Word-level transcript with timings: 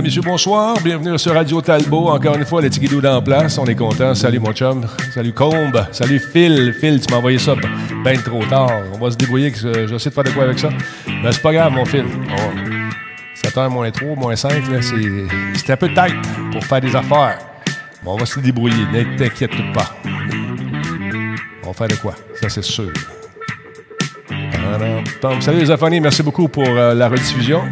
Mesdames, 0.00 0.08
Messieurs, 0.08 0.22
bonsoir. 0.22 0.80
Bienvenue 0.82 1.18
sur 1.18 1.34
Radio 1.34 1.60
Talbot. 1.60 2.08
Encore 2.08 2.34
une 2.34 2.46
fois, 2.46 2.62
les 2.62 2.70
Tigidou 2.70 3.02
dans 3.02 3.20
place. 3.20 3.58
On 3.58 3.66
est 3.66 3.74
content. 3.74 4.14
Salut, 4.14 4.38
mon 4.38 4.54
chum. 4.54 4.86
Salut, 5.12 5.34
Combe. 5.34 5.84
Salut, 5.92 6.18
Phil. 6.18 6.72
Phil, 6.72 6.98
tu 7.02 7.12
m'as 7.12 7.18
envoyé 7.18 7.38
ça 7.38 7.54
bien 8.02 8.14
trop 8.14 8.42
tard. 8.46 8.70
On 8.94 8.98
va 8.98 9.10
se 9.10 9.18
débrouiller. 9.18 9.52
Que 9.52 9.86
je 9.86 9.98
sais 9.98 10.08
de 10.08 10.14
faire 10.14 10.24
de 10.24 10.30
quoi 10.30 10.44
avec 10.44 10.58
ça. 10.58 10.70
Mais 11.06 11.30
c'est 11.32 11.42
pas 11.42 11.52
grave, 11.52 11.72
mon 11.72 11.84
Phil. 11.84 12.06
7h 13.44 13.68
moins 13.68 13.90
3, 13.90 14.16
moins 14.16 14.34
5, 14.36 14.62
c'est 15.54 15.72
un 15.72 15.76
peu 15.76 15.88
tight 15.88 16.16
pour 16.50 16.64
faire 16.64 16.80
des 16.80 16.96
affaires. 16.96 17.38
On 18.06 18.16
va 18.16 18.24
se 18.24 18.40
débrouiller. 18.40 18.86
Ne 18.94 19.18
t'inquiète 19.18 19.50
pas. 19.74 19.96
On 21.62 21.66
va 21.66 21.72
faire 21.74 21.88
de 21.88 21.96
quoi? 21.96 22.14
Ça, 22.40 22.48
c'est 22.48 22.64
sûr. 22.64 22.90
salut 25.40 25.60
les. 25.66 26.00
Merci 26.00 26.22
beaucoup 26.22 26.48
pour 26.48 26.66
euh, 26.66 26.94
la 26.94 27.10
rediffusion. 27.10 27.64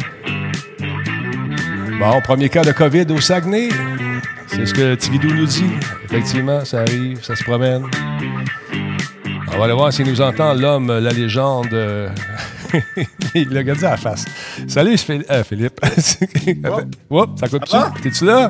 Bon, 1.99 2.21
premier 2.21 2.47
cas 2.47 2.63
de 2.63 2.71
COVID 2.71 3.07
au 3.09 3.19
Saguenay. 3.19 3.67
C'est 4.47 4.65
ce 4.65 4.73
que 4.73 4.95
Tigidou 4.95 5.33
nous 5.33 5.45
dit. 5.45 5.69
Effectivement, 6.05 6.63
ça 6.63 6.79
arrive, 6.79 7.21
ça 7.21 7.35
se 7.35 7.43
promène. 7.43 7.83
On 9.51 9.57
va 9.57 9.65
aller 9.65 9.73
voir 9.73 9.91
s'il 9.91 10.07
nous 10.07 10.21
entend, 10.21 10.53
l'homme, 10.53 10.87
la 10.87 11.11
légende. 11.11 11.67
le 11.71 13.61
gars 13.61 13.75
dit 13.75 13.85
à 13.85 13.91
la 13.91 13.97
face. 13.97 14.23
Salut, 14.67 14.95
euh, 15.29 15.43
Philippe. 15.43 15.81
Oups, 17.09 17.39
ça 17.39 17.47
coupe-tu? 17.49 18.01
T'es-tu 18.01 18.25
là? 18.25 18.47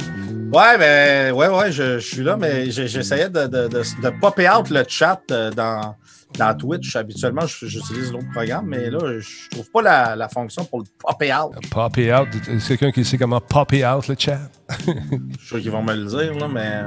Ouais, 0.53 0.78
ben, 0.78 1.34
ouais, 1.34 1.47
ouais, 1.47 1.72
je, 1.72 1.97
suis 1.97 2.23
là, 2.23 2.38
mais 2.38 2.69
j'essayais 2.69 3.30
de, 3.30 3.47
de, 3.47 3.67
de, 3.67 3.81
de, 4.03 4.19
popper 4.22 4.47
out 4.50 4.69
le 4.69 4.84
chat 4.88 5.22
euh, 5.31 5.50
dans, 5.52 5.95
dans 6.38 6.55
Twitch, 6.55 6.95
habituellement, 6.95 7.45
j'utilise 7.45 8.11
l'autre 8.11 8.29
programme, 8.31 8.67
mais 8.67 8.90
là, 8.90 9.19
je 9.19 9.50
trouve 9.50 9.69
pas 9.72 9.81
la, 9.81 10.16
la 10.16 10.29
fonction 10.29 10.63
pour 10.66 10.79
le 10.79 10.85
popper 11.00 11.34
out. 11.34 11.53
Popper 11.69 12.13
out? 12.13 12.28
C'est 12.59 12.78
quelqu'un 12.78 12.91
qui 12.91 13.03
sait 13.03 13.17
comment 13.17 13.41
popper 13.41 13.85
out 13.85 14.07
le 14.07 14.16
chat? 14.17 14.39
je 14.69 14.75
suis 14.75 15.47
sûr 15.47 15.62
qu'ils 15.62 15.72
vont 15.72 15.84
me 15.84 15.95
le 15.95 16.06
dire, 16.06 16.34
là, 16.35 16.47
mais 16.47 16.84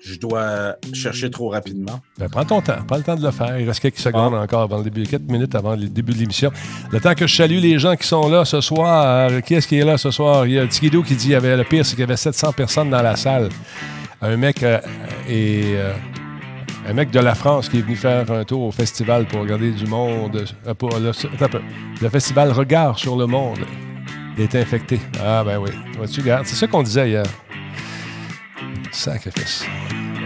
je 0.00 0.18
dois 0.18 0.76
chercher 0.92 1.30
trop 1.30 1.50
rapidement. 1.50 2.00
Ben, 2.18 2.28
prends 2.28 2.44
ton 2.44 2.60
temps. 2.60 2.78
Prends 2.86 2.96
le 2.96 3.02
temps 3.02 3.16
de 3.16 3.22
le 3.22 3.30
faire. 3.30 3.58
Il 3.58 3.66
reste 3.66 3.80
quelques 3.80 3.98
secondes 3.98 4.34
ah. 4.36 4.42
encore 4.42 4.62
avant 4.62 4.78
le 4.78 4.84
début, 4.84 5.04
quelques 5.04 5.28
minutes 5.28 5.54
avant 5.54 5.76
le 5.76 5.88
début 5.88 6.12
de 6.12 6.18
l'émission. 6.18 6.50
Le 6.90 7.00
temps 7.00 7.14
que 7.14 7.26
je 7.26 7.34
salue 7.34 7.58
les 7.58 7.78
gens 7.78 7.96
qui 7.96 8.06
sont 8.06 8.28
là 8.28 8.44
ce 8.44 8.60
soir. 8.60 9.30
Qui 9.42 9.54
est-ce 9.54 9.68
qui 9.68 9.78
est 9.78 9.84
là 9.84 9.98
ce 9.98 10.10
soir? 10.10 10.46
Il 10.46 10.52
y 10.52 10.58
a 10.58 10.66
Tigidou 10.66 11.02
qui 11.02 11.14
dit 11.14 11.24
qu'il 11.24 11.32
y 11.32 11.34
avait 11.34 11.56
le 11.56 11.64
pire, 11.64 11.84
c'est 11.84 11.92
qu'il 11.92 12.00
y 12.00 12.04
avait 12.04 12.16
700 12.16 12.52
personnes 12.52 12.90
dans 12.90 13.02
la 13.02 13.16
salle. 13.16 13.48
Un 14.20 14.36
mec 14.36 14.62
euh, 14.62 14.80
et 15.28 15.74
euh, 15.76 15.92
un 16.86 16.92
mec 16.92 17.10
de 17.10 17.20
la 17.20 17.34
France 17.34 17.68
qui 17.68 17.78
est 17.78 17.82
venu 17.82 17.96
faire 17.96 18.30
un 18.30 18.44
tour 18.44 18.62
au 18.62 18.70
festival 18.70 19.26
pour 19.26 19.40
regarder 19.40 19.70
du 19.70 19.86
monde. 19.86 20.44
Euh, 20.66 21.12
le, 22.00 22.08
festival 22.08 22.52
Regard 22.52 22.98
sur 22.98 23.16
le 23.16 23.26
monde. 23.26 23.60
Il 24.36 24.44
est 24.44 24.54
infecté. 24.54 25.00
Ah, 25.22 25.42
ben 25.44 25.58
oui. 25.58 25.70
tu 26.12 26.22
C'est 26.22 26.54
ça 26.54 26.66
qu'on 26.66 26.82
disait 26.82 27.10
hier. 27.10 27.24
Sacrifice. 28.92 29.66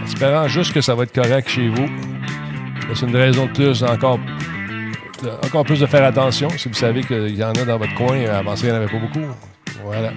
Espérant 0.05 0.47
juste 0.47 0.73
que 0.73 0.81
ça 0.81 0.95
va 0.95 1.03
être 1.03 1.13
correct 1.13 1.49
chez 1.49 1.69
vous. 1.69 1.87
C'est 2.93 3.07
une 3.07 3.15
raison 3.15 3.47
de 3.47 3.51
plus, 3.51 3.83
encore, 3.83 4.19
encore 5.43 5.65
plus 5.65 5.79
de 5.79 5.85
faire 5.85 6.03
attention. 6.03 6.49
Si 6.49 6.67
vous 6.67 6.75
savez 6.75 7.03
qu'il 7.03 7.35
y 7.35 7.43
en 7.43 7.51
a 7.51 7.65
dans 7.65 7.77
votre 7.77 7.95
coin, 7.95 8.23
avant 8.25 8.55
ça, 8.55 8.67
il 8.67 8.71
n'y 8.71 8.77
en 8.77 8.81
avait 8.81 8.91
pas 8.91 8.99
beaucoup. 8.99 9.25
Voilà. 9.83 10.11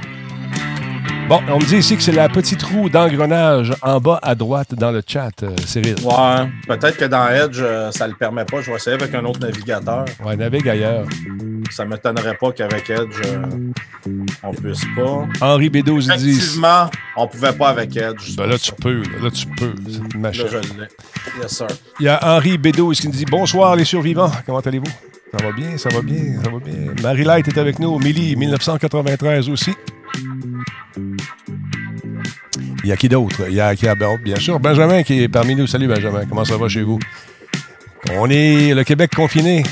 Bon, 1.29 1.41
on 1.49 1.59
me 1.59 1.65
dit 1.65 1.79
ici 1.79 1.97
que 1.97 2.03
c'est 2.05 2.13
la 2.13 2.29
petite 2.29 2.63
roue 2.63 2.89
d'engrenage 2.89 3.73
en 3.83 3.99
bas 3.99 4.21
à 4.23 4.37
droite 4.37 4.77
dans 4.77 4.93
le 4.93 5.03
chat, 5.05 5.33
euh, 5.43 5.57
Cyril. 5.67 5.97
Ouais, 6.05 6.49
peut-être 6.69 6.97
que 6.97 7.05
dans 7.07 7.29
Edge, 7.29 7.59
euh, 7.61 7.91
ça 7.91 8.07
le 8.07 8.15
permet 8.15 8.45
pas. 8.45 8.61
Je 8.61 8.71
vais 8.71 8.77
essayer 8.77 8.95
avec 8.95 9.13
un 9.13 9.25
autre 9.25 9.41
navigateur. 9.41 10.05
Ouais, 10.25 10.37
navigue 10.37 10.69
ailleurs. 10.69 11.05
Ça 11.73 11.85
ne 11.85 11.91
m'étonnerait 11.91 12.37
pas 12.37 12.53
qu'avec 12.53 12.89
Edge, 12.91 13.21
euh, 13.25 13.43
on 14.45 14.53
puisse 14.53 14.85
pas. 14.95 15.27
Henri 15.41 15.69
Bédou 15.69 15.99
dit. 15.99 16.09
Effectivement, 16.09 16.89
on 17.17 17.27
pouvait 17.27 17.53
pas 17.55 17.71
avec 17.71 17.97
Edge. 17.97 18.37
Ben 18.37 18.47
là, 18.47 18.57
tu 18.57 18.71
peux. 18.71 19.03
Là, 19.21 19.29
tu 19.33 19.47
peux. 19.47 19.75
Là, 20.21 20.31
je 20.31 20.45
l'ai. 20.45 21.43
Yes, 21.43 21.57
sir. 21.57 21.67
Il 21.99 22.07
y 22.07 22.09
a 22.09 22.21
Henri 22.23 22.57
Bédou 22.57 22.93
qui 22.93 23.09
nous 23.09 23.13
dit 23.13 23.25
Bonsoir, 23.25 23.75
les 23.75 23.85
survivants. 23.85 24.31
Comment 24.47 24.61
allez-vous? 24.61 24.93
Ça 25.37 25.45
va 25.45 25.51
bien, 25.51 25.77
ça 25.77 25.89
va 25.89 26.03
bien, 26.03 26.41
ça 26.41 26.51
va 26.51 26.59
bien. 26.61 26.95
Marie 27.03 27.25
Light 27.25 27.49
est 27.49 27.59
avec 27.59 27.81
nous. 27.81 27.99
Millie, 27.99 28.37
1993 28.37 29.49
aussi. 29.49 29.73
Il 32.85 32.89
y 32.89 32.93
a 32.93 32.97
qui 32.97 33.09
d'autre? 33.09 33.43
Il 33.49 33.55
y 33.55 33.61
a, 33.61 33.75
qui 33.75 33.87
bien 34.23 34.37
sûr, 34.37 34.61
Benjamin 34.61 35.03
qui 35.03 35.23
est 35.23 35.29
parmi 35.29 35.55
nous. 35.55 35.67
Salut 35.67 35.89
Benjamin, 35.89 36.25
comment 36.29 36.45
ça 36.45 36.57
va 36.57 36.69
chez 36.69 36.83
vous? 36.83 36.99
On 38.13 38.31
est 38.31 38.75
le 38.75 38.85
Québec 38.85 39.11
confiné. 39.15 39.65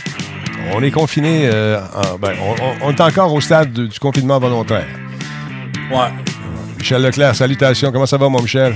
On 0.72 0.83
est 0.83 0.91
confiné. 0.91 1.49
Euh, 1.53 1.81
ben, 2.21 2.33
on, 2.83 2.91
est 2.91 3.00
encore 3.00 3.33
au 3.33 3.41
stade 3.41 3.72
du 3.72 3.99
confinement 4.00 4.38
volontaire. 4.38 4.87
Ouais. 5.91 6.10
Michel 6.78 7.03
Leclerc, 7.03 7.34
salutations. 7.34 7.93
Comment 7.93 8.06
ça 8.06 8.16
va, 8.16 8.28
mon 8.28 8.43
Michel? 8.43 8.75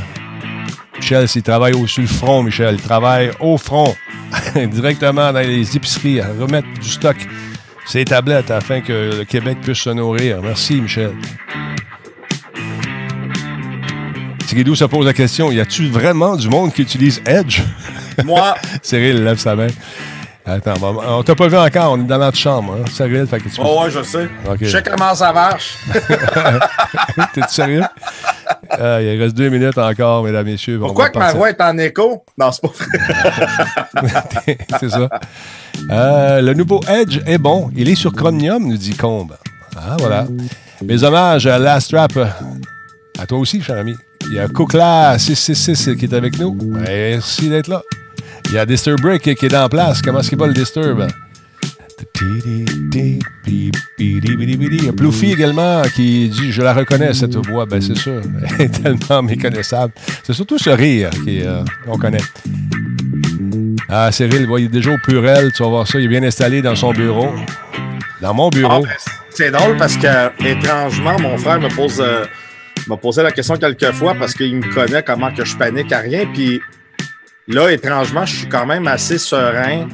Michel, 0.96 1.28
s'il 1.28 1.42
travaille 1.42 1.74
au-dessus 1.74 2.02
le 2.02 2.06
front, 2.06 2.42
Michel. 2.42 2.76
Il 2.76 2.82
travaille 2.82 3.30
au 3.40 3.56
front, 3.56 3.94
directement 4.54 5.32
dans 5.32 5.40
les 5.40 5.76
épiceries, 5.76 6.20
à 6.20 6.28
remettre 6.28 6.68
du 6.80 6.88
stock, 6.88 7.16
ses 7.88 8.04
tablettes, 8.04 8.50
afin 8.50 8.80
que 8.82 9.18
le 9.18 9.24
Québec 9.24 9.58
puisse 9.62 9.78
se 9.78 9.90
nourrir. 9.90 10.40
Merci, 10.42 10.80
Michel. 10.80 11.12
Tigidou 14.46 14.74
se 14.74 14.84
pose 14.84 15.06
la 15.06 15.12
question 15.12 15.50
y 15.50 15.60
a-tu 15.60 15.88
vraiment 15.88 16.36
du 16.36 16.48
monde 16.48 16.72
qui 16.72 16.82
utilise 16.82 17.22
Edge? 17.26 17.60
Moi. 18.24 18.54
Cyril 18.82 19.24
lève 19.24 19.38
sa 19.38 19.54
main. 19.54 19.68
Attends, 20.44 20.74
on 20.82 21.22
t'a 21.22 21.34
pas 21.34 21.48
vu 21.48 21.56
encore, 21.58 21.92
on 21.92 22.00
est 22.00 22.06
dans 22.06 22.18
notre 22.18 22.38
chambre, 22.38 22.78
hein? 22.78 22.84
Cyril, 22.90 23.26
fait 23.26 23.38
que 23.38 23.50
tu 23.50 23.60
Oh 23.62 23.82
ouais, 23.82 23.90
je 23.90 24.02
sais. 24.02 24.28
Je 24.60 24.68
sais 24.68 24.82
comment 24.82 25.14
ça 25.14 25.32
marche. 25.32 25.76
T'es-tu 27.34 27.48
sérieux? 27.54 27.82
Euh, 28.78 29.00
il 29.02 29.20
reste 29.20 29.36
deux 29.36 29.48
minutes 29.48 29.78
encore, 29.78 30.22
mesdames, 30.22 30.44
messieurs. 30.44 30.78
Pourquoi 30.78 31.08
que 31.08 31.18
ma 31.18 31.32
voix 31.32 31.50
est 31.50 31.60
en 31.60 31.76
écho? 31.78 32.24
Non, 32.36 32.52
c'est 32.52 32.60
pas 32.62 32.68
vrai. 32.68 34.58
c'est 34.80 34.90
ça. 34.90 35.08
Euh, 35.90 36.40
le 36.40 36.54
nouveau 36.54 36.80
Edge 36.88 37.18
est 37.26 37.38
bon. 37.38 37.70
Il 37.74 37.88
est 37.88 37.96
sur 37.96 38.12
Chromium, 38.12 38.68
nous 38.68 38.76
dit 38.76 38.94
Combe. 38.94 39.34
Ah, 39.76 39.96
voilà. 39.98 40.26
Mes 40.82 41.02
hommages 41.02 41.46
à 41.46 41.58
Last 41.58 41.92
Rap. 41.92 42.12
À 43.18 43.26
toi 43.26 43.38
aussi, 43.38 43.60
cher 43.62 43.78
ami. 43.78 43.94
Il 44.28 44.34
y 44.34 44.38
a 44.38 44.46
Cookla666 44.46 45.96
qui 45.96 46.04
est 46.04 46.14
avec 46.14 46.38
nous. 46.38 46.56
Merci 46.62 47.48
d'être 47.48 47.68
là. 47.68 47.82
Il 48.46 48.52
y 48.52 48.58
a 48.58 48.66
Disturb 48.66 49.00
Break 49.00 49.22
qui 49.22 49.46
est 49.46 49.56
en 49.56 49.68
place. 49.68 50.02
Comment 50.02 50.20
est-ce 50.20 50.28
qu'il 50.28 50.38
va 50.38 50.46
le 50.46 50.54
Disturb? 50.54 51.08
Il 53.98 54.24
y 54.24 54.90
a 54.90 55.32
également 55.32 55.82
qui 55.94 56.28
dit 56.28 56.52
Je 56.52 56.62
la 56.62 56.72
reconnais, 56.72 57.12
cette 57.14 57.36
voix. 57.36 57.66
Ben, 57.66 57.80
c'est 57.80 57.96
sûr. 57.96 58.20
Elle 58.58 58.66
est 58.66 58.82
tellement 58.82 59.22
méconnaissable. 59.22 59.92
C'est 60.22 60.32
surtout 60.32 60.58
ce 60.58 60.70
rire 60.70 61.10
qu'on 61.84 61.98
connaît. 61.98 62.18
Ah, 63.88 64.12
Cyril, 64.12 64.46
il 64.58 64.64
est 64.64 64.68
déjà 64.68 64.92
au 64.92 64.98
Purel. 64.98 65.52
Tu 65.52 65.62
vas 65.62 65.68
voir 65.68 65.86
ça. 65.86 65.98
Il 65.98 66.04
est 66.04 66.08
bien 66.08 66.22
installé 66.22 66.62
dans 66.62 66.76
son 66.76 66.92
bureau. 66.92 67.28
Dans 68.20 68.34
mon 68.34 68.48
bureau. 68.50 68.84
Ah, 68.86 68.94
c'est 69.30 69.50
drôle 69.50 69.76
parce 69.76 69.96
que, 69.96 70.46
étrangement, 70.46 71.18
mon 71.20 71.36
frère 71.38 71.60
me 71.60 71.68
pose. 71.74 72.02
M'a 72.86 72.96
posé 72.96 73.22
la 73.22 73.32
question 73.32 73.56
quelques 73.56 73.92
fois 73.92 74.14
parce 74.14 74.34
qu'il 74.34 74.56
me 74.56 74.72
connaît 74.72 75.02
comment 75.02 75.32
que 75.32 75.44
je 75.44 75.56
panique 75.56 75.92
à 75.92 75.98
rien. 75.98 76.24
Puis 76.32 76.60
là, 77.48 77.70
étrangement, 77.70 78.24
je 78.24 78.36
suis 78.36 78.48
quand 78.48 78.66
même 78.66 78.86
assez 78.86 79.18
serein 79.18 79.88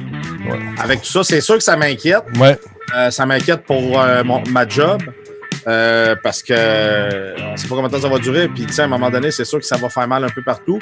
avec 0.77 1.01
tout 1.01 1.09
ça. 1.09 1.23
C'est 1.23 1.41
sûr 1.41 1.55
que 1.55 1.63
ça 1.63 1.75
m'inquiète. 1.75 2.23
Ouais. 2.39 2.59
Euh, 2.95 3.09
ça 3.09 3.25
m'inquiète 3.25 3.63
pour 3.63 3.99
euh, 3.99 4.23
ma 4.49 4.67
job. 4.67 5.01
Euh, 5.67 6.15
parce 6.21 6.43
que 6.43 6.53
on 7.41 7.53
ne 7.53 7.57
sait 7.57 7.67
pas 7.67 7.73
combien 7.73 7.87
de 7.89 7.95
temps 7.95 8.01
ça 8.01 8.07
va 8.07 8.19
durer. 8.19 8.47
Puis, 8.49 8.67
tu 8.67 8.73
sais, 8.73 8.83
à 8.83 8.85
un 8.85 8.87
moment 8.87 9.09
donné, 9.09 9.31
c'est 9.31 9.45
sûr 9.45 9.57
que 9.57 9.65
ça 9.65 9.77
va 9.77 9.89
faire 9.89 10.07
mal 10.07 10.23
un 10.23 10.29
peu 10.29 10.43
partout. 10.43 10.77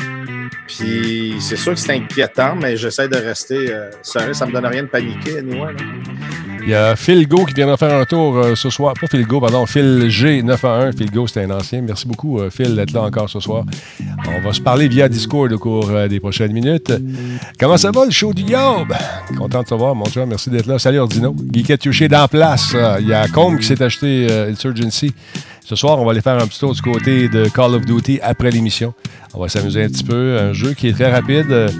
Puis, 0.67 1.35
c'est 1.39 1.55
sûr 1.55 1.73
que 1.73 1.79
c'est 1.79 1.93
inquiétant, 1.93 2.55
mais 2.55 2.75
j'essaie 2.75 3.07
de 3.07 3.15
rester 3.15 3.73
serein. 4.01 4.33
Ça 4.33 4.45
me 4.45 4.51
donne 4.51 4.65
rien 4.65 4.83
de 4.83 4.89
paniquer, 4.89 5.37
anyway, 5.37 5.73
il 6.65 6.69
y 6.69 6.75
a 6.75 6.95
Phil 6.95 7.27
Go 7.27 7.45
qui 7.45 7.53
viendra 7.53 7.77
faire 7.77 7.93
un 7.93 8.05
tour 8.05 8.37
euh, 8.37 8.55
ce 8.55 8.69
soir. 8.69 8.93
Pas 8.99 9.07
Phil 9.07 9.25
Go, 9.25 9.39
pardon, 9.39 9.65
Phil 9.65 10.07
G911. 10.07 10.97
Phil 10.97 11.11
Go, 11.11 11.27
c'est 11.27 11.43
un 11.43 11.51
ancien. 11.51 11.81
Merci 11.81 12.07
beaucoup, 12.07 12.39
euh, 12.39 12.49
Phil, 12.49 12.75
d'être 12.75 12.91
là 12.91 13.01
encore 13.01 13.29
ce 13.29 13.39
soir. 13.39 13.65
On 14.27 14.41
va 14.41 14.53
se 14.53 14.61
parler 14.61 14.87
via 14.87 15.09
Discord 15.09 15.51
au 15.51 15.59
cours 15.59 15.89
euh, 15.89 16.07
des 16.07 16.19
prochaines 16.19 16.53
minutes. 16.53 16.93
Comment 17.59 17.77
ça 17.77 17.91
va, 17.91 18.05
le 18.05 18.11
show 18.11 18.33
du 18.33 18.43
Yob? 18.43 18.93
Content 19.37 19.61
de 19.61 19.67
te 19.67 19.73
voir, 19.73 19.93
mon 19.93 20.05
cher. 20.05 20.25
Merci 20.25 20.49
d'être 20.49 20.67
là. 20.67 20.79
Salut, 20.79 20.99
Ordino. 20.99 21.35
Guy 21.37 21.63
touché 21.77 22.07
dans 22.07 22.27
place. 22.27 22.75
Il 22.99 23.07
y 23.07 23.13
a 23.13 23.27
Combe 23.27 23.59
qui 23.59 23.65
s'est 23.65 23.81
acheté 23.81 24.27
Insurgency. 24.49 25.13
Ce 25.65 25.75
soir, 25.75 25.99
on 25.99 26.05
va 26.05 26.11
aller 26.11 26.21
faire 26.21 26.41
un 26.41 26.47
petit 26.47 26.59
tour 26.59 26.73
du 26.73 26.81
côté 26.81 27.29
de 27.29 27.47
Call 27.49 27.75
of 27.75 27.85
Duty 27.85 28.19
après 28.21 28.51
l'émission. 28.51 28.93
On 29.33 29.39
va 29.39 29.49
s'amuser 29.49 29.83
un 29.83 29.87
petit 29.87 30.03
peu. 30.03 30.37
Un 30.37 30.53
jeu 30.53 30.73
qui 30.73 30.87
est 30.87 30.93
très 30.93 31.11
rapide. 31.11 31.71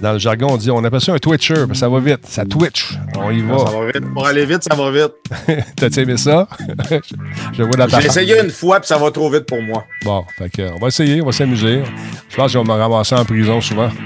Dans 0.00 0.12
le 0.12 0.18
jargon, 0.18 0.48
on 0.50 0.56
dit 0.56 0.70
on 0.70 0.82
appelle 0.84 1.00
ça 1.00 1.12
un 1.12 1.18
twitcher, 1.18 1.66
mais 1.68 1.74
ça 1.74 1.88
va 1.88 2.00
vite. 2.00 2.26
Ça 2.26 2.44
twitch. 2.44 2.96
On 3.16 3.30
y 3.30 3.40
va. 3.40 3.58
Ça 3.58 3.64
va 3.64 3.86
vite. 3.86 4.12
Pour 4.12 4.26
aller 4.26 4.46
vite, 4.46 4.62
ça 4.62 4.76
va 4.76 4.90
vite. 4.90 5.12
T'as 5.76 5.88
aimé 6.00 6.16
ça? 6.16 6.48
Je 7.52 7.62
vois 7.62 7.86
J'ai 7.88 8.06
essayé 8.06 8.40
une 8.40 8.50
fois, 8.50 8.80
puis 8.80 8.88
ça 8.88 8.98
va 8.98 9.10
trop 9.10 9.30
vite 9.30 9.46
pour 9.46 9.60
moi. 9.60 9.84
Bon, 10.04 10.24
fait 10.36 10.50
que, 10.50 10.74
on 10.74 10.78
va 10.78 10.88
essayer, 10.88 11.20
on 11.20 11.26
va 11.26 11.32
s'amuser. 11.32 11.82
Je 12.28 12.36
pense 12.36 12.52
qu'on 12.52 12.62
va 12.62 12.74
me 12.74 12.80
ramasser 12.80 13.14
en 13.14 13.24
prison 13.24 13.60
souvent. 13.60 13.90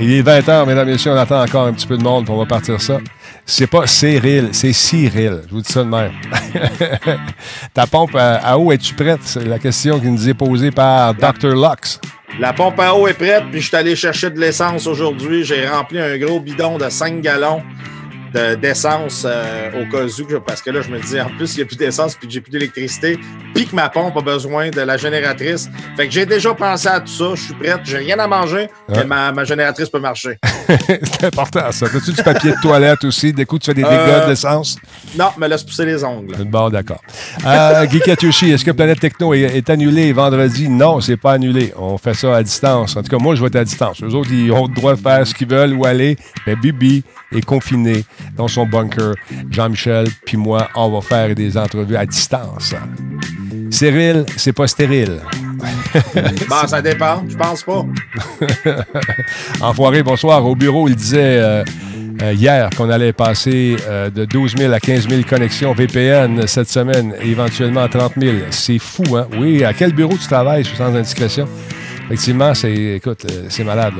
Il 0.00 0.12
est 0.12 0.22
20 0.22 0.40
h 0.40 0.66
mesdames 0.66 0.88
et 0.88 0.92
messieurs, 0.92 1.12
on 1.12 1.16
attend 1.16 1.42
encore 1.42 1.66
un 1.66 1.72
petit 1.72 1.86
peu 1.86 1.96
de 1.96 2.02
monde, 2.02 2.26
pour 2.26 2.34
on 2.34 2.38
va 2.38 2.46
partir 2.46 2.80
ça. 2.80 2.98
C'est 3.46 3.66
pas 3.66 3.86
Cyril, 3.86 4.48
c'est 4.52 4.72
Cyril. 4.72 5.42
Je 5.46 5.54
vous 5.54 5.60
dis 5.60 5.72
ça 5.72 5.84
de 5.84 5.88
même. 5.88 6.12
Ta 7.74 7.86
pompe 7.86 8.16
à, 8.16 8.58
eau, 8.58 8.72
es-tu 8.72 8.94
prête? 8.94 9.20
C'est 9.22 9.44
la 9.44 9.58
question 9.58 10.00
qui 10.00 10.06
nous 10.06 10.28
est 10.28 10.34
posée 10.34 10.70
par 10.70 11.14
Dr. 11.14 11.54
Lux. 11.54 12.00
La 12.40 12.52
pompe 12.52 12.80
à 12.80 12.94
eau 12.94 13.06
est 13.06 13.14
prête, 13.14 13.44
puis 13.52 13.60
je 13.60 13.68
suis 13.68 13.76
allé 13.76 13.94
chercher 13.94 14.28
de 14.28 14.40
l'essence 14.40 14.88
aujourd'hui. 14.88 15.44
J'ai 15.44 15.68
rempli 15.68 16.00
un 16.00 16.18
gros 16.18 16.40
bidon 16.40 16.78
de 16.78 16.88
5 16.88 17.20
gallons 17.20 17.62
d'essence 18.34 19.24
euh, 19.24 19.82
au 19.82 19.90
cas 19.90 20.04
où, 20.04 20.40
parce 20.40 20.60
que 20.60 20.70
là, 20.70 20.80
je 20.80 20.90
me 20.90 20.98
dis, 20.98 21.20
en 21.20 21.28
plus, 21.28 21.54
il 21.54 21.58
n'y 21.58 21.62
a 21.62 21.66
plus 21.66 21.76
d'essence, 21.76 22.16
puis 22.16 22.26
que 22.26 22.34
j'ai 22.34 22.40
plus 22.40 22.50
d'électricité, 22.50 23.18
puis 23.54 23.66
que 23.66 23.74
ma 23.76 23.88
pompe 23.88 24.16
a 24.16 24.20
besoin 24.20 24.70
de 24.70 24.80
la 24.80 24.96
génératrice. 24.96 25.68
Fait 25.96 26.06
que 26.06 26.12
j'ai 26.12 26.26
déjà 26.26 26.52
pensé 26.52 26.88
à 26.88 27.00
tout 27.00 27.06
ça, 27.06 27.30
je 27.34 27.42
suis 27.42 27.54
prête, 27.54 27.80
j'ai 27.84 27.98
rien 27.98 28.18
à 28.18 28.26
manger, 28.26 28.68
mais 28.88 29.04
ma, 29.04 29.30
ma, 29.32 29.44
génératrice 29.44 29.88
peut 29.88 30.00
marcher. 30.00 30.38
c'est 30.68 31.24
important, 31.24 31.70
ça. 31.70 31.86
As-tu 31.86 32.12
du 32.12 32.22
papier 32.22 32.50
de 32.52 32.60
toilette 32.60 33.04
aussi? 33.04 33.32
Des 33.32 33.44
coups, 33.44 33.62
tu 33.62 33.66
fais 33.70 33.74
des 33.74 33.82
dégâts 33.82 33.92
euh, 33.94 34.26
d'essence? 34.26 34.78
Non, 35.16 35.28
me 35.38 35.46
laisse 35.46 35.62
pousser 35.62 35.84
les 35.84 36.02
ongles. 36.02 36.34
Bon, 36.44 36.70
d'accord. 36.70 37.00
Euh, 37.46 37.86
Guy 37.86 38.00
Katushi, 38.00 38.50
est-ce 38.50 38.64
que 38.64 38.72
Planète 38.72 38.98
Techno 38.98 39.32
est, 39.34 39.70
annulé 39.70 40.12
vendredi? 40.12 40.68
Non, 40.68 41.00
c'est 41.00 41.16
pas 41.16 41.32
annulé. 41.32 41.72
On 41.76 41.98
fait 41.98 42.14
ça 42.14 42.36
à 42.36 42.42
distance. 42.42 42.96
En 42.96 43.02
tout 43.02 43.10
cas, 43.10 43.22
moi, 43.22 43.34
je 43.34 43.40
vais 43.40 43.46
être 43.46 43.56
à 43.56 43.64
distance. 43.64 44.00
Les 44.00 44.14
autres, 44.14 44.30
ils 44.32 44.50
ont 44.50 44.66
le 44.66 44.74
droit 44.74 44.94
de 44.94 45.00
faire 45.00 45.26
ce 45.26 45.34
qu'ils 45.34 45.48
veulent 45.48 45.74
ou 45.74 45.84
aller. 45.84 46.16
Mais 46.46 46.56
Bibi 46.56 47.04
est 47.32 47.44
confiné 47.44 48.04
dans 48.36 48.48
son 48.48 48.66
bunker. 48.66 49.14
Jean-Michel, 49.50 50.08
puis 50.24 50.36
moi, 50.36 50.68
on 50.74 50.90
va 50.90 51.00
faire 51.00 51.34
des 51.34 51.56
entrevues 51.56 51.96
à 51.96 52.06
distance. 52.06 52.74
Cyril, 53.70 54.24
c'est 54.36 54.52
pas 54.52 54.66
stérile. 54.66 55.20
bon, 56.48 56.66
ça 56.66 56.82
dépend, 56.82 57.24
je 57.28 57.36
pense 57.36 57.62
pas. 57.62 57.84
Enfoiré, 59.60 60.02
bonsoir. 60.02 60.44
Au 60.44 60.54
bureau, 60.54 60.88
il 60.88 60.96
disait 60.96 61.38
euh, 61.38 61.64
euh, 62.22 62.32
hier 62.32 62.70
qu'on 62.76 62.90
allait 62.90 63.12
passer 63.12 63.76
euh, 63.88 64.10
de 64.10 64.24
12 64.24 64.56
000 64.56 64.72
à 64.72 64.80
15 64.80 65.08
000 65.08 65.22
connexions 65.28 65.72
VPN 65.72 66.46
cette 66.46 66.68
semaine, 66.68 67.14
éventuellement 67.20 67.82
à 67.82 67.88
30 67.88 68.12
000. 68.20 68.36
C'est 68.50 68.78
fou, 68.78 69.16
hein? 69.16 69.26
Oui, 69.38 69.64
à 69.64 69.72
quel 69.72 69.92
bureau 69.92 70.16
tu 70.16 70.26
travailles, 70.26 70.64
sans 70.64 70.94
indiscrétion? 70.94 71.48
Effectivement, 72.06 72.54
c'est, 72.54 72.72
écoute, 72.96 73.26
c'est 73.48 73.64
malade. 73.64 73.94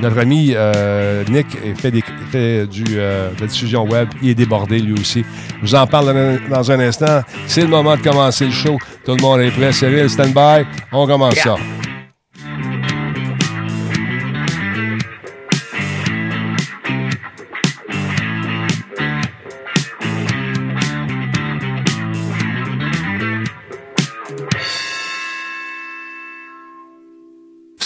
notre 0.00 0.18
ami 0.18 0.52
euh, 0.54 1.24
Nick 1.30 1.46
fait, 1.76 1.90
des, 1.90 2.02
fait 2.30 2.66
du, 2.66 2.84
euh, 2.96 3.30
de 3.34 3.40
la 3.40 3.46
diffusion 3.46 3.84
web. 3.84 4.08
Il 4.22 4.30
est 4.30 4.34
débordé 4.34 4.80
lui 4.80 4.94
aussi. 4.94 5.24
Je 5.62 5.66
vous 5.66 5.74
en 5.74 5.86
parle 5.86 6.14
dans, 6.50 6.70
un 6.70 6.80
instant. 6.80 7.22
C'est 7.46 7.62
le 7.62 7.68
moment 7.68 7.96
de 7.96 8.02
commencer 8.02 8.46
le 8.46 8.50
show. 8.50 8.76
Tout 9.04 9.14
le 9.14 9.22
monde 9.22 9.40
est 9.40 9.50
prêt. 9.50 9.72
Cyril, 9.72 10.10
stand 10.10 10.34
by. 10.34 10.66
On 10.92 11.06
commence 11.06 11.36
ça. 11.36 11.56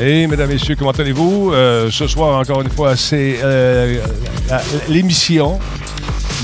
Et 0.00 0.28
mesdames, 0.28 0.48
messieurs, 0.48 0.76
comment 0.76 0.92
allez-vous? 0.92 1.50
Euh, 1.52 1.90
ce 1.90 2.06
soir, 2.06 2.38
encore 2.38 2.62
une 2.62 2.70
fois, 2.70 2.94
c'est 2.96 3.40
euh, 3.42 4.00
l'émission 4.88 5.58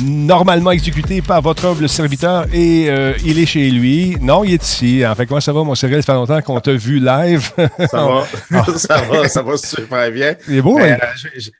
normalement 0.03 0.73
exécutée 0.73 1.23
par 1.23 1.41
votre 1.41 1.65
humble 1.67 1.89
serviteur 1.89 2.47
et 2.53 2.87
euh, 2.89 3.13
il 3.25 3.39
est 3.39 3.47
chez 3.47 3.71
lui. 3.71 4.17
Non, 4.21 4.43
il 4.43 4.55
est 4.55 4.65
ici. 4.65 5.07
En 5.07 5.15
fait, 5.15 5.27
comment 5.27 5.41
ça 5.41 5.53
va, 5.53 5.63
mon 5.63 5.77
Cyril? 5.77 6.03
Ça 6.03 6.07
fait 6.07 6.13
longtemps 6.15 6.43
qu'on 6.43 6.59
t'a 6.59 6.73
vu 6.73 6.99
live. 6.99 7.53
ça 7.57 8.05
va. 8.05 8.27
ça 8.77 8.97
va, 9.03 9.29
ça 9.29 9.43
va 9.43 9.57
super 9.57 10.11
bien. 10.11 10.35
Il 10.49 10.57
est 10.57 10.63
beau, 10.63 10.81
hein? 10.81 10.97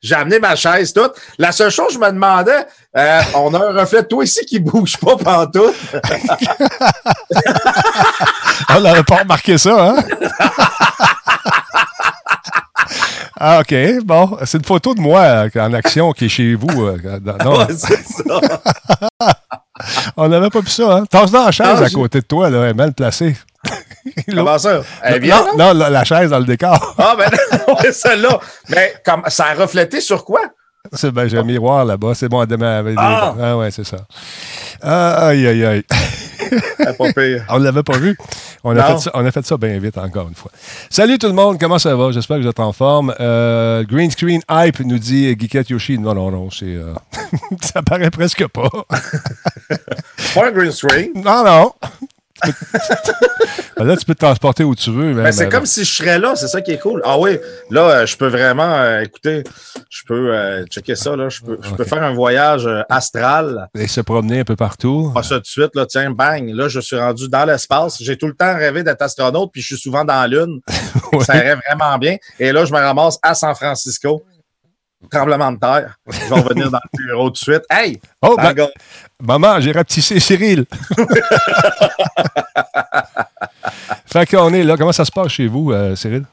J'ai 0.03 0.17
amené 0.17 0.41
ma 0.41 0.57
chaise 0.57 0.93
toute. 0.93 1.13
La 1.39 1.53
seule 1.53 1.71
chose, 1.71 1.95
je 1.95 1.99
me 2.01 2.11
demandais, 2.11 2.67
on 3.37 3.55
a 3.55 3.69
un 3.69 3.81
reflet 3.81 4.03
de 4.03 4.09
toi 4.09 4.25
ici 4.25 4.45
qui 4.45 4.59
bouge 4.59 4.97
pas 4.97 5.17
pantoute. 5.17 5.77
on 8.69 8.81
n'avait 8.81 9.05
pas 9.05 9.19
remarqué 9.19 9.59
ça, 9.59 9.91
hein? 9.91 10.05
Ah, 13.47 13.61
OK. 13.61 13.75
Bon, 14.07 14.39
c'est 14.47 14.57
une 14.57 14.65
photo 14.65 14.95
de 14.95 15.01
moi 15.03 15.21
euh, 15.21 15.51
en 15.57 15.75
action 15.75 16.13
qui 16.13 16.25
est 16.25 16.29
chez 16.31 16.55
vous. 16.55 16.87
Euh, 16.87 16.97
non, 17.45 17.67
c'est 17.77 18.03
ça. 18.03 18.41
On 20.17 20.29
n'avait 20.29 20.49
pas 20.49 20.61
vu 20.61 20.71
ça, 20.71 20.97
hein? 20.97 21.05
Tasse 21.05 21.31
dans 21.31 21.45
la 21.45 21.51
chaise 21.53 21.83
à 21.83 21.91
côté 21.91 22.23
de 22.23 22.25
toi, 22.25 22.49
là, 22.49 22.63
elle 22.63 22.71
est 22.71 22.75
mal 22.75 22.95
placée. 22.95 23.37
Comment 24.35 24.57
ça? 24.57 24.81
Elle 25.03 25.17
est 25.17 25.21
bien? 25.21 25.45
Non, 25.59 25.75
non 25.75 25.91
la, 25.91 26.05
chaise 26.05 26.31
dans 26.31 26.39
le 26.39 26.47
décor. 26.47 26.95
Ah, 26.97 27.17
ben 27.19 27.31
non, 27.69 27.77
celle-là. 27.93 28.41
Mais 28.71 28.95
comme, 29.05 29.25
ça 29.29 29.49
a 29.49 29.55
reflété 29.55 30.01
sur 30.01 30.25
quoi? 30.25 30.41
C'est 30.95 31.11
ben, 31.11 31.29
j'ai 31.29 31.37
un 31.37 31.43
miroir 31.43 31.85
là-bas. 31.85 32.15
C'est 32.15 32.31
bon, 32.31 32.47
demain. 32.47 32.83
Ah. 32.97 33.35
ah 33.39 33.57
ouais, 33.59 33.71
c'est 33.71 33.85
ça. 33.85 33.99
Ah, 34.81 35.27
aïe, 35.27 35.47
aïe, 35.47 35.67
aïe. 35.67 35.85
on 37.51 37.59
ne 37.59 37.65
l'avait 37.65 37.83
pas 37.83 37.99
vu. 37.99 38.17
On 38.67 38.75
a, 38.77 38.83
fait 38.83 38.99
ça, 38.99 39.11
on 39.13 39.27
a, 39.27 39.31
fait 39.31 39.45
ça, 39.45 39.59
bien 39.59 39.79
vite, 39.79 39.99
encore 39.99 40.27
une 40.27 40.35
fois. 40.35 40.51
Salut 40.89 41.19
tout 41.19 41.27
le 41.27 41.35
monde, 41.35 41.61
comment 41.61 41.79
ça 41.79 41.95
va? 41.95 42.13
J'espère 42.13 42.39
que 42.39 42.43
vous 42.43 42.49
êtes 42.49 42.61
en 42.61 42.73
forme. 42.73 43.15
Euh, 43.21 43.85
green 43.85 44.11
Screen 44.11 44.41
Hype 44.51 44.81
nous 44.81 44.99
dit 44.99 45.37
Geekette 45.39 45.69
Yoshi. 45.69 45.99
Non, 45.99 46.15
non, 46.15 46.31
non, 46.31 46.51
c'est. 46.51 46.65
Euh, 46.65 46.95
ça 47.61 47.83
paraît 47.83 48.11
presque 48.11 48.49
pas. 48.49 48.71
pas 50.35 50.47
un 50.49 50.51
green 50.51 50.73
screen. 50.73 51.11
Non, 51.15 51.45
non. 51.45 51.73
Ben 53.77 53.85
là, 53.85 53.97
tu 53.97 54.05
peux 54.05 54.15
te 54.15 54.21
transporter 54.21 54.63
où 54.63 54.75
tu 54.75 54.91
veux. 54.93 55.15
Ben, 55.15 55.33
c'est 55.33 55.49
comme 55.49 55.67
si 55.67 55.85
je 55.85 55.93
serais 55.93 56.19
là, 56.19 56.37
c'est 56.37 56.47
ça 56.47 56.61
qui 56.61 56.71
est 56.71 56.79
cool. 56.79 57.03
Ah 57.05 57.19
oui, 57.19 57.39
là, 57.71 57.91
euh, 57.91 58.07
je 58.07 58.17
peux 58.17 58.29
vraiment, 58.29 58.73
euh, 58.77 59.01
écouter, 59.01 59.43
je 59.91 60.03
peux 60.07 60.33
euh, 60.33 60.65
checker 60.67 60.95
ça, 60.95 61.17
là, 61.17 61.29
je 61.29 61.41
peux, 61.41 61.59
je 61.61 61.71
peux 61.71 61.85
faire 61.85 62.03
un 62.03 62.13
voyage 62.13 62.69
astral. 62.89 63.69
Et 63.75 63.89
se 63.89 64.01
promener 64.01 64.41
un 64.41 64.45
peu 64.45 64.55
partout. 64.55 65.11
Pas 65.13 65.25
ça 65.25 65.37
tout 65.37 65.43
de 65.43 65.47
suite, 65.47 65.75
là, 65.75 65.87
tiens, 65.87 66.11
bang, 66.11 66.49
là, 66.55 66.69
je 66.69 66.79
suis 66.79 66.97
rendu 66.97 67.29
dans 67.29 67.45
l'espace. 67.45 68.01
J'ai 68.01 68.17
tout 68.17 68.29
le 68.29 68.35
temps 68.35 68.55
rêvé 68.55 68.85
d'être 68.85 69.03
astronaute, 69.03 69.51
puis 69.53 69.61
je 69.61 69.75
suis 69.75 69.79
souvent 69.79 70.05
dans 70.05 70.21
la 70.21 70.29
Lune. 70.29 70.61
Ça 71.23 71.33
rêve 71.33 71.61
vraiment 71.69 71.99
bien. 71.99 72.17
Et 72.39 72.53
là, 72.53 72.65
je 72.65 72.73
me 72.73 72.79
ramasse 72.79 73.19
à 73.23 73.35
San 73.35 73.55
Francisco 73.55 74.25
tremblement 75.11 75.53
de 75.53 75.59
terre. 75.59 75.97
Je 76.09 76.19
vais 76.19 76.41
revenir 76.41 76.71
dans 76.71 76.81
le 76.93 77.07
bureau 77.07 77.27
tout 77.29 77.33
de 77.33 77.39
suite. 77.39 77.63
Hey! 77.71 78.01
Oh, 78.23 78.37
ben, 78.37 78.55
maman, 79.21 79.61
j'ai 79.61 79.73
rapetissé 79.73 80.21
Cyril. 80.21 80.65
fait 84.07 84.27
qu'on 84.27 84.53
est 84.53 84.63
là. 84.63 84.77
Comment 84.77 84.93
ça 84.93 85.05
se 85.05 85.13
passe 85.13 85.33
chez 85.33 85.47
vous, 85.47 85.73
euh, 85.73 85.97
Cyril? 85.97 86.25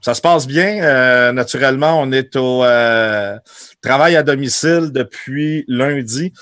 Ça 0.00 0.14
se 0.14 0.20
passe 0.20 0.46
bien. 0.46 0.82
Euh, 0.82 1.32
naturellement, 1.32 2.00
on 2.00 2.10
est 2.12 2.34
au 2.36 2.64
euh, 2.64 3.38
travail 3.82 4.16
à 4.16 4.22
domicile 4.22 4.90
depuis 4.92 5.64
lundi. 5.68 6.32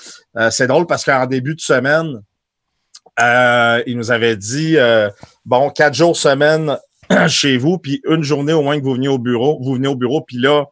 c'est 0.49 0.67
drôle 0.67 0.87
parce 0.87 1.05
qu'en 1.05 1.25
début 1.27 1.55
de 1.55 1.61
semaine, 1.61 2.21
il 3.19 3.97
nous 3.97 4.11
avait 4.11 4.35
dit 4.35 4.77
bon, 5.45 5.69
quatre 5.69 5.93
jours 5.93 6.17
semaine 6.17 6.77
chez 7.27 7.57
vous, 7.57 7.77
puis 7.77 8.01
une 8.07 8.23
journée 8.23 8.53
au 8.53 8.61
moins 8.61 8.79
que 8.79 8.83
vous 8.83 8.93
veniez 8.93 9.07
au 9.07 9.19
bureau. 9.19 9.59
Vous 9.61 9.75
venez 9.75 9.87
au 9.87 9.95
bureau, 9.95 10.21
puis 10.21 10.37
là, 10.37 10.65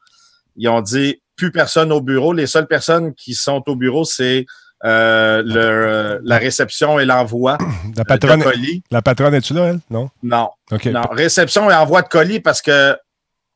ils 0.59 0.69
ont 0.69 0.81
dit 0.81 1.21
plus 1.35 1.51
personne 1.51 1.91
au 1.91 2.01
bureau. 2.01 2.33
Les 2.33 2.45
seules 2.45 2.67
personnes 2.67 3.15
qui 3.15 3.33
sont 3.33 3.63
au 3.67 3.75
bureau, 3.75 4.05
c'est 4.05 4.45
euh, 4.85 5.41
le, 5.43 6.19
la 6.23 6.37
réception 6.37 6.99
et 6.99 7.05
l'envoi 7.05 7.57
la 7.97 8.05
patronne, 8.05 8.39
de 8.39 8.43
colis. 8.43 8.83
La 8.91 9.01
patronne, 9.01 9.33
es-tu 9.33 9.53
là, 9.55 9.69
elle? 9.69 9.79
Non? 9.89 10.09
Non. 10.21 10.49
non. 10.71 11.01
Réception 11.09 11.71
et 11.71 11.73
envoi 11.73 12.03
de 12.03 12.07
colis 12.07 12.39
parce 12.39 12.61
que, 12.61 12.95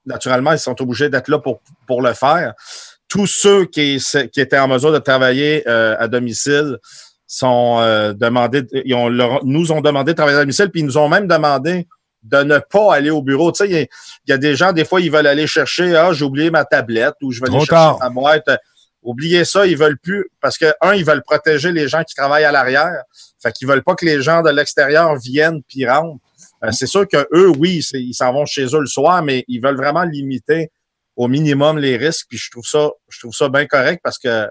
naturellement, 0.05 0.53
ils 0.53 0.59
sont 0.59 0.81
obligés 0.81 1.09
d'être 1.09 1.27
là 1.27 1.37
pour, 1.37 1.61
pour 1.85 2.01
le 2.01 2.13
faire. 2.13 2.53
Tous 3.07 3.27
ceux 3.27 3.65
qui, 3.65 4.03
qui 4.31 4.41
étaient 4.41 4.57
en 4.57 4.67
mesure 4.67 4.91
de 4.91 4.97
travailler 4.97 5.63
euh, 5.67 5.95
à 5.99 6.07
domicile, 6.07 6.77
sont 7.25 7.77
euh, 7.79 8.13
demandés, 8.13 8.63
ils 8.85 8.93
ont, 8.93 9.09
nous 9.43 9.71
ont 9.71 9.81
demandé 9.81 10.11
de 10.11 10.15
travailler 10.15 10.37
à 10.37 10.41
domicile, 10.41 10.69
puis 10.69 10.81
ils 10.81 10.85
nous 10.85 10.97
ont 10.97 11.09
même 11.09 11.27
demandé 11.27 11.87
de 12.23 12.43
ne 12.43 12.59
pas 12.59 12.95
aller 12.95 13.09
au 13.09 13.21
bureau. 13.21 13.51
Tu 13.51 13.65
sais, 13.65 13.69
il 13.69 14.29
y, 14.29 14.33
a 14.33 14.37
des 14.37 14.55
gens, 14.55 14.71
des 14.71 14.85
fois, 14.85 15.01
ils 15.01 15.11
veulent 15.11 15.27
aller 15.27 15.47
chercher, 15.47 15.95
ah, 15.95 16.13
j'ai 16.13 16.25
oublié 16.25 16.49
ma 16.49 16.65
tablette 16.65 17.15
ou 17.21 17.31
je 17.31 17.41
vais 17.41 17.49
aller 17.49 17.65
chercher 17.65 17.97
ma 17.99 18.09
boîte. 18.09 18.49
Oubliez 19.01 19.43
ça, 19.43 19.65
ils 19.65 19.77
veulent 19.77 19.99
plus, 19.99 20.29
parce 20.39 20.57
que, 20.57 20.73
un, 20.79 20.93
ils 20.93 21.03
veulent 21.03 21.23
protéger 21.23 21.73
les 21.73 21.89
gens 21.89 22.03
qui 22.03 22.15
travaillent 22.15 22.45
à 22.45 22.53
l'arrière. 22.53 23.03
Fait 23.41 23.51
qu'ils 23.51 23.67
veulent 23.67 23.83
pas 23.83 23.95
que 23.95 24.05
les 24.05 24.21
gens 24.21 24.41
de 24.41 24.49
l'extérieur 24.49 25.17
viennent 25.17 25.61
puis 25.67 25.85
rentrent. 25.85 26.19
Euh, 26.63 26.71
c'est 26.71 26.87
sûr 26.87 27.05
que 27.07 27.27
eux, 27.33 27.51
oui, 27.57 27.85
ils 27.93 28.13
s'en 28.13 28.31
vont 28.31 28.45
chez 28.45 28.65
eux 28.73 28.79
le 28.79 28.85
soir, 28.85 29.21
mais 29.21 29.43
ils 29.49 29.61
veulent 29.61 29.75
vraiment 29.75 30.03
limiter 30.03 30.71
au 31.17 31.27
minimum 31.27 31.77
les 31.77 31.97
risques. 31.97 32.27
Puis 32.29 32.37
je 32.37 32.49
trouve 32.49 32.65
ça, 32.65 32.89
je 33.09 33.19
trouve 33.19 33.33
ça 33.33 33.49
bien 33.49 33.65
correct 33.65 33.99
parce 34.01 34.17
que 34.17 34.49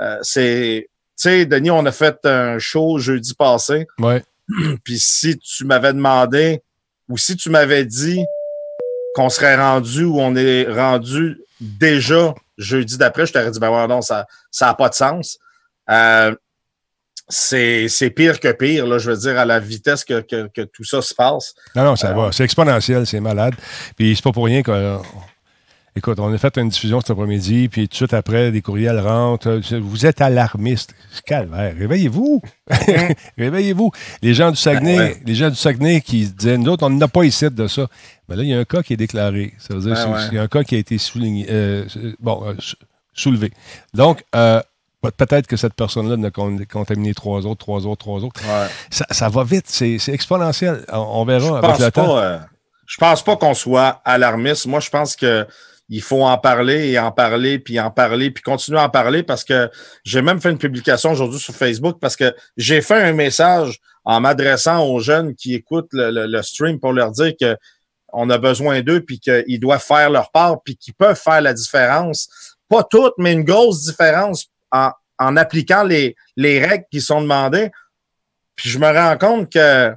euh, 0.00 0.18
c'est, 0.22 0.88
tu 0.88 1.12
sais, 1.16 1.44
Denis, 1.44 1.70
on 1.70 1.84
a 1.84 1.92
fait 1.92 2.16
un 2.24 2.58
show 2.58 2.98
jeudi 2.98 3.34
passé. 3.34 3.86
Ouais. 3.98 4.22
Puis 4.84 4.98
si 4.98 5.38
tu 5.38 5.66
m'avais 5.66 5.92
demandé 5.92 6.62
ou 7.12 7.18
si 7.18 7.36
tu 7.36 7.50
m'avais 7.50 7.84
dit 7.84 8.24
qu'on 9.14 9.28
serait 9.28 9.56
rendu 9.56 10.04
ou 10.04 10.18
on 10.18 10.34
est 10.34 10.64
rendu 10.64 11.42
déjà 11.60 12.34
jeudi 12.56 12.96
d'après, 12.96 13.26
je 13.26 13.34
t'aurais 13.34 13.50
dit, 13.50 13.60
ben 13.60 13.70
ouais, 13.70 13.86
non, 13.86 14.00
ça 14.00 14.26
n'a 14.62 14.74
pas 14.74 14.88
de 14.88 14.94
sens. 14.94 15.38
Euh, 15.90 16.34
c'est 17.28 18.12
pire 18.16 18.40
que 18.40 18.50
pire, 18.52 18.86
là, 18.86 18.96
je 18.96 19.10
veux 19.10 19.16
dire, 19.18 19.38
à 19.38 19.44
la 19.44 19.60
vitesse 19.60 20.04
que, 20.04 20.22
que, 20.22 20.48
que 20.48 20.62
tout 20.62 20.84
ça 20.84 21.02
se 21.02 21.14
passe. 21.14 21.54
Non, 21.76 21.84
non, 21.84 21.96
ça 21.96 22.12
euh, 22.12 22.14
va. 22.14 22.32
C'est 22.32 22.44
exponentiel, 22.44 23.06
c'est 23.06 23.20
malade. 23.20 23.54
Puis 23.96 24.16
c'est 24.16 24.24
pas 24.24 24.32
pour 24.32 24.46
rien 24.46 24.62
que 24.62 24.96
Écoute, 25.94 26.18
on 26.20 26.32
a 26.32 26.38
fait 26.38 26.56
une 26.56 26.70
diffusion 26.70 27.00
cet 27.02 27.10
après-midi, 27.10 27.68
puis 27.68 27.86
tout 27.86 27.92
de 27.92 27.96
suite 27.96 28.14
après, 28.14 28.50
des 28.50 28.62
courriels 28.62 28.98
rentrent. 28.98 29.60
Vous 29.78 30.06
êtes 30.06 30.22
alarmiste. 30.22 30.94
Calvaire. 31.26 31.74
Réveillez-vous. 31.76 32.40
Réveillez-vous. 33.38 33.90
Les 34.22 34.32
gens 34.32 34.50
du 34.50 34.56
Saguenay, 34.56 35.20
les 35.26 35.34
gens 35.34 35.50
du 35.50 35.56
Saguenay 35.56 36.00
qui 36.00 36.24
disaient, 36.24 36.56
nous 36.56 36.70
autres, 36.70 36.86
on 36.86 36.90
n'a 36.90 37.08
pas 37.08 37.24
ici 37.24 37.50
de 37.50 37.66
ça. 37.66 37.88
Mais 38.26 38.36
là, 38.36 38.42
il 38.42 38.48
y 38.48 38.54
a 38.54 38.58
un 38.58 38.64
cas 38.64 38.82
qui 38.82 38.94
est 38.94 38.96
déclaré. 38.96 39.52
Ça 39.58 39.74
veut 39.74 39.80
dire 39.80 39.94
qu'il 40.28 40.36
y 40.36 40.38
a 40.38 40.42
un 40.42 40.48
cas 40.48 40.64
qui 40.64 40.76
a 40.76 40.78
été 40.78 40.96
souligné, 40.96 41.46
euh, 41.50 41.86
bon, 42.20 42.42
euh, 42.46 42.54
soulevé. 43.12 43.52
Donc, 43.92 44.24
euh, 44.34 44.62
peut-être 45.18 45.46
que 45.46 45.58
cette 45.58 45.74
personne-là 45.74 46.16
n'a 46.16 46.30
contaminé 46.30 47.12
trois 47.12 47.44
autres, 47.44 47.58
trois 47.58 47.86
autres, 47.86 48.02
trois 48.02 48.24
autres. 48.24 48.40
Ça, 48.90 49.28
va 49.28 49.44
vite. 49.44 49.66
C'est 49.68 49.98
exponentiel. 50.08 50.86
On, 50.90 51.26
verra 51.26 51.58
avec 51.58 51.78
le 51.80 51.90
temps. 51.90 52.18
je 52.86 52.96
pense 52.96 53.22
pas 53.22 53.36
qu'on 53.36 53.52
soit 53.52 54.00
alarmiste. 54.06 54.64
Moi, 54.64 54.80
je 54.80 54.88
pense 54.88 55.16
que 55.16 55.46
il 55.92 56.00
faut 56.00 56.24
en 56.24 56.38
parler 56.38 56.90
et 56.90 56.98
en 56.98 57.12
parler, 57.12 57.58
puis 57.58 57.78
en 57.78 57.90
parler, 57.90 58.30
puis 58.30 58.42
continuer 58.42 58.78
à 58.78 58.84
en 58.84 58.88
parler 58.88 59.22
parce 59.22 59.44
que 59.44 59.70
j'ai 60.04 60.22
même 60.22 60.40
fait 60.40 60.50
une 60.50 60.56
publication 60.56 61.12
aujourd'hui 61.12 61.38
sur 61.38 61.54
Facebook 61.54 61.98
parce 62.00 62.16
que 62.16 62.34
j'ai 62.56 62.80
fait 62.80 63.02
un 63.02 63.12
message 63.12 63.78
en 64.06 64.18
m'adressant 64.18 64.86
aux 64.88 65.00
jeunes 65.00 65.34
qui 65.34 65.54
écoutent 65.54 65.90
le, 65.92 66.40
stream 66.40 66.80
pour 66.80 66.94
leur 66.94 67.10
dire 67.10 67.34
que 67.38 67.58
on 68.14 68.30
a 68.30 68.38
besoin 68.38 68.80
d'eux, 68.80 69.02
puis 69.02 69.20
qu'ils 69.20 69.60
doivent 69.60 69.84
faire 69.84 70.08
leur 70.08 70.30
part, 70.30 70.62
puis 70.62 70.76
qu'ils 70.76 70.94
peuvent 70.94 71.20
faire 71.20 71.42
la 71.42 71.52
différence. 71.52 72.56
Pas 72.70 72.84
toutes, 72.84 73.14
mais 73.18 73.34
une 73.34 73.44
grosse 73.44 73.84
différence 73.84 74.46
en, 74.70 74.92
en 75.18 75.36
appliquant 75.36 75.82
les, 75.82 76.16
les 76.38 76.58
règles 76.58 76.86
qui 76.90 77.02
sont 77.02 77.20
demandées. 77.20 77.70
Puis 78.56 78.70
je 78.70 78.78
me 78.78 78.90
rends 78.90 79.18
compte 79.18 79.52
que 79.52 79.92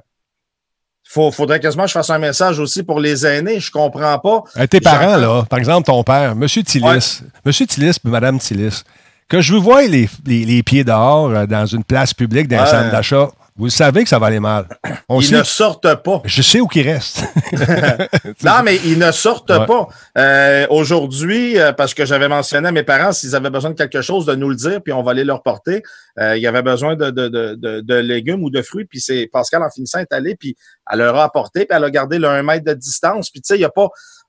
faut, 1.08 1.30
faudrait 1.30 1.60
quasiment 1.60 1.84
que 1.84 1.88
je 1.88 1.94
fasse 1.94 2.10
un 2.10 2.18
message 2.18 2.58
aussi 2.58 2.82
pour 2.82 3.00
les 3.00 3.24
aînés. 3.24 3.60
Je 3.60 3.70
comprends 3.70 4.18
pas. 4.18 4.44
Euh, 4.58 4.66
tes 4.66 4.80
parents, 4.80 5.16
là, 5.16 5.44
par 5.48 5.58
exemple, 5.58 5.86
ton 5.86 6.02
père, 6.02 6.32
M. 6.32 6.46
Tillis, 6.46 7.22
M. 7.44 7.52
Tillis 7.52 7.96
et 8.04 8.08
Mme 8.08 8.38
Tillis, 8.38 8.82
que 9.28 9.40
je 9.40 9.54
vous 9.54 9.62
vois 9.62 9.82
les, 9.86 10.08
les, 10.26 10.62
pieds 10.62 10.84
dehors 10.84 11.30
euh, 11.30 11.46
dans 11.46 11.66
une 11.66 11.84
place 11.84 12.12
publique, 12.12 12.48
dans 12.48 12.60
un 12.60 12.66
centre 12.66 12.90
d'achat, 12.90 13.28
vous 13.58 13.70
savez 13.70 14.02
que 14.02 14.08
ça 14.10 14.18
va 14.18 14.26
aller 14.26 14.40
mal. 14.40 14.68
ils 15.08 15.32
ne 15.32 15.42
sortent 15.42 16.02
pas. 16.02 16.20
Je 16.24 16.42
sais 16.42 16.60
où 16.60 16.66
qu'ils 16.66 16.88
restent. 16.88 17.24
non, 18.44 18.62
mais 18.62 18.76
ils 18.84 18.98
ne 18.98 19.10
sortent 19.10 19.66
pas. 19.66 19.88
Euh, 20.18 20.66
aujourd'hui, 20.68 21.58
euh, 21.58 21.72
parce 21.72 21.94
que 21.94 22.04
j'avais 22.04 22.28
mentionné 22.28 22.68
à 22.68 22.72
mes 22.72 22.82
parents 22.82 23.12
s'ils 23.12 23.34
avaient 23.34 23.50
besoin 23.50 23.70
de 23.70 23.76
quelque 23.76 24.02
chose, 24.02 24.26
de 24.26 24.34
nous 24.34 24.50
le 24.50 24.56
dire, 24.56 24.82
puis 24.82 24.92
on 24.92 25.02
va 25.02 25.12
aller 25.12 25.24
leur 25.24 25.42
porter. 25.42 25.82
Euh, 26.18 26.36
il 26.36 26.42
y 26.42 26.46
avait 26.46 26.62
besoin 26.62 26.96
de, 26.96 27.10
de, 27.10 27.28
de, 27.28 27.80
de, 27.80 27.94
légumes 27.94 28.42
ou 28.42 28.50
de 28.50 28.60
fruits, 28.60 28.84
puis 28.84 29.00
c'est 29.00 29.28
Pascal 29.32 29.62
en 29.62 29.70
finissant 29.70 30.00
est 30.00 30.12
allé, 30.12 30.36
puis 30.36 30.54
elle 30.90 30.98
leur 30.98 31.16
a 31.16 31.24
apporté, 31.24 31.64
puis 31.64 31.76
elle 31.76 31.84
a 31.84 31.90
gardé 31.90 32.18
le 32.18 32.28
1 32.28 32.42
mètre 32.42 32.64
de 32.64 32.74
distance. 32.74 33.30
Puis 33.30 33.40
tu 33.40 33.48
sais, 33.48 33.56
il 33.56 33.60
n'y 33.60 33.64
a 33.64 33.70
pas. 33.70 33.88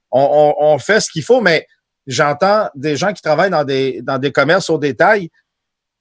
On, 0.09 0.55
on, 0.57 0.73
on 0.73 0.79
fait 0.79 1.01
ce 1.01 1.11
qu'il 1.11 1.23
faut, 1.23 1.41
mais 1.41 1.67
j'entends 2.05 2.69
des 2.75 2.95
gens 2.95 3.11
qui 3.11 3.21
travaillent 3.21 3.49
dans 3.49 3.65
des, 3.65 4.01
dans 4.03 4.17
des 4.17 4.31
commerces 4.31 4.69
au 4.69 4.77
détail 4.77 5.29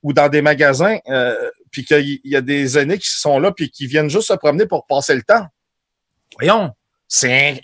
ou 0.06 0.12
dans 0.12 0.28
des 0.28 0.40
magasins, 0.40 0.98
euh, 1.08 1.34
puis 1.72 1.84
qu'il 1.84 2.20
y 2.22 2.36
a 2.36 2.40
des 2.40 2.78
aînés 2.78 2.96
qui 2.96 3.08
sont 3.08 3.40
là, 3.40 3.50
puis 3.50 3.70
qui 3.70 3.88
viennent 3.88 4.08
juste 4.08 4.28
se 4.28 4.34
promener 4.34 4.64
pour 4.64 4.86
passer 4.86 5.16
le 5.16 5.22
temps. 5.22 5.44
Voyons, 6.38 6.70
c'est 7.08 7.60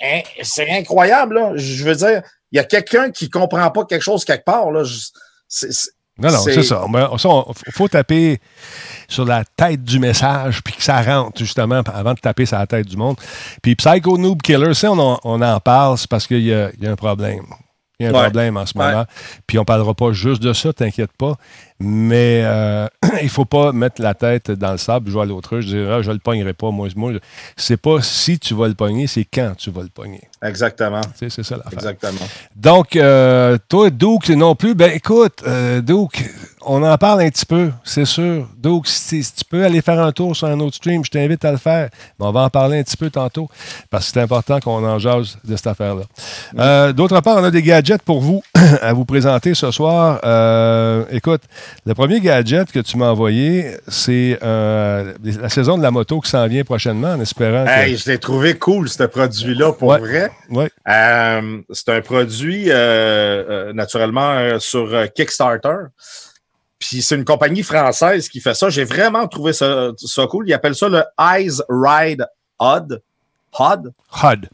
incroyable. 0.71 1.37
Là. 1.37 1.53
Je 1.55 1.85
veux 1.85 1.95
dire, 1.95 2.23
il 2.51 2.57
y 2.57 2.59
a 2.59 2.65
quelqu'un 2.65 3.13
qui 3.13 3.31
comprend 3.31 3.71
pas 3.71 3.85
quelque 3.85 4.03
chose 4.03 4.25
quelque 4.25 4.45
part. 4.45 4.73
Là. 4.73 4.83
non, 6.19 6.33
non, 6.33 6.39
c'est 6.39 6.65
ça. 6.65 6.85
Il 7.67 7.73
faut 7.73 7.87
taper 7.87 8.41
sur 9.07 9.25
la 9.25 9.45
tête 9.45 9.85
du 9.85 10.01
message, 10.01 10.65
puis 10.65 10.75
que 10.75 10.83
ça 10.83 11.01
rentre, 11.01 11.39
justement, 11.39 11.83
avant 11.95 12.15
de 12.15 12.19
taper 12.19 12.45
sur 12.45 12.59
la 12.59 12.67
tête 12.67 12.89
du 12.89 12.97
monde. 12.97 13.19
Puis 13.63 13.77
Psycho 13.77 14.19
Noob 14.19 14.43
Killer, 14.43 14.73
on 14.83 14.99
en, 14.99 15.21
on 15.23 15.41
en 15.41 15.61
parle, 15.61 15.97
c'est 15.97 16.11
parce 16.11 16.27
qu'il 16.27 16.43
y, 16.43 16.49
y, 16.49 16.53
a 16.53 16.91
un 16.91 16.97
problème. 16.97 17.45
Il 18.03 18.13
y 18.13 18.15
a 18.15 18.19
un 18.19 18.23
problème 18.23 18.57
en 18.57 18.67
ce 18.67 18.77
moment. 18.77 19.05
Puis 19.47 19.59
on 19.59 19.65
parlera 19.65 19.95
pas 19.95 20.13
juste 20.13 20.43
de 20.43 20.53
ça, 20.53 20.73
t'inquiète 20.73 21.13
pas. 21.13 21.37
Mais 21.79 22.43
euh, 22.45 22.87
il 23.21 23.25
ne 23.25 23.29
faut 23.29 23.45
pas 23.45 23.73
mettre 23.73 24.01
la 24.01 24.15
tête 24.15 24.51
dans 24.53 24.73
le 24.73 24.79
sable, 24.79 25.11
vois 25.11 25.27
l'autre, 25.27 25.61
je 25.61 25.67
dirais, 25.67 25.95
ah, 25.95 26.03
je 26.03 26.09
ne 26.11 26.15
le 26.15 26.21
pognerai 26.21 26.53
pas. 26.53 26.71
Moi, 26.71 26.89
moi 26.95 27.13
c'est 27.57 27.77
pas 27.77 28.01
si 28.03 28.39
tu 28.39 28.55
vas 28.55 28.69
le 28.69 28.75
pogner, 28.75 29.07
c'est 29.07 29.25
quand 29.25 29.55
tu 29.57 29.71
vas 29.71 29.83
le 29.83 29.89
pogner. 29.89 30.23
Exactement. 30.43 31.01
C'est 31.17 31.31
ça 31.31 31.57
l'affaire. 31.57 31.73
Exactement. 31.73 32.27
Donc, 32.55 32.95
euh, 32.95 33.59
toi, 33.69 33.91
Duke, 33.91 34.29
non 34.31 34.55
plus, 34.55 34.75
ben 34.75 34.93
écoute, 34.93 35.43
euh, 35.47 35.81
Duke, 35.81 36.25
on 36.67 36.83
en 36.83 36.97
parle 36.99 37.23
un 37.23 37.31
petit 37.31 37.47
peu, 37.47 37.71
c'est 37.85 38.05
sûr. 38.05 38.49
Duke, 38.57 38.87
si, 38.87 39.23
tu 39.23 39.45
peux 39.45 39.65
aller 39.65 39.81
faire 39.83 40.01
un 40.01 40.13
tour 40.13 40.35
sur 40.37 40.49
un 40.49 40.59
autre 40.61 40.77
stream, 40.77 41.05
je 41.05 41.11
t'invite 41.11 41.45
à 41.45 41.53
le 41.53 41.59
faire. 41.59 41.89
Mais 42.19 42.27
on 42.27 42.33
va 42.33 42.41
en 42.41 42.51
parler 42.51 42.79
un 42.79 42.83
petit 42.83 42.97
peu 42.97 43.11
tantôt, 43.11 43.49
parce 43.91 44.07
que 44.07 44.13
c'est 44.15 44.21
important 44.21 44.61
qu'on 44.61 44.85
en 44.87 44.99
jase 44.99 45.39
de 45.45 45.57
cette 45.57 45.67
affaire-là. 45.67 46.93
D'autre 46.93 47.21
part, 47.21 47.37
on 47.39 47.45
a 47.45 47.51
des 47.51 47.63
gadgets 47.63 48.03
pour 48.03 48.21
vous 48.21 48.43
à 48.83 48.93
vous 48.93 49.05
présenter 49.05 49.55
ce 49.55 49.71
soir. 49.71 50.19
écoute, 51.11 51.43
le 51.87 51.95
premier 51.95 52.21
gadget 52.21 52.71
que 52.71 52.81
tu 52.81 52.97
m'as 52.97 53.11
envoyé, 53.11 53.77
c'est 53.89 54.39
euh, 54.43 55.13
la 55.23 55.49
saison 55.49 55.77
de 55.77 55.83
la 55.83 55.91
moto 55.91 56.21
qui 56.21 56.31
s'en 56.31 56.47
vient 56.47 56.65
prochainement, 56.65 57.13
en 57.13 57.21
espérant. 57.21 57.67
Hey, 57.67 57.97
je 57.97 58.11
l'ai 58.11 58.19
trouvé 58.19 58.59
cool, 58.59 58.89
ce 58.89 59.03
produit-là, 59.05 59.73
pour 59.73 59.97
vrai. 59.97 60.31
Ouais. 60.51 60.71
Euh, 60.89 61.59
c'est 61.71 61.89
un 61.91 62.01
produit, 62.01 62.67
euh, 62.69 63.73
naturellement, 63.73 64.59
sur 64.59 64.91
Kickstarter. 65.15 65.87
Puis 66.83 67.01
c'est 67.01 67.15
une 67.15 67.25
compagnie 67.25 67.63
française 67.63 68.29
qui 68.29 68.41
fait 68.41 68.55
ça. 68.55 68.69
J'ai 68.69 68.83
vraiment 68.83 69.29
trouvé 69.29 69.53
ça, 69.53 69.93
ça 69.97 70.27
cool. 70.27 70.49
Ils 70.49 70.53
appellent 70.53 70.75
ça 70.75 70.89
le 70.89 71.05
Eyes 71.17 71.61
Ride 71.69 72.27
HUD. 72.61 73.01
HUD? 73.61 73.93
HUD. 74.25 74.49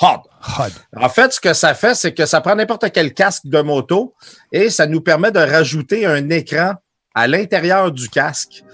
HUD. 0.00 0.72
En 0.96 1.08
fait, 1.10 1.34
ce 1.34 1.40
que 1.40 1.52
ça 1.52 1.74
fait, 1.74 1.94
c'est 1.94 2.14
que 2.14 2.24
ça 2.24 2.40
prend 2.40 2.54
n'importe 2.54 2.90
quel 2.92 3.12
casque 3.12 3.46
de 3.46 3.60
moto 3.60 4.14
et 4.52 4.70
ça 4.70 4.86
nous 4.86 5.02
permet 5.02 5.30
de 5.30 5.38
rajouter 5.38 6.06
un 6.06 6.30
écran 6.30 6.76
à 7.14 7.26
l'intérieur 7.26 7.92
du 7.92 8.08
casque. 8.08 8.64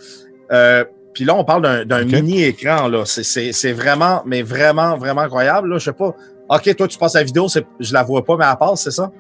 Euh, 0.53 0.85
puis 1.13 1.25
là, 1.25 1.35
on 1.35 1.45
parle 1.45 1.85
d'un 1.85 2.05
mini-écran. 2.05 2.87
là. 2.87 3.03
C'est 3.05 3.73
vraiment, 3.73 4.23
mais 4.27 4.43
vraiment, 4.43 4.97
vraiment 4.97 5.23
incroyable. 5.23 5.71
Là. 5.71 5.79
Je 5.79 5.87
sais 5.87 5.93
pas. 5.93 6.15
OK, 6.49 6.77
toi, 6.77 6.87
tu 6.87 6.99
passes 6.99 7.15
la 7.15 7.25
vidéo, 7.25 7.49
je 7.81 7.93
la 7.93 8.05
vois 8.05 8.25
pas, 8.25 8.37
mais 8.37 8.45
elle 8.49 8.57
passe, 8.59 8.83
c'est 8.83 8.91
ça? 8.93 9.11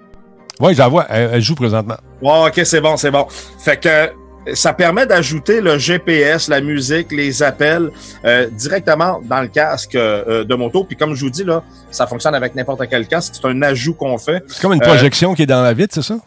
Oui, 0.62 0.74
je 0.74 0.78
la 0.78 0.86
vois. 0.86 1.06
Elle, 1.08 1.42
joue 1.42 1.56
présentement. 1.56 1.96
Ouais, 2.22 2.46
OK, 2.46 2.60
c'est 2.64 2.80
bon, 2.80 2.96
c'est 2.96 3.10
bon. 3.10 3.26
Fait 3.58 3.76
que 3.76 4.54
ça 4.54 4.72
permet 4.72 5.06
d'ajouter 5.06 5.60
le 5.60 5.76
GPS, 5.76 6.48
la 6.48 6.60
musique, 6.60 7.10
les 7.10 7.42
appels 7.42 7.90
euh, 8.24 8.48
directement 8.48 9.20
dans 9.24 9.40
le 9.40 9.48
casque 9.48 9.96
euh, 9.96 10.44
de 10.44 10.54
moto. 10.54 10.84
Puis 10.84 10.96
comme 10.96 11.14
je 11.14 11.24
vous 11.24 11.30
dis, 11.30 11.42
là, 11.42 11.64
ça 11.90 12.06
fonctionne 12.06 12.36
avec 12.36 12.54
n'importe 12.54 12.82
quel 12.88 13.08
casque. 13.08 13.34
C'est 13.34 13.48
un 13.48 13.60
ajout 13.62 13.94
qu'on 13.94 14.16
fait. 14.18 14.44
C'est 14.46 14.62
comme 14.62 14.72
une 14.72 14.80
projection 14.80 15.34
qui 15.34 15.42
est 15.42 15.46
dans 15.46 15.62
la 15.62 15.74
vitre, 15.74 15.94
c'est 15.94 16.02
ça? 16.02 16.18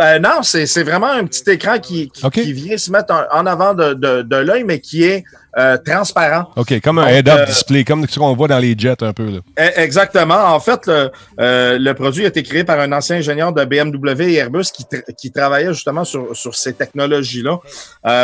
Ben 0.00 0.18
non, 0.18 0.42
c'est 0.42 0.82
vraiment 0.82 1.10
un 1.10 1.26
petit 1.26 1.50
écran 1.50 1.78
qui, 1.78 2.10
qui, 2.32 2.52
vient 2.54 2.78
se 2.78 2.90
mettre 2.90 3.12
en, 3.30 3.44
avant 3.44 3.74
de, 3.74 3.92
de, 3.92 4.22
de 4.22 4.36
l'œil, 4.36 4.64
mais 4.64 4.80
qui 4.80 5.04
est 5.04 5.24
euh, 5.58 5.76
transparent. 5.76 6.50
OK, 6.56 6.80
comme 6.80 7.00
un 7.00 7.08
head-up 7.08 7.40
euh, 7.40 7.44
display, 7.44 7.84
comme 7.84 8.08
ce 8.08 8.18
qu'on 8.18 8.34
voit 8.34 8.48
dans 8.48 8.58
les 8.58 8.74
jets 8.78 9.02
un 9.02 9.12
peu. 9.12 9.26
Là. 9.26 9.40
E, 9.58 9.78
exactement. 9.78 10.54
En 10.54 10.58
fait, 10.58 10.86
le, 10.86 11.10
euh, 11.38 11.78
le, 11.78 11.92
produit 11.92 12.24
a 12.24 12.28
été 12.28 12.42
créé 12.42 12.64
par 12.64 12.80
un 12.80 12.90
ancien 12.92 13.16
ingénieur 13.16 13.52
de 13.52 13.62
BMW 13.62 14.22
et 14.22 14.36
Airbus 14.36 14.70
qui, 14.72 14.86
qui 15.18 15.30
travaillait 15.32 15.74
justement 15.74 16.04
sur, 16.04 16.34
sur 16.34 16.54
ces 16.54 16.72
technologies-là. 16.72 17.58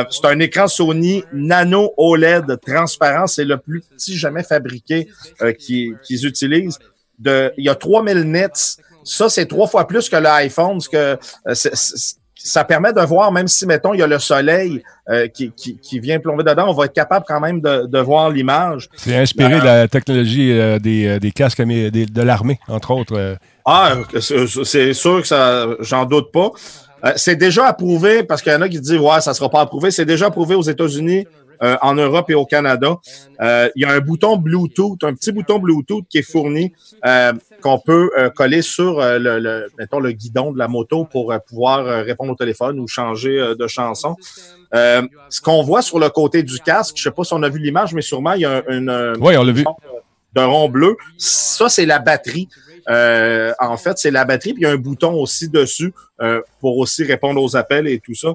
c'est 0.09 0.25
un 0.25 0.41
écran 0.41 0.69
Sony 0.69 1.25
Nano 1.35 1.93
OLED 1.99 2.59
transparent. 2.67 3.27
C'est 3.27 3.45
le 3.45 3.59
plus 3.59 3.83
petit 3.83 4.17
jamais 4.17 4.45
fabriqué 4.45 5.09
qu'ils 5.59 6.25
utilisent. 6.25 6.79
De, 7.19 7.53
il 7.59 7.65
y 7.65 7.69
a 7.69 7.75
3000 7.75 8.31
nits 8.31 8.79
ça, 9.07 9.29
c'est 9.29 9.47
trois 9.47 9.67
fois 9.67 9.87
plus 9.87 10.09
que 10.09 10.17
l'iPhone. 10.17 10.79
que, 10.91 11.17
euh, 11.49 11.55
ça 12.39 12.65
permet 12.65 12.93
de 12.93 13.01
voir, 13.01 13.33
même 13.33 13.49
si, 13.49 13.67
mettons, 13.67 13.93
il 13.93 13.99
y 13.99 14.03
a 14.03 14.07
le 14.07 14.19
soleil 14.21 14.83
euh, 15.09 15.27
qui, 15.27 15.51
qui, 15.57 15.79
qui, 15.79 15.99
vient 15.99 16.21
plomber 16.21 16.45
dedans, 16.45 16.67
on 16.69 16.75
va 16.75 16.85
être 16.85 16.93
capable 16.93 17.25
quand 17.27 17.41
même 17.41 17.61
de, 17.61 17.87
de 17.87 17.99
voir 17.99 18.31
l'image. 18.31 18.89
C'est 18.97 19.17
inspiré 19.17 19.59
de 19.59 19.65
la 19.65 19.89
technologie 19.89 20.53
des, 20.81 21.19
des, 21.19 21.31
casques 21.33 21.63
de 21.63 22.23
l'armée, 22.23 22.61
entre 22.69 22.93
autres. 22.93 23.37
Ah, 23.65 23.95
c'est 24.21 24.93
sûr 24.93 25.23
que 25.23 25.27
ça, 25.27 25.67
j'en 25.81 26.05
doute 26.05 26.31
pas. 26.31 26.51
c'est 27.17 27.37
déjà 27.37 27.67
approuvé, 27.67 28.23
parce 28.23 28.43
qu'il 28.43 28.53
y 28.53 28.55
en 28.55 28.63
a 28.63 28.69
qui 28.69 28.81
disent, 28.81 28.99
ouais, 28.99 29.21
ça 29.21 29.35
sera 29.35 29.49
pas 29.49 29.63
approuvé. 29.63 29.91
C'est 29.91 30.05
déjà 30.05 30.27
approuvé 30.27 30.55
aux 30.55 30.63
États-Unis, 30.63 31.27
euh, 31.63 31.77
en 31.83 31.95
Europe 31.95 32.31
et 32.31 32.35
au 32.35 32.47
Canada. 32.47 32.97
Euh, 33.41 33.69
il 33.77 33.83
y 33.83 33.85
a 33.85 33.93
un 33.93 34.01
bouton 34.01 34.37
Bluetooth, 34.37 35.03
un 35.05 35.15
petit 35.15 35.33
bouton 35.33 35.59
Bluetooth 35.59 36.05
qui 36.09 36.19
est 36.19 36.23
fourni 36.31 36.73
euh, 37.05 37.33
qu'on 37.63 37.79
peut 37.79 38.11
coller 38.35 38.63
sur 38.63 39.01
le, 39.01 39.39
le, 39.39 39.69
mettons, 39.79 40.01
le 40.01 40.13
guidon 40.13 40.53
de 40.53 40.59
la 40.59 40.69
moto 40.69 41.05
pour 41.05 41.35
pouvoir 41.47 42.05
répondre 42.05 42.33
au 42.33 42.37
téléphone 42.37 42.79
ou 42.81 42.87
changer 42.87 43.55
de 43.59 43.67
chanson. 43.67 44.17
ce 44.73 45.41
qu'on 45.41 45.63
voit 45.63 45.83
sur 45.83 45.99
le 45.99 46.09
côté 46.11 46.43
du 46.43 46.59
casque, 46.59 46.97
je 46.97 47.03
sais 47.03 47.11
pas 47.11 47.25
si 47.25 47.33
on 47.33 47.43
a 47.43 47.49
vu 47.49 47.59
l'image, 47.59 47.95
mais 47.95 48.03
sûrement 48.03 48.33
il 48.33 48.43
y 48.43 48.47
a 48.47 48.63
une, 48.69 49.15
oui, 49.21 49.37
on 49.37 49.45
l'a 49.45 49.53
vu. 49.53 49.65
De 50.37 50.41
rond 50.41 50.69
bleu. 50.69 50.97
Ça, 51.19 51.69
c'est 51.69 51.87
la 51.87 51.99
batterie. 51.99 52.49
Euh, 52.89 53.53
en 53.59 53.77
fait, 53.77 53.99
c'est 53.99 54.13
la 54.13 54.25
batterie, 54.25 54.53
puis 54.53 54.63
il 54.63 54.67
y 54.67 54.71
a 54.71 54.73
un 54.73 54.77
bouton 54.77 55.15
aussi 55.15 55.49
dessus 55.49 55.93
euh, 56.21 56.41
pour 56.61 56.79
aussi 56.79 57.03
répondre 57.03 57.43
aux 57.43 57.57
appels 57.57 57.89
et 57.89 57.99
tout 57.99 58.15
ça. 58.15 58.35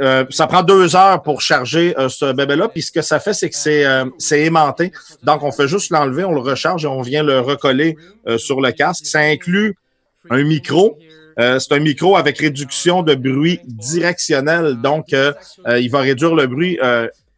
Euh, 0.00 0.24
ça 0.30 0.46
prend 0.46 0.62
deux 0.62 0.94
heures 0.94 1.22
pour 1.22 1.40
charger 1.40 1.94
ce 2.08 2.32
bébé-là, 2.32 2.68
puis 2.68 2.82
ce 2.82 2.92
que 2.92 3.02
ça 3.02 3.18
fait, 3.18 3.34
c'est 3.34 3.50
que 3.50 3.56
c'est 3.56 3.84
c'est 4.18 4.42
aimanté. 4.42 4.92
Donc, 5.24 5.42
on 5.42 5.50
fait 5.50 5.66
juste 5.66 5.90
l'enlever, 5.90 6.24
on 6.24 6.32
le 6.32 6.40
recharge 6.40 6.84
et 6.84 6.88
on 6.88 7.02
vient 7.02 7.24
le 7.24 7.40
recoller 7.40 7.96
sur 8.36 8.60
le 8.60 8.70
casque. 8.70 9.06
Ça 9.06 9.20
inclut 9.20 9.76
un 10.30 10.44
micro, 10.44 10.96
c'est 11.36 11.72
un 11.72 11.80
micro 11.80 12.16
avec 12.16 12.38
réduction 12.38 13.02
de 13.02 13.14
bruit 13.16 13.60
directionnel. 13.64 14.76
Donc, 14.80 15.08
il 15.10 15.90
va 15.90 16.00
réduire 16.00 16.34
le 16.36 16.46
bruit 16.46 16.78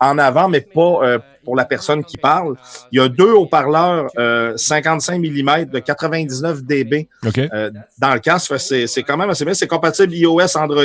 en 0.03 0.19
avant, 0.19 0.49
mais 0.49 0.61
pas 0.61 0.99
euh, 1.03 1.19
pour 1.45 1.57
la 1.57 1.65
personne 1.65 2.05
qui 2.05 2.17
parle. 2.17 2.57
Il 2.91 2.99
y 2.99 3.01
a 3.01 3.09
deux 3.09 3.33
haut-parleurs 3.33 4.09
55 4.57 5.19
mm 5.19 5.65
de 5.67 5.79
99 5.79 6.63
dB 6.63 7.09
euh, 7.37 7.71
dans 7.99 8.15
le 8.15 8.21
casque. 8.21 8.55
C'est 8.59 9.03
quand 9.03 9.17
même 9.17 9.31
assez 9.31 9.45
bien. 9.45 9.55
C'est 9.55 9.67
compatible 9.67 10.15
iOS, 10.15 10.57
Android. 10.57 10.83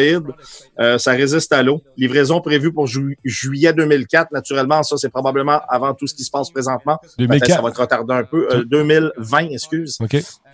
Euh, 0.79 0.97
ça 0.97 1.11
résiste 1.11 1.51
à 1.53 1.63
l'eau. 1.63 1.81
Livraison 1.97 2.41
prévue 2.41 2.71
pour 2.71 2.87
juillet 2.87 3.73
2004. 3.73 4.31
Naturellement, 4.31 4.83
ça, 4.83 4.98
c'est 4.98 5.09
probablement 5.09 5.61
avant 5.70 5.93
tout 5.93 6.07
ce 6.07 6.13
qui 6.13 6.24
se 6.24 6.31
passe 6.31 6.50
présentement. 6.50 7.00
2004. 7.17 7.55
Ça 7.55 7.61
va 7.61 7.70
être 7.70 7.81
retardé 7.81 8.13
un 8.13 8.24
peu. 8.24 8.65
2020, 8.65 9.50
excuse. 9.50 9.98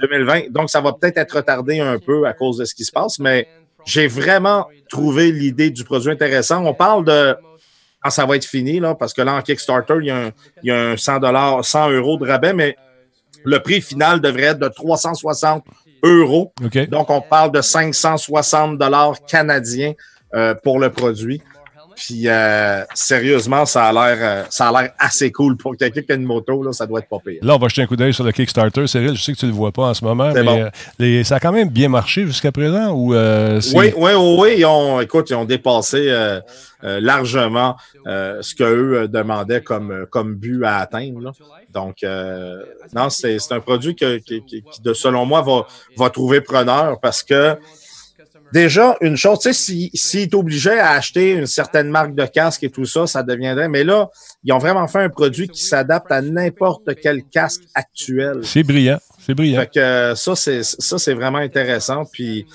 2020. 0.01 0.51
Donc, 0.51 0.69
ça 0.69 0.81
va 0.81 0.93
peut-être 0.93 1.17
être 1.17 1.37
retardé 1.37 1.79
un 1.79 1.99
peu 1.99 2.25
à 2.25 2.33
cause 2.33 2.57
de 2.57 2.65
ce 2.65 2.75
qui 2.75 2.85
se 2.85 2.91
passe, 2.91 3.19
mais 3.19 3.47
j'ai 3.85 4.07
vraiment 4.07 4.67
trouvé 4.89 5.31
l'idée 5.31 5.69
du 5.69 5.83
produit 5.83 6.11
intéressant. 6.11 6.65
On 6.65 6.73
parle 6.73 7.05
de 7.05 7.35
quand 8.03 8.09
ça 8.09 8.25
va 8.25 8.35
être 8.35 8.45
fini, 8.45 8.79
là, 8.79 8.95
parce 8.95 9.13
que 9.13 9.21
là, 9.21 9.35
en 9.35 9.41
Kickstarter, 9.41 9.95
il 10.01 10.07
y 10.07 10.11
a 10.11 10.17
un, 10.17 10.31
il 10.61 10.67
y 10.67 10.71
a 10.71 10.89
un 10.89 10.97
100 10.97 11.19
dollars, 11.19 11.63
100 11.63 11.91
euros 11.91 12.17
de 12.17 12.27
rabais, 12.27 12.53
mais 12.53 12.75
le 13.45 13.59
prix 13.59 13.81
final 13.81 14.19
devrait 14.21 14.43
être 14.43 14.59
de 14.59 14.67
360 14.67 15.63
euros. 16.03 16.53
Donc, 16.87 17.09
on 17.09 17.21
parle 17.21 17.51
de 17.51 17.61
560 17.61 18.77
dollars 18.77 19.15
canadiens 19.25 19.93
euh, 20.35 20.53
pour 20.53 20.79
le 20.79 20.89
produit. 20.89 21.41
Puis 21.95 22.27
euh, 22.27 22.84
sérieusement, 22.93 23.65
ça 23.65 23.86
a 23.86 23.93
l'air 23.93 24.17
euh, 24.21 24.43
ça 24.49 24.69
a 24.69 24.82
l'air 24.82 24.91
assez 24.97 25.32
cool 25.32 25.58
pour 25.58 25.75
quelqu'un 25.77 26.01
qui 26.01 26.12
a 26.12 26.15
une 26.15 26.23
moto, 26.23 26.63
là, 26.63 26.71
ça 26.73 26.86
doit 26.86 26.99
être 26.99 27.10
pas 27.10 27.19
pire. 27.23 27.39
Là, 27.41 27.56
on 27.56 27.60
va 27.60 27.67
jeter 27.67 27.84
un 27.84 27.88
coup 27.88 27.95
d'œil 27.95 28.13
sur 28.13 28.23
le 28.23 28.32
Kickstarter. 28.32 28.88
Cyril, 28.88 29.15
je 29.15 29.21
sais 29.21 29.34
que 29.34 29.38
tu 29.38 29.45
le 29.45 29.51
vois 29.51 29.71
pas 29.71 29.84
en 29.84 29.93
ce 29.93 30.03
moment, 30.03 30.32
mais 30.34 30.69
euh, 30.99 31.23
ça 31.23 31.36
a 31.36 31.39
quand 31.39 31.51
même 31.51 31.69
bien 31.69 31.89
marché 31.89 32.25
jusqu'à 32.25 32.51
présent 32.51 32.91
ou 32.91 33.13
Oui, 33.13 33.93
oui, 33.95 34.12
oui, 34.15 34.56
ils 34.58 34.65
ont 34.65 35.01
écoute, 35.01 35.29
ils 35.29 35.36
ont 35.36 35.45
dépassé 35.45 36.12
largement 36.82 37.75
ce 38.06 38.56
qu'eux 38.56 39.08
demandaient 39.08 39.62
comme, 39.62 40.06
comme 40.10 40.36
but 40.36 40.63
à 40.63 40.77
atteindre. 40.77 41.34
Donc 41.73 41.97
non, 42.93 43.10
c'est 43.10 43.51
un 43.51 43.60
produit 43.60 43.95
qui, 43.95 44.21
qui, 44.21 44.63
de, 44.84 44.93
selon 44.93 45.25
moi, 45.25 45.41
va, 45.41 45.67
va 45.97 46.10
trouver 46.10 46.41
preneur 46.41 46.99
parce 46.99 47.23
que 47.23 47.58
déjà, 48.53 48.95
une 49.01 49.17
chose, 49.17 49.39
tu 49.39 49.51
sais, 49.51 49.53
s'il 49.53 49.89
si, 49.93 50.29
t'obligeait 50.29 50.79
à 50.79 50.91
acheter 50.91 51.31
une 51.31 51.47
certaine 51.47 51.89
marque 51.89 52.13
de 52.13 52.25
casque 52.25 52.63
et 52.63 52.69
tout 52.69 52.85
ça, 52.85 53.07
ça 53.07 53.23
deviendrait. 53.23 53.67
Mais 53.67 53.83
là, 53.83 54.09
ils 54.43 54.53
ont 54.53 54.59
vraiment 54.59 54.87
fait 54.87 54.99
un 54.99 55.09
produit 55.09 55.49
qui 55.49 55.63
s'adapte 55.63 56.11
à 56.11 56.21
n'importe 56.21 56.95
quel 57.01 57.23
casque 57.25 57.63
actuel. 57.73 58.41
C'est 58.43 58.63
brillant. 58.63 58.99
C'est 59.19 59.33
brillant. 59.33 59.61
Fait 59.61 59.71
que 59.73 60.13
ça, 60.15 60.35
c'est 60.35 60.63
ça, 60.63 60.99
c'est 60.99 61.13
vraiment 61.13 61.39
intéressant. 61.39 62.03
Puis 62.05 62.45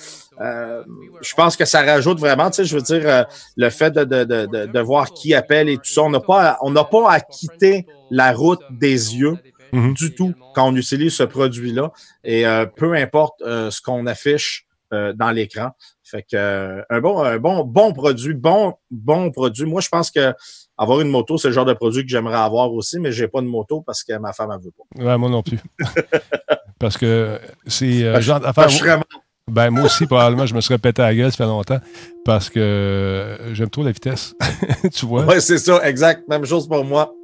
euh, 0.40 0.84
je 1.20 1.34
pense 1.34 1.56
que 1.56 1.64
ça 1.64 1.82
rajoute 1.82 2.20
vraiment, 2.20 2.48
tu 2.48 2.56
sais, 2.56 2.64
je 2.64 2.76
veux 2.76 2.82
dire, 2.82 3.02
euh, 3.04 3.24
le 3.56 3.68
fait 3.68 3.90
de, 3.90 4.04
de, 4.04 4.24
de, 4.24 4.66
de, 4.66 4.80
voir 4.80 5.12
qui 5.12 5.34
appelle 5.34 5.68
et 5.68 5.76
tout 5.78 5.90
ça. 5.90 6.02
On 6.02 6.10
n'a 6.10 6.20
pas, 6.20 6.58
on 6.62 6.70
n'a 6.70 6.84
pas 6.84 7.10
à 7.10 7.20
quitter 7.20 7.86
la 8.10 8.32
route 8.32 8.62
des 8.70 9.16
yeux. 9.16 9.36
Mm-hmm. 9.72 9.92
Du 9.92 10.14
tout 10.14 10.32
quand 10.54 10.68
on 10.68 10.76
utilise 10.76 11.12
ce 11.12 11.24
produit-là. 11.24 11.92
Et 12.24 12.46
euh, 12.46 12.64
peu 12.64 12.94
importe 12.94 13.42
ce 13.42 13.82
qu'on 13.82 14.06
affiche, 14.06 14.67
euh, 14.92 15.12
dans 15.12 15.30
l'écran. 15.30 15.70
Fait 16.02 16.22
que 16.22 16.36
euh, 16.36 16.82
un 16.88 17.00
bon, 17.00 17.22
un 17.22 17.38
bon, 17.38 17.64
bon 17.64 17.92
produit, 17.92 18.34
bon, 18.34 18.74
bon 18.90 19.30
produit. 19.30 19.66
Moi, 19.66 19.80
je 19.80 19.88
pense 19.88 20.10
que 20.10 20.32
avoir 20.78 21.00
une 21.00 21.08
moto, 21.08 21.36
c'est 21.36 21.48
le 21.48 21.54
genre 21.54 21.66
de 21.66 21.74
produit 21.74 22.04
que 22.04 22.08
j'aimerais 22.08 22.38
avoir 22.38 22.72
aussi, 22.72 22.98
mais 22.98 23.12
j'ai 23.12 23.28
pas 23.28 23.40
de 23.40 23.46
moto 23.46 23.82
parce 23.82 24.02
que 24.02 24.16
ma 24.18 24.32
femme 24.32 24.50
ne 24.50 24.64
veut 24.64 24.70
pas. 24.70 25.04
Ouais, 25.04 25.18
moi 25.18 25.28
non 25.28 25.42
plus. 25.42 25.58
parce 26.78 26.96
que 26.96 27.38
c'est 27.66 28.04
euh, 28.04 28.20
genre 28.20 28.40
d'affaire. 28.40 29.02
Ben, 29.46 29.70
moi 29.70 29.84
aussi, 29.84 30.06
probablement, 30.06 30.46
je 30.46 30.54
me 30.54 30.60
serais 30.60 30.78
pété 30.78 31.00
à 31.02 31.06
la 31.06 31.14
gueule, 31.14 31.30
ça 31.30 31.38
fait 31.38 31.44
longtemps, 31.44 31.80
parce 32.24 32.50
que 32.50 33.38
j'aime 33.52 33.70
trop 33.70 33.82
la 33.82 33.92
vitesse. 33.92 34.34
tu 34.92 35.06
vois? 35.06 35.24
Oui, 35.24 35.40
c'est 35.40 35.58
ça, 35.58 35.86
exact. 35.88 36.28
Même 36.28 36.44
chose 36.44 36.68
pour 36.68 36.84
moi. 36.84 37.14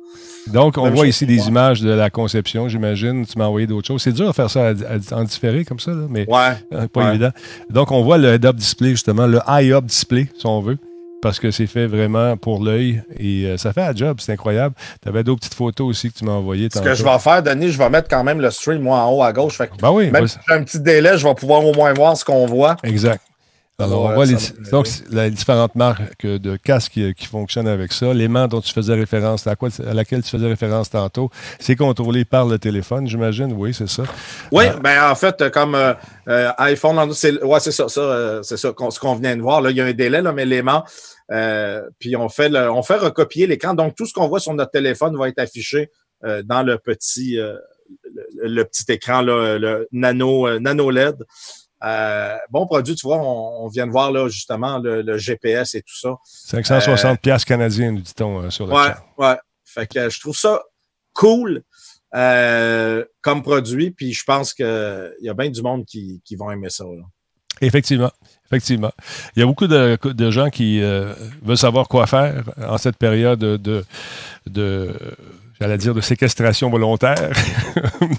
Donc, 0.49 0.79
on 0.79 0.91
voit 0.91 1.07
ici 1.07 1.27
des 1.27 1.49
images 1.49 1.81
de 1.81 1.91
la 1.91 2.11
conception, 2.11 2.69
j'imagine. 2.69 3.27
Tu 3.27 3.39
m'as 3.39 3.47
envoyé 3.47 3.67
d'autres 3.67 3.87
choses. 3.87 4.03
C'est 4.03 4.13
dur 4.13 4.29
de 4.29 4.33
faire 4.33 4.51
ça 4.51 4.73
en 5.13 5.25
différé 5.25 5.65
comme 5.65 5.81
ça, 5.81 5.93
mais 6.09 6.27
ouais, 6.29 6.87
pas 6.89 7.11
évident. 7.11 7.31
Donc, 7.71 7.91
on 7.91 8.03
voit 8.03 8.19
le 8.19 8.29
head-up 8.29 8.57
display, 8.57 8.91
justement, 8.91 9.27
le 9.27 9.41
high-up 9.49 9.85
display, 9.85 10.29
si 10.39 10.47
on 10.47 10.61
veut, 10.61 10.79
parce 11.23 11.41
que 11.41 11.51
c'est 11.51 11.67
fait 11.67 11.87
vraiment 11.87 12.37
pour 12.37 12.63
l'œil 12.63 13.03
et 13.19 13.47
euh, 13.47 13.57
ça 13.57 13.73
fait 13.73 13.83
un 13.83 13.95
job, 13.95 14.19
c'est 14.21 14.33
incroyable. 14.33 14.75
Tu 15.03 15.09
avais 15.09 15.25
d'autres 15.25 15.41
petites 15.41 15.55
photos 15.55 15.89
aussi 15.89 16.13
que 16.13 16.19
tu 16.19 16.25
m'as 16.25 16.33
envoyées. 16.33 16.69
Ce 16.73 16.81
que 16.81 16.95
je 16.95 17.03
vais 17.03 17.19
faire, 17.19 17.43
Denis, 17.43 17.71
je 17.71 17.79
vais 17.79 17.89
mettre 17.89 18.09
quand 18.09 18.23
même 18.23 18.41
le 18.41 18.51
stream, 18.51 18.83
moi, 18.83 18.99
en 18.99 19.11
haut 19.11 19.23
à 19.23 19.33
gauche. 19.33 19.59
ben 19.81 19.91
oui, 19.91 20.11
même 20.11 20.29
si 20.29 20.37
j'ai 20.47 20.55
un 20.55 20.63
petit 20.63 20.81
délai, 20.81 21.17
je 21.17 21.27
vais 21.27 21.35
pouvoir 21.35 21.65
au 21.65 21.73
moins 21.73 21.93
voir 21.95 22.17
ce 22.17 22.25
qu'on 22.25 22.47
voit. 22.47 22.77
Exact. 22.83 23.23
Alors, 23.81 24.03
on 24.03 24.15
voit 24.15 24.25
les, 24.25 24.37
donc, 24.71 24.87
les 25.11 25.31
différentes 25.33 25.75
marques 25.75 26.25
de 26.25 26.57
casques 26.57 26.93
qui, 26.93 27.27
fonctionnent 27.27 27.67
avec 27.67 27.93
ça. 27.93 28.15
L'aimant 28.15 28.47
dont 28.47 28.61
tu 28.61 28.73
faisais 28.73 28.95
référence, 28.95 29.49
à, 29.49 29.57
quoi, 29.57 29.69
à 29.85 29.95
laquelle 29.95 30.23
tu 30.23 30.31
faisais 30.31 30.47
référence 30.47 30.91
tantôt, 30.91 31.29
c'est 31.59 31.75
contrôlé 31.75 32.25
par 32.25 32.47
le 32.47 32.61
téléphone, 32.61 33.09
j'imagine. 33.09 33.53
Oui, 33.53 33.75
c'est 33.75 33.89
ça. 33.89 34.05
Oui, 34.53 34.67
euh, 34.67 34.79
ben 34.79 35.11
en 35.11 35.17
fait, 35.17 35.51
comme 35.51 35.75
euh, 35.75 35.93
euh, 36.29 36.53
iPhone, 36.59 37.13
c'est 37.15 37.43
ouais, 37.43 37.59
ça, 37.59 37.73
ça 37.73 38.41
c'est 38.45 38.57
ça, 38.57 38.73
ce 38.91 39.01
qu'on 39.01 39.15
vient 39.17 39.37
de 39.37 39.43
voir. 39.43 39.61
Là, 39.61 39.73
il 39.73 39.77
y 39.77 39.81
a 39.81 39.87
un 39.87 39.93
délai, 39.93 40.23
là, 40.23 40.33
mais 40.33 40.45
l'aimant, 40.45 40.85
puis 41.99 42.15
on 42.15 42.29
fait, 42.29 42.57
on 42.57 42.83
fait 42.85 42.99
recopier 42.99 43.49
l'écran. 43.49 43.75
Donc, 43.75 43.97
tout 43.97 44.07
ce 44.07 44.13
qu'on 44.13 44.29
voit 44.29 44.39
sur 44.39 44.55
notre 44.55 44.71
téléphone 44.71 45.17
va 45.17 45.29
être 45.29 45.41
affiché 45.41 45.91
dans 46.23 46.63
le 46.63 46.79
petit, 46.79 47.41
le, 48.37 48.63
petit 48.63 48.85
écran, 48.93 49.21
là, 49.23 49.59
le 49.59 49.89
nano, 49.91 50.61
nano 50.61 50.91
LED. 50.91 51.17
Euh, 51.85 52.37
bon 52.51 52.67
produit, 52.67 52.95
tu 52.95 53.07
vois, 53.07 53.19
on, 53.19 53.69
vient 53.69 53.87
de 53.87 53.93
voir 53.93 54.11
là, 54.11 54.29
justement 54.29 54.79
le, 54.79 55.19
GPS 55.19 55.75
et 55.75 55.83
tout 55.83 55.97
ça. 55.97 56.17
560 56.25 57.13
euh, 57.13 57.17
pièces 57.17 57.45
canadiens, 57.45 57.93
nous 57.93 58.01
dit-on 58.01 58.43
euh, 58.43 58.51
sur 58.51 58.67
le 58.67 58.73
ouais, 58.73 58.95
Ouais, 59.19 59.37
Fait 59.65 59.87
que 59.87 60.09
je 60.09 60.21
trouve 60.21 60.37
ça 60.37 60.63
cool 61.13 61.63
comme 62.13 63.43
produit, 63.43 63.91
puis 63.91 64.13
je 64.13 64.23
pense 64.25 64.55
qu'il 64.55 65.15
y 65.21 65.29
a 65.29 65.35
bien 65.35 65.51
du 65.51 65.63
monde 65.63 65.85
qui, 65.85 66.23
qui 66.25 66.37
vont 66.37 66.51
aimer 66.51 66.71
ça. 66.71 66.85
Effectivement. 67.61 68.11
Effectivement. 68.47 68.93
Il 69.35 69.41
y 69.41 69.43
a 69.43 69.47
beaucoup 69.47 69.67
de, 69.67 70.31
gens 70.31 70.49
qui 70.49 70.81
veulent 70.81 71.59
savoir 71.59 71.89
quoi 71.89 72.07
faire 72.07 72.45
en 72.57 72.79
cette 72.79 72.97
période 72.97 73.41
de, 73.41 73.85
de 74.47 74.97
j'allais 75.61 75.79
dire 75.79 75.95
de 75.95 76.01
séquestration 76.01 76.71
volontaire, 76.71 77.33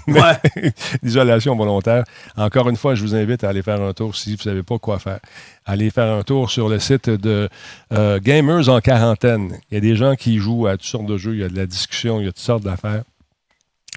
d'isolation 1.02 1.56
volontaire. 1.56 2.04
Encore 2.36 2.68
une 2.68 2.76
fois, 2.76 2.94
je 2.94 3.02
vous 3.02 3.14
invite 3.14 3.44
à 3.44 3.50
aller 3.50 3.62
faire 3.62 3.80
un 3.80 3.92
tour 3.92 4.16
si 4.16 4.30
vous 4.30 4.38
ne 4.38 4.42
savez 4.42 4.62
pas 4.62 4.78
quoi 4.78 4.98
faire. 4.98 5.20
Allez 5.64 5.90
faire 5.90 6.12
un 6.12 6.22
tour 6.22 6.50
sur 6.50 6.68
le 6.68 6.78
site 6.78 7.10
de 7.10 7.48
euh, 7.92 8.20
Gamers 8.20 8.68
en 8.68 8.80
quarantaine. 8.80 9.58
Il 9.70 9.74
y 9.74 9.78
a 9.78 9.80
des 9.80 9.96
gens 9.96 10.14
qui 10.14 10.38
jouent 10.38 10.66
à 10.66 10.72
toutes 10.72 10.86
sortes 10.86 11.06
de 11.06 11.16
jeux, 11.16 11.34
il 11.34 11.40
y 11.40 11.44
a 11.44 11.48
de 11.48 11.56
la 11.56 11.66
discussion, 11.66 12.20
il 12.20 12.26
y 12.26 12.28
a 12.28 12.32
toutes 12.32 12.38
sortes 12.38 12.64
d'affaires. 12.64 13.02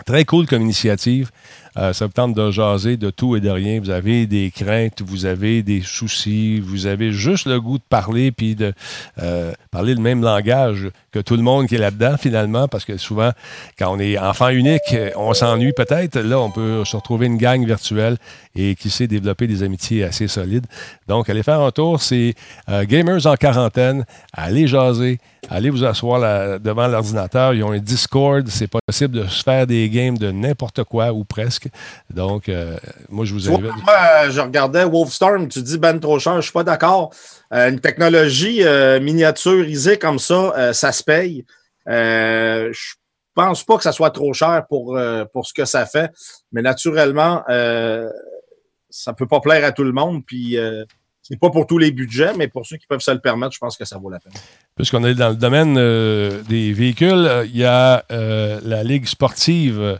Très 0.05 0.25
cool 0.25 0.45
comme 0.47 0.61
initiative. 0.61 1.29
Euh, 1.77 1.93
ça 1.93 2.05
vous 2.05 2.11
tente 2.11 2.33
de 2.33 2.51
jaser 2.51 2.97
de 2.97 3.09
tout 3.09 3.35
et 3.35 3.41
de 3.41 3.49
rien. 3.49 3.79
Vous 3.79 3.89
avez 3.89 4.25
des 4.25 4.51
craintes, 4.51 5.01
vous 5.01 5.25
avez 5.25 5.63
des 5.63 5.81
soucis, 5.81 6.59
vous 6.59 6.87
avez 6.87 7.11
juste 7.11 7.45
le 7.45 7.61
goût 7.61 7.77
de 7.77 7.83
parler 7.89 8.31
puis 8.31 8.55
de 8.55 8.73
euh, 9.21 9.51
parler 9.71 9.93
le 9.93 10.01
même 10.01 10.21
langage 10.21 10.89
que 11.11 11.19
tout 11.19 11.35
le 11.35 11.43
monde 11.43 11.67
qui 11.67 11.75
est 11.75 11.79
là-dedans 11.79 12.17
finalement, 12.17 12.67
parce 12.67 12.85
que 12.85 12.97
souvent, 12.97 13.31
quand 13.77 13.95
on 13.95 13.99
est 13.99 14.17
enfant 14.17 14.49
unique, 14.49 14.95
on 15.15 15.33
s'ennuie 15.33 15.73
peut-être. 15.73 16.19
Là, 16.19 16.39
on 16.39 16.51
peut 16.51 16.83
se 16.85 16.95
retrouver 16.95 17.27
une 17.27 17.37
gang 17.37 17.65
virtuelle 17.65 18.17
et 18.55 18.75
qui 18.75 18.89
sait 18.89 19.07
développer 19.07 19.47
des 19.47 19.63
amitiés 19.63 20.03
assez 20.03 20.27
solides. 20.27 20.65
Donc, 21.07 21.29
allez 21.29 21.43
faire 21.43 21.61
un 21.61 21.71
tour. 21.71 22.01
C'est 22.01 22.35
euh, 22.69 22.85
Gamers 22.85 23.25
en 23.25 23.35
quarantaine. 23.35 24.05
Allez 24.33 24.67
jaser. 24.67 25.19
Allez 25.49 25.69
vous 25.69 25.83
asseoir 25.83 26.59
devant 26.59 26.87
l'ordinateur. 26.87 27.53
Ils 27.53 27.63
ont 27.63 27.71
un 27.71 27.79
Discord. 27.79 28.47
C'est 28.49 28.67
possible 28.67 29.23
de 29.23 29.27
se 29.27 29.43
faire 29.43 29.65
des 29.65 29.89
games 29.89 30.17
de 30.17 30.31
n'importe 30.31 30.83
quoi 30.83 31.13
ou 31.13 31.23
presque. 31.23 31.58
Donc, 32.09 32.49
euh, 32.49 32.77
moi, 33.09 33.25
je 33.25 33.33
vous 33.33 33.49
invite. 33.49 33.61
Moi, 33.61 33.95
euh, 34.23 34.31
je 34.31 34.41
regardais 34.41 34.85
Wolfstorm. 34.85 35.47
Tu 35.47 35.61
dis 35.61 35.77
ben 35.77 35.99
trop 35.99 36.19
cher. 36.19 36.35
Je 36.37 36.41
suis 36.41 36.51
pas 36.51 36.63
d'accord. 36.63 37.13
une 37.51 37.79
technologie 37.79 38.63
miniaturisée 39.01 39.97
comme 39.97 40.19
ça, 40.19 40.73
ça 40.73 40.91
se 40.91 41.03
paye. 41.03 41.45
je 41.87 42.93
pense 43.33 43.63
pas 43.63 43.77
que 43.77 43.83
ça 43.83 43.91
soit 43.91 44.11
trop 44.11 44.33
cher 44.33 44.65
pour, 44.67 44.99
pour 45.33 45.45
ce 45.45 45.53
que 45.53 45.65
ça 45.65 45.85
fait. 45.85 46.11
Mais 46.51 46.61
naturellement, 46.61 47.43
ça 48.89 49.13
peut 49.13 49.27
pas 49.27 49.39
plaire 49.39 49.63
à 49.63 49.71
tout 49.71 49.83
le 49.83 49.91
monde. 49.91 50.23
Puis 50.25 50.57
euh, 50.57 50.83
c'est 51.21 51.39
pas 51.39 51.49
pour 51.49 51.67
tous 51.67 51.77
les 51.77 51.91
budgets, 51.91 52.33
mais 52.35 52.47
pour 52.47 52.65
ceux 52.65 52.77
qui 52.77 52.87
peuvent 52.87 53.01
se 53.01 53.11
le 53.11 53.19
permettre, 53.19 53.53
je 53.53 53.59
pense 53.59 53.77
que 53.77 53.85
ça 53.85 53.97
vaut 53.97 54.09
la 54.09 54.19
peine. 54.19 54.33
Puisqu'on 54.75 55.03
est 55.03 55.15
dans 55.15 55.29
le 55.29 55.35
domaine 55.35 55.77
euh, 55.77 56.41
des 56.43 56.73
véhicules, 56.73 57.27
euh, 57.27 57.45
il 57.45 57.57
y 57.57 57.65
a 57.65 58.03
la 58.09 58.83
Ligue 58.83 59.05
sportive. 59.05 59.99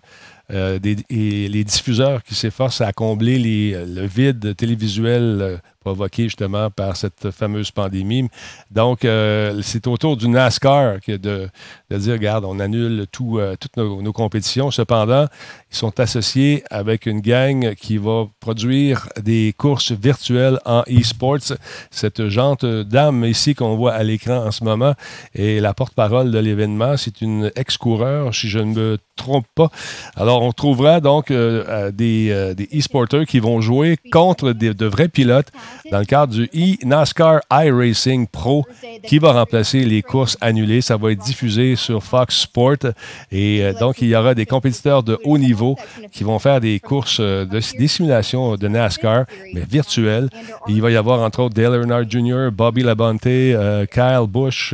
Et 0.51 1.47
les 1.47 1.63
diffuseurs 1.63 2.23
qui 2.23 2.35
s'efforcent 2.35 2.81
à 2.81 2.91
combler 2.91 3.37
le 3.85 4.05
vide 4.05 4.55
télévisuel 4.55 5.61
provoqué 5.79 6.23
justement 6.23 6.69
par 6.69 6.97
cette 6.97 7.31
fameuse 7.31 7.71
pandémie. 7.71 8.27
Donc, 8.71 9.05
euh, 9.05 9.61
c'est 9.63 9.87
autour 9.87 10.17
du 10.17 10.27
NASCAR 10.27 10.99
que 10.99 11.13
de, 11.13 11.49
de, 11.89 11.97
dire, 11.97 12.13
regarde, 12.13 12.45
on 12.45 12.59
annule 12.59 13.05
tout, 13.11 13.39
euh, 13.39 13.55
toutes 13.59 13.77
nos, 13.77 14.11
compétitions. 14.11 14.71
Cependant, 14.71 15.27
ils 15.71 15.77
sont 15.77 15.99
associés 15.99 16.63
avec 16.69 17.05
une 17.05 17.21
gang 17.21 17.75
qui 17.75 17.97
va 17.97 18.27
produire 18.39 19.07
des 19.21 19.53
courses 19.57 19.91
virtuelles 19.91 20.59
en 20.65 20.83
e-sports. 20.89 21.53
Cette 21.91 22.27
jante 22.27 22.65
dame 22.65 23.23
ici 23.23 23.55
qu'on 23.55 23.75
voit 23.75 23.93
à 23.93 24.03
l'écran 24.03 24.45
en 24.45 24.51
ce 24.51 24.63
moment 24.63 24.93
est 25.33 25.61
la 25.61 25.73
porte-parole 25.73 26.31
de 26.31 26.39
l'événement. 26.39 26.97
C'est 26.97 27.21
une 27.21 27.51
ex-coureur, 27.55 28.35
si 28.35 28.49
je 28.49 28.59
ne 28.59 28.73
me 28.73 28.97
trompe 29.15 29.47
pas. 29.55 29.69
Alors, 30.15 30.41
on 30.41 30.51
trouvera 30.51 30.99
donc 30.99 31.31
euh, 31.31 31.91
des, 31.91 32.53
des 32.55 32.69
e-sporters 32.77 33.25
qui 33.25 33.39
vont 33.39 33.61
jouer 33.61 33.97
contre 34.11 34.51
des, 34.51 34.73
de 34.73 34.85
vrais 34.85 35.07
pilotes 35.07 35.51
dans 35.91 35.99
le 35.99 36.05
cadre 36.05 36.33
du 36.33 36.45
e-NASCAR 36.45 37.41
iRacing 37.51 38.27
Pro 38.27 38.65
qui 39.05 39.19
va 39.19 39.33
remplacer 39.33 39.85
les 39.85 40.01
courses 40.01 40.37
annulées. 40.41 40.81
Ça 40.81 40.97
va 40.97 41.11
être 41.11 41.23
diffusé 41.23 41.75
sur 41.75 42.03
Fox 42.03 42.41
Sport. 42.41 42.93
Et 43.31 43.63
euh, 43.63 43.73
donc, 43.73 44.01
il 44.01 44.09
y 44.09 44.15
aura 44.15 44.35
des 44.35 44.45
compétiteurs 44.45 45.03
de 45.03 45.17
haut 45.23 45.37
niveau 45.37 45.75
qui 46.11 46.23
vont 46.23 46.39
faire 46.39 46.59
des 46.59 46.79
courses, 46.79 47.17
euh, 47.19 47.45
de, 47.45 47.59
des 47.77 47.87
simulations 47.87 48.55
de 48.55 48.67
NASCAR, 48.67 49.25
mais 49.53 49.61
virtuelles. 49.61 50.29
il 50.67 50.81
va 50.81 50.91
y 50.91 50.95
avoir, 50.95 51.21
entre 51.21 51.43
autres, 51.43 51.55
Dale 51.55 51.75
Earnhardt 51.75 52.09
Jr., 52.09 52.49
Bobby 52.51 52.83
Labonte, 52.83 53.25
euh, 53.27 53.85
Kyle 53.85 54.27
Busch, 54.27 54.73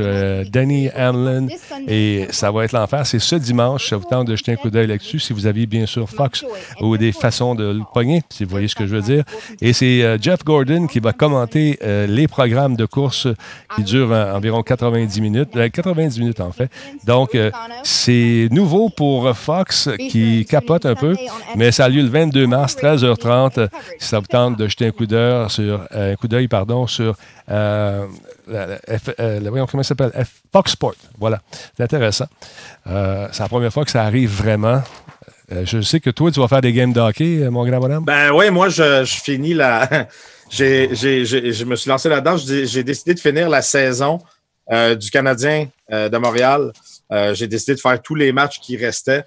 Danny 0.51 0.89
Hamlin. 0.95 1.47
Et 1.87 2.27
ça 2.31 2.51
va 2.51 2.65
être 2.65 2.73
l'enfer. 2.73 3.05
C'est 3.05 3.19
ce 3.19 3.35
dimanche. 3.35 3.89
Ça 3.89 3.97
vous 3.97 4.07
tente 4.09 4.27
de 4.27 4.35
jeter 4.35 4.53
un 4.53 4.55
coup 4.55 4.69
d'œil 4.69 4.87
là-dessus 4.87 5.19
si 5.19 5.33
vous 5.33 5.45
aviez, 5.45 5.65
bien 5.65 5.85
sûr, 5.85 6.09
Fox 6.09 6.45
ou 6.81 6.97
des 6.97 7.11
façons 7.11 7.55
de 7.55 7.63
le 7.63 7.81
pogner, 7.93 8.23
si 8.29 8.43
vous 8.43 8.51
voyez 8.51 8.67
ce 8.67 8.75
que 8.75 8.85
je 8.85 8.95
veux 8.95 9.01
dire. 9.01 9.23
Et 9.61 9.73
c'est 9.73 10.21
Jeff 10.21 10.43
Gordon 10.43 10.84
qui 10.87 10.99
va 10.99 11.13
commenter 11.13 11.77
euh, 11.83 12.07
les 12.07 12.27
programmes 12.27 12.75
de 12.75 12.85
course 12.85 13.27
qui 13.75 13.83
durent 13.83 14.11
environ 14.11 14.63
90 14.63 15.21
minutes. 15.21 15.49
90 15.71 16.17
euh, 16.17 16.21
minutes, 16.21 16.39
en 16.39 16.51
fait. 16.51 16.69
Donc, 17.05 17.35
euh, 17.35 17.51
c'est 17.83 18.47
nouveau 18.51 18.89
pour 18.89 19.35
Fox 19.35 19.89
qui 19.97 20.45
capote 20.45 20.85
un 20.85 20.95
peu, 20.95 21.15
mais 21.55 21.71
ça 21.71 21.85
a 21.85 21.89
lieu 21.89 22.01
le 22.01 22.09
22 22.09 22.47
mars, 22.47 22.75
13h30. 22.77 23.69
Si 23.99 24.07
ça 24.07 24.19
vous 24.19 24.27
tente 24.27 24.57
de 24.57 24.67
jeter 24.67 24.87
un 24.87 24.91
coup 24.91 25.05
d'œil 25.05 25.49
sur, 25.49 25.81
un 25.91 26.15
coup 26.15 26.27
d'œil, 26.27 26.47
pardon, 26.47 26.87
sur 26.87 27.15
la, 27.47 28.07
voyons, 29.49 29.65
comment 29.65 29.83
s'appelle? 29.83 30.11
Fox 30.51 30.71
Sport. 30.71 30.95
Voilà. 31.19 31.41
C'est 31.75 31.83
intéressant. 31.83 32.27
c'est 32.85 33.39
la 33.39 33.47
première 33.49 33.71
fois 33.71 33.85
que 33.85 33.91
ça 33.91 34.03
arrive 34.03 34.29
vraiment. 34.29 34.81
je 35.63 35.81
sais 35.81 35.99
que 35.99 36.09
toi, 36.09 36.31
tu 36.31 36.39
vas 36.39 36.47
faire 36.47 36.61
des 36.61 36.73
games 36.73 36.93
de 36.93 37.49
mon 37.49 37.65
grand 37.65 37.79
bonhomme. 37.79 38.05
Ben 38.05 38.31
oui, 38.31 38.49
moi, 38.51 38.69
je, 38.69 39.03
je 39.03 39.15
finis 39.21 39.53
la, 39.53 40.07
je 40.49 41.63
me 41.63 41.75
suis 41.75 41.89
lancé 41.89 42.09
là-dedans. 42.09 42.37
J'ai 42.37 42.83
décidé 42.83 43.13
de 43.13 43.19
finir 43.19 43.49
la 43.49 43.61
saison 43.61 44.19
euh, 44.71 44.95
du 44.95 45.11
Canadien 45.11 45.67
euh, 45.91 46.09
de 46.09 46.17
Montréal. 46.17 46.71
Euh, 47.11 47.35
j'ai 47.35 47.47
décidé 47.47 47.75
de 47.75 47.79
faire 47.79 48.01
tous 48.01 48.15
les 48.15 48.31
matchs 48.31 48.59
qui 48.59 48.77
restaient 48.77 49.23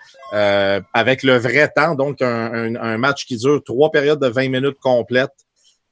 avec 0.92 1.22
le 1.22 1.36
vrai 1.36 1.70
temps, 1.74 1.94
donc 1.94 2.20
un, 2.22 2.98
match 2.98 3.24
qui 3.24 3.36
dure 3.36 3.62
trois 3.64 3.90
périodes 3.90 4.20
de 4.20 4.26
20 4.26 4.48
minutes 4.48 4.78
complètes. 4.80 5.30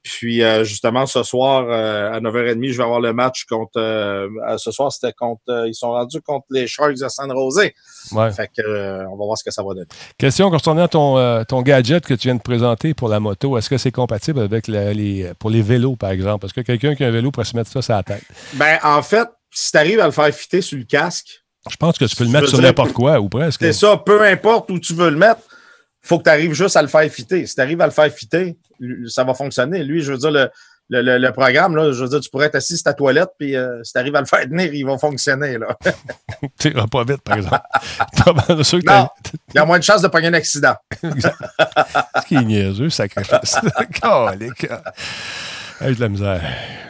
Puis 0.06 0.40
justement, 0.64 1.04
ce 1.06 1.22
soir, 1.24 1.68
à 1.68 2.20
9h30, 2.20 2.70
je 2.70 2.76
vais 2.76 2.82
avoir 2.82 3.00
le 3.00 3.12
match 3.12 3.44
contre. 3.44 3.80
ce 4.56 4.70
soir, 4.70 4.92
c'était 4.92 5.12
contre. 5.12 5.42
ils 5.66 5.74
sont 5.74 5.90
rendus 5.90 6.20
contre 6.20 6.46
les 6.50 6.66
Sharks 6.66 6.98
de 6.98 7.08
San 7.08 7.30
Jose. 7.30 7.70
Ouais. 8.12 8.32
Fait 8.32 8.48
que 8.56 9.04
on 9.06 9.16
va 9.16 9.24
voir 9.24 9.36
ce 9.36 9.42
que 9.42 9.50
ça 9.50 9.62
va 9.62 9.74
donner. 9.74 9.86
Question 10.16 10.50
concernant 10.50 10.86
ton, 10.86 11.44
ton 11.44 11.62
gadget 11.62 12.06
que 12.06 12.14
tu 12.14 12.28
viens 12.28 12.36
de 12.36 12.40
présenter 12.40 12.94
pour 12.94 13.08
la 13.08 13.18
moto. 13.18 13.58
Est-ce 13.58 13.68
que 13.68 13.78
c'est 13.78 13.90
compatible 13.90 14.40
avec 14.40 14.68
les 14.68 15.32
pour 15.38 15.50
les 15.50 15.62
vélos, 15.62 15.96
par 15.96 16.10
exemple? 16.10 16.46
Est-ce 16.46 16.54
que 16.54 16.60
quelqu'un 16.60 16.94
qui 16.94 17.02
a 17.02 17.08
un 17.08 17.10
vélo 17.10 17.30
pourrait 17.30 17.46
se 17.46 17.56
mettre 17.56 17.70
ça 17.70 17.82
sur 17.82 17.94
la 17.94 18.02
tête? 18.02 18.22
Ben, 18.54 18.78
en 18.84 19.02
fait, 19.02 19.28
si 19.50 19.72
tu 19.72 19.78
arrives 19.78 20.00
à 20.00 20.06
le 20.06 20.12
faire 20.12 20.32
fitter 20.32 20.60
sur 20.60 20.78
le 20.78 20.84
casque. 20.84 21.42
Je 21.68 21.76
pense 21.76 21.98
que 21.98 22.04
tu 22.04 22.14
peux 22.14 22.22
le 22.22 22.30
mettre 22.30 22.48
sur 22.48 22.60
n'importe 22.60 22.92
quoi 22.92 23.18
ou 23.18 23.28
presque. 23.28 23.60
C'est 23.60 23.72
ça, 23.72 23.96
peu 23.96 24.22
importe 24.22 24.70
où 24.70 24.78
tu 24.78 24.94
veux 24.94 25.10
le 25.10 25.16
mettre 25.16 25.40
faut 26.06 26.18
que 26.18 26.24
tu 26.24 26.30
arrives 26.30 26.54
juste 26.54 26.76
à 26.76 26.82
le 26.82 26.88
faire 26.88 27.10
fitter. 27.10 27.46
Si 27.46 27.54
tu 27.54 27.60
arrives 27.60 27.80
à 27.80 27.86
le 27.86 27.92
faire 27.92 28.12
fitter, 28.12 28.56
ça 29.06 29.24
va 29.24 29.34
fonctionner. 29.34 29.82
Lui, 29.84 30.02
je 30.02 30.12
veux 30.12 30.18
dire, 30.18 30.30
le, 30.30 30.50
le, 30.88 31.18
le, 31.18 31.32
programme, 31.32 31.74
là, 31.74 31.92
je 31.92 32.02
veux 32.02 32.08
dire, 32.08 32.20
tu 32.20 32.30
pourrais 32.30 32.46
être 32.46 32.54
assis 32.54 32.76
sur 32.76 32.84
ta 32.84 32.94
toilette, 32.94 33.30
puis 33.38 33.56
euh, 33.56 33.82
si 33.82 33.92
tu 33.92 33.98
arrives 33.98 34.14
à 34.14 34.20
le 34.20 34.26
faire 34.26 34.40
tenir, 34.42 34.72
il 34.72 34.84
va 34.84 34.98
fonctionner. 34.98 35.58
Tu 36.58 36.68
iras 36.68 36.86
pas 36.86 37.02
vite, 37.02 37.22
par 37.22 37.36
exemple. 37.38 37.58
non, 38.26 39.08
il 39.48 39.54
y 39.54 39.58
a 39.58 39.64
moins 39.64 39.78
de 39.78 39.84
chances 39.84 40.02
de 40.02 40.08
pogner 40.08 40.28
un 40.28 40.34
accident. 40.34 40.74
Ce 41.02 42.26
qui 42.26 42.34
est 42.34 42.44
niaiseux, 42.44 42.90
sacrifice. 42.90 43.56
Hey, 45.80 45.94
de 45.94 46.00
la 46.00 46.08
misère. 46.08 46.42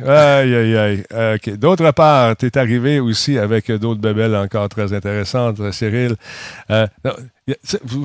Aïe, 0.04 0.54
aïe, 0.54 0.76
aïe. 0.76 1.04
OK. 1.34 1.56
D'autre 1.56 1.90
part, 1.92 2.36
tu 2.36 2.46
es 2.46 2.58
arrivé 2.58 3.00
aussi 3.00 3.38
avec 3.38 3.70
d'autres 3.70 4.00
bébelles 4.00 4.36
encore 4.36 4.68
très 4.68 4.92
intéressantes, 4.92 5.72
Cyril. 5.72 6.16
Euh, 6.70 6.86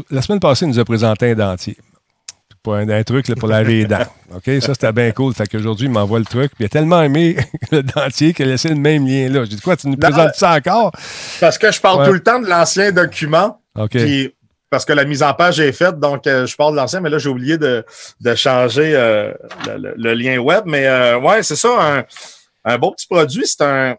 la 0.09 0.21
semaine 0.21 0.39
passée, 0.39 0.65
il 0.65 0.69
nous 0.69 0.79
a 0.79 0.85
présenté 0.85 1.31
un 1.31 1.35
dentier. 1.35 1.77
Pour 2.63 2.75
un, 2.75 3.03
truc 3.03 3.25
pour 3.39 3.49
laver 3.49 3.79
les 3.79 3.85
dents. 3.85 4.05
OK? 4.35 4.43
Ça, 4.61 4.73
c'était 4.73 4.91
bien 4.91 5.11
cool. 5.11 5.33
Fait 5.33 5.47
qu'aujourd'hui, 5.47 5.87
il 5.87 5.91
m'envoie 5.91 6.19
le 6.19 6.25
truc. 6.25 6.51
Puis 6.53 6.63
il 6.63 6.65
a 6.65 6.69
tellement 6.69 7.01
aimé 7.01 7.35
le 7.71 7.81
dentier 7.81 8.33
qu'il 8.33 8.47
a 8.47 8.51
laissé 8.51 8.69
le 8.69 8.75
même 8.75 9.07
lien 9.07 9.29
là. 9.29 9.43
J'ai 9.45 9.55
dit, 9.55 9.61
quoi, 9.61 9.75
tu 9.75 9.87
nous 9.87 9.97
présentes 9.97 10.35
ça 10.35 10.53
encore? 10.53 10.91
Parce 11.39 11.57
que 11.57 11.71
je 11.71 11.81
parle 11.81 12.05
tout 12.05 12.13
le 12.13 12.21
temps 12.21 12.39
de 12.39 12.47
l'ancien 12.47 12.91
document. 12.91 13.59
OK 13.75 13.97
parce 14.71 14.85
que 14.85 14.93
la 14.93 15.03
mise 15.03 15.21
en 15.21 15.33
page 15.33 15.59
est 15.59 15.73
faite, 15.73 15.99
donc 15.99 16.25
euh, 16.25 16.47
je 16.47 16.55
parle 16.55 16.71
de 16.71 16.77
l'ancien, 16.77 17.01
mais 17.01 17.09
là, 17.09 17.19
j'ai 17.19 17.27
oublié 17.27 17.57
de, 17.57 17.85
de 18.21 18.35
changer 18.35 18.95
euh, 18.95 19.33
le, 19.67 20.13
lien 20.13 20.37
web. 20.37 20.63
Mais 20.65 20.87
euh, 20.87 21.19
ouais, 21.19 21.43
c'est 21.43 21.57
ça, 21.57 21.97
un, 21.97 22.05
un, 22.63 22.77
beau 22.77 22.91
petit 22.91 23.05
produit. 23.05 23.45
C'est 23.45 23.61
un. 23.61 23.95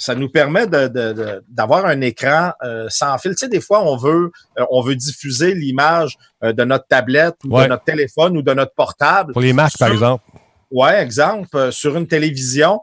Ça 0.00 0.14
nous 0.14 0.30
permet 0.30 0.66
d'avoir 0.66 1.82
de, 1.84 1.88
un 1.88 2.00
écran 2.00 2.52
sans 2.88 3.18
fil. 3.18 3.32
Tu 3.32 3.38
sais, 3.38 3.48
des 3.48 3.60
fois, 3.60 3.82
on 3.82 3.96
veut, 3.96 4.32
on 4.70 4.82
veut 4.82 4.96
diffuser 4.96 5.54
l'image 5.54 6.16
de 6.42 6.64
notre 6.64 6.86
tablette 6.86 7.36
ou 7.44 7.60
de 7.60 7.66
notre 7.66 7.84
téléphone 7.84 8.36
ou 8.36 8.42
de 8.42 8.54
notre 8.54 8.74
portable. 8.74 9.32
Pour 9.32 9.42
les 9.42 9.52
Macs, 9.52 9.76
par 9.78 9.92
exemple. 9.92 10.24
Ouais, 10.70 11.02
exemple, 11.02 11.70
sur 11.70 11.96
une 11.96 12.06
télévision. 12.06 12.80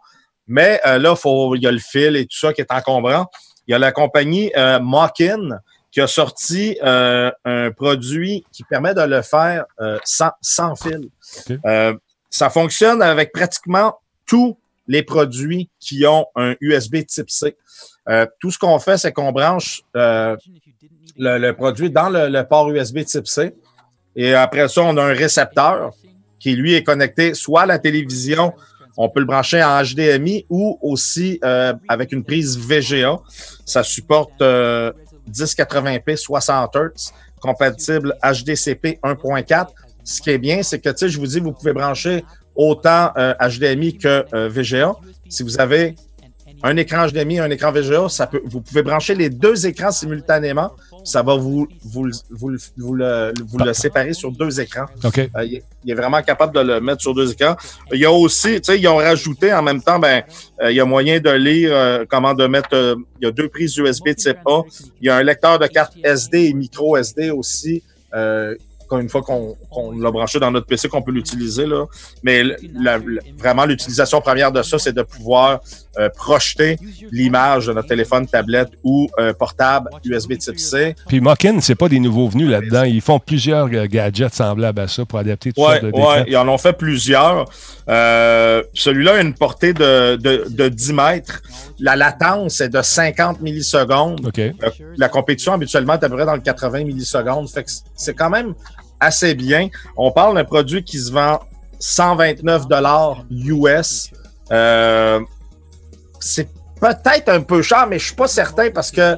Mais 0.47 0.79
là, 0.85 1.15
faut, 1.15 1.55
il 1.55 1.63
y 1.63 1.67
a 1.67 1.71
le 1.71 1.79
fil 1.79 2.15
et 2.15 2.25
tout 2.25 2.37
ça 2.37 2.53
qui 2.53 2.61
est 2.61 2.71
encombrant. 2.71 3.25
Il 3.67 3.71
y 3.71 3.75
a 3.75 3.79
la 3.79 3.91
compagnie 3.91 4.51
Mockin 4.79 5.59
qui 5.97 6.01
a 6.01 6.07
sorti 6.07 6.77
euh, 6.83 7.31
un 7.45 7.71
produit 7.71 8.45
qui 8.51 8.63
permet 8.63 8.93
de 8.93 9.01
le 9.01 9.23
faire 9.23 9.65
euh, 9.79 9.97
sans, 10.03 10.31
sans, 10.41 10.75
fil. 10.75 11.09
Euh, 11.65 11.93
ça 12.29 12.51
fonctionne 12.51 13.01
avec 13.01 13.31
pratiquement 13.31 13.99
tous 14.27 14.57
les 14.87 15.03
produits 15.03 15.69
qui 15.79 16.05
ont 16.05 16.25
un 16.35 16.55
USB 16.61 17.05
type 17.05 17.29
C. 17.29 17.55
tout 18.39 18.51
ce 18.51 18.57
qu'on 18.57 18.79
fait, 18.79 18.97
c'est 18.97 19.11
qu'on 19.11 19.31
branche 19.31 19.83
le, 19.93 21.51
produit 21.51 21.89
dans 21.89 22.09
le, 22.09 22.43
port 22.43 22.69
USB 22.69 23.03
type 23.03 23.27
C. 23.27 23.55
Et 24.15 24.33
après 24.33 24.67
ça, 24.67 24.81
on 24.81 24.97
a 24.97 25.03
un 25.03 25.13
récepteur 25.13 25.91
qui, 26.39 26.55
lui, 26.55 26.73
est 26.73 26.83
connecté 26.83 27.33
soit 27.33 27.63
à 27.63 27.65
la 27.65 27.79
télévision, 27.79 28.53
on 28.97 29.09
peut 29.09 29.19
le 29.19 29.25
brancher 29.25 29.63
en 29.63 29.83
HDMI 29.83 30.45
ou 30.49 30.77
aussi 30.81 31.39
avec 31.87 32.11
une 32.11 32.23
prise 32.23 32.57
VGA. 32.57 33.19
Ça 33.65 33.83
supporte 33.83 34.41
1080p 34.41 36.15
60 36.15 36.75
Hz. 36.75 37.13
compatible 37.39 38.17
HDCP 38.23 38.99
1.4. 39.03 39.67
Ce 40.03 40.21
qui 40.21 40.29
est 40.29 40.37
bien, 40.37 40.63
c'est 40.63 40.79
que, 40.79 40.89
tu 40.89 40.97
sais, 40.99 41.09
je 41.09 41.19
vous 41.19 41.27
dis, 41.27 41.39
vous 41.39 41.51
pouvez 41.51 41.73
brancher 41.73 42.23
autant 42.57 43.11
HDMI 43.39 43.97
que 43.97 44.25
VGA. 44.49 44.93
Si 45.29 45.43
vous 45.43 45.59
avez 45.59 45.95
un 46.63 46.75
écran 46.77 47.07
HDMI, 47.07 47.39
un 47.39 47.51
écran 47.51 47.71
VGA, 47.71 48.09
ça 48.09 48.27
peut, 48.27 48.41
vous 48.45 48.61
pouvez 48.61 48.81
brancher 48.81 49.15
les 49.15 49.29
deux 49.29 49.67
écrans 49.67 49.91
simultanément. 49.91 50.71
Ça 51.03 51.21
va 51.21 51.35
vous, 51.35 51.67
vous, 51.83 52.09
vous, 52.31 52.57
vous, 52.77 52.93
le, 52.93 53.33
vous 53.47 53.57
le 53.59 53.73
séparer 53.73 54.13
sur 54.13 54.31
deux 54.31 54.59
écrans. 54.59 54.85
OK. 55.03 55.19
Euh, 55.19 55.45
il, 55.45 55.63
est, 55.87 55.93
vraiment 55.93 56.21
capable 56.21 56.53
de 56.55 56.59
le 56.59 56.81
mettre 56.81 57.01
sur 57.01 57.13
deux 57.13 57.31
écrans. 57.31 57.55
Il 57.93 57.99
y 57.99 58.05
a 58.05 58.11
aussi, 58.11 58.59
tu 58.59 58.71
sais, 58.71 58.79
ils 58.79 58.87
ont 58.87 58.97
rajouté 58.97 59.53
en 59.53 59.61
même 59.61 59.81
temps, 59.81 59.99
ben, 59.99 60.23
euh, 60.61 60.71
il 60.71 60.75
y 60.75 60.79
a 60.79 60.85
moyen 60.85 61.19
de 61.19 61.29
lire 61.29 61.69
euh, 61.71 62.05
comment 62.09 62.33
de 62.33 62.47
mettre. 62.47 62.97
il 63.21 63.25
y 63.25 63.27
a 63.27 63.31
deux 63.31 63.47
prises 63.47 63.77
USB 63.77 64.15
type 64.15 64.39
A. 64.47 64.61
Il 64.99 65.07
y 65.07 65.09
a 65.09 65.17
un 65.17 65.23
lecteur 65.23 65.59
de 65.59 65.67
carte 65.67 65.93
SD 66.03 66.45
et 66.45 66.53
micro 66.53 66.97
SD 66.97 67.29
aussi 67.29 67.83
une 68.91 69.09
fois 69.09 69.21
qu'on 69.21 69.55
l'a 69.99 70.11
branché 70.11 70.39
dans 70.39 70.51
notre 70.51 70.67
PC, 70.67 70.89
qu'on 70.89 71.01
peut 71.01 71.11
l'utiliser. 71.11 71.65
là. 71.65 71.85
Mais 72.23 72.43
vraiment, 73.37 73.65
l'utilisation 73.65 74.21
première 74.21 74.51
de 74.51 74.61
ça, 74.61 74.79
c'est 74.79 74.93
de 74.93 75.03
pouvoir 75.03 75.59
euh, 75.99 76.09
projeter 76.15 76.77
l'image 77.11 77.65
de 77.65 77.73
notre 77.73 77.87
téléphone, 77.87 78.27
tablette 78.27 78.69
ou 78.83 79.09
euh, 79.19 79.33
portable 79.33 79.89
USB 80.05 80.37
type 80.37 80.59
C. 80.59 80.95
Puis 81.07 81.19
Mockin, 81.19 81.59
c'est 81.59 81.73
pas 81.73 81.89
des 81.89 81.99
nouveaux 81.99 82.27
venus 82.27 82.49
là-dedans. 82.49 82.83
Ils 82.83 83.01
font 83.01 83.17
plusieurs 83.17 83.67
euh, 83.73 83.87
gadgets 83.87 84.33
semblables 84.33 84.79
à 84.79 84.87
ça 84.87 85.05
pour 85.05 85.17
adapter 85.17 85.53
tout 85.53 85.61
ouais, 85.61 85.79
ça. 85.81 85.87
Oui, 85.91 86.23
ils 86.27 86.37
en 86.37 86.47
ont 86.49 86.57
fait 86.59 86.73
plusieurs. 86.73 87.45
Celui-là 87.87 89.15
a 89.15 89.21
une 89.21 89.33
portée 89.33 89.73
de, 89.73 90.17
de, 90.17 90.67
10 90.69 90.93
mètres. 90.93 91.41
La 91.79 91.95
latence 91.95 92.61
est 92.61 92.69
de 92.69 92.81
50 92.81 93.41
millisecondes. 93.41 94.31
La 94.97 95.09
compétition, 95.09 95.53
habituellement, 95.53 95.93
est 95.93 96.03
à 96.03 96.09
peu 96.09 96.15
près 96.15 96.25
dans 96.25 96.35
le 96.35 96.41
80 96.41 96.83
millisecondes. 96.83 97.49
Fait 97.49 97.63
que 97.63 97.71
c'est 97.95 98.13
quand 98.13 98.29
même 98.29 98.53
assez 98.99 99.35
bien. 99.35 99.69
On 99.95 100.11
parle 100.11 100.35
d'un 100.35 100.43
produit 100.43 100.83
qui 100.83 100.99
se 100.99 101.11
vend 101.11 101.39
129 101.79 102.67
dollars 102.67 103.23
US. 103.31 104.11
Euh, 104.51 105.19
c'est 106.19 106.49
peut-être 106.79 107.29
un 107.29 107.41
peu 107.41 107.61
cher, 107.61 107.87
mais 107.87 107.99
je 107.99 108.07
suis 108.07 108.15
pas 108.15 108.27
certain 108.27 108.69
parce 108.71 108.91
que 108.91 109.17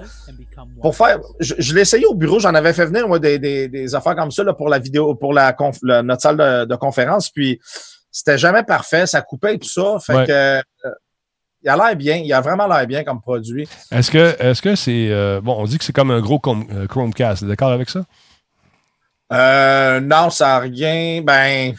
pour 0.82 0.96
faire, 0.96 1.20
je, 1.40 1.74
l'ai 1.74 1.82
essayé 1.82 2.06
au 2.06 2.16
bureau, 2.16 2.40
j'en 2.40 2.54
avais 2.54 2.74
fait 2.74 2.86
venir 2.86 3.08
moi 3.08 3.20
des, 3.20 3.40
des, 3.40 3.96
affaires 3.96 4.16
comme 4.16 4.32
ça 4.32 4.44
là, 4.44 4.54
pour 4.54 4.70
la 4.70 4.80
vidéo, 4.80 5.16
pour 5.16 5.34
la, 5.34 5.56
notre 6.04 6.22
salle 6.22 6.68
de, 6.68 6.76
conférence, 6.76 7.30
puis 7.30 7.60
c'était 8.12 8.38
jamais 8.38 8.64
parfait, 8.64 9.06
ça 9.06 9.22
coupait 9.22 9.56
et 9.56 9.60
tout 9.60 9.70
ça, 9.70 9.98
fait 10.00 10.26
que 10.26 10.32
euh, 10.32 10.62
il 11.62 11.70
a 11.70 11.76
l'air 11.76 11.96
bien, 11.96 12.16
il 12.18 12.32
a 12.34 12.42
vraiment 12.42 12.68
l'air 12.68 12.86
bien 12.88 13.04
comme 13.04 13.22
produit. 13.22 13.68
Est-ce 13.92 14.12
que 14.12 14.36
est-ce 14.42 14.62
que 14.62 14.76
c'est 14.76 15.10
euh, 15.10 15.42
bon, 15.42 15.56
on 15.60 15.66
dit 15.66 15.78
que 15.78 15.84
c'est 15.84 15.94
comme 15.94 16.12
un 16.12 16.22
gros 16.22 16.40
Chromecast, 16.40 17.44
d'accord 17.46 17.72
avec 17.72 17.90
ça? 17.90 18.06
Euh, 19.32 20.00
non, 20.00 20.30
ça 20.30 20.48
n'a 20.48 20.60
rien. 20.60 21.22
Ben. 21.22 21.76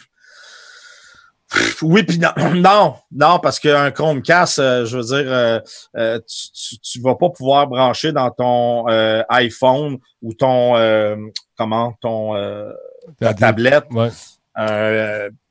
Oui, 1.81 2.03
puis 2.03 2.19
non, 2.19 2.29
non, 2.55 2.95
non, 3.11 3.39
parce 3.39 3.59
qu'un 3.59 3.91
Chromecast, 3.91 4.59
euh, 4.59 4.85
je 4.85 4.97
veux 4.97 5.03
dire, 5.03 5.31
euh, 5.31 5.59
euh, 5.97 6.19
tu, 6.27 6.99
ne 6.99 7.03
vas 7.03 7.15
pas 7.15 7.29
pouvoir 7.29 7.67
brancher 7.67 8.11
dans 8.11 8.31
ton 8.31 8.85
iPhone 9.29 9.97
ou 10.21 10.33
ton 10.33 10.73
comment 11.57 11.93
ton 12.01 12.35
ta 13.19 13.33
tablette 13.33 13.85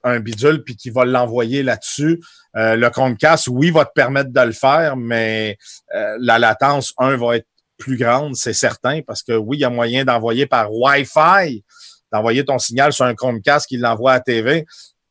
un 0.02 0.20
bidule 0.20 0.62
puis 0.64 0.76
qui 0.76 0.88
va 0.88 1.04
l'envoyer 1.04 1.62
là-dessus. 1.62 2.20
le 2.54 2.88
Chromecast, 2.88 3.48
oui, 3.48 3.70
va 3.70 3.84
te 3.84 3.92
permettre 3.92 4.30
de 4.30 4.40
le 4.40 4.52
faire, 4.52 4.96
mais 4.96 5.58
la 5.92 6.38
latence, 6.38 6.94
un, 6.98 7.16
va 7.16 7.36
être 7.36 7.46
plus 7.76 7.96
grande, 7.96 8.36
c'est 8.36 8.52
certain, 8.52 9.00
parce 9.06 9.22
que 9.22 9.32
oui, 9.32 9.58
il 9.58 9.60
y 9.60 9.64
a 9.64 9.70
moyen 9.70 10.04
d'envoyer 10.04 10.46
par 10.46 10.72
Wi-Fi 10.72 11.64
d'envoyer 12.12 12.44
ton 12.44 12.58
signal 12.58 12.92
sur 12.92 13.04
un 13.04 13.14
Chromecast 13.14 13.66
qui 13.66 13.76
l'envoie 13.76 14.12
à 14.12 14.14
la 14.14 14.20
TV. 14.20 14.66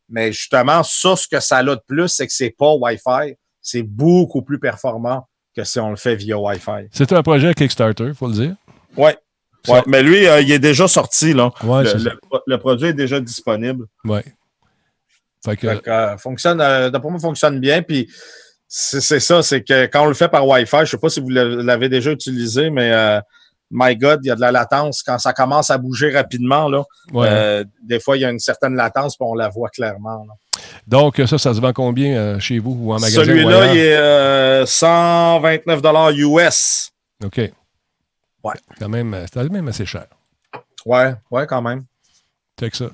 Mais 0.09 0.31
justement, 0.31 0.83
ça, 0.83 1.15
ce 1.15 1.27
que 1.27 1.39
ça 1.39 1.57
a 1.57 1.63
de 1.63 1.79
plus, 1.87 2.07
c'est 2.07 2.27
que 2.27 2.33
c'est 2.33 2.55
pas 2.57 2.73
Wi-Fi. 2.73 3.35
C'est 3.61 3.83
beaucoup 3.83 4.41
plus 4.41 4.59
performant 4.59 5.27
que 5.55 5.63
si 5.63 5.79
on 5.79 5.91
le 5.91 5.95
fait 5.95 6.15
via 6.15 6.37
Wi-Fi. 6.37 6.87
C'est 6.91 7.11
un 7.13 7.21
projet 7.21 7.53
Kickstarter, 7.53 8.11
faut 8.13 8.27
le 8.27 8.33
dire. 8.33 8.55
Oui. 8.97 9.11
Ouais, 9.67 9.83
mais 9.87 10.01
lui, 10.01 10.25
euh, 10.25 10.41
il 10.41 10.51
est 10.51 10.59
déjà 10.59 10.87
sorti. 10.87 11.33
Là. 11.33 11.51
le, 11.63 12.57
produit 12.57 12.87
est 12.87 12.93
déjà 12.93 13.19
disponible. 13.19 13.85
Oui. 14.05 14.21
Fait 15.43 15.57
que... 15.57 15.67
Euh, 15.87 16.17
fonctionne, 16.17 16.61
euh, 16.61 16.89
d'après 16.89 17.09
moi, 17.09 17.19
fonctionne 17.19 17.59
bien. 17.59 17.81
Puis 17.81 18.09
c'est 18.67 19.19
ça, 19.19 19.41
c'est 19.41 19.63
que 19.63 19.85
quand 19.87 20.03
on 20.03 20.07
le 20.07 20.13
fait 20.13 20.29
par 20.29 20.47
Wi-Fi, 20.47 20.77
je 20.77 20.81
ne 20.81 20.85
sais 20.85 20.97
pas 20.97 21.09
si 21.09 21.19
vous 21.19 21.29
l'avez 21.29 21.89
déjà 21.89 22.11
utilisé, 22.11 22.69
mais 22.69 22.91
my 23.71 23.95
God, 23.95 24.21
il 24.23 24.27
y 24.27 24.31
a 24.31 24.35
de 24.35 24.41
la 24.41 24.51
latence. 24.51 25.03
Quand 25.03 25.17
ça 25.19 25.33
commence 25.33 25.69
à 25.69 25.77
bouger 25.77 26.11
rapidement, 26.11 26.67
là, 26.67 26.83
euh, 27.15 27.63
des 27.83 27.99
fois, 27.99 28.17
il 28.17 28.21
y 28.21 28.25
a 28.25 28.29
une 28.29 28.39
certaine 28.39 28.75
latence, 28.75 29.15
puis 29.15 29.27
on 29.29 29.35
la 29.35 29.49
voit 29.49 29.69
clairement. 29.69 30.25
Donc, 30.87 31.21
ça, 31.25 31.37
ça 31.37 31.53
se 31.53 31.61
vend 31.61 31.73
combien 31.73 32.17
euh, 32.17 32.39
chez 32.39 32.59
vous 32.59 32.77
ou 32.79 32.93
en 32.93 32.99
magasin? 32.99 33.23
Celui-là, 33.23 33.73
il 33.73 33.79
est 33.79 34.65
129 34.65 35.81
euh, 35.85 36.11
US. 36.13 36.91
OK. 37.23 37.37
Ouais. 38.43 38.53
Quand 38.79 38.89
même, 38.89 39.25
c'est 39.31 39.49
même 39.49 39.67
assez 39.67 39.85
cher. 39.85 40.05
Ouais, 40.85 41.13
ouais, 41.31 41.45
quand 41.45 41.61
même. 41.61 41.85
Que 42.57 42.75
ça. 42.75 42.89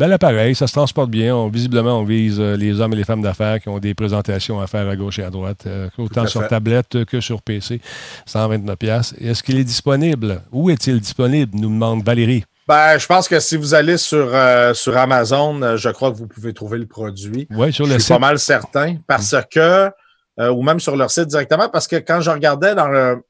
Bel 0.00 0.14
appareil, 0.14 0.54
ça 0.54 0.66
se 0.66 0.72
transporte 0.72 1.10
bien. 1.10 1.46
visiblement, 1.50 1.98
on 1.98 2.04
vise 2.04 2.40
euh, 2.40 2.56
les 2.56 2.80
hommes 2.80 2.94
et 2.94 2.96
les 2.96 3.04
femmes 3.04 3.20
d'affaires 3.20 3.60
qui 3.60 3.68
ont 3.68 3.78
des 3.78 3.92
présentations 3.92 4.58
à 4.58 4.66
faire 4.66 4.88
à 4.88 4.96
gauche 4.96 5.18
et 5.18 5.22
à 5.22 5.28
droite, 5.28 5.64
euh, 5.66 5.90
autant 5.98 6.26
sur 6.26 6.48
tablette 6.48 7.04
que 7.04 7.20
sur 7.20 7.42
PC. 7.42 7.82
129$. 8.26 9.22
Est-ce 9.22 9.42
qu'il 9.42 9.58
est 9.58 9.64
disponible? 9.64 10.40
Où 10.52 10.70
est-il 10.70 11.00
disponible? 11.00 11.54
nous 11.54 11.68
demande 11.68 12.02
Valérie. 12.02 12.46
Ben, 12.66 12.96
je 12.96 13.06
pense 13.06 13.28
que 13.28 13.38
si 13.40 13.58
vous 13.58 13.74
allez 13.74 13.98
sur, 13.98 14.34
euh, 14.34 14.72
sur 14.72 14.96
Amazon, 14.96 15.76
je 15.76 15.90
crois 15.90 16.10
que 16.10 16.16
vous 16.16 16.28
pouvez 16.28 16.54
trouver 16.54 16.78
le 16.78 16.86
produit. 16.86 17.46
Oui, 17.50 17.70
sur 17.70 17.84
le 17.84 17.92
je 17.92 17.98
suis 17.98 18.14
pas 18.14 18.18
mal 18.18 18.38
certain 18.38 18.96
parce 19.06 19.36
que, 19.52 19.90
ou 20.38 20.62
même 20.62 20.80
sur 20.80 20.96
leur 20.96 21.10
site 21.10 21.26
directement, 21.26 21.68
parce 21.68 21.86
que 21.86 21.96
quand 21.96 22.22
je 22.22 22.30
regardais 22.30 22.74
dans 22.74 22.88
le, 22.88 23.22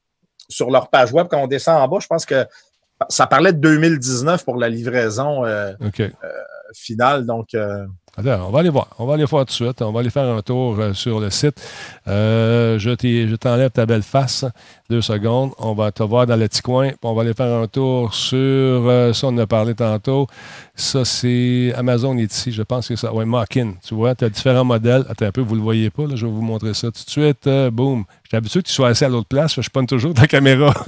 sur 0.47 0.71
leur 0.71 0.89
page 0.89 1.11
web, 1.11 1.27
quand 1.29 1.39
on 1.39 1.47
descend 1.47 1.81
en 1.81 1.89
bas, 1.89 1.97
je 1.99 2.07
pense 2.07 2.25
que 2.25 2.45
ça 3.09 3.27
parlait 3.27 3.51
de 3.51 3.59
2019 3.59 4.45
pour 4.45 4.55
la 4.55 4.69
livraison. 4.69 5.43
OK 5.85 6.03
finale. 6.73 7.25
Donc, 7.25 7.53
euh, 7.53 7.85
on 8.17 8.51
va 8.51 8.59
aller 8.59 8.69
voir. 8.69 8.87
On 8.99 9.05
va 9.05 9.13
aller 9.13 9.25
voir 9.25 9.45
tout 9.45 9.51
de 9.51 9.51
suite. 9.51 9.81
On 9.81 9.91
va 9.91 10.01
aller 10.01 10.09
faire 10.09 10.27
un 10.27 10.41
tour 10.41 10.77
euh, 10.79 10.93
sur 10.93 11.19
le 11.19 11.29
site. 11.29 11.61
Euh, 12.07 12.77
je 12.77 13.35
t'enlève 13.35 13.71
ta 13.71 13.85
belle 13.85 14.03
face. 14.03 14.45
Deux 14.89 15.01
secondes. 15.01 15.51
On 15.57 15.73
va 15.73 15.91
te 15.91 16.03
voir 16.03 16.27
dans 16.27 16.35
le 16.35 16.47
petit 16.47 16.61
coin. 16.61 16.91
On 17.03 17.13
va 17.13 17.21
aller 17.21 17.33
faire 17.33 17.53
un 17.53 17.67
tour 17.67 18.13
sur 18.13 19.13
ça, 19.13 19.27
on 19.27 19.29
en 19.29 19.37
a 19.37 19.47
parlé 19.47 19.73
tantôt. 19.73 20.27
Ça, 20.75 21.05
c'est 21.05 21.73
Amazon 21.75 22.17
est 22.17 22.33
ici. 22.33 22.51
Je 22.51 22.63
pense 22.63 22.87
que 22.87 22.95
ça. 22.95 23.13
Oui, 23.13 23.25
Mockin. 23.25 23.73
Tu 23.83 23.95
vois, 23.95 24.13
tu 24.13 24.25
as 24.25 24.29
différents 24.29 24.65
modèles. 24.65 25.05
Attends 25.09 25.25
un 25.27 25.31
peu, 25.31 25.41
vous 25.41 25.55
ne 25.55 25.59
le 25.59 25.63
voyez 25.63 25.89
pas. 25.89 26.03
Là, 26.03 26.15
je 26.15 26.25
vais 26.25 26.31
vous 26.31 26.41
montrer 26.41 26.73
ça 26.73 26.91
tout 26.91 27.03
de 27.05 27.09
suite. 27.09 27.47
boum. 27.71 28.03
J'étais 28.31 28.37
habitué 28.37 28.61
que 28.61 28.67
tu 28.67 28.73
sois 28.73 28.87
assis 28.87 29.03
à 29.03 29.09
l'autre 29.09 29.27
place. 29.27 29.59
Je 29.59 29.69
pas 29.69 29.83
toujours 29.83 30.13
ta 30.13 30.25
caméra. 30.25 30.73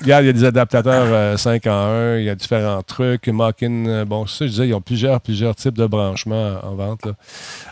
Regarde, 0.00 0.24
il 0.24 0.26
y 0.26 0.28
a 0.28 0.32
des 0.32 0.44
adaptateurs 0.44 1.36
5 1.36 1.66
en 1.66 1.70
1. 1.70 2.18
Il 2.18 2.24
y 2.24 2.30
a 2.30 2.36
différents 2.36 2.82
trucs. 2.82 3.26
Mockin, 3.26 4.04
bon, 4.04 4.28
ça, 4.28 4.46
je 4.46 4.50
disais, 4.52 4.68
ils 4.68 4.74
ont 4.74 4.80
plusieurs, 4.80 5.20
plusieurs 5.20 5.56
types 5.56 5.76
de 5.76 5.86
branchements 5.86 6.60
en 6.62 6.76
vente. 6.76 7.08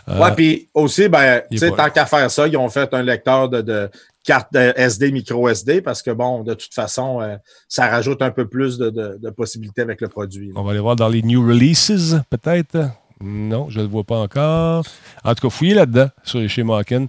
Euh, 0.09 0.31
puis 0.31 0.67
aussi, 0.73 1.07
ben, 1.07 1.43
tant 1.77 1.89
qu'à 1.89 2.05
faire 2.05 2.29
ça, 2.29 2.49
ils 2.49 2.57
ont 2.57 2.67
fait 2.67 2.93
un 2.93 3.01
lecteur 3.01 3.47
de, 3.47 3.61
de 3.61 3.89
carte 4.25 4.53
SD, 4.53 5.13
micro 5.13 5.47
SD, 5.47 5.79
parce 5.79 6.01
que 6.01 6.11
bon, 6.11 6.43
de 6.43 6.53
toute 6.53 6.73
façon, 6.73 7.21
euh, 7.21 7.37
ça 7.69 7.87
rajoute 7.87 8.21
un 8.21 8.31
peu 8.31 8.45
plus 8.45 8.77
de, 8.77 9.29
possibilités 9.29 9.83
avec 9.83 10.01
le 10.01 10.09
produit. 10.09 10.51
On 10.57 10.63
va 10.63 10.71
aller 10.71 10.81
voir 10.81 10.97
dans 10.97 11.07
les 11.07 11.21
new 11.21 11.47
releases, 11.47 12.21
peut-être? 12.29 12.89
Non, 13.21 13.69
je 13.69 13.79
ne 13.79 13.83
le 13.83 13.89
vois 13.89 14.03
pas 14.03 14.17
encore. 14.17 14.83
En 15.23 15.33
tout 15.33 15.47
cas, 15.47 15.49
fouillez 15.49 15.75
là-dedans, 15.75 16.09
sur 16.23 16.47
chez 16.49 16.63
Mockin. 16.63 17.07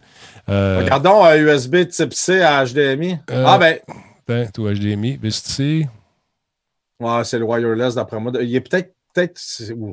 Euh, 0.49 0.81
Regardons 0.83 1.25
USB 1.35 1.89
type 1.89 2.15
C 2.15 2.41
à 2.41 2.65
HDMI. 2.65 3.19
ah 3.29 3.59
ben. 3.59 3.79
ben 4.27 4.51
tout 4.53 4.69
HDMI, 4.69 5.17
VST. 5.17 5.87
Ouais, 7.01 7.25
c'est 7.25 7.39
le 7.39 7.45
wireless 7.45 7.95
d'après 7.95 8.19
moi. 8.21 8.33
Il 8.41 8.55
est 8.55 8.61
peut-être 8.61 8.97
peut-être, 9.17 9.41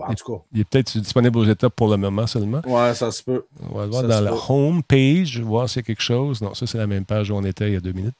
en 0.07 0.13
tout 0.13 0.33
cas. 0.33 0.43
Il 0.53 0.61
est 0.61 0.63
peut-être 0.65 0.97
disponible 0.97 1.37
aux 1.37 1.45
étapes 1.45 1.75
pour 1.75 1.89
le 1.89 1.97
moment 1.97 2.27
seulement. 2.27 2.61
Ouais, 2.65 2.93
ça 2.93 3.11
se 3.11 3.23
peut. 3.23 3.45
On 3.69 3.77
va 3.77 3.85
le 3.85 3.91
voir 3.91 4.03
dans 4.03 4.21
la 4.21 4.33
home 4.49 4.83
page, 4.83 5.39
voir 5.39 5.69
s'il 5.69 5.81
y 5.81 5.83
a 5.83 5.83
quelque 5.83 6.01
chose. 6.03 6.41
Non, 6.41 6.53
ça, 6.53 6.67
c'est 6.67 6.77
la 6.77 6.87
même 6.87 7.05
page 7.05 7.31
où 7.31 7.35
on 7.35 7.43
était 7.43 7.67
il 7.67 7.73
y 7.73 7.77
a 7.77 7.79
deux 7.79 7.93
minutes. 7.93 8.15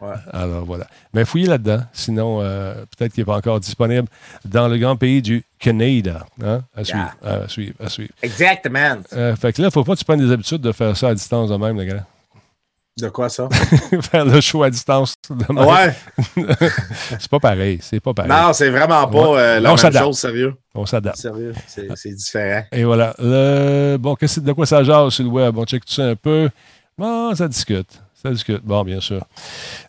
Ouais. 0.00 0.14
Alors 0.32 0.64
voilà. 0.64 0.86
Mais 1.12 1.24
fouillez 1.24 1.46
là-dedans. 1.46 1.80
Sinon, 1.92 2.40
euh, 2.40 2.74
peut-être 2.96 3.12
qu'il 3.12 3.22
n'est 3.22 3.26
pas 3.26 3.36
encore 3.36 3.60
disponible 3.60 4.08
dans 4.44 4.68
le 4.68 4.78
grand 4.78 4.96
pays 4.96 5.20
du 5.20 5.44
Canada. 5.58 6.26
Hein? 6.42 6.62
À, 6.74 6.84
suivre, 6.84 7.14
à 7.22 7.48
suivre. 7.48 7.74
À 7.84 7.88
suivre. 7.88 8.12
Exactement. 8.22 8.96
Euh, 9.12 9.36
fait 9.36 9.52
que 9.52 9.60
là, 9.60 9.66
il 9.66 9.68
ne 9.68 9.70
faut 9.70 9.84
pas 9.84 9.94
que 9.94 9.98
tu 9.98 10.04
prennes 10.04 10.20
des 10.20 10.32
habitudes 10.32 10.62
de 10.62 10.72
faire 10.72 10.96
ça 10.96 11.08
à 11.08 11.14
distance 11.14 11.50
de 11.50 11.56
même, 11.56 11.76
le 11.76 11.84
gars. 11.84 12.06
De 12.98 13.08
quoi 13.08 13.28
ça? 13.28 13.48
Faire 14.10 14.24
le 14.24 14.40
choix 14.40 14.66
à 14.66 14.70
distance. 14.70 15.14
Ouais. 15.48 15.94
c'est 17.18 17.30
pas 17.30 17.38
pareil. 17.38 17.78
C'est 17.80 18.00
pas 18.00 18.12
pareil. 18.12 18.30
Non, 18.30 18.52
c'est 18.52 18.68
vraiment 18.68 19.06
pas 19.06 19.38
euh, 19.38 19.60
la 19.60 19.74
même 19.74 19.92
chose, 19.92 20.18
sérieux. 20.18 20.54
On 20.74 20.84
s'adapte. 20.84 21.16
Sérieux, 21.16 21.54
c'est 21.66 22.14
différent. 22.14 22.64
Et 22.72 22.84
voilà. 22.84 23.14
bon, 23.18 24.16
de 24.20 24.52
quoi 24.52 24.66
ça 24.66 24.82
jase 24.82 25.14
sur 25.14 25.24
le 25.24 25.30
web? 25.30 25.56
On 25.56 25.64
check 25.64 25.84
tout 25.84 25.94
ça 25.94 26.08
un 26.08 26.16
peu? 26.16 26.50
Bon, 26.98 27.34
ça 27.34 27.48
discute. 27.48 28.02
Ça 28.22 28.30
discute. 28.30 28.62
Bon, 28.62 28.84
bien 28.84 29.00
sûr. 29.00 29.24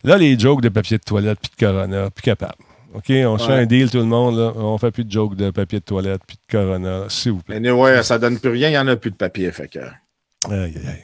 Là, 0.04 0.18
les 0.18 0.40
jokes 0.40 0.62
de 0.62 0.70
papier 0.70 0.98
de 0.98 1.04
toilette 1.04 1.40
puis 1.42 1.52
de 1.52 1.66
Corona, 1.66 2.10
plus 2.10 2.22
capable. 2.22 2.56
OK, 2.94 3.10
on 3.10 3.38
se 3.38 3.48
fait 3.48 3.54
un 3.54 3.66
deal, 3.66 3.90
tout 3.90 3.98
le 3.98 4.04
monde. 4.04 4.38
Là. 4.38 4.54
On 4.56 4.78
fait 4.78 4.92
plus 4.92 5.06
de 5.06 5.12
jokes 5.12 5.36
de 5.36 5.50
papier 5.50 5.80
de 5.80 5.86
toilette, 5.86 6.22
puis 6.28 6.38
de 6.38 6.52
Corona, 6.52 7.06
s'il 7.08 7.34
vous 7.34 7.42
plaît. 7.42 7.60
Mais 7.60 7.72
ouais, 7.72 8.04
ça 8.04 8.20
donne 8.20 8.40
plus 8.40 8.52
rien, 8.52 8.68
il 8.70 8.72
n'y 8.72 8.78
en 8.78 8.88
a 8.88 8.96
plus 8.96 9.12
de 9.12 9.16
papier. 9.16 9.52
Fait 9.52 9.68
que... 9.68 9.80
Aïe, 9.80 10.74
aïe, 10.76 10.82
aïe. 10.88 11.04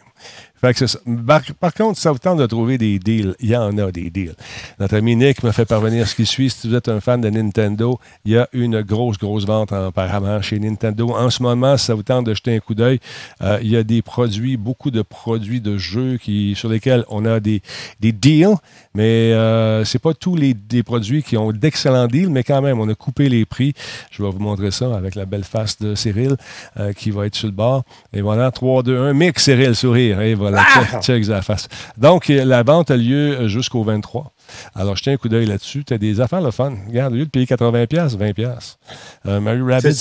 Par, 0.61 1.73
contre, 1.73 1.99
ça 1.99 2.11
vous 2.11 2.17
tente 2.17 2.39
de 2.39 2.45
trouver 2.45 2.77
des 2.77 2.99
deals. 2.99 3.35
Il 3.39 3.49
y 3.49 3.55
en 3.55 3.77
a 3.77 3.91
des 3.91 4.09
deals. 4.09 4.35
Notre 4.79 4.95
ami 4.95 5.15
Nick 5.15 5.43
me 5.43 5.51
fait 5.51 5.65
parvenir 5.65 6.07
ce 6.07 6.15
qui 6.15 6.25
suit. 6.25 6.49
Si 6.49 6.67
vous 6.67 6.75
êtes 6.75 6.89
un 6.89 6.99
fan 6.99 7.21
de 7.21 7.29
Nintendo, 7.29 7.99
il 8.25 8.31
y 8.33 8.37
a 8.37 8.47
une 8.53 8.81
grosse, 8.81 9.17
grosse 9.17 9.45
vente 9.45 9.71
apparemment 9.71 10.41
chez 10.41 10.59
Nintendo. 10.59 11.11
En 11.11 11.29
ce 11.29 11.43
moment, 11.43 11.77
ça 11.77 11.93
vous 11.93 12.03
tente 12.03 12.25
de 12.25 12.33
jeter 12.33 12.55
un 12.55 12.59
coup 12.59 12.75
d'œil, 12.75 12.99
euh, 13.41 13.59
il 13.61 13.69
y 13.69 13.77
a 13.77 13.83
des 13.83 14.01
produits, 14.01 14.57
beaucoup 14.57 14.91
de 14.91 15.01
produits 15.01 15.61
de 15.61 15.77
jeux 15.77 16.17
qui, 16.17 16.55
sur 16.55 16.69
lesquels 16.69 17.05
on 17.09 17.25
a 17.25 17.39
des, 17.39 17.61
des 17.99 18.11
deals, 18.11 18.55
mais 18.93 19.33
euh, 19.33 19.85
c'est 19.85 19.99
pas 19.99 20.13
tous 20.13 20.35
les 20.35 20.53
des 20.53 20.83
produits 20.83 21.23
qui 21.23 21.37
ont 21.37 21.51
d'excellents 21.51 22.07
deals, 22.07 22.29
mais 22.29 22.43
quand 22.43 22.61
même, 22.61 22.79
on 22.79 22.89
a 22.89 22.95
coupé 22.95 23.29
les 23.29 23.45
prix. 23.45 23.73
Je 24.11 24.23
vais 24.23 24.29
vous 24.29 24.39
montrer 24.39 24.71
ça 24.71 24.95
avec 24.95 25.15
la 25.15 25.25
belle 25.25 25.43
face 25.43 25.79
de 25.79 25.95
Cyril 25.95 26.35
euh, 26.79 26.93
qui 26.93 27.11
va 27.11 27.25
être 27.25 27.35
sur 27.35 27.47
le 27.47 27.53
bord. 27.53 27.83
Et 28.13 28.21
voilà, 28.21 28.51
3, 28.51 28.83
2, 28.83 28.97
1. 28.97 29.13
Mix, 29.13 29.43
Cyril, 29.43 29.75
sourire. 29.75 30.21
Ah! 30.55 30.85
check, 30.85 31.01
check 31.01 31.27
la 31.27 31.41
face. 31.41 31.67
Donc, 31.97 32.27
la 32.27 32.63
vente 32.63 32.91
a 32.91 32.97
lieu 32.97 33.47
jusqu'au 33.47 33.83
23. 33.83 34.31
Alors, 34.75 34.95
jetez 34.95 35.11
un 35.11 35.17
coup 35.17 35.29
d'œil 35.29 35.45
là-dessus. 35.45 35.83
Tu 35.83 35.93
as 35.93 35.97
des 35.97 36.21
affaires 36.21 36.41
le 36.41 36.51
fun. 36.51 36.73
Regarde, 36.87 37.13
au 37.13 37.17
lieu 37.17 37.25
de 37.25 37.29
payer 37.29 37.45
80$, 37.45 38.17
20$. 38.17 38.77
Euh, 39.25 39.39
Mary 39.39 39.61
Rabbit. 39.61 39.97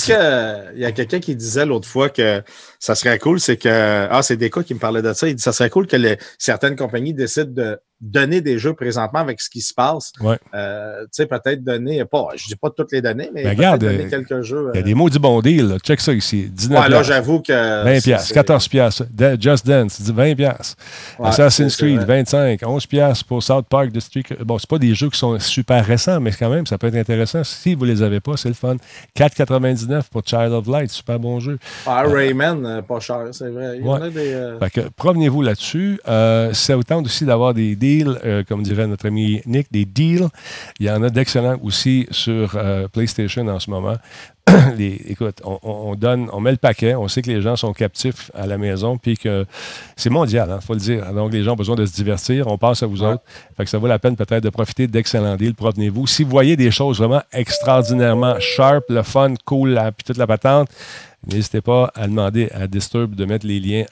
Il 0.75 0.81
y 0.81 0.85
a 0.85 0.91
quelqu'un 0.91 1.19
qui 1.19 1.35
disait 1.35 1.65
l'autre 1.65 1.87
fois 1.87 2.09
que 2.09 2.43
ça 2.79 2.95
serait 2.95 3.19
cool, 3.19 3.39
c'est 3.39 3.57
que. 3.57 4.07
Ah, 4.09 4.21
c'est 4.21 4.37
Deka 4.37 4.63
qui 4.63 4.73
me 4.73 4.79
parlait 4.79 5.01
de 5.01 5.13
ça. 5.13 5.27
Il 5.27 5.35
dit 5.35 5.41
ça 5.41 5.53
serait 5.53 5.69
cool 5.69 5.87
que 5.87 5.95
les, 5.95 6.17
certaines 6.37 6.75
compagnies 6.75 7.13
décident 7.13 7.51
de 7.51 7.79
donner 7.99 8.41
des 8.41 8.59
jeux 8.59 8.73
présentement 8.73 9.19
avec 9.19 9.41
ce 9.41 9.49
qui 9.49 9.61
se 9.61 9.73
passe. 9.73 10.11
Ouais. 10.21 10.37
Euh, 10.53 11.01
tu 11.03 11.09
sais, 11.13 11.25
peut-être 11.25 11.63
donner, 11.63 12.05
pas, 12.05 12.27
je 12.35 12.45
dis 12.45 12.55
pas 12.55 12.69
toutes 12.69 12.91
les 12.91 13.01
données, 13.01 13.31
mais, 13.33 13.43
mais 13.43 13.49
regarde, 13.51 13.81
donner 13.81 14.07
quelques 14.07 14.41
jeux. 14.41 14.69
Il 14.73 14.77
y 14.77 14.79
a 14.81 14.83
des 14.83 14.93
mots 14.93 15.09
du 15.09 15.17
bon 15.17 15.41
deal. 15.41 15.67
Là. 15.67 15.77
Check 15.79 15.99
ça 15.99 16.13
ici. 16.13 16.47
19 16.51 16.83
ouais, 16.83 16.89
là, 16.89 17.03
j'avoue 17.03 17.41
que. 17.41 17.83
20 17.83 18.03
pièces, 18.03 18.31
14 18.31 18.67
pièces. 18.67 19.03
Just 19.39 19.65
Dance, 19.65 19.99
20 20.01 20.35
pièces. 20.35 20.75
Ouais, 21.17 21.27
Assassin's 21.27 21.75
Creed, 21.75 22.01
25, 22.01 22.61
11 22.63 22.85
pièces 22.85 23.23
pour 23.23 23.41
South 23.41 23.65
Park 23.67 23.89
District. 23.89 24.36
Bon, 24.43 24.57
c'est 24.57 24.69
pas 24.69 24.79
des 24.79 24.93
jeux 24.95 25.09
qui 25.09 25.17
sont 25.17 25.39
super 25.39 25.85
récents, 25.85 26.19
mais 26.19 26.31
quand 26.31 26.49
même, 26.49 26.65
ça 26.65 26.77
peut 26.77 26.87
être 26.87 26.95
intéressant. 26.95 27.43
Si 27.43 27.75
vous 27.75 27.85
les 27.85 28.01
avez 28.01 28.19
pas, 28.19 28.37
c'est 28.37 28.49
le 28.49 28.55
fun. 28.55 28.75
4,99 29.15 30.03
pour 30.11 30.21
Child 30.25 30.51
of 30.51 30.67
Light, 30.67 30.89
super 30.89 31.19
bon 31.19 31.39
jeu. 31.39 31.57
Ah, 31.85 32.03
Rayman, 32.03 32.65
euh, 32.65 32.81
pas 32.81 32.99
cher, 32.99 33.27
c'est 33.31 33.49
vrai. 33.49 33.77
Il 33.79 33.85
y 33.85 33.89
en 33.89 34.01
a 34.01 34.09
des. 34.09 34.33
Euh... 34.33 34.59
Fait 34.59 34.69
que, 34.69 34.81
promenez-vous 34.95 35.41
là-dessus. 35.41 35.99
Euh, 36.07 36.53
ça 36.53 36.75
vous 36.75 36.83
tente 36.83 37.05
aussi 37.05 37.25
d'avoir 37.25 37.53
des 37.53 37.75
deals, 37.75 38.17
euh, 38.25 38.43
comme 38.47 38.63
dirait 38.63 38.87
notre 38.87 39.07
ami 39.07 39.41
Nick, 39.45 39.71
des 39.71 39.85
deals. 39.85 40.27
Il 40.79 40.85
y 40.85 40.91
en 40.91 41.03
a 41.03 41.09
d'excellents 41.09 41.57
aussi 41.63 42.07
sur 42.11 42.55
euh, 42.55 42.87
PlayStation 42.87 43.47
en 43.47 43.59
ce 43.59 43.69
moment. 43.69 43.95
Les, 44.77 45.01
écoute, 45.07 45.41
on, 45.43 45.59
on, 45.63 45.95
donne, 45.95 46.29
on 46.31 46.39
met 46.39 46.51
le 46.51 46.57
paquet, 46.57 46.95
on 46.95 47.07
sait 47.07 47.21
que 47.21 47.29
les 47.29 47.41
gens 47.41 47.55
sont 47.55 47.73
captifs 47.73 48.31
à 48.33 48.47
la 48.47 48.57
maison, 48.57 48.97
puis 48.97 49.17
que 49.17 49.45
c'est 49.95 50.09
mondial, 50.09 50.47
il 50.49 50.53
hein, 50.53 50.59
faut 50.61 50.73
le 50.73 50.79
dire. 50.79 51.13
Donc, 51.13 51.33
les 51.33 51.43
gens 51.43 51.53
ont 51.53 51.57
besoin 51.57 51.75
de 51.75 51.85
se 51.85 51.93
divertir, 51.93 52.47
on 52.47 52.57
passe 52.57 52.83
à 52.83 52.87
vous 52.87 53.01
ouais. 53.01 53.13
autres. 53.13 53.23
Fait 53.55 53.63
que 53.63 53.69
ça 53.69 53.77
vaut 53.77 53.87
la 53.87 53.99
peine 53.99 54.15
peut-être 54.15 54.43
de 54.43 54.49
profiter 54.49 54.87
d'excellents 54.87 55.35
deals, 55.35 55.55
provenez-vous. 55.55 56.07
Si 56.07 56.23
vous 56.23 56.29
voyez 56.29 56.55
des 56.55 56.71
choses 56.71 56.99
vraiment 56.99 57.21
extraordinairement 57.33 58.39
sharp, 58.39 58.85
le 58.89 59.03
fun, 59.03 59.33
cool, 59.45 59.79
puis 59.97 60.03
toute 60.05 60.17
la 60.17 60.27
patente, 60.27 60.69
N'hésitez 61.25 61.61
pas 61.61 61.91
à 61.95 62.07
demander 62.07 62.49
à 62.53 62.67
Disturb 62.67 63.15
de 63.15 63.25
mettre 63.25 63.45
les 63.45 63.59
liens 63.59 63.85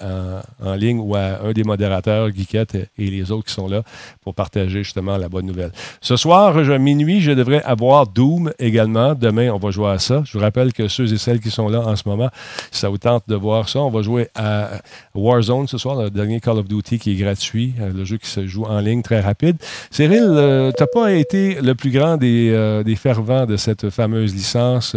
en, 0.64 0.74
ligne 0.76 1.00
ou 1.00 1.16
à 1.16 1.42
un 1.44 1.52
des 1.52 1.64
modérateurs, 1.64 2.30
Geekette 2.34 2.76
et 2.76 3.10
les 3.10 3.32
autres 3.32 3.48
qui 3.48 3.54
sont 3.54 3.68
là 3.68 3.82
pour 4.24 4.36
partager 4.36 4.84
justement 4.84 5.18
la 5.18 5.28
bonne 5.28 5.46
nouvelle. 5.46 5.72
Ce 6.02 6.16
soir, 6.16 6.64
je, 6.64 6.72
minuit, 6.74 7.22
je 7.22 7.32
devrais 7.32 7.62
avoir 7.64 8.08
Doom 8.08 8.54
également. 8.60 9.16
Demain, 9.16 9.50
on 9.52 9.58
va 9.58 9.72
jouer 9.72 9.90
à 9.90 10.00
ça. 10.00 10.22
Je 10.26 10.38
vous 10.38 10.44
rappelle 10.44 10.72
que 10.72 10.88
ceux 10.88 11.12
et 11.12 11.18
celles 11.18 11.42
qui 11.42 11.52
sont 11.52 11.68
là 11.68 11.80
en 11.80 11.96
ce 11.96 12.08
moment, 12.08 12.30
si 12.72 12.80
ça 12.80 12.90
vous 12.90 13.00
tente 13.00 13.24
de 13.28 13.36
voir 13.36 13.68
ça, 13.68 13.80
on 13.80 13.90
va 13.90 14.02
jouer 14.02 14.30
à 14.36 14.82
Warzone 15.14 15.68
ce 15.68 15.78
soir, 15.78 16.02
le 16.02 16.10
dernier 16.10 16.40
Call 16.40 16.60
of 16.60 16.68
Duty 16.68 17.00
qui 17.00 17.12
est 17.12 17.16
gratuit, 17.16 17.74
euh, 17.82 17.92
le 17.92 18.06
jeu 18.06 18.18
qui 18.18 18.30
se 18.30 18.46
joue 18.48 18.64
en 18.64 18.80
ligne 18.80 19.02
très 19.02 19.20
rapide. 19.20 19.58
Cyril, 19.92 20.24
euh, 20.24 20.72
tu 20.72 20.84
n'as 20.84 20.88
pas 20.88 21.12
été 21.12 21.56
le 21.56 21.76
plus 21.76 21.92
grand 21.92 22.18
des, 22.18 22.52
euh, 22.52 22.84
des 22.84 22.96
fervents 22.96 23.46
de 23.46 23.58
cette 23.58 23.90
fameuse 23.90 24.34
licence. 24.34 24.96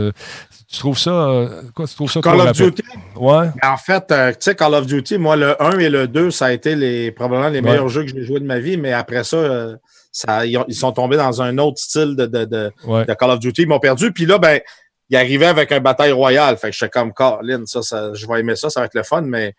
Tu 0.70 0.80
trouves 0.80 0.98
ça, 0.98 1.10
euh, 1.10 1.62
quoi, 1.74 1.86
tu 1.86 1.94
trouves 1.94 2.12
ça 2.12 2.17
Call 2.22 2.40
of 2.40 2.52
Duty? 2.52 2.82
Ouais. 3.16 3.48
En 3.62 3.76
fait, 3.76 4.10
euh, 4.10 4.30
tu 4.32 4.36
sais, 4.40 4.54
Call 4.54 4.74
of 4.74 4.86
Duty, 4.86 5.18
moi, 5.18 5.36
le 5.36 5.60
1 5.62 5.78
et 5.78 5.88
le 5.88 6.08
2, 6.08 6.30
ça 6.30 6.46
a 6.46 6.52
été 6.52 6.74
les, 6.74 7.10
probablement 7.12 7.48
les 7.48 7.60
meilleurs 7.60 7.88
jeux 7.88 8.04
que 8.04 8.10
j'ai 8.10 8.22
joués 8.22 8.40
de 8.40 8.44
ma 8.44 8.58
vie, 8.58 8.76
mais 8.76 8.92
après 8.92 9.24
ça, 9.24 9.36
euh, 9.36 9.76
ça 10.12 10.46
ils, 10.46 10.56
ont, 10.56 10.64
ils, 10.68 10.74
sont 10.74 10.92
tombés 10.92 11.16
dans 11.16 11.42
un 11.42 11.58
autre 11.58 11.78
style 11.78 12.16
de, 12.16 12.26
de, 12.26 12.44
de, 12.44 12.72
ouais. 12.86 13.04
de, 13.04 13.14
Call 13.14 13.30
of 13.30 13.40
Duty. 13.40 13.62
Ils 13.62 13.68
m'ont 13.68 13.80
perdu. 13.80 14.12
Puis 14.12 14.26
là, 14.26 14.38
ben, 14.38 14.60
ils 15.10 15.16
arrivaient 15.16 15.46
avec 15.46 15.72
un 15.72 15.80
bataille 15.80 16.12
royale. 16.12 16.56
Fait 16.56 16.70
que 16.70 16.76
j'étais 16.76 16.90
comme, 16.90 17.12
Colin, 17.12 17.64
ça, 17.66 17.82
ça, 17.82 18.12
je 18.14 18.26
vais 18.26 18.40
aimer 18.40 18.56
ça, 18.56 18.70
ça 18.70 18.80
va 18.80 18.86
être 18.86 18.94
le 18.94 19.02
fun, 19.02 19.22
mais 19.22 19.54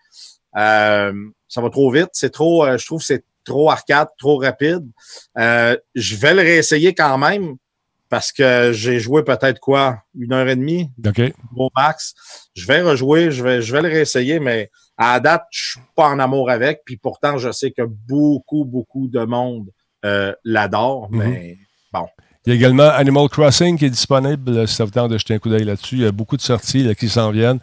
ça 0.53 1.11
va 1.61 1.69
trop 1.69 1.91
vite. 1.91 2.09
C'est 2.13 2.31
trop, 2.31 2.65
je 2.77 2.85
trouve 2.85 2.99
que 2.99 3.05
c'est 3.05 3.23
trop 3.45 3.71
arcade, 3.71 4.09
trop 4.17 4.37
rapide. 4.37 4.85
je 5.35 6.15
vais 6.15 6.33
le 6.33 6.41
réessayer 6.41 6.93
quand 6.93 7.17
même 7.17 7.55
parce 8.09 8.31
que 8.31 8.71
j'ai 8.73 8.99
joué 8.99 9.23
peut-être 9.23 9.59
quoi, 9.59 10.03
une 10.17 10.33
heure 10.33 10.47
et 10.47 10.55
demie? 10.55 10.89
OK. 11.05 11.21
au 11.55 11.69
max. 11.75 12.13
Je 12.55 12.65
vais 12.65 12.81
rejouer, 12.81 13.31
je 13.31 13.43
vais, 13.43 13.61
je 13.61 13.71
vais 13.71 13.81
le 13.81 13.89
réessayer, 13.89 14.39
mais 14.39 14.71
à 14.97 15.13
la 15.13 15.19
date, 15.19 15.43
je 15.51 15.71
suis 15.71 15.81
pas 15.95 16.07
en 16.09 16.19
amour 16.19 16.49
avec. 16.49 16.81
Puis 16.85 16.97
pourtant, 16.97 17.37
je 17.37 17.51
sais 17.51 17.71
que 17.71 17.83
beaucoup, 17.83 18.65
beaucoup 18.65 19.07
de 19.07 19.23
monde 19.23 19.69
euh, 20.05 20.33
l'adore, 20.43 21.09
mm 21.11 21.19
-hmm. 21.21 21.27
mais 21.29 21.57
bon. 21.93 22.07
Il 22.45 22.51
y 22.51 22.53
a 22.53 22.55
également 22.55 22.87
Animal 22.87 23.27
Crossing 23.27 23.77
qui 23.77 23.83
est 23.83 23.89
disponible, 23.89 24.65
si 24.65 24.73
ça 24.73 24.85
vous 24.85 24.91
tente 24.91 25.11
de 25.11 25.17
jeter 25.17 25.33
un 25.33 25.39
coup 25.39 25.49
d'œil 25.49 25.65
là-dessus. 25.65 25.95
Il 25.95 26.01
y 26.03 26.05
a 26.05 26.13
beaucoup 26.13 26.37
de 26.37 26.41
sorties 26.41 26.83
là, 26.83 26.95
qui 26.95 27.09
s'en 27.09 27.31
viennent. 27.31 27.59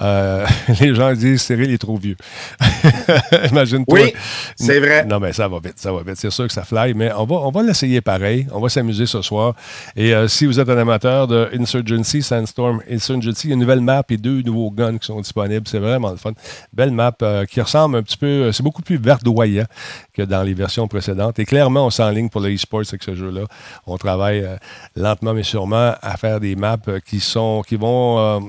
Euh, 0.00 0.44
les 0.80 0.96
gens 0.96 1.12
disent 1.12 1.42
Cyril 1.42 1.72
est 1.72 1.78
trop 1.78 1.96
vieux. 1.96 2.16
Imagine-toi. 3.52 4.00
Oui, 4.00 4.12
c'est 4.56 4.80
vrai. 4.80 5.04
Non, 5.04 5.20
mais 5.20 5.32
ça 5.32 5.46
va 5.46 5.60
vite, 5.60 5.74
ça 5.76 5.92
va 5.92 6.02
vite. 6.02 6.16
C'est 6.16 6.30
sûr 6.30 6.48
que 6.48 6.52
ça 6.52 6.64
fly, 6.64 6.92
mais 6.94 7.12
on 7.12 7.24
va, 7.24 7.36
on 7.36 7.52
va 7.52 7.62
l'essayer 7.62 8.00
pareil. 8.00 8.48
On 8.50 8.58
va 8.58 8.68
s'amuser 8.68 9.06
ce 9.06 9.22
soir. 9.22 9.54
Et 9.94 10.12
euh, 10.12 10.26
si 10.26 10.44
vous 10.46 10.58
êtes 10.58 10.68
un 10.68 10.78
amateur 10.78 11.28
de 11.28 11.48
Insurgency, 11.56 12.20
Sandstorm 12.20 12.82
Insurgency, 12.90 13.46
il 13.46 13.50
y 13.50 13.52
a 13.52 13.54
une 13.54 13.60
nouvelle 13.60 13.80
map 13.80 14.02
et 14.10 14.16
deux 14.16 14.42
nouveaux 14.42 14.72
guns 14.72 14.98
qui 14.98 15.06
sont 15.06 15.20
disponibles. 15.20 15.68
C'est 15.68 15.78
vraiment 15.78 16.10
le 16.10 16.16
fun. 16.16 16.32
Belle 16.72 16.90
map 16.90 17.14
euh, 17.22 17.44
qui 17.44 17.60
ressemble 17.60 17.98
un 17.98 18.02
petit 18.02 18.18
peu, 18.18 18.50
c'est 18.50 18.64
beaucoup 18.64 18.82
plus 18.82 18.96
verdoyant 18.96 19.66
que 20.12 20.22
dans 20.22 20.42
les 20.42 20.54
versions 20.54 20.88
précédentes. 20.88 21.38
Et 21.38 21.44
clairement, 21.44 21.86
on 21.86 21.90
s'enligne 21.90 22.28
pour 22.28 22.40
le 22.40 22.52
e-sport 22.52 22.80
avec 22.80 23.04
ce 23.04 23.14
jeu-là. 23.14 23.42
On 23.86 23.96
travaille 23.96 24.15
euh, 24.20 24.56
lentement 24.96 25.34
mais 25.34 25.42
sûrement 25.42 25.94
à 26.00 26.16
faire 26.16 26.40
des 26.40 26.56
maps 26.56 26.76
qui 27.04 27.20
sont 27.20 27.62
qui 27.66 27.76
vont 27.76 28.18
euh, 28.18 28.40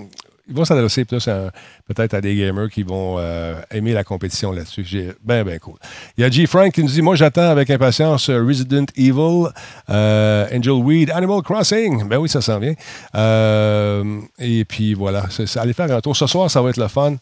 ils 0.50 0.56
vont 0.56 0.64
s'adresser 0.64 1.04
peut-être 1.04 2.14
à 2.14 2.22
des 2.22 2.36
gamers 2.36 2.70
qui 2.70 2.84
vont 2.84 3.18
euh, 3.18 3.60
aimer 3.72 3.94
la 3.94 4.04
compétition 4.04 4.52
là-dessus. 4.52 4.84
J'ai 4.86 5.12
bien, 5.24 5.44
bien 5.44 5.58
cool. 5.60 5.76
Il 6.18 6.22
y 6.22 6.24
a 6.24 6.30
G. 6.30 6.46
Frank 6.46 6.72
qui 6.72 6.84
nous 6.84 6.90
dit 6.90 7.02
Moi, 7.02 7.16
j'attends 7.16 7.50
avec 7.50 7.70
impatience 7.70 8.30
Resident 8.30 8.86
Evil, 8.96 9.50
euh, 9.90 10.48
Angel 10.54 10.72
Weed, 10.72 11.12
Animal 11.12 11.42
Crossing. 11.42 12.08
Ben 12.08 12.18
oui, 12.18 12.30
ça 12.30 12.42
s'en 12.42 12.60
vient. 12.60 12.76
Euh, 13.16 14.22
et 14.40 14.64
puis 14.64 14.94
voilà, 14.94 15.26
allez 15.58 15.74
faire 15.74 15.92
un 15.92 16.02
tour. 16.02 16.16
Ce 16.16 16.28
soir, 16.28 16.50
ça 16.50 16.62
va 16.62 16.70
être 16.70 16.78
le 16.78 16.88
fun. 16.88 17.16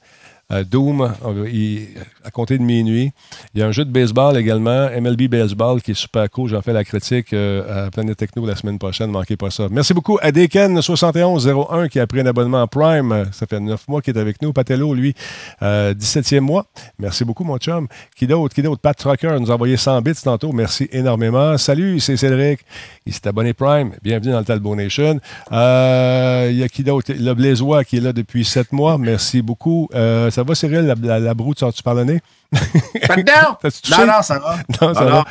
Euh, 0.52 0.64
Doom, 0.64 1.12
il, 1.52 1.88
à 2.24 2.30
compter 2.30 2.60
de 2.60 2.64
minuit. 2.64 3.12
Il 3.54 3.62
y 3.62 3.64
a 3.64 3.68
un 3.68 3.72
jeu 3.72 3.84
de 3.84 3.92
baseball 3.92 4.38
également, 4.38 4.90
MLB 4.90 5.28
Baseball, 5.28 5.82
qui 5.82 5.92
est 5.92 5.96
super 5.96 6.30
cool. 6.30 6.50
J'en 6.50 6.62
fais 6.62 6.74
la 6.74 6.84
critique 6.84 7.34
euh, 7.34 7.88
à 7.88 7.90
Planète 7.90 8.18
Techno 8.18 8.46
la 8.46 8.56
semaine 8.56 8.78
prochaine. 8.78 9.08
Ne 9.08 9.14
manquez 9.14 9.38
pas 9.38 9.50
ça. 9.50 9.68
Merci 9.72 9.96
beaucoup 9.96 10.20
à 10.22 10.30
Deken7101 10.32 11.90
qui 11.90 12.00
a 12.00 12.06
pris 12.06 12.20
un 12.20 12.28
abonnement 12.28 12.68
Prime. 12.68 13.26
Ça 13.32 13.48
fait 13.48 13.60
neuf 13.60 13.88
mois 13.88 14.04
qu'il 14.04 14.16
est 14.16 14.20
avec 14.20 14.40
nous. 14.44 14.54
Patello, 14.54 14.94
lui, 14.94 15.16
euh, 15.64 15.96
17e 15.96 16.42
mois. 16.42 16.68
Merci 17.00 17.26
beaucoup, 17.26 17.44
mon 17.44 17.58
chum. 17.58 17.88
Qui 18.16 18.28
d'autre? 18.28 18.54
Qui 18.54 18.62
d'autre? 18.62 18.82
Pat 18.82 18.96
Trucker 18.96 19.38
nous 19.40 19.50
a 19.50 19.56
envoyé 19.56 19.78
100 19.78 20.02
bits 20.04 20.14
tantôt. 20.24 20.52
Merci 20.52 20.88
énormément. 20.92 21.58
Salut, 21.58 22.00
c'est 22.00 22.18
Cédric. 22.18 22.60
Il 23.08 23.14
s'est 23.14 23.28
abonné 23.28 23.54
Prime. 23.54 23.94
Bienvenue 24.04 24.32
dans 24.32 24.40
le 24.40 24.46
Talbot 24.46 24.76
Nation. 24.76 25.20
Euh, 25.52 26.50
il 26.52 26.58
y 26.58 26.64
a 26.64 26.68
qui 26.68 26.84
d'autre? 26.84 27.12
Le 27.18 27.34
Blaisois 27.34 27.84
qui 27.84 27.98
est 27.98 28.02
là 28.02 28.14
depuis 28.14 28.46
7 28.46 28.74
mois. 28.74 29.00
Merci 29.00 29.42
beaucoup. 29.42 29.90
Ça 30.36 30.44
va, 30.44 30.54
Cyril, 30.54 30.82
la, 30.82 30.96
la, 30.96 31.18
la 31.18 31.34
broue, 31.34 31.54
tu 31.54 31.60
sors-tu 31.60 31.82
par 31.82 31.94
le 31.96 32.04
nez? 32.04 32.20
Dedans! 32.54 33.58
non, 33.98 34.06
non, 34.06 34.22
ça 34.22 34.40
va. 34.40 34.58
Non, 34.82 34.94
ça 34.94 35.06
va. 35.06 35.12
Non. 35.12 35.24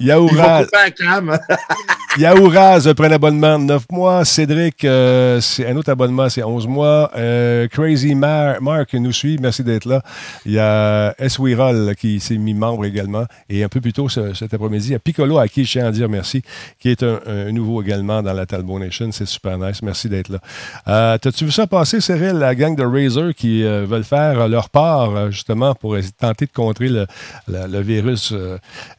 Yaouraz. 0.00 0.66
Yaouraz 2.16 2.94
prend 2.94 3.06
un 3.06 3.12
abonnement 3.12 3.58
de 3.58 3.64
9 3.64 3.86
mois. 3.90 4.24
Cédric, 4.24 4.84
euh, 4.84 5.40
c'est 5.40 5.66
un 5.66 5.76
autre 5.76 5.90
abonnement, 5.90 6.28
c'est 6.28 6.42
11 6.42 6.66
mois. 6.68 7.10
Euh, 7.16 7.66
Crazy 7.68 8.14
Mar 8.14 8.62
Mark 8.62 8.94
nous 8.94 9.12
suit. 9.12 9.36
Merci 9.40 9.64
d'être 9.64 9.86
là. 9.86 10.02
Il 10.46 10.52
y 10.52 10.58
a 10.58 11.14
S. 11.18 11.38
Wirol 11.38 11.94
qui 11.96 12.20
s'est 12.20 12.36
mis 12.36 12.54
membre 12.54 12.84
également. 12.84 13.24
Et 13.48 13.64
un 13.64 13.68
peu 13.68 13.80
plus 13.80 13.92
tôt 13.92 14.08
ce, 14.08 14.32
cet 14.34 14.54
après-midi, 14.54 14.88
il 14.88 14.92
y 14.92 14.94
a 14.94 15.00
Piccolo 15.00 15.38
à 15.38 15.48
qui 15.48 15.64
je 15.64 15.72
tiens 15.72 15.86
à 15.86 15.90
dire 15.90 16.08
merci, 16.08 16.42
qui 16.78 16.90
est 16.90 17.02
un, 17.02 17.18
un 17.26 17.50
nouveau 17.52 17.82
également 17.82 18.22
dans 18.22 18.32
la 18.32 18.46
Talbot 18.46 18.78
Nation. 18.78 19.10
C'est 19.10 19.26
super 19.26 19.58
nice. 19.58 19.82
Merci 19.82 20.08
d'être 20.08 20.28
là. 20.28 20.38
Euh, 20.88 21.18
T'as-tu 21.18 21.46
vu 21.46 21.50
ça 21.50 21.66
passer, 21.66 22.00
Cyril, 22.00 22.34
la 22.34 22.54
gang 22.54 22.76
de 22.76 22.84
Razer 22.84 23.34
qui 23.34 23.64
veulent 23.84 24.04
faire 24.04 24.48
leur 24.48 24.70
part, 24.70 25.30
justement, 25.30 25.74
pour 25.74 25.96
tenter 26.18 26.46
de 26.46 26.52
contrer 26.52 26.88
le, 26.88 27.80
virus. 27.80 28.34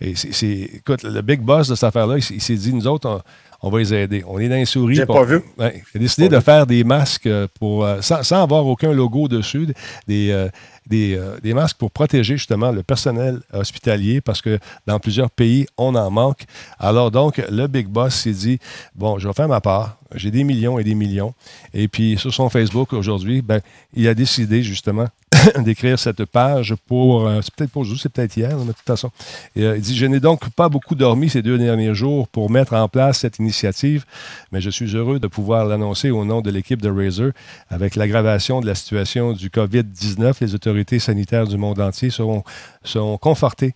et 0.01 0.15
c'est, 0.15 0.47
écoute, 0.47 1.03
le 1.03 1.21
big 1.21 1.41
boss 1.41 1.67
de 1.67 1.75
cette 1.75 1.85
affaire-là, 1.85 2.17
il, 2.17 2.41
s'est 2.41 2.55
dit, 2.55 2.73
nous 2.73 2.87
autres, 2.87 3.23
on, 3.61 3.69
va 3.69 3.79
les 3.79 3.93
aider. 3.93 4.23
On 4.27 4.39
est 4.39 4.49
dans 4.49 4.55
les 4.55 4.65
souris. 4.65 4.95
J'ai 4.95 5.05
pas 5.05 5.23
vu. 5.23 5.41
Ouais, 5.57 5.83
décidé 5.93 6.29
de 6.29 6.39
faire 6.39 6.65
des 6.67 6.83
masques 6.83 7.29
pour, 7.59 7.87
sans, 8.01 8.23
sans, 8.23 8.43
avoir 8.43 8.65
aucun 8.65 8.93
logo 8.93 9.27
dessus, 9.27 9.67
des, 10.07 10.49
euh, 10.93 11.39
des, 11.41 11.53
masques 11.53 11.77
pour 11.77 11.91
protéger 11.91 12.37
justement 12.37 12.71
le 12.71 12.83
personnel 12.83 13.39
hospitalier 13.51 14.21
parce 14.21 14.41
que 14.41 14.59
dans 14.85 14.99
plusieurs 14.99 15.31
pays, 15.31 15.65
on 15.77 15.95
en 15.95 16.11
manque. 16.11 16.45
Alors 16.79 17.11
donc, 17.11 17.41
le 17.49 17.67
Big 17.67 17.87
Boss 17.87 18.13
s'est 18.13 18.31
dit, 18.31 18.59
bon, 18.93 19.17
je 19.17 19.27
vais 19.27 19.33
faire 19.33 19.47
ma 19.47 19.61
part. 19.61 19.97
J'ai 20.13 20.31
des 20.31 20.43
millions 20.43 20.77
et 20.77 20.83
des 20.83 20.95
millions. 20.95 21.33
Et 21.73 21.87
puis 21.87 22.17
sur 22.17 22.33
son 22.33 22.49
Facebook 22.49 22.93
aujourd'hui, 22.93 23.41
ben, 23.41 23.61
il 23.93 24.07
a 24.07 24.13
décidé 24.13 24.61
justement 24.61 25.07
d'écrire 25.59 25.97
cette 25.97 26.25
page 26.25 26.75
pour, 26.87 27.27
euh, 27.27 27.41
c'est 27.41 27.53
peut-être 27.53 27.71
pour 27.71 27.81
aujourd'hui, 27.81 28.01
c'est 28.01 28.11
peut-être 28.11 28.37
hier, 28.37 28.55
mais 28.57 28.65
de 28.65 28.71
toute 28.71 28.85
façon. 28.85 29.09
Euh, 29.57 29.75
il 29.77 29.81
dit, 29.81 29.95
je 29.95 30.05
n'ai 30.05 30.19
donc 30.19 30.49
pas 30.51 30.69
beaucoup 30.69 30.95
dormi 30.95 31.29
ces 31.29 31.41
deux 31.41 31.57
derniers 31.57 31.95
jours 31.95 32.27
pour 32.27 32.49
mettre 32.49 32.73
en 32.73 32.87
place 32.87 33.19
cette 33.19 33.39
initiative, 33.39 34.05
mais 34.51 34.61
je 34.61 34.69
suis 34.69 34.95
heureux 34.95 35.19
de 35.19 35.27
pouvoir 35.27 35.65
l'annoncer 35.65 36.11
au 36.11 36.23
nom 36.23 36.41
de 36.41 36.51
l'équipe 36.51 36.81
de 36.81 36.89
Razer. 36.89 37.31
Avec 37.69 37.95
l'aggravation 37.95 38.61
de 38.61 38.67
la 38.67 38.75
situation 38.75 39.33
du 39.33 39.49
COVID-19, 39.49 40.35
les 40.41 40.55
autorités 40.55 40.99
sanitaires 40.99 41.47
du 41.47 41.57
monde 41.57 41.79
entier 41.79 42.09
seront, 42.09 42.43
seront 42.83 43.17
confortées 43.17 43.73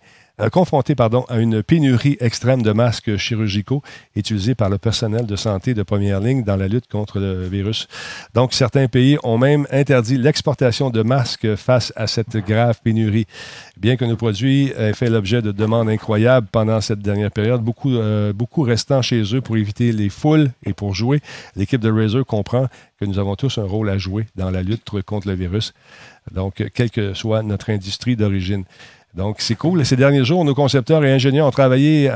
confrontés 0.48 0.94
pardon, 0.94 1.24
à 1.28 1.38
une 1.38 1.62
pénurie 1.62 2.16
extrême 2.20 2.62
de 2.62 2.72
masques 2.72 3.16
chirurgicaux 3.16 3.82
utilisés 4.16 4.54
par 4.54 4.70
le 4.70 4.78
personnel 4.78 5.26
de 5.26 5.36
santé 5.36 5.74
de 5.74 5.82
première 5.82 6.20
ligne 6.20 6.44
dans 6.44 6.56
la 6.56 6.68
lutte 6.68 6.86
contre 6.88 7.18
le 7.18 7.46
virus. 7.46 7.88
Donc, 8.34 8.54
certains 8.54 8.88
pays 8.88 9.18
ont 9.22 9.38
même 9.38 9.66
interdit 9.70 10.16
l'exportation 10.16 10.90
de 10.90 11.02
masques 11.02 11.56
face 11.56 11.92
à 11.96 12.06
cette 12.06 12.36
grave 12.38 12.80
pénurie. 12.82 13.26
Bien 13.76 13.96
que 13.96 14.04
nos 14.04 14.16
produits 14.16 14.72
aient 14.78 14.94
fait 14.94 15.10
l'objet 15.10 15.42
de 15.42 15.52
demandes 15.52 15.88
incroyables 15.88 16.48
pendant 16.50 16.80
cette 16.80 17.00
dernière 17.00 17.30
période, 17.30 17.62
beaucoup, 17.62 17.94
euh, 17.94 18.32
beaucoup 18.32 18.62
restant 18.62 19.02
chez 19.02 19.22
eux 19.34 19.40
pour 19.40 19.56
éviter 19.56 19.92
les 19.92 20.08
foules 20.08 20.50
et 20.64 20.72
pour 20.72 20.94
jouer, 20.94 21.20
l'équipe 21.56 21.80
de 21.80 21.90
Razer 21.90 22.24
comprend 22.24 22.68
que 22.98 23.04
nous 23.04 23.18
avons 23.18 23.36
tous 23.36 23.58
un 23.58 23.64
rôle 23.64 23.88
à 23.90 23.98
jouer 23.98 24.26
dans 24.36 24.50
la 24.50 24.62
lutte 24.62 24.90
contre 25.02 25.28
le 25.28 25.34
virus. 25.34 25.74
Donc, 26.32 26.62
quelle 26.74 26.90
que 26.90 27.14
soit 27.14 27.42
notre 27.42 27.70
industrie 27.70 28.16
d'origine. 28.16 28.64
Donc, 29.14 29.36
c'est 29.40 29.56
cool. 29.56 29.84
Ces 29.84 29.96
derniers 29.96 30.24
jours, 30.24 30.44
nos 30.44 30.54
concepteurs 30.54 31.04
et 31.04 31.12
ingénieurs 31.12 31.46
ont 31.46 31.50
travaillé 31.50 32.10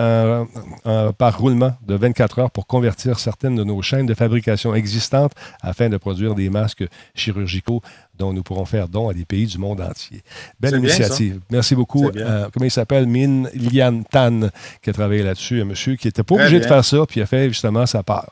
par 1.18 1.38
roulement 1.38 1.72
de 1.86 1.94
24 1.94 2.38
heures 2.38 2.50
pour 2.50 2.66
convertir 2.66 3.18
certaines 3.18 3.56
de 3.56 3.64
nos 3.64 3.82
chaînes 3.82 4.06
de 4.06 4.14
fabrication 4.14 4.74
existantes 4.74 5.32
afin 5.62 5.88
de 5.88 5.96
produire 5.96 6.34
des 6.34 6.50
masques 6.50 6.84
chirurgicaux 7.14 7.82
dont 8.16 8.32
nous 8.32 8.42
pourrons 8.42 8.64
faire 8.64 8.88
don 8.88 9.08
à 9.08 9.14
des 9.14 9.24
pays 9.24 9.46
du 9.46 9.58
monde 9.58 9.80
entier. 9.80 10.22
Belle 10.60 10.76
initiative. 10.76 11.40
Merci 11.50 11.74
beaucoup. 11.74 12.08
Euh, 12.08 12.48
comment 12.52 12.64
il 12.64 12.70
s'appelle? 12.70 13.06
Min 13.06 13.48
Lian 13.54 14.02
Tan, 14.08 14.50
qui 14.82 14.90
a 14.90 14.92
travaillé 14.92 15.22
là-dessus. 15.22 15.60
Un 15.60 15.64
monsieur 15.64 15.96
qui 15.96 16.06
n'était 16.06 16.22
pas 16.22 16.36
obligé 16.36 16.60
de 16.60 16.64
faire 16.64 16.84
ça, 16.84 16.98
puis 17.08 17.20
a 17.20 17.26
fait 17.26 17.48
justement 17.48 17.86
sa 17.86 18.02
part. 18.02 18.30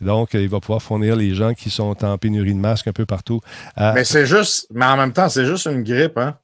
Donc, 0.00 0.34
il 0.34 0.48
va 0.48 0.60
pouvoir 0.60 0.82
fournir 0.82 1.16
les 1.16 1.34
gens 1.34 1.54
qui 1.54 1.70
sont 1.70 2.04
en 2.04 2.18
pénurie 2.18 2.54
de 2.54 2.58
masques 2.58 2.88
un 2.88 2.92
peu 2.92 3.06
partout. 3.06 3.40
Mais 3.78 4.04
c'est 4.04 4.26
juste, 4.26 4.66
mais 4.72 4.84
en 4.84 4.96
même 4.96 5.12
temps, 5.12 5.28
c'est 5.28 5.46
juste 5.46 5.66
une 5.66 5.82
grippe, 5.82 6.18
hein? 6.18 6.36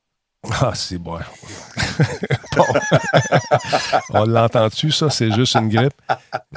Ah, 0.45 0.72
c'est 0.74 0.99
bon. 0.99 1.18
On 4.11 4.24
l'entend-tu, 4.24 4.93
ça? 4.93 5.11
C'est 5.11 5.32
juste 5.32 5.55
une 5.57 5.68
grippe? 5.68 5.93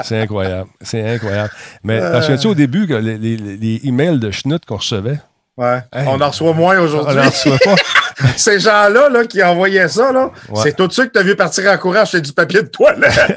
C'est 0.03 0.21
incroyable. 0.21 0.69
C'est 0.81 1.15
incroyable. 1.15 1.51
Mais 1.83 1.99
euh... 1.99 2.37
tu 2.37 2.47
au 2.47 2.55
début, 2.55 2.87
que 2.87 2.93
les, 2.93 3.17
les, 3.17 3.81
emails 3.83 4.19
de 4.19 4.29
Schnut 4.31 4.63
qu'on 4.65 4.77
recevait? 4.77 5.19
Ouais. 5.57 5.81
on 5.93 6.21
en 6.21 6.29
reçoit 6.29 6.53
moins 6.53 6.79
aujourd'hui. 6.79 7.15
On 7.17 7.21
en 7.21 7.29
reçoit 7.29 7.57
pas. 7.57 7.75
Ces 8.37 8.59
gens-là 8.59 9.09
là, 9.09 9.25
qui 9.25 9.43
envoyaient 9.43 9.87
ça, 9.87 10.11
là, 10.11 10.31
c'est 10.55 10.75
tout 10.75 10.87
de 10.87 10.93
suite 10.93 11.07
que 11.07 11.13
tu 11.13 11.19
as 11.19 11.23
vu 11.23 11.35
partir 11.35 11.69
en 11.71 11.77
courant 11.77 12.01
acheter 12.01 12.21
du 12.21 12.31
papier 12.33 12.61
de 12.61 12.67
toilette. 12.67 13.11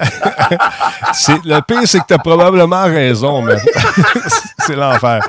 le 1.44 1.60
pire, 1.60 1.86
c'est 1.86 2.00
que 2.00 2.06
tu 2.06 2.14
as 2.14 2.18
probablement 2.18 2.84
raison, 2.84 3.42
mais 3.42 3.56
c'est 4.58 4.76
l'enfer. 4.76 5.26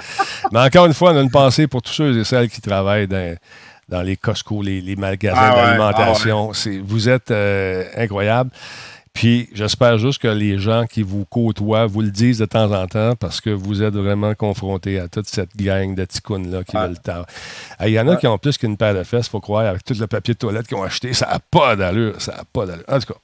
Mais 0.51 0.59
encore 0.59 0.85
une 0.85 0.93
fois, 0.93 1.11
on 1.11 1.17
a 1.17 1.21
une 1.21 1.31
pensée 1.31 1.67
pour 1.67 1.81
tous 1.81 1.93
ceux 1.93 2.19
et 2.19 2.23
celles 2.23 2.49
qui 2.49 2.61
travaillent 2.61 3.07
dans 3.07 3.35
dans 3.89 4.01
les 4.01 4.17
Costco, 4.17 4.61
les, 4.61 4.95
magasins 4.95 5.51
ah 5.51 5.55
d'alimentation. 5.55 6.51
Ah 6.51 6.69
vous 6.83 7.09
êtes 7.09 7.31
euh, 7.31 7.85
incroyable. 7.95 8.51
Puis 9.15 9.47
j'espère 9.53 9.97
juste 9.97 10.21
que 10.21 10.27
les 10.27 10.59
gens 10.59 10.85
qui 10.85 11.01
vous 11.01 11.23
côtoient 11.23 11.85
vous 11.85 12.01
le 12.01 12.11
disent 12.11 12.39
de 12.39 12.45
temps 12.45 12.69
en 12.73 12.85
temps 12.85 13.15
parce 13.15 13.39
que 13.39 13.49
vous 13.49 13.81
êtes 13.81 13.95
vraiment 13.95 14.35
confrontés 14.35 14.99
à 14.99 15.07
toute 15.07 15.27
cette 15.27 15.55
gang 15.55 15.95
de 15.95 16.03
ticounes-là 16.03 16.65
qui 16.65 16.75
veulent 16.75 16.97
le 17.07 17.87
Il 17.87 17.93
y 17.93 17.99
en 17.99 18.09
a 18.09 18.17
qui 18.17 18.27
ont 18.27 18.37
plus 18.37 18.57
qu'une 18.57 18.75
paire 18.75 18.93
de 18.93 19.03
fesses, 19.03 19.27
il 19.27 19.29
faut 19.29 19.39
croire, 19.39 19.67
avec 19.67 19.85
tout 19.85 19.95
le 19.97 20.05
papier 20.07 20.33
de 20.33 20.39
toilette 20.39 20.67
qu'ils 20.67 20.75
ont 20.75 20.83
acheté. 20.83 21.13
Ça 21.13 21.27
n'a 21.27 21.39
pas 21.39 21.77
d'allure. 21.77 22.21
Ça 22.21 22.33
n'a 22.33 22.43
pas 22.51 22.65
d'allure. 22.65 22.83
En 22.89 22.99
tout 22.99 23.13
cas, 23.13 23.19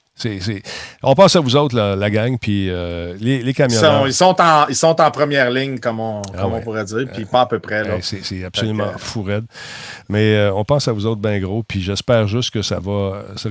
on 1.02 1.14
passe 1.14 1.36
à 1.36 1.40
vous 1.40 1.56
autres, 1.56 1.76
la, 1.76 2.10
gang, 2.10 2.38
puis 2.38 2.68
euh, 2.70 3.14
les, 3.18 3.42
les 3.42 3.54
camionneurs. 3.54 4.06
Ils 4.06 4.12
sont, 4.12 4.36
en, 4.40 4.66
ils 4.68 4.76
sont 4.76 5.00
en 5.00 5.10
première 5.10 5.50
ligne, 5.50 5.78
comme 5.78 6.00
on, 6.00 6.22
ah 6.36 6.46
pourrait 6.62 6.84
dire, 6.84 7.06
puis 7.12 7.24
pas 7.24 7.42
à 7.42 7.46
peu 7.46 7.58
près. 7.58 7.82
c'est 8.02 8.44
absolument 8.44 8.92
fou 8.98 9.22
raide. 9.22 9.44
Mais 10.08 10.36
euh, 10.36 10.52
on 10.54 10.64
pense 10.64 10.86
à 10.88 10.92
vous 10.92 11.06
autres 11.06 11.20
bien 11.20 11.38
gros, 11.40 11.62
puis 11.62 11.80
j'espère 11.80 12.26
juste 12.28 12.50
que 12.50 12.62
ça 12.62 12.78
va 12.78 13.24
se, 13.36 13.48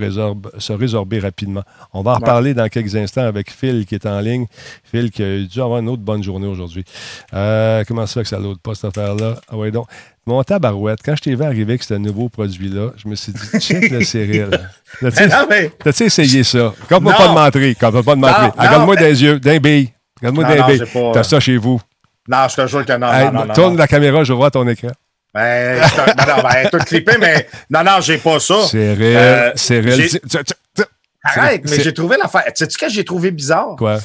se 0.59 0.73
résorber 0.73 1.19
rapidement. 1.19 1.63
On 1.93 2.03
va 2.03 2.11
en 2.11 2.15
reparler 2.15 2.53
dans 2.53 2.67
quelques 2.69 2.95
instants 2.95 3.25
avec 3.25 3.51
Phil 3.51 3.85
qui 3.85 3.95
est 3.95 4.05
en 4.05 4.19
ligne. 4.19 4.45
Phil 4.83 5.11
qui 5.11 5.23
a 5.23 5.39
dû 5.39 5.61
avoir 5.61 5.79
une 5.79 5.89
autre 5.89 6.03
bonne 6.03 6.23
journée 6.23 6.47
aujourd'hui. 6.47 6.85
Euh, 7.33 7.83
comment 7.87 8.05
ça 8.05 8.13
fait 8.13 8.23
que 8.23 8.29
ça 8.29 8.39
l'autre 8.39 8.61
pas 8.61 8.75
cette 8.75 8.97
affaire-là? 8.97 9.35
Ah 9.49 9.57
ouais, 9.57 9.71
donc. 9.71 9.87
Mon 10.31 10.43
tabarouette, 10.43 10.99
quand 11.03 11.13
je 11.13 11.23
t'ai 11.23 11.35
vu 11.35 11.43
arriver 11.43 11.73
avec 11.73 11.83
ce 11.83 11.93
nouveau 11.95 12.29
produit-là, 12.29 12.91
je 12.95 13.05
me 13.09 13.15
suis 13.15 13.33
dit, 13.33 13.41
check 13.59 13.91
le 13.91 14.01
Cyril. 14.01 14.49
T'as-tu 15.83 16.03
essayé 16.03 16.45
ça? 16.45 16.73
Compte-moi 16.87 17.13
pas 17.13 17.27
de 17.27 17.33
mentir. 17.33 17.77
Compte-moi 17.77 18.03
pas 18.03 18.15
de 18.15 18.21
mentir. 18.21 18.53
Regarde-moi 18.57 18.95
des 18.95 19.23
yeux, 19.23 19.39
d'un 19.41 19.57
bille. 19.57 19.91
Regarde-moi 20.21 20.45
d'un 20.45 20.67
bille. 20.67 20.83
T'as 21.13 21.23
ça 21.23 21.41
chez 21.41 21.57
vous. 21.57 21.81
Non, 22.29 22.47
je 22.49 22.55
te 22.55 22.65
jure 22.65 22.85
que 22.85 22.93
non. 22.93 23.11
non, 23.33 23.45
non 23.45 23.53
tourne 23.53 23.75
la 23.75 23.87
caméra, 23.87 24.23
je 24.23 24.31
vois 24.31 24.49
ton 24.49 24.65
écran. 24.69 24.91
Ben, 25.33 25.81
non, 25.81 26.43
ben, 26.43 26.69
tout 26.71 26.77
clippé, 26.77 27.17
mais 27.19 27.49
non, 27.69 27.83
non, 27.83 27.99
j'ai 27.99 28.17
pas 28.17 28.39
ça. 28.39 28.61
Cyril, 28.61 29.01
euh, 29.01 29.51
Cyril. 29.55 30.17
Arrête, 31.25 31.69
mais 31.69 31.83
j'ai 31.83 31.93
trouvé 31.93 32.15
l'affaire. 32.15 32.43
Sais-tu 32.55 32.71
ce 32.71 32.77
que 32.77 32.89
j'ai 32.89 33.03
trouvé 33.03 33.31
bizarre? 33.31 33.75
Quoi? 33.77 33.99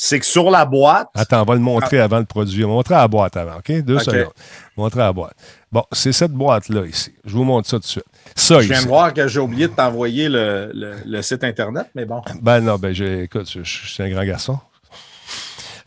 c'est 0.00 0.20
que 0.20 0.26
sur 0.26 0.48
la 0.48 0.64
boîte. 0.64 1.08
Attends, 1.12 1.42
on 1.42 1.44
va 1.44 1.54
le 1.54 1.60
montrer 1.60 1.98
avant 1.98 2.20
le 2.20 2.24
produit. 2.24 2.64
Montrer 2.64 2.94
la 2.94 3.08
boîte 3.08 3.36
avant, 3.36 3.56
OK? 3.56 3.82
Deux 3.82 3.98
secondes. 3.98 4.32
Montrer 4.76 5.00
la 5.00 5.12
boîte. 5.12 5.34
Bon, 5.70 5.84
c'est 5.92 6.12
cette 6.12 6.32
boîte-là 6.32 6.86
ici. 6.86 7.12
Je 7.24 7.32
vous 7.34 7.44
montre 7.44 7.68
ça 7.68 7.76
tout 7.76 7.82
de 7.82 7.86
suite. 7.86 8.04
Ça, 8.34 8.60
je 8.60 8.68
viens 8.68 8.82
de 8.82 8.88
voir 8.88 9.12
que 9.12 9.28
j'ai 9.28 9.40
oublié 9.40 9.68
de 9.68 9.74
t'envoyer 9.74 10.28
le, 10.28 10.72
le, 11.04 11.22
site 11.22 11.44
Internet, 11.44 11.88
mais 11.94 12.06
bon. 12.06 12.22
Ben 12.40 12.60
non, 12.60 12.76
ben 12.76 12.94
écoute, 13.22 13.50
je, 13.50 13.62
suis 13.62 14.02
un 14.02 14.08
grand 14.08 14.24
garçon. 14.24 14.58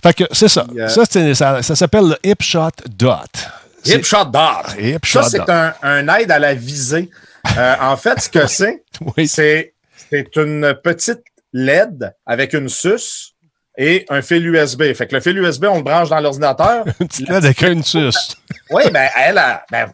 Fait 0.03 0.13
que 0.13 0.23
c'est 0.32 0.47
ça. 0.47 0.65
Ça, 0.88 1.05
ça, 1.05 1.63
ça 1.63 1.75
s'appelle 1.75 2.09
le 2.09 2.17
Hipshot 2.23 2.69
Dot. 2.89 3.49
Hipshot 3.86 4.25
Dot. 4.25 4.77
Hipshot 4.79 5.23
ça, 5.23 5.29
c'est 5.29 5.49
un, 5.49 5.73
un, 5.82 6.07
aide 6.15 6.32
à 6.32 6.39
la 6.39 6.53
visée. 6.53 7.09
Euh, 7.57 7.75
en 7.82 7.97
fait, 7.97 8.19
ce 8.21 8.29
que 8.29 8.45
c'est, 8.47 8.84
c'est 9.25 10.36
une 10.36 10.75
petite 10.84 11.23
LED 11.53 12.13
avec 12.25 12.53
une 12.53 12.69
suce 12.69 13.34
et 13.78 14.05
un 14.09 14.22
fil 14.22 14.45
USB. 14.45 14.93
Fait 14.93 15.07
que 15.07 15.15
le 15.15 15.22
fil 15.22 15.38
USB, 15.38 15.65
on 15.65 15.78
le 15.78 15.84
branche 15.84 16.09
dans 16.09 16.19
l'ordinateur. 16.19 16.86
Une 16.99 17.07
petite 17.07 17.30
LED 17.30 17.45
avec 17.45 17.61
une 17.61 17.84
suce. 17.84 18.36
oui, 18.69 18.84
ben 18.91 19.09
elle 19.17 19.38
a. 19.38 19.63
Ben... 19.72 19.91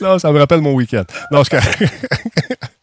Non, 0.00 0.18
ça 0.18 0.32
me 0.32 0.38
rappelle 0.38 0.60
mon 0.60 0.72
week-end. 0.72 1.04
Non, 1.30 1.44
ce 1.44 1.50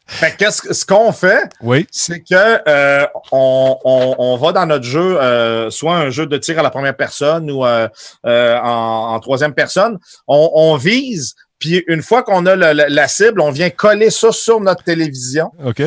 Fait 0.08 0.36
que 0.36 0.50
ce 0.50 0.86
qu'on 0.86 1.12
fait, 1.12 1.50
oui. 1.62 1.86
c'est 1.92 2.22
que 2.22 2.62
euh, 2.68 3.06
on, 3.32 3.78
on, 3.86 4.16
on, 4.18 4.38
va 4.38 4.52
dans 4.52 4.66
notre 4.66 4.84
jeu, 4.84 5.22
euh, 5.22 5.70
soit 5.70 5.96
un 5.96 6.10
jeu 6.10 6.26
de 6.26 6.36
tir 6.38 6.58
à 6.58 6.64
la 6.64 6.72
première 6.72 6.98
personne 6.98 7.50
ou 7.52 7.64
euh, 7.64 7.88
en, 8.26 9.14
en, 9.14 9.20
troisième 9.20 9.54
personne, 9.54 10.00
on, 10.28 10.50
on 10.56 10.76
vise, 10.78 11.36
puis 11.60 11.84
une 11.88 12.02
fois 12.02 12.24
qu'on 12.24 12.48
a 12.48 12.56
la, 12.56 12.74
la, 12.74 13.08
cible, 13.08 13.40
on 13.40 13.52
vient 13.52 13.70
coller 13.70 14.10
ça 14.10 14.32
sur 14.32 14.60
notre 14.60 14.84
télévision. 14.84 15.52
OK. 15.64 15.84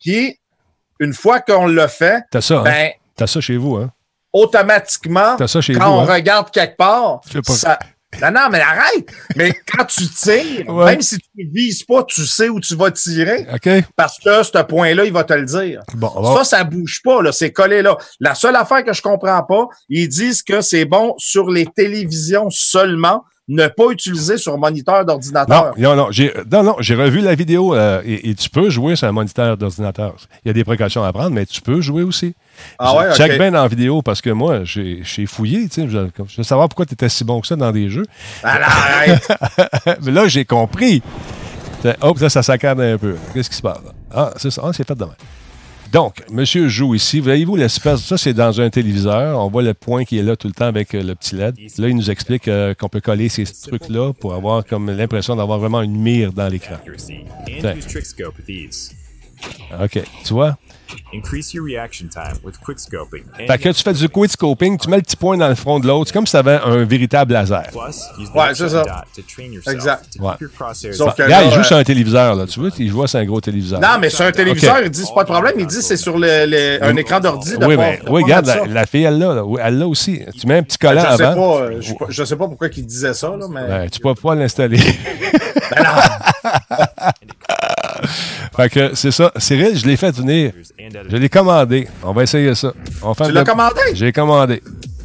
Puis 0.00 0.38
une 1.00 1.12
fois 1.12 1.40
qu'on 1.40 1.66
l'a 1.66 1.88
fait, 1.88 2.22
ça, 2.38 2.62
hein? 2.66 2.90
T'as 3.16 3.26
ça 3.26 3.40
chez 3.40 3.56
vous, 3.56 3.76
hein? 3.76 3.90
Automatiquement, 4.32 5.38
ça 5.46 5.60
chez 5.60 5.74
quand 5.74 5.90
vous, 5.90 6.00
on 6.00 6.08
hein? 6.08 6.14
regarde 6.14 6.50
quelque 6.50 6.76
part, 6.76 7.20
ça... 7.44 7.78
Non, 8.22 8.30
non, 8.30 8.48
mais 8.50 8.60
arrête! 8.60 9.10
mais 9.34 9.52
quand 9.66 9.84
tu 9.84 10.08
tires, 10.08 10.72
même 10.72 11.02
si 11.02 11.18
tu 11.18 11.28
ne 11.36 11.52
vises 11.52 11.82
pas, 11.82 12.02
tu 12.04 12.24
sais 12.24 12.48
où 12.48 12.60
tu 12.60 12.74
vas 12.74 12.90
tirer. 12.90 13.46
OK. 13.52 13.68
Parce 13.94 14.18
que 14.18 14.42
ce 14.42 14.62
point-là, 14.62 15.04
il 15.04 15.12
va 15.12 15.24
te 15.24 15.34
le 15.34 15.44
dire. 15.44 15.82
Bon, 15.94 16.36
ça, 16.36 16.44
ça 16.44 16.64
bouge 16.64 17.00
pas, 17.02 17.20
là. 17.20 17.32
C'est 17.32 17.52
collé 17.52 17.82
là. 17.82 17.98
La 18.20 18.34
seule 18.34 18.56
affaire 18.56 18.84
que 18.84 18.92
je 18.92 19.02
comprends 19.02 19.42
pas, 19.42 19.66
ils 19.88 20.08
disent 20.08 20.42
que 20.42 20.62
c'est 20.62 20.86
bon 20.86 21.14
sur 21.18 21.50
les 21.50 21.66
télévisions 21.66 22.48
seulement 22.48 23.24
ne 23.48 23.68
pas 23.68 23.90
utiliser 23.90 24.38
sur 24.38 24.58
moniteur 24.58 25.04
d'ordinateur. 25.04 25.74
non, 25.78 25.94
non, 25.94 26.08
j'ai, 26.10 26.32
non, 26.50 26.62
non, 26.64 26.76
j'ai 26.80 26.94
revu 26.96 27.20
la 27.20 27.34
vidéo 27.34 27.74
euh, 27.74 28.02
et, 28.04 28.30
et 28.30 28.34
tu 28.34 28.50
peux 28.50 28.70
jouer 28.70 28.96
sur 28.96 29.06
un 29.06 29.12
moniteur 29.12 29.56
d'ordinateur. 29.56 30.16
Il 30.44 30.48
y 30.48 30.50
a 30.50 30.52
des 30.52 30.64
précautions 30.64 31.04
à 31.04 31.12
prendre, 31.12 31.30
mais 31.30 31.46
tu 31.46 31.60
peux 31.62 31.80
jouer 31.80 32.02
aussi. 32.02 32.34
Ah 32.78 32.96
ouais, 32.96 33.14
Check 33.14 33.32
ok. 33.32 33.38
bien 33.38 33.50
dans 33.52 33.62
la 33.62 33.68
vidéo 33.68 34.02
parce 34.02 34.20
que 34.20 34.30
moi, 34.30 34.64
j'ai, 34.64 35.02
fouillé. 35.26 35.68
Je, 35.74 35.86
je 35.86 36.36
veux 36.36 36.42
savoir 36.42 36.68
pourquoi 36.68 36.86
tu 36.86 36.94
étais 36.94 37.08
si 37.08 37.24
bon 37.24 37.40
que 37.40 37.46
ça 37.46 37.56
dans 37.56 37.72
des 37.72 37.88
jeux. 37.88 38.06
Arrête. 38.42 39.28
mais 40.02 40.12
là, 40.12 40.26
j'ai 40.26 40.44
compris. 40.44 41.02
Là, 41.84 42.28
ça 42.28 42.42
saccade 42.42 42.80
un 42.80 42.98
peu. 42.98 43.16
Qu'est-ce 43.32 43.50
qui 43.50 43.56
se 43.56 43.62
passe? 43.62 43.78
Ah, 44.12 44.32
c'est 44.36 44.50
ça. 44.50 44.62
Ah, 44.64 44.70
c'est 44.72 44.86
fait 44.86 44.96
demain. 44.96 45.14
Donc, 45.96 46.22
monsieur 46.30 46.68
joue 46.68 46.94
ici. 46.94 47.20
Voyez-vous 47.20 47.56
l'espèce. 47.56 48.02
Ça, 48.02 48.18
c'est 48.18 48.34
dans 48.34 48.60
un 48.60 48.68
téléviseur. 48.68 49.42
On 49.42 49.48
voit 49.48 49.62
le 49.62 49.72
point 49.72 50.04
qui 50.04 50.18
est 50.18 50.22
là 50.22 50.36
tout 50.36 50.46
le 50.46 50.52
temps 50.52 50.66
avec 50.66 50.94
euh, 50.94 51.02
le 51.02 51.14
petit 51.14 51.36
LED. 51.36 51.56
Là, 51.78 51.88
il 51.88 51.96
nous 51.96 52.10
explique 52.10 52.48
euh, 52.48 52.74
qu'on 52.74 52.90
peut 52.90 53.00
coller 53.00 53.30
ces 53.30 53.44
trucs-là 53.46 54.12
pour 54.12 54.34
avoir 54.34 54.66
comme 54.66 54.90
l'impression 54.90 55.36
d'avoir 55.36 55.58
vraiment 55.58 55.80
une 55.80 55.96
mire 55.96 56.34
dans 56.34 56.48
l'écran. 56.48 56.76
OK. 59.82 60.02
Tu 60.24 60.32
vois? 60.32 60.56
Increase 61.12 61.52
your 61.52 61.64
reaction 61.64 62.06
time 62.08 62.38
with 62.44 62.54
quickscoping. 62.64 63.24
and 63.40 63.46
Fait 63.48 63.58
que 63.58 63.68
tu 63.70 63.82
fais 63.82 63.92
du 63.92 64.08
quick 64.08 64.30
scoping, 64.30 64.78
tu 64.78 64.88
mets 64.88 64.96
le 64.98 65.02
petit 65.02 65.16
point 65.16 65.36
dans 65.36 65.48
le 65.48 65.56
front 65.56 65.80
de 65.80 65.86
l'autre. 65.86 66.06
C'est 66.08 66.12
comme 66.14 66.26
si 66.26 66.30
tu 66.30 66.36
avais 66.36 66.60
un 66.64 66.84
véritable 66.84 67.32
laser. 67.32 67.64
Ouais, 67.74 68.54
c'est 68.54 68.68
ça. 68.68 68.84
Exact. 69.72 70.04
Ouais. 70.20 70.32
Sauf 70.92 71.14
que- 71.16 71.22
là, 71.24 71.42
il 71.42 71.50
joue 71.50 71.58
euh, 71.60 71.64
sur 71.64 71.76
un 71.76 71.82
téléviseur. 71.82 72.36
Là. 72.36 72.46
Tu 72.46 72.60
vois, 72.60 72.68
il 72.78 72.88
joue 72.88 73.04
sur 73.06 73.18
un 73.18 73.24
gros 73.24 73.40
téléviseur. 73.40 73.80
Non, 73.80 73.98
mais 74.00 74.10
sur 74.10 74.24
un 74.26 74.32
téléviseur, 74.32 74.80
il 74.84 74.90
dit 74.90 75.04
c'est 75.04 75.14
pas 75.14 75.24
de 75.24 75.28
problème. 75.28 75.54
Il 75.58 75.66
dit 75.66 75.82
c'est 75.82 75.96
sur 75.96 76.18
le, 76.18 76.46
le- 76.46 76.78
un 76.84 76.96
écran 76.96 77.18
d'ordi. 77.18 77.54
oui, 77.60 77.76
mais 77.76 78.00
oui, 78.08 78.22
regarde, 78.22 78.46
la, 78.68 78.86
fille, 78.86 79.02
elle 79.04 79.18
l'a. 79.18 79.34
là. 79.34 79.44
Oui, 79.44 79.60
Elle 79.62 79.78
l'a 79.78 79.88
aussi. 79.88 80.20
Tu 80.40 80.46
mets 80.46 80.58
un 80.58 80.62
petit 80.62 80.78
collant 80.78 81.02
Je 81.10 81.16
sais, 81.16 81.22
avant. 81.24 81.58
euh, 81.58 81.78
je, 81.80 81.88
sais 81.88 81.94
pas- 81.96 82.06
je 82.08 82.24
sais 82.24 82.36
pas 82.36 82.46
pourquoi 82.46 82.68
il 82.74 82.86
disait 82.86 83.12
ça, 83.14 83.28
là, 83.36 83.46
mais. 83.50 83.66
Ben, 83.66 83.90
tu 83.90 83.98
peux 83.98 84.14
pas 84.14 84.34
l'installer. 84.36 84.78
Ben 85.68 85.82
non. 85.82 87.10
Fait 88.56 88.68
que 88.70 88.94
c'est 88.94 89.10
ça. 89.10 89.32
Cyril, 89.36 89.76
je 89.78 89.86
l'ai 89.86 89.96
fait 89.96 90.14
venir. 90.14 90.52
Je 91.08 91.16
l'ai 91.16 91.28
commandé. 91.28 91.88
On 92.02 92.12
va 92.12 92.22
essayer 92.22 92.54
ça. 92.54 92.72
On 93.02 93.14
Tu 93.14 93.22
l'as 93.24 93.30
la- 93.30 93.44
commandé? 93.44 93.80
J'ai 93.94 94.12
commandé. 94.12 94.62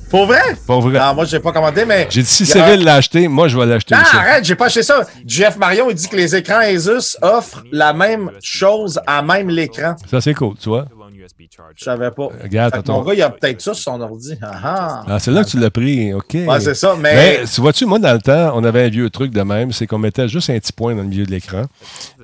Pour 0.09 0.25
vrai? 0.25 0.41
Pour 0.67 0.81
vrai. 0.81 0.99
Non, 0.99 1.13
moi, 1.15 1.23
j'ai 1.23 1.39
pas 1.39 1.53
commandé, 1.53 1.85
mais. 1.85 2.05
J'ai 2.09 2.21
dit, 2.21 2.27
si 2.27 2.43
a- 2.43 2.45
Cyril 2.47 2.83
l'a 2.83 2.95
acheté, 2.95 3.29
moi, 3.29 3.47
je 3.47 3.57
vais 3.57 3.65
l'acheter 3.65 3.95
Non, 3.95 4.01
aussi. 4.01 4.15
arrête, 4.17 4.43
j'ai 4.43 4.55
pas 4.55 4.65
acheté 4.65 4.83
ça. 4.83 5.03
Jeff 5.25 5.55
Marion, 5.55 5.89
il 5.89 5.95
dit 5.95 6.09
que 6.09 6.17
les 6.17 6.35
écrans 6.35 6.59
Asus 6.59 7.15
offrent 7.21 7.63
la 7.71 7.93
même 7.93 8.29
chose 8.41 8.99
à 9.07 9.21
même 9.21 9.49
l'écran. 9.49 9.95
Ça, 10.09 10.19
c'est 10.19 10.33
cool, 10.33 10.55
tu 10.61 10.67
vois. 10.67 10.85
USB 11.21 11.41
charger. 11.55 11.73
Je 11.77 11.83
savais 11.83 12.11
pas. 12.11 12.27
Regarde, 12.43 12.75
Fait 12.75 12.81
que 12.83 12.91
mon 12.91 12.99
ton- 13.01 13.07
gars, 13.09 13.13
il 13.13 13.21
a 13.21 13.29
peut-être 13.29 13.61
ça 13.61 13.73
sur 13.73 13.83
son 13.93 14.01
ordi. 14.01 14.35
Ah, 14.41 14.51
ah. 14.63 15.03
Ah, 15.07 15.19
c'est 15.19 15.31
là 15.31 15.43
que 15.43 15.49
tu 15.49 15.59
l'as 15.59 15.69
pris, 15.69 16.13
OK. 16.13 16.33
Ouais, 16.33 16.59
c'est 16.59 16.73
ça, 16.73 16.95
mais- 16.99 17.13
Mais 17.15 17.39
tu 17.45 17.61
vois-tu, 17.61 17.85
moi, 17.85 17.99
dans 17.99 18.13
le 18.13 18.19
temps, 18.21 18.51
on 18.55 18.63
avait 18.63 18.83
un 18.85 18.89
vieux 18.89 19.09
truc 19.09 19.31
de 19.31 19.41
même, 19.41 19.71
c'est 19.71 19.87
qu'on 19.87 19.97
mettait 19.99 20.27
juste 20.27 20.49
un 20.49 20.59
petit 20.59 20.73
point 20.73 20.95
dans 20.95 21.01
le 21.03 21.07
milieu 21.07 21.25
de 21.25 21.31
l'écran. 21.31 21.63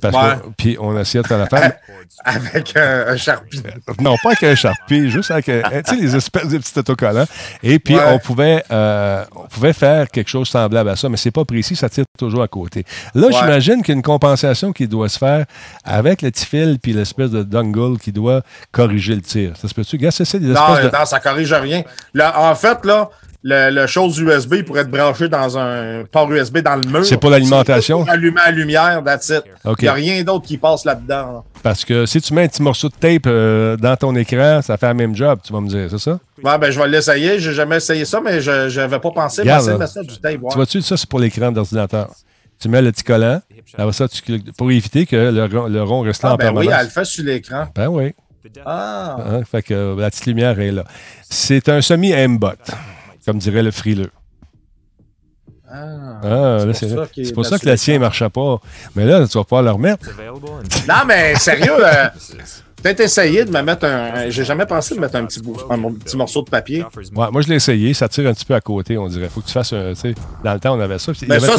Parce 0.01 0.15
Ouais. 0.15 0.35
que, 0.41 0.49
puis 0.57 0.77
on 0.79 0.97
essayait 0.99 1.21
de 1.21 1.27
faire 1.27 1.37
la 1.39 1.47
femme. 1.47 1.71
Avec 2.25 2.75
euh, 2.75 3.13
un 3.13 3.17
Sharpie. 3.17 3.61
non, 3.99 4.15
pas 4.23 4.29
avec 4.29 4.43
un 4.43 4.55
Sharpie, 4.55 5.09
juste 5.09 5.29
avec, 5.31 5.49
un- 5.49 5.61
tu 5.83 5.95
sais, 5.95 6.01
les 6.01 6.15
espèces 6.15 6.47
de 6.47 6.57
petits 6.57 6.77
autocollants. 6.79 7.25
Et 7.63 7.79
puis, 7.79 7.95
Ouais. 7.95 8.01
on, 8.07 8.19
pouvait, 8.19 8.63
euh, 8.71 9.23
on 9.35 9.47
pouvait 9.47 9.73
faire 9.73 10.07
quelque 10.09 10.29
chose 10.29 10.47
semblable 10.47 10.89
à 10.89 10.95
ça, 10.95 11.09
mais 11.09 11.17
c'est 11.17 11.31
pas 11.31 11.45
précis, 11.45 11.75
ça 11.75 11.89
tire 11.89 12.05
toujours 12.17 12.41
à 12.43 12.47
côté. 12.47 12.85
Là, 13.13 13.27
Ouais. 13.27 13.33
j'imagine 13.33 13.77
qu'il 13.81 13.89
y 13.89 13.91
a 13.91 13.95
une 13.95 14.01
compensation 14.01 14.71
qui 14.73 14.87
doit 14.87 15.09
se 15.09 15.17
faire 15.17 15.45
avec 15.83 16.21
le 16.21 16.31
petit 16.31 16.45
fil 16.45 16.79
puis 16.81 16.93
l'espèce 16.93 17.29
de 17.31 17.43
dongle 17.43 17.97
qui 17.99 18.11
doit 18.11 18.41
corriger 18.71 18.86
le 18.93 19.21
tir. 19.21 19.53
Ça 19.57 19.67
se 19.67 19.73
peut-tu? 19.73 19.95
Regarde, 19.97 20.13
c'est 20.13 20.25
ça, 20.25 20.37
des 20.39 20.47
Non, 20.47 20.53
de... 20.75 20.83
non, 20.95 21.05
ça 21.05 21.19
corrige 21.19 21.53
rien. 21.53 21.83
Là, 22.13 22.33
en 22.49 22.55
fait, 22.55 22.83
là, 22.85 23.09
le, 23.43 23.69
le 23.69 23.87
chose 23.87 24.17
USB 24.19 24.63
pourrait 24.63 24.81
être 24.81 24.89
branché 24.89 25.29
dans 25.29 25.57
un 25.57 26.03
port 26.11 26.29
USB 26.31 26.57
dans 26.59 26.75
le 26.75 26.81
mur. 26.89 27.05
C'est 27.05 27.17
pour 27.17 27.29
l'alimentation? 27.29 27.99
Pour 27.99 28.09
allumer 28.09 28.41
la 28.45 28.51
lumière, 28.51 29.01
that's 29.05 29.29
it. 29.29 29.43
Il 29.65 29.73
n'y 29.83 29.87
a 29.87 29.93
rien 29.93 30.23
d'autre 30.23 30.45
qui 30.47 30.57
passe 30.57 30.83
là-dedans. 30.85 31.31
là. 31.33 31.43
Parce 31.63 31.85
que 31.85 32.05
si 32.05 32.19
tu 32.21 32.33
mets 32.33 32.43
un 32.43 32.47
petit 32.47 32.63
morceau 32.63 32.89
de 32.89 32.95
tape 32.95 33.23
euh, 33.27 33.77
dans 33.77 33.95
ton 33.95 34.15
écran, 34.15 34.61
ça 34.61 34.75
fait 34.77 34.87
le 34.87 34.93
même 34.95 35.15
job, 35.15 35.39
tu 35.45 35.53
vas 35.53 35.61
me 35.61 35.67
dire, 35.69 35.87
c'est 35.89 35.99
ça? 35.99 36.19
Ouais, 36.43 36.57
ben, 36.57 36.71
je 36.71 36.79
vais 36.79 36.87
l'essayer. 36.87 37.39
J'ai 37.39 37.53
jamais 37.53 37.77
essayé 37.77 38.05
ça, 38.05 38.19
mais 38.21 38.41
je 38.41 38.75
n'avais 38.79 38.99
pas 38.99 39.11
pensé. 39.11 39.41
Regarde, 39.41 39.85
ça 39.85 40.01
du 40.01 40.17
tape. 40.19 40.33
ouais. 40.41 40.49
Tu 40.49 40.55
vois-tu, 40.55 40.81
ça, 40.81 40.97
c'est 40.97 41.07
pour 41.09 41.19
l'écran 41.19 41.51
d'ordinateur. 41.51 42.09
Tu 42.59 42.69
mets 42.69 42.81
le 42.81 42.91
petit 42.91 43.03
collant, 43.03 43.39
ça, 43.91 44.07
tu 44.07 44.39
pour 44.57 44.71
éviter 44.71 45.05
que 45.05 45.15
le, 45.15 45.45
rond- 45.45 45.67
le 45.67 45.83
rond 45.83 46.01
reste 46.01 46.23
là 46.23 46.29
Ah, 46.31 46.33
en 46.33 46.37
ben 46.37 46.47
oui, 46.47 46.53
permanence. 46.65 46.79
elle 46.79 46.85
le 46.87 46.91
fait 46.91 47.05
sur 47.05 47.23
l'écran. 47.23 47.65
Ben 47.75 47.87
oui. 47.87 48.13
Ah, 48.65 49.17
Hein, 49.25 49.41
fait 49.49 49.61
que 49.63 49.73
euh, 49.73 49.95
la 49.99 50.09
petite 50.09 50.25
lumière 50.25 50.59
est 50.59 50.71
là. 50.71 50.83
C'est 51.29 51.69
un 51.69 51.81
semi-aimbot, 51.81 52.51
comme 53.25 53.37
dirait 53.39 53.63
le 53.63 53.71
frileux. 53.71 54.11
ah. 55.69 56.19
Ah, 56.23 56.27
là, 56.65 56.65
pour 56.65 56.75
c'est 56.75 56.89
ça 56.89 57.07
c'est 57.15 57.33
pour 57.33 57.45
ça 57.45 57.59
que 57.59 57.65
là 57.65 57.73
le 57.73 57.77
sur 57.77 57.85
tien 57.85 57.93
ne 57.95 57.99
marchait 57.99 58.29
pas. 58.29 58.57
Mais 58.95 59.05
là, 59.05 59.27
tu 59.27 59.37
vas 59.37 59.43
pouvoir 59.43 59.63
le 59.63 59.71
remettre. 59.71 60.09
Non, 60.87 60.95
mais 61.07 61.35
sérieux, 61.35 61.73
euh, 61.85 62.07
peut-être 62.81 62.99
essayer 63.01 63.43
de 63.45 63.51
me 63.51 63.61
mettre 63.61 63.85
un. 63.85 64.29
J'ai 64.29 64.43
jamais 64.45 64.65
pensé 64.65 64.95
de 64.95 64.99
mettre 64.99 65.15
un 65.15 65.25
petit, 65.25 65.39
bout- 65.41 65.57
un 65.69 65.77
petit 65.93 66.15
morceau 66.17 66.41
de 66.41 66.49
papier. 66.49 66.83
Ouais, 67.15 67.31
moi, 67.31 67.41
je 67.41 67.47
l'ai 67.47 67.55
essayé. 67.55 67.93
Ça 67.93 68.07
tire 68.07 68.27
un 68.29 68.33
petit 68.33 68.45
peu 68.45 68.53
à 68.55 68.61
côté, 68.61 68.97
on 68.97 69.07
dirait. 69.07 69.29
faut 69.29 69.41
que 69.41 69.47
tu 69.47 69.51
fasses 69.53 69.73
un. 69.73 69.89
tu 69.93 69.99
sais, 69.99 70.15
Dans 70.43 70.53
le 70.53 70.59
temps, 70.59 70.75
on 70.75 70.79
avait 70.79 70.99
ça. 70.99 71.11
Mais 71.27 71.35
avait 71.35 71.47
ça, 71.47 71.57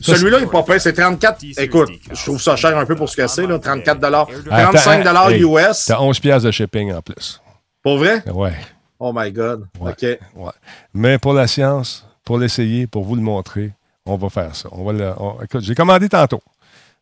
celui-là, 0.00 0.38
il 0.40 0.44
est 0.44 0.50
pas 0.50 0.62
payé. 0.62 0.78
C'est 0.78 0.92
34. 0.92 1.44
Écoute, 1.58 1.90
je 2.12 2.22
trouve 2.22 2.40
ça 2.40 2.56
cher 2.56 2.76
un 2.76 2.84
peu 2.86 2.94
pour 2.96 3.08
ce 3.08 3.16
que 3.16 3.26
c'est, 3.26 3.46
là. 3.46 3.58
34 3.58 4.00
35 4.00 5.06
Attends, 5.06 5.28
hey, 5.30 5.42
US. 5.42 5.84
T'as 5.86 6.00
11 6.00 6.18
piastres 6.20 6.46
de 6.46 6.50
shipping 6.50 6.92
en 6.92 7.02
plus. 7.02 7.40
Pour 7.82 7.98
vrai? 7.98 8.22
Ouais. 8.32 8.52
Oh 8.98 9.12
my 9.14 9.32
God. 9.32 9.66
Ouais. 9.80 9.92
OK. 9.92 10.02
Ouais. 10.36 10.50
Mais 10.92 11.18
pour 11.18 11.32
la 11.32 11.46
science, 11.46 12.06
pour 12.24 12.38
l'essayer, 12.38 12.86
pour 12.86 13.04
vous 13.04 13.14
le 13.16 13.22
montrer, 13.22 13.72
on 14.04 14.16
va 14.16 14.28
faire 14.28 14.54
ça. 14.54 14.68
On 14.72 14.84
va 14.84 14.92
le, 14.92 15.12
on- 15.18 15.36
écoute, 15.42 15.62
j'ai 15.62 15.74
commandé 15.74 16.08
tantôt. 16.08 16.40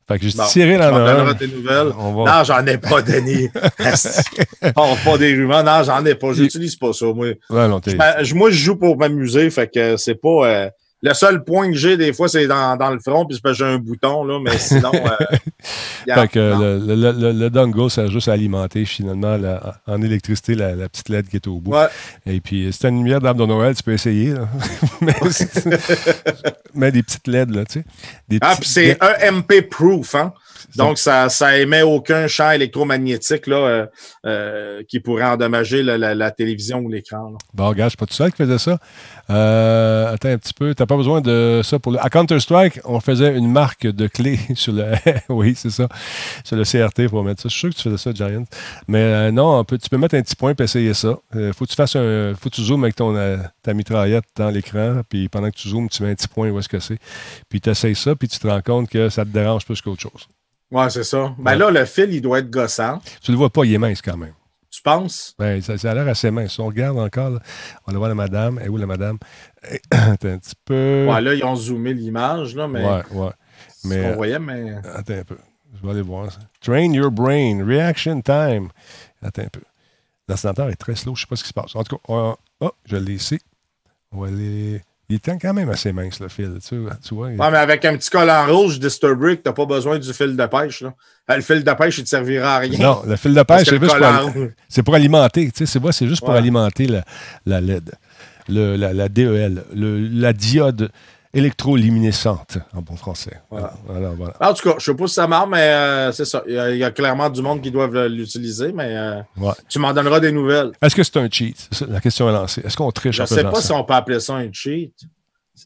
Fait 0.08 0.18
que 0.18 0.24
j'ai 0.24 0.32
tiré 0.48 0.78
dans 0.78 0.90
le. 1.26 1.34
tes 1.34 1.46
nouvelles. 1.48 1.92
On 1.98 2.24
va- 2.24 2.38
Non, 2.38 2.44
j'en 2.44 2.64
ai 2.66 2.78
pas, 2.78 3.02
Denis. 3.02 3.50
oh, 4.76 4.94
pas 5.04 5.18
des 5.18 5.34
rumeurs. 5.34 5.62
Non, 5.64 5.82
j'en 5.84 6.04
ai 6.06 6.14
pas. 6.14 6.32
J'utilise 6.32 6.76
pas 6.76 6.92
ça, 6.94 7.06
moi. 7.06 7.26
Ouais, 7.50 7.68
non, 7.68 7.78
je- 8.24 8.34
moi, 8.34 8.50
je 8.50 8.56
joue 8.56 8.76
pour 8.76 8.96
m'amuser, 8.96 9.50
fait 9.50 9.70
que 9.72 9.96
c'est 9.98 10.14
pas. 10.14 10.46
euh, 10.46 10.70
le 11.00 11.14
seul 11.14 11.44
point 11.44 11.70
que 11.70 11.76
j'ai, 11.76 11.96
des 11.96 12.12
fois, 12.12 12.28
c'est 12.28 12.46
dans, 12.48 12.76
dans 12.76 12.90
le 12.90 12.98
front, 12.98 13.24
puis 13.24 13.36
c'est 13.36 13.42
parce 13.42 13.56
que 13.58 13.64
j'ai 13.64 13.70
un 13.70 13.78
bouton, 13.78 14.24
là, 14.24 14.40
mais 14.42 14.58
sinon. 14.58 14.90
euh, 14.94 16.14
Fait 16.14 16.28
que 16.28 16.38
le, 16.38 16.94
le, 16.96 17.12
le, 17.12 17.32
le 17.32 17.50
dongle, 17.50 17.88
ça 17.90 18.02
a 18.02 18.06
juste 18.08 18.26
à 18.28 18.32
alimenter 18.32 18.84
finalement 18.84 19.36
la- 19.36 19.76
en 19.86 20.02
électricité 20.02 20.54
la, 20.56 20.74
la 20.74 20.88
petite 20.88 21.08
LED 21.08 21.28
qui 21.28 21.36
est 21.36 21.46
au 21.46 21.60
bout. 21.60 21.72
Ouais. 21.72 21.86
Et 22.26 22.40
puis, 22.40 22.72
si 22.72 22.78
t'as 22.80 22.88
une 22.88 22.98
lumière 22.98 23.20
d'arbre 23.20 23.40
de 23.40 23.46
Noël, 23.46 23.76
tu 23.76 23.82
peux 23.84 23.92
essayer. 23.92 24.32
là. 24.34 24.48
mais, 25.00 25.14
mais 26.74 26.90
des 26.92 27.02
petites 27.02 27.26
LED, 27.26 27.50
là, 27.54 27.64
tu 27.64 27.74
sais. 27.80 27.84
Des 28.28 28.38
Ah, 28.40 28.54
puis 28.58 28.68
c'est 28.68 28.98
EMP 29.22 29.68
proof, 29.70 30.14
hein? 30.14 30.32
Donc, 30.76 30.98
ça, 30.98 31.28
ça 31.28 31.58
émet 31.58 31.82
aucun 31.82 32.26
champ 32.28 32.50
électromagnétique 32.50 33.46
là, 33.46 33.56
euh, 33.56 33.86
euh, 34.26 34.82
qui 34.88 35.00
pourrait 35.00 35.24
endommager 35.24 35.82
la, 35.82 35.98
la- 35.98 36.14
la 36.14 36.30
télévision 36.30 36.78
ou 36.80 36.88
l'écran. 36.88 37.32
Bon, 37.54 37.68
regarde, 37.68 37.88
je 37.90 37.92
suis 37.92 37.96
pas 37.96 38.06
tout 38.06 38.14
seul 38.14 38.30
qui 38.30 38.38
faisait 38.38 38.58
ça. 38.58 38.78
Euh, 39.30 40.12
attends 40.14 40.30
un 40.30 40.38
petit 40.38 40.54
peu. 40.54 40.74
T'as 40.74 40.86
pas 40.86 40.96
besoin 40.96 41.20
de 41.20 41.60
ça 41.64 41.78
pour 41.78 41.92
le. 41.92 41.98
À 42.04 42.08
Counter-Strike, 42.08 42.80
on 42.84 43.00
faisait 43.00 43.36
une 43.36 43.50
marque 43.50 43.86
de 43.86 44.06
clé 44.06 44.38
sur 44.54 44.72
le. 44.72 44.92
oui, 45.28 45.54
c'est 45.56 45.70
ça. 45.70 45.88
Sur 46.44 46.56
le 46.56 46.64
CRT 46.64 47.08
pour 47.08 47.22
mettre 47.24 47.42
ça. 47.42 47.48
Je 47.48 47.52
suis 47.54 47.60
sûr 47.60 47.70
que 47.70 47.74
tu 47.76 47.82
faisais 47.82 47.98
ça, 47.98 48.12
Giant. 48.12 48.44
Mais 48.88 49.30
non, 49.32 49.58
on 49.58 49.64
peut- 49.64 49.78
tu 49.78 49.88
peux 49.88 49.98
mettre 49.98 50.14
un 50.14 50.22
petit 50.22 50.36
point 50.36 50.54
et 50.58 50.62
essayer 50.62 50.94
ça. 50.94 51.16
Faut 51.54 51.64
que 51.64 51.70
tu 51.70 51.76
fasses 51.76 51.96
un. 51.96 52.34
Faut 52.40 52.48
que 52.50 52.54
tu 52.54 52.62
zoomes 52.62 52.84
avec 52.84 52.96
ton, 52.96 53.14
ta 53.62 53.74
mitraillette 53.74 54.24
dans 54.36 54.50
l'écran. 54.50 55.02
Puis 55.08 55.28
pendant 55.28 55.50
que 55.50 55.56
tu 55.56 55.68
zoomes, 55.68 55.88
tu 55.88 56.02
mets 56.02 56.10
un 56.10 56.14
petit 56.14 56.28
point 56.28 56.48
où 56.50 56.58
est-ce 56.58 56.68
que 56.68 56.80
c'est. 56.80 56.98
Puis 57.48 57.60
tu 57.60 57.70
essayes 57.70 57.94
ça, 57.94 58.14
puis 58.14 58.28
tu 58.28 58.38
te 58.38 58.46
rends 58.46 58.62
compte 58.62 58.88
que 58.88 59.08
ça 59.08 59.24
te 59.24 59.30
dérange 59.30 59.64
plus 59.64 59.80
qu'autre 59.82 60.00
chose. 60.02 60.26
Ouais, 60.70 60.90
c'est 60.90 61.04
ça. 61.04 61.34
Ben 61.38 61.52
Ouais. 61.52 61.56
là, 61.58 61.70
le 61.70 61.84
fil, 61.86 62.12
il 62.12 62.20
doit 62.20 62.40
être 62.40 62.50
gossant. 62.50 63.00
Tu 63.22 63.30
le 63.30 63.36
vois 63.38 63.50
pas, 63.50 63.64
il 63.64 63.72
est 63.74 63.78
mince 63.78 64.02
quand 64.02 64.16
même. 64.16 64.34
Tu 64.70 64.82
penses? 64.82 65.34
Ben, 65.38 65.60
ça, 65.62 65.78
ça 65.78 65.90
a 65.90 65.94
l'air 65.94 66.06
assez 66.08 66.30
mince. 66.30 66.52
Si 66.52 66.60
on 66.60 66.66
regarde 66.66 66.98
encore, 66.98 67.30
là, 67.30 67.40
on 67.86 67.92
va 67.92 67.98
voir 67.98 68.08
la 68.10 68.14
madame. 68.14 68.60
Et 68.62 68.68
où 68.68 68.76
la 68.76 68.86
madame? 68.86 69.18
Eh, 69.70 69.80
Attends 69.90 70.28
un 70.28 70.38
petit 70.38 70.54
peu. 70.64 71.06
Ouais, 71.10 71.20
là, 71.22 71.34
ils 71.34 71.42
ont 71.44 71.56
zoomé 71.56 71.94
l'image, 71.94 72.54
là, 72.54 72.68
mais 72.68 72.84
Ouais, 72.84 73.02
ouais. 73.12 73.30
ce 73.82 73.88
Mais, 73.88 74.02
qu'on 74.02 74.08
euh, 74.08 74.14
voyait, 74.16 74.38
mais. 74.38 74.74
Attends 74.94 75.14
un 75.14 75.24
peu. 75.24 75.38
Je 75.74 75.86
vais 75.86 75.92
aller 75.92 76.02
voir 76.02 76.30
ça. 76.30 76.38
Train 76.60 76.92
your 76.92 77.10
brain. 77.10 77.64
Reaction 77.64 78.20
time. 78.20 78.68
Attends 79.22 79.42
un 79.42 79.48
peu. 79.48 79.62
L'ordinateur 80.28 80.68
est 80.68 80.76
très 80.76 80.94
slow. 80.96 81.14
Je 81.14 81.22
ne 81.22 81.24
sais 81.24 81.26
pas 81.28 81.36
ce 81.36 81.42
qui 81.44 81.48
se 81.48 81.54
passe. 81.54 81.74
En 81.74 81.82
tout 81.82 81.96
cas, 81.96 82.02
on- 82.08 82.36
oh, 82.60 82.72
je 82.84 82.96
l'ai 82.96 83.14
ici. 83.14 83.40
On 84.12 84.20
va 84.20 84.28
aller. 84.28 84.82
Il 85.10 85.16
est 85.16 85.38
quand 85.40 85.54
même 85.54 85.70
assez 85.70 85.90
mince, 85.92 86.20
le 86.20 86.28
fil. 86.28 86.58
Tu, 86.66 86.76
vois- 86.76 86.96
tu 87.02 87.14
vois. 87.14 87.32
il- 87.32 87.40
Ouais, 87.40 87.50
mais 87.50 87.56
avec 87.58 87.82
un 87.86 87.96
petit 87.96 88.10
collant 88.10 88.46
rouge 88.46 88.78
Disturbrick, 88.78 89.42
t'as 89.42 89.52
pas 89.54 89.64
besoin 89.64 89.98
du 89.98 90.12
fil 90.12 90.36
de 90.36 90.46
pêche. 90.46 90.82
Là. 90.82 90.92
Euh, 91.30 91.36
Le 91.36 91.40
fil 91.40 91.64
de 91.64 91.72
pêche, 91.72 91.96
il 91.98 92.04
te 92.04 92.08
servira 92.10 92.56
à 92.56 92.58
rien. 92.58 92.78
Non, 92.78 93.02
le 93.06 93.16
fil 93.16 93.32
de 93.34 93.42
pêche, 93.42 93.64
c'est 93.68 93.78
juste 93.78 93.84
pour, 93.86 93.94
collant 93.94 94.32
c'est 94.68 94.82
pour 94.82 94.94
alimenter. 94.94 95.50
Tu 95.50 95.66
sais, 95.66 95.78
c'est 95.92 96.06
juste 96.06 96.20
pour 96.20 96.32
alimenter 96.34 96.86
la, 96.86 97.04
la 97.46 97.60
LED. 97.62 97.90
Le, 98.50 98.76
la, 98.76 98.92
la 98.92 99.08
DEL. 99.08 99.62
le- 99.74 99.98
la 100.08 100.32
diode 100.34 100.90
électroluminescente, 101.34 102.58
en 102.74 102.82
bon 102.82 102.96
français. 102.96 103.40
Voilà. 103.50 103.74
Voilà, 103.86 104.10
voilà. 104.10 104.34
En 104.40 104.54
tout 104.54 104.68
cas, 104.68 104.76
je 104.78 104.84
sais 104.84 104.94
pas 104.94 105.06
si 105.06 105.14
ça 105.14 105.26
marche, 105.26 105.48
mais 105.50 105.58
euh, 105.60 106.12
c'est 106.12 106.24
ça. 106.24 106.42
Il 106.46 106.54
y, 106.54 106.58
a, 106.58 106.70
il 106.70 106.78
y 106.78 106.84
a 106.84 106.90
clairement 106.90 107.28
du 107.30 107.42
monde 107.42 107.60
qui 107.62 107.70
le- 107.70 108.08
l'utiliser, 108.08 108.72
mais 108.72 108.96
euh, 108.96 109.20
Ouais. 109.36 109.52
tu 109.68 109.78
m'en 109.78 109.92
donneras 109.92 110.20
des 110.20 110.32
nouvelles. 110.32 110.72
Est-ce 110.82 110.94
que 110.96 111.02
c'est 111.02 111.16
un 111.18 111.28
cheat? 111.30 111.68
La 111.88 112.00
question 112.00 112.28
est 112.28 112.32
lancée. 112.32 112.62
Est-ce 112.64 112.76
qu'on 112.76 112.90
triche 112.92 113.16
Je 113.16 113.22
en 113.22 113.26
sais 113.26 113.42
pas 113.44 113.60
si 113.60 113.72
on 113.72 113.84
peut 113.84 113.94
appeler 113.94 114.20
ça 114.20 114.34
un 114.36 114.50
cheat. 114.52 114.92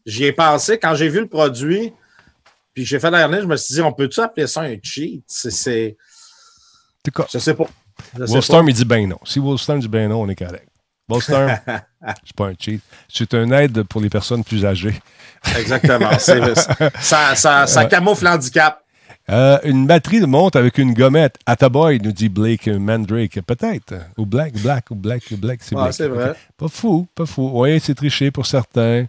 j'y 0.06 0.24
ai 0.24 0.32
pensé 0.32 0.78
quand 0.78 0.94
j'ai 0.94 1.08
vu 1.08 1.20
le 1.20 1.28
produit, 1.28 1.92
puis 2.74 2.84
j'ai 2.84 2.98
fait 2.98 3.10
la 3.10 3.18
dernière, 3.18 3.42
je 3.42 3.46
me 3.46 3.56
suis 3.56 3.74
dit, 3.74 3.82
on 3.82 3.92
peut-tu 3.92 4.20
appeler 4.20 4.46
ça 4.46 4.62
un 4.62 4.76
cheat? 4.82 5.22
C'est- 5.26 5.50
C'est. 5.50 5.96
En 7.04 7.10
tout 7.10 7.22
cas, 7.22 7.28
Je 7.32 7.38
sais 7.38 7.54
pas. 7.54 7.64
Wolfstorm, 8.16 8.68
il 8.68 8.74
dit 8.74 8.84
ben 8.84 9.06
non. 9.08 9.18
Si 9.24 9.38
Wolfstorm 9.38 9.78
dit 9.80 9.88
ben 9.88 10.08
non, 10.08 10.22
on 10.22 10.28
est 10.28 10.34
correct. 10.34 10.66
Wolfstorm, 11.08 11.50
c'est 12.24 12.32
pas 12.36 12.46
un 12.46 12.54
cheat. 12.58 12.80
C'est 13.08 13.34
une 13.34 13.52
aide 13.52 13.82
pour 13.84 14.00
les 14.00 14.08
personnes 14.10 14.44
plus 14.44 14.64
âgées. 14.64 14.94
Exactement. 15.58 16.10
C'est- 16.18 16.54
ça, 17.00 17.34
ça, 17.34 17.66
ça 17.66 17.84
camoufle 17.86 18.24
l'handicap. 18.24 18.78
Euh, 19.30 19.58
une 19.64 19.86
batterie 19.86 20.20
de 20.20 20.26
montre 20.26 20.58
avec 20.58 20.78
une 20.78 20.94
gommette. 20.94 21.36
Attaboy, 21.46 22.00
nous 22.00 22.10
dit 22.12 22.28
Blake 22.28 22.66
Mandrake. 22.66 23.40
Peut-être. 23.46 23.94
Ou 24.18 24.26
Black, 24.26 24.54
Black, 24.54 24.86
ou 24.90 24.96
Black, 24.96 25.22
ou 25.30 25.36
Black. 25.36 25.60
C'est 25.62 25.74
Black. 25.76 25.92
c'est 25.92 26.08
vrai. 26.08 26.34
Pas 26.56 26.68
fou, 26.68 27.06
pas 27.14 27.26
fou. 27.26 27.50
Oui, 27.54 27.78
c'est 27.80 27.94
triché 27.94 28.30
pour 28.32 28.46
certains. 28.46 29.06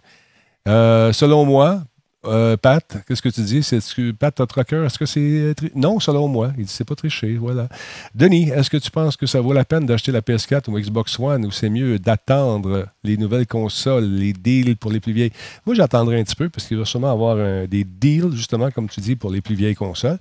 Euh, 0.68 1.12
selon 1.12 1.44
moi, 1.44 1.82
euh, 2.26 2.56
Pat, 2.56 2.98
qu'est-ce 3.06 3.22
que 3.22 3.28
tu 3.28 3.40
dis? 3.42 4.12
Pat, 4.18 4.34
ton 4.34 4.46
trucker, 4.46 4.84
est-ce 4.86 4.98
que 4.98 5.06
c'est. 5.06 5.54
Non, 5.74 6.00
selon 6.00 6.28
moi. 6.28 6.52
Il 6.58 6.64
dit 6.64 6.72
c'est 6.72 6.84
pas 6.84 6.94
triché. 6.94 7.36
Voilà. 7.36 7.68
Denis, 8.14 8.50
est-ce 8.50 8.70
que 8.70 8.76
tu 8.76 8.90
penses 8.90 9.16
que 9.16 9.26
ça 9.26 9.40
vaut 9.40 9.52
la 9.52 9.64
peine 9.64 9.86
d'acheter 9.86 10.12
la 10.12 10.20
PS4 10.20 10.70
ou 10.70 10.78
Xbox 10.78 11.18
One 11.18 11.44
ou 11.44 11.50
c'est 11.50 11.68
mieux 11.70 11.98
d'attendre 11.98 12.86
les 13.02 13.16
nouvelles 13.16 13.46
consoles, 13.46 14.04
les 14.04 14.32
deals 14.32 14.76
pour 14.76 14.90
les 14.92 15.00
plus 15.00 15.12
vieilles? 15.12 15.32
Moi, 15.66 15.74
j'attendrai 15.74 16.18
un 16.20 16.24
petit 16.24 16.36
peu 16.36 16.48
parce 16.48 16.66
qu'il 16.66 16.76
va 16.78 16.84
sûrement 16.84 17.10
avoir 17.12 17.36
un- 17.38 17.66
des 17.66 17.84
deals, 17.84 18.32
justement, 18.34 18.70
comme 18.70 18.88
tu 18.88 19.00
dis, 19.00 19.16
pour 19.16 19.30
les 19.30 19.40
plus 19.40 19.54
vieilles 19.54 19.74
consoles. 19.74 20.18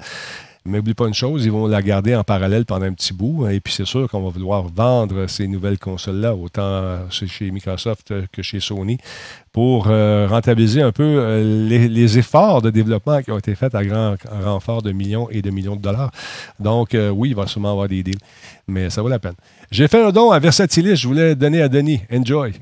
Mais 0.66 0.78
n'oublie 0.78 0.94
pas 0.94 1.08
une 1.08 1.14
chose, 1.14 1.44
ils 1.44 1.52
vont 1.52 1.68
la 1.68 1.82
garder 1.82 2.16
en 2.16 2.24
parallèle 2.24 2.64
pendant 2.66 2.86
un 2.86 2.94
petit 2.94 3.14
bout. 3.14 3.48
Et 3.50 3.60
puis 3.60 3.74
c'est 3.74 3.86
sûr 3.86 4.10
qu'on 4.10 4.22
va 4.24 4.30
vouloir 4.30 4.64
vendre 4.74 5.28
ces 5.28 5.48
nouvelles 5.48 5.78
consoles-là, 5.78 6.34
autant 6.36 7.00
chez- 7.10 7.28
chez 7.28 7.52
Microsoft 7.52 8.12
euh, 8.12 8.24
que 8.32 8.42
chez 8.42 8.62
Sony, 8.62 8.98
pour 9.52 9.88
euh, 9.90 10.26
rentabiliser 10.30 10.82
un 10.82 10.94
peu 10.94 11.04
euh, 11.04 11.68
les, 11.68 11.90
les 11.90 12.18
efforts 12.18 12.62
de 12.62 12.70
développement 12.70 13.22
qui 13.22 13.32
ont 13.32 13.38
été 13.38 13.56
faits 13.56 13.76
à 13.76 13.84
grand 13.84 14.16
renfort 14.44 14.82
de 14.82 14.94
millions 14.94 15.28
et 15.30 15.42
de 15.42 15.50
millions 15.50 15.76
de 15.76 15.82
dollars. 15.82 16.12
Donc 16.62 16.96
euh, 16.96 17.10
oui, 17.10 17.30
il 17.32 17.36
va 17.36 17.46
sûrement 17.46 17.72
avoir 17.72 17.90
des 17.90 18.02
deals. 18.02 18.16
Mais 18.68 18.90
ça 18.90 19.02
vaut 19.02 19.10
la 19.10 19.20
peine. 19.20 19.36
J'ai 19.70 19.90
fait 19.90 20.02
un 20.02 20.12
don 20.12 20.32
à 20.32 20.40
Versatilis, 20.40 20.96
je 20.96 21.08
voulais 21.08 21.36
donner 21.36 21.62
à 21.62 21.68
Denis. 21.68 22.00
Enjoy. 22.12 22.54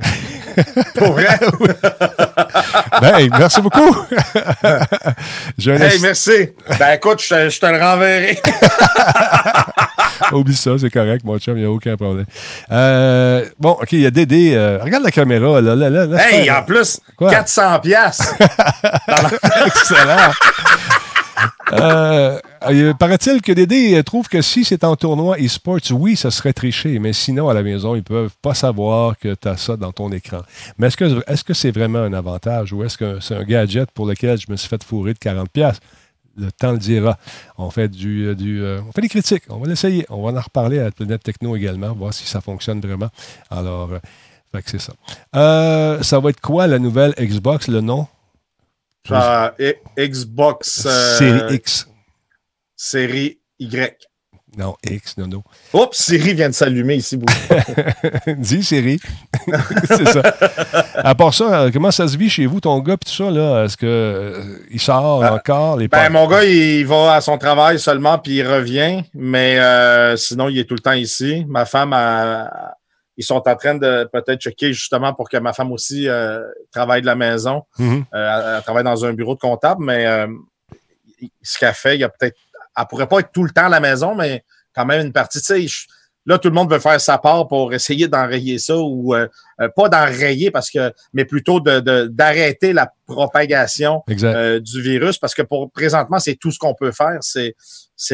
Pour 0.96 1.12
vrai? 1.14 1.28
ben, 3.02 3.30
merci 3.38 3.62
beaucoup. 3.62 3.96
Un 4.64 5.78
hey, 5.78 6.00
merci. 6.00 6.50
Ben 6.80 6.94
écoute, 6.94 7.22
je 7.22 7.30
te, 7.30 7.50
je 7.50 7.60
te 7.60 7.66
le 7.66 7.80
renverrai. 7.80 8.40
Oublie 10.32 10.56
ça, 10.56 10.72
c'est 10.80 10.90
correct, 10.90 11.24
mon 11.26 11.38
chum, 11.40 11.58
il 11.58 11.62
n'y 11.62 11.66
a 11.66 11.72
aucun 11.72 11.98
problème. 11.98 12.26
Euh, 12.72 13.46
bon, 13.60 13.72
OK, 13.72 13.92
il 13.92 14.02
y 14.02 14.06
a 14.06 14.12
Dédé. 14.12 14.54
euh, 14.56 14.80
regarde 14.82 15.04
la 15.04 15.12
caméra, 15.12 15.60
là. 15.62 15.76
là, 15.76 15.90
là, 15.90 16.06
là 16.06 16.32
hey, 16.32 16.50
en 16.50 16.64
plus, 16.64 17.00
Quoi? 17.18 17.32
400 17.32 17.80
piastres. 17.80 18.36
Excellent. 19.66 20.32
Euh, 21.74 22.40
euh, 22.70 22.94
Paraît-il 22.94 23.42
que 23.42 23.52
Dédé 23.52 24.02
trouve 24.04 24.28
que 24.28 24.42
si 24.42 24.64
c'est 24.66 24.84
en 24.84 24.96
tournoi 24.96 25.38
e-sports, 25.38 25.80
oui, 25.92 26.16
ça 26.16 26.32
serait 26.32 26.54
triché, 26.54 27.00
mais 27.00 27.14
sinon, 27.14 27.50
à 27.50 27.54
la 27.54 27.64
maison, 27.64 27.96
ils 27.96 28.04
peuvent 28.04 28.36
pas 28.42 28.54
savoir 28.54 29.18
que 29.18 29.36
tu 29.36 29.48
as 29.48 29.58
ça 29.58 29.78
dans 29.78 29.92
ton 29.92 30.12
écran. 30.12 30.42
Mais 30.78 30.88
est-ce 30.88 31.44
que 31.44 31.54
c'est 31.54 31.72
vraiment 31.72 32.00
un 32.00 32.14
avantage 32.14 32.74
ou 32.74 32.84
est-ce 32.84 32.98
que 32.98 33.20
c'est 33.20 33.36
un 33.36 33.44
gadget 33.44 33.90
pour 33.92 34.06
lequel 34.06 34.38
je 34.38 34.52
me 34.52 34.58
suis 34.58 34.68
fait 34.68 34.84
fourrer 34.84 35.14
de 35.14 35.20
40$? 35.20 35.48
piastres? 35.48 35.82
Le 36.38 36.50
temps 36.52 36.72
le 36.72 36.78
dira. 36.78 37.18
On 37.58 37.70
fait 37.72 37.90
du, 37.90 38.26
euh, 38.26 38.80
on 38.88 38.92
fait 38.94 39.02
des 39.02 39.10
critiques. 39.10 39.44
On 39.50 39.58
va 39.58 39.68
l'essayer. 39.68 40.06
On 40.10 40.22
va 40.24 40.38
en 40.38 40.42
reparler 40.42 40.80
à 40.80 40.86
la 40.86 40.92
Planète 40.92 41.24
Techno 41.24 41.56
également, 41.58 41.94
voir 41.94 42.14
si 42.14 42.26
ça 42.26 42.40
fonctionne 42.40 42.80
vraiment. 42.80 43.10
Alors, 43.50 43.90
c'est 44.66 44.80
ça. 44.80 44.94
Ça 45.34 46.20
va 46.20 46.30
être 46.30 46.40
quoi 46.40 46.68
la 46.68 46.80
nouvelle 46.80 47.14
Xbox, 47.20 47.68
le 47.68 47.82
nom? 47.82 48.08
Et- 49.60 49.80
Xbox 49.98 50.86
euh, 50.86 51.18
Série 51.18 51.56
X. 51.56 51.88
série 52.76 53.40
Y. 53.60 53.98
Non, 54.58 54.76
X, 54.84 55.16
non, 55.18 55.28
non. 55.28 55.44
Oups, 55.74 55.98
Siri 55.98 56.34
vient 56.34 56.50
de 56.50 56.54
s'allumer 56.54 56.96
ici. 56.96 57.18
Dis, 58.38 58.64
série. 58.64 59.00
c'est 59.88 60.06
ça. 60.10 60.22
À 60.96 61.16
part 61.16 61.34
ça, 61.34 61.62
euh, 61.62 61.70
comment 61.72 61.90
ça 61.90 62.06
se 62.06 62.18
vit 62.18 62.30
chez 62.30 62.46
vous, 62.48 62.60
ton 62.60 62.78
gars, 62.80 62.98
puis 62.98 63.10
tout 63.10 63.24
ça, 63.24 63.32
là? 63.32 63.64
Est-ce 63.64 63.78
que 63.78 63.86
euh, 63.86 64.78
sort 64.78 65.24
Ah, 65.24 65.36
encore 65.36 65.78
les 65.78 65.88
Ben, 65.88 66.10
mon 66.10 66.28
gars, 66.28 66.44
il 66.44 66.86
va 66.86 67.14
à 67.14 67.22
son 67.22 67.38
travail 67.38 67.80
seulement, 67.80 68.20
puis 68.20 68.34
il 68.40 68.46
revient. 68.48 69.04
Mais 69.14 69.58
euh, 69.58 70.18
sinon, 70.18 70.50
il 70.50 70.60
est 70.60 70.66
tout 70.66 70.76
le 70.76 70.82
temps 70.82 70.92
ici. 70.92 71.46
Ma 71.48 71.64
femme, 71.64 71.94
elle- 71.94 72.50
ils 73.22 73.24
sont 73.24 73.48
en 73.48 73.56
train 73.56 73.76
de 73.76 74.10
peut-être 74.12 74.42
checker 74.42 74.74
justement 74.74 75.14
pour 75.14 75.30
que 75.30 75.38
ma 75.38 75.54
femme 75.54 75.72
aussi 75.72 76.10
euh, 76.10 76.42
travaille 76.72 77.02
de 77.02 77.06
la 77.06 77.16
maison. 77.16 77.64
Mhm. 77.78 78.06
Euh, 78.14 78.58
elle, 78.58 78.64
travaille 78.64 78.84
dans 78.84 79.06
un 79.06 79.14
bureau 79.14 79.36
de 79.36 79.40
comptable, 79.40 79.84
mais 79.84 80.06
euh, 80.08 80.28
ce 81.42 81.60
qu'elle 81.60 81.74
fait, 81.74 81.96
il 81.96 82.02
y 82.02 82.04
a 82.04 82.10
peut-être. 82.10 82.38
Elle 82.78 82.86
pourrait 82.90 83.08
pas 83.08 83.20
être 83.20 83.32
tout 83.32 83.44
le 83.44 83.52
temps 83.52 83.66
à 83.66 83.70
la 83.70 83.80
maison, 83.80 84.16
mais 84.16 84.44
quand 84.74 84.86
même 84.86 85.06
une 85.06 85.14
partie. 85.14 85.40
Tu 85.42 85.46
sais, 85.46 85.66
là, 86.26 86.38
tout 86.40 86.48
le 86.48 86.54
monde 86.56 86.72
veut 86.72 86.80
faire 86.80 87.00
sa 87.02 87.18
part 87.18 87.48
pour 87.48 87.74
essayer 87.74 88.08
d'enrayer 88.08 88.58
ça 88.60 88.78
ou 88.78 89.14
euh, 89.14 89.28
pas 89.76 89.90
d'enrayer 89.90 90.52
parce 90.52 90.70
que, 90.72 90.94
mais 91.14 91.26
plutôt 91.26 91.60
de- 91.60 91.80
de- 91.82 92.08
d'arrêter 92.08 92.74
la 92.74 92.92
propagation 93.06 94.04
euh, 94.34 94.60
du 94.60 94.82
virus 94.82 95.18
parce 95.18 95.36
que 95.36 95.42
pour 95.42 95.70
présentement, 95.72 96.20
c'est 96.20 96.36
tout 96.36 96.52
ce 96.52 96.60
qu'on 96.60 96.74
peut 96.76 96.92
faire, 96.92 97.20
c'est 97.22 97.56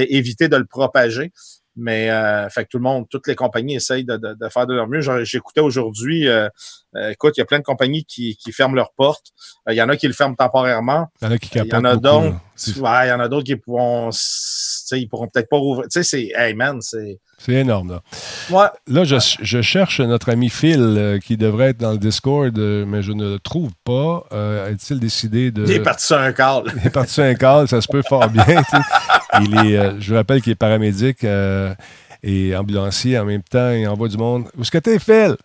éviter 0.10 0.50
de 0.50 0.58
le 0.58 0.66
propager. 0.66 1.32
Mais 1.80 2.10
euh, 2.10 2.50
fait 2.50 2.64
que 2.66 2.70
tout 2.70 2.78
le 2.78 2.84
monde, 2.84 3.06
toutes 3.10 3.28
les 3.28 3.36
compagnies 3.36 3.76
essayent 3.76 4.04
de, 4.04 4.18
de- 4.18 4.34
de 4.34 4.50
faire 4.50 4.66
de 4.66 4.74
leur 4.74 4.88
mieux. 4.88 5.02
J'écoutais 5.24 5.62
aujourd'hui, 5.62 6.28
euh, 6.28 6.50
euh, 6.96 7.12
écoute, 7.12 7.36
il 7.38 7.42
y 7.42 7.44
a 7.44 7.46
plein 7.46 7.60
de 7.60 7.64
compagnies 7.64 8.04
qui, 8.04 8.36
qui 8.36 8.52
ferment 8.52 8.74
leurs 8.76 8.92
portes. 8.94 9.28
Euh, 9.70 9.74
Il 9.74 9.78
y 9.78 9.82
en 9.82 9.90
a 9.90 9.96
qui 9.96 10.08
le 10.08 10.14
ferment 10.14 10.34
temporairement. 10.36 11.08
Il 11.22 11.26
y 11.26 11.28
en 11.28 11.32
a 11.34 11.38
qui 11.38 11.50
Il 11.60 11.68
y 11.68 11.76
en 11.76 11.84
a 11.86 11.96
d'autres. 11.96 12.36
Ouais, 12.82 13.06
il 13.06 13.10
y 13.10 13.12
en 13.12 13.20
a 13.20 13.28
d'autres 13.28 13.46
qui 13.46 13.56
pourront, 13.56 14.10
ils 14.92 15.08
pourront 15.08 15.28
peut-être 15.28 15.50
pas 15.50 15.58
rouvrir. 15.58 15.88
Tu 15.92 16.02
sais, 16.02 16.04
c'est, 16.04 16.32
hey 16.36 16.54
man, 16.54 16.82
c'est. 16.82 17.20
c'est 17.38 17.54
énorme, 17.54 17.92
là. 17.92 18.02
Ouais. 18.50 18.68
Là, 18.88 19.04
je, 19.04 19.16
je 19.42 19.62
cherche 19.62 20.00
notre 20.00 20.30
ami 20.30 20.50
Phil 20.50 20.80
euh, 20.80 21.20
qui 21.20 21.38
devrait 21.38 21.70
être 21.70 21.78
dans 21.78 21.92
le 21.92 21.98
Discord, 21.98 22.58
euh, 22.58 22.86
mais 22.88 23.02
je 23.02 23.12
ne 23.12 23.34
le 23.34 23.40
trouve 23.40 23.72
pas. 23.84 24.26
Euh, 24.32 24.72
A-t-il 24.72 25.00
décidé 25.00 25.52
de. 25.52 25.64
Il 25.66 25.72
est 25.72 25.80
parti 25.82 26.06
sur 26.06 26.18
un 26.18 26.32
call. 26.32 26.64
Il 26.82 26.88
est 26.88 26.92
parti 26.92 27.14
sur 27.14 27.24
un 27.24 27.36
call, 27.36 27.68
ça 27.68 27.82
se 27.82 27.88
peut 27.88 28.04
fort 28.08 28.30
bien. 28.30 28.44
tu 28.46 28.54
sais. 28.54 29.44
Il 29.44 29.56
est, 29.58 29.78
euh, 29.78 30.00
je 30.00 30.10
vous 30.10 30.16
rappelle 30.16 30.42
qu'il 30.42 30.52
est 30.52 30.56
paramédic 30.56 31.26
et 32.24 32.56
ambulancier 32.56 33.18
en 33.20 33.26
même 33.26 33.44
temps. 33.44 33.72
Il 33.72 33.88
envoie 33.88 34.08
du 34.08 34.18
monde. 34.18 34.46
Où 34.58 34.62
est-ce 34.62 34.72
que 34.72 34.78
t'es, 34.78 35.00
Phil? 35.00 35.36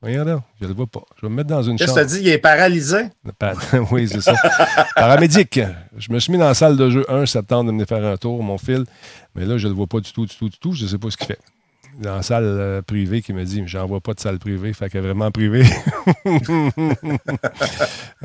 Voyons 0.00 0.24
donc, 0.24 0.42
je 0.60 0.64
ne 0.64 0.68
le 0.68 0.74
vois 0.76 0.86
pas. 0.86 1.02
Je 1.16 1.22
vais 1.26 1.28
me 1.30 1.34
mettre 1.36 1.48
dans 1.48 1.62
une 1.62 1.76
Qu'est-ce 1.76 1.92
que 1.92 1.98
chambre. 1.98 2.08
tu 2.08 2.14
as 2.14 2.18
dit? 2.18 2.24
Il 2.24 2.28
est 2.28 2.38
paralysé? 2.38 2.98
Oui, 3.90 4.08
c'est 4.08 4.20
ça. 4.20 4.32
Paramédic. 4.94 5.58
Je 5.96 6.12
me 6.12 6.20
suis 6.20 6.30
mis 6.32 6.38
dans 6.38 6.46
la 6.46 6.54
salle 6.54 6.76
de 6.76 6.88
jeu 6.88 7.04
1 7.10 7.26
septembre 7.26 7.64
de 7.64 7.70
venir 7.72 7.86
faire 7.86 8.04
un 8.04 8.16
tour, 8.16 8.40
mon 8.42 8.58
fil. 8.58 8.84
Mais 9.34 9.44
là, 9.44 9.58
je 9.58 9.66
ne 9.66 9.72
le 9.72 9.76
vois 9.76 9.88
pas 9.88 9.98
du 9.98 10.12
tout, 10.12 10.24
du 10.24 10.36
tout, 10.36 10.48
du 10.48 10.58
tout. 10.58 10.72
Je 10.72 10.84
ne 10.84 10.88
sais 10.88 10.98
pas 10.98 11.10
ce 11.10 11.16
qu'il 11.16 11.26
fait. 11.26 11.40
Dans 12.00 12.14
la 12.14 12.22
salle 12.22 12.44
euh, 12.44 12.80
privée 12.80 13.22
qui 13.22 13.32
me 13.32 13.42
dit 13.44 13.64
J'en 13.66 13.86
vois 13.86 14.00
pas 14.00 14.14
de 14.14 14.20
salle 14.20 14.38
privée. 14.38 14.72
Fait 14.72 14.88
qu'elle 14.88 15.02
est 15.04 15.08
vraiment 15.08 15.32
privée. 15.32 15.64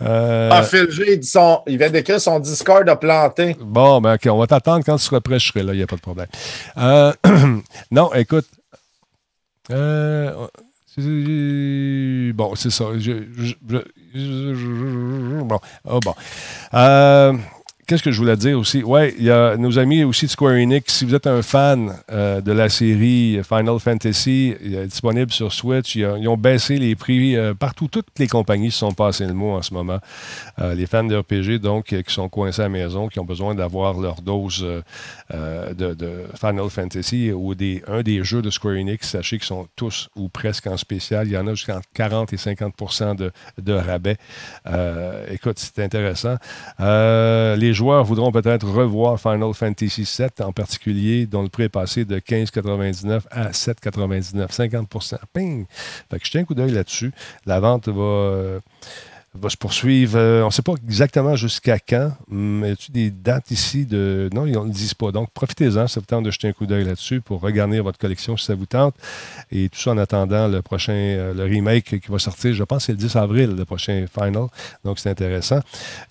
Euh, 0.01 0.49
Ah, 0.51 0.63
Phil 0.63 0.89
G, 0.91 1.15
il, 1.17 1.23
son, 1.23 1.61
il 1.67 1.77
vient 1.77 1.89
d'écrire 1.89 2.19
son 2.19 2.39
Discord 2.39 2.87
a 2.89 2.95
planté. 2.95 3.55
Bon, 3.59 4.01
ben, 4.01 4.15
OK, 4.15 4.27
on 4.27 4.37
va 4.37 4.47
t'attendre 4.47 4.83
quand 4.85 4.97
tu 4.97 5.03
seras 5.03 5.21
prêt, 5.21 5.39
je 5.39 5.47
serai 5.47 5.63
là, 5.63 5.73
il 5.73 5.77
n'y 5.77 5.83
a 5.83 5.87
pas 5.87 5.95
de 5.95 6.01
problème. 6.01 6.27
Euh, 6.77 7.13
non, 7.91 8.13
écoute. 8.13 8.45
euh, 9.71 10.47
bon, 10.97 12.55
c'est 12.55 12.69
ça. 12.69 12.85
Bon, 15.45 15.59
ah, 15.85 15.99
bon. 16.03 16.15
Euh, 16.73 17.33
Qu'est-ce 17.85 18.01
que 18.01 18.11
je 18.11 18.17
voulais 18.17 18.37
dire 18.37 18.57
aussi? 18.57 18.81
Oui, 18.81 19.13
il 19.17 19.25
y 19.25 19.29
a 19.29 19.57
nos 19.57 19.77
amis 19.77 20.05
aussi 20.05 20.25
de 20.25 20.31
Square 20.31 20.53
Enix. 20.53 20.93
Si 20.93 21.03
vous 21.03 21.15
êtes 21.15 21.27
un 21.27 21.41
fan 21.41 21.93
euh, 22.11 22.39
de 22.39 22.53
la 22.53 22.69
série 22.69 23.41
Final 23.43 23.77
Fantasy, 23.77 24.55
il 24.63 24.75
est 24.75 24.87
disponible 24.87 25.31
sur 25.31 25.51
Switch. 25.51 25.97
Ils 25.97 26.05
ont, 26.05 26.37
baissé 26.37 26.77
les 26.77 26.95
prix 26.95 27.35
euh, 27.35 27.53
partout. 27.53 27.89
Toutes 27.89 28.07
les 28.19 28.27
compagnies 28.27 28.71
se 28.71 28.79
sont 28.79 28.93
passées 28.93 29.25
le 29.25 29.33
mot 29.33 29.51
en 29.51 29.61
ce 29.61 29.73
moment. 29.73 29.99
Euh, 30.59 30.75
les 30.75 30.85
fans 30.85 31.03
de 31.03 31.13
RPG, 31.13 31.59
donc, 31.59 31.87
qui 31.87 32.13
sont 32.13 32.29
coincés 32.29 32.61
à 32.61 32.65
la 32.65 32.69
maison, 32.69 33.09
qui 33.09 33.19
ont 33.19 33.25
besoin 33.25 33.53
d'avoir 33.53 33.99
leur 33.99 34.21
dose 34.21 34.65
de, 35.29 36.25
Final 36.39 36.69
Fantasy 36.69 37.33
ou 37.33 37.53
des, 37.53 37.83
un 37.87 38.01
des 38.01 38.23
jeux 38.23 38.41
de 38.41 38.49
Square 38.49 38.75
Enix, 38.75 39.09
sachez 39.09 39.39
qu'ils 39.39 39.47
sont 39.47 39.67
tous 39.75 40.09
ou 40.15 40.29
presque 40.29 40.67
en 40.67 40.77
spécial. 40.77 41.27
Il 41.27 41.33
y 41.33 41.37
en 41.37 41.47
a 41.47 41.53
jusqu'à 41.53 41.81
40 41.95 42.31
et 42.31 42.37
50 42.37 43.17
de, 43.17 43.31
de 43.61 43.73
rabais. 43.73 44.17
Écoute, 45.29 45.59
c'est 45.59 45.83
intéressant. 45.83 46.37
Euh, 46.79 47.55
les 47.73 47.77
joueurs 47.77 48.03
voudront 48.03 48.31
peut-être 48.31 48.69
revoir 48.69 49.19
Final 49.19 49.51
Fantasy 49.51 50.03
VII 50.03 50.45
en 50.45 50.51
particulier, 50.51 51.25
dont 51.25 51.41
le 51.41 51.49
prix 51.49 51.63
est 51.63 51.69
passé 51.69 52.05
de 52.05 52.19
15,99 52.19 53.21
à 53.31 53.49
7,99, 53.49 54.47
50% 54.47 55.17
Ping! 55.33 55.65
Fait 56.11 56.19
que 56.19 56.25
je 56.27 56.29
tiens 56.29 56.41
un 56.41 56.43
coup 56.43 56.53
d'œil 56.53 56.69
là-dessus. 56.69 57.11
La 57.47 57.59
vente 57.59 57.89
va. 57.89 58.59
Va 59.35 59.49
se 59.49 59.57
poursuivre. 59.57 60.17
euh, 60.17 60.43
on 60.43 60.47
ne 60.47 60.51
sait 60.51 60.61
pas 60.61 60.73
exactement 60.87 61.35
jusqu'à 61.35 61.79
quand, 61.79 62.11
mais 62.29 62.69
y 62.69 62.71
a-tu 62.73 62.91
des 62.91 63.09
dates 63.09 63.51
ici 63.51 63.85
de. 63.85 64.29
Non, 64.33 64.45
ils 64.45 64.53
ne 64.53 64.63
le 64.63 64.69
disent 64.69 64.93
pas. 64.93 65.11
Donc, 65.11 65.29
profitez-en, 65.33 65.87
ça 65.87 65.99
vous 65.99 66.05
tente 66.05 66.23
de 66.23 66.31
jeter 66.31 66.47
un 66.47 66.53
coup 66.53 66.65
d'œil 66.65 66.85
là-dessus 66.85 67.21
pour 67.21 67.41
regarder 67.41 67.79
votre 67.79 67.97
collection 67.97 68.37
si 68.37 68.45
ça 68.45 68.55
vous 68.55 68.65
tente. 68.65 68.95
Et 69.51 69.69
tout 69.69 69.79
ça 69.79 69.91
en 69.91 69.97
attendant 69.97 70.47
le 70.47 70.61
prochain, 70.61 70.93
euh, 70.93 71.33
le 71.33 71.43
remake 71.43 71.99
qui 71.99 72.11
va 72.11 72.19
sortir, 72.19 72.53
je 72.53 72.63
pense 72.63 72.79
que 72.79 72.85
c'est 72.87 72.91
le 72.93 72.97
10 72.99 73.15
avril, 73.15 73.55
le 73.57 73.65
prochain 73.65 74.05
Final. 74.13 74.47
Donc, 74.83 74.99
c'est 74.99 75.09
intéressant. 75.09 75.59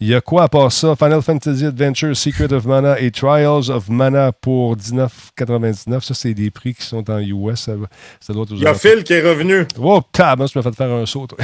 Il 0.00 0.08
y 0.08 0.14
a 0.14 0.20
quoi 0.20 0.44
à 0.44 0.48
part 0.48 0.72
ça? 0.72 0.96
Final 0.96 1.22
Fantasy 1.22 1.66
Adventure, 1.66 2.16
Secret 2.16 2.52
of 2.52 2.64
Mana 2.66 2.98
et 3.00 3.10
Trials 3.10 3.70
of 3.70 3.88
Mana 3.88 4.32
pour 4.32 4.76
19,99. 4.76 6.00
Ça, 6.00 6.14
c'est 6.14 6.34
des 6.34 6.50
prix 6.50 6.74
qui 6.74 6.82
sont 6.82 7.08
en 7.10 7.18
US. 7.20 7.60
Ça, 7.60 7.72
ça 8.20 8.32
doit 8.32 8.46
Il 8.50 8.58
y 8.58 8.66
a 8.66 8.74
Phil 8.74 9.04
qui 9.04 9.12
est 9.12 9.22
revenu. 9.22 9.66
Oh, 9.78 10.00
tab, 10.10 10.44
tu 10.46 10.58
m'as 10.58 10.62
fait 10.62 10.74
faire 10.74 10.90
un 10.90 11.06
saut. 11.06 11.28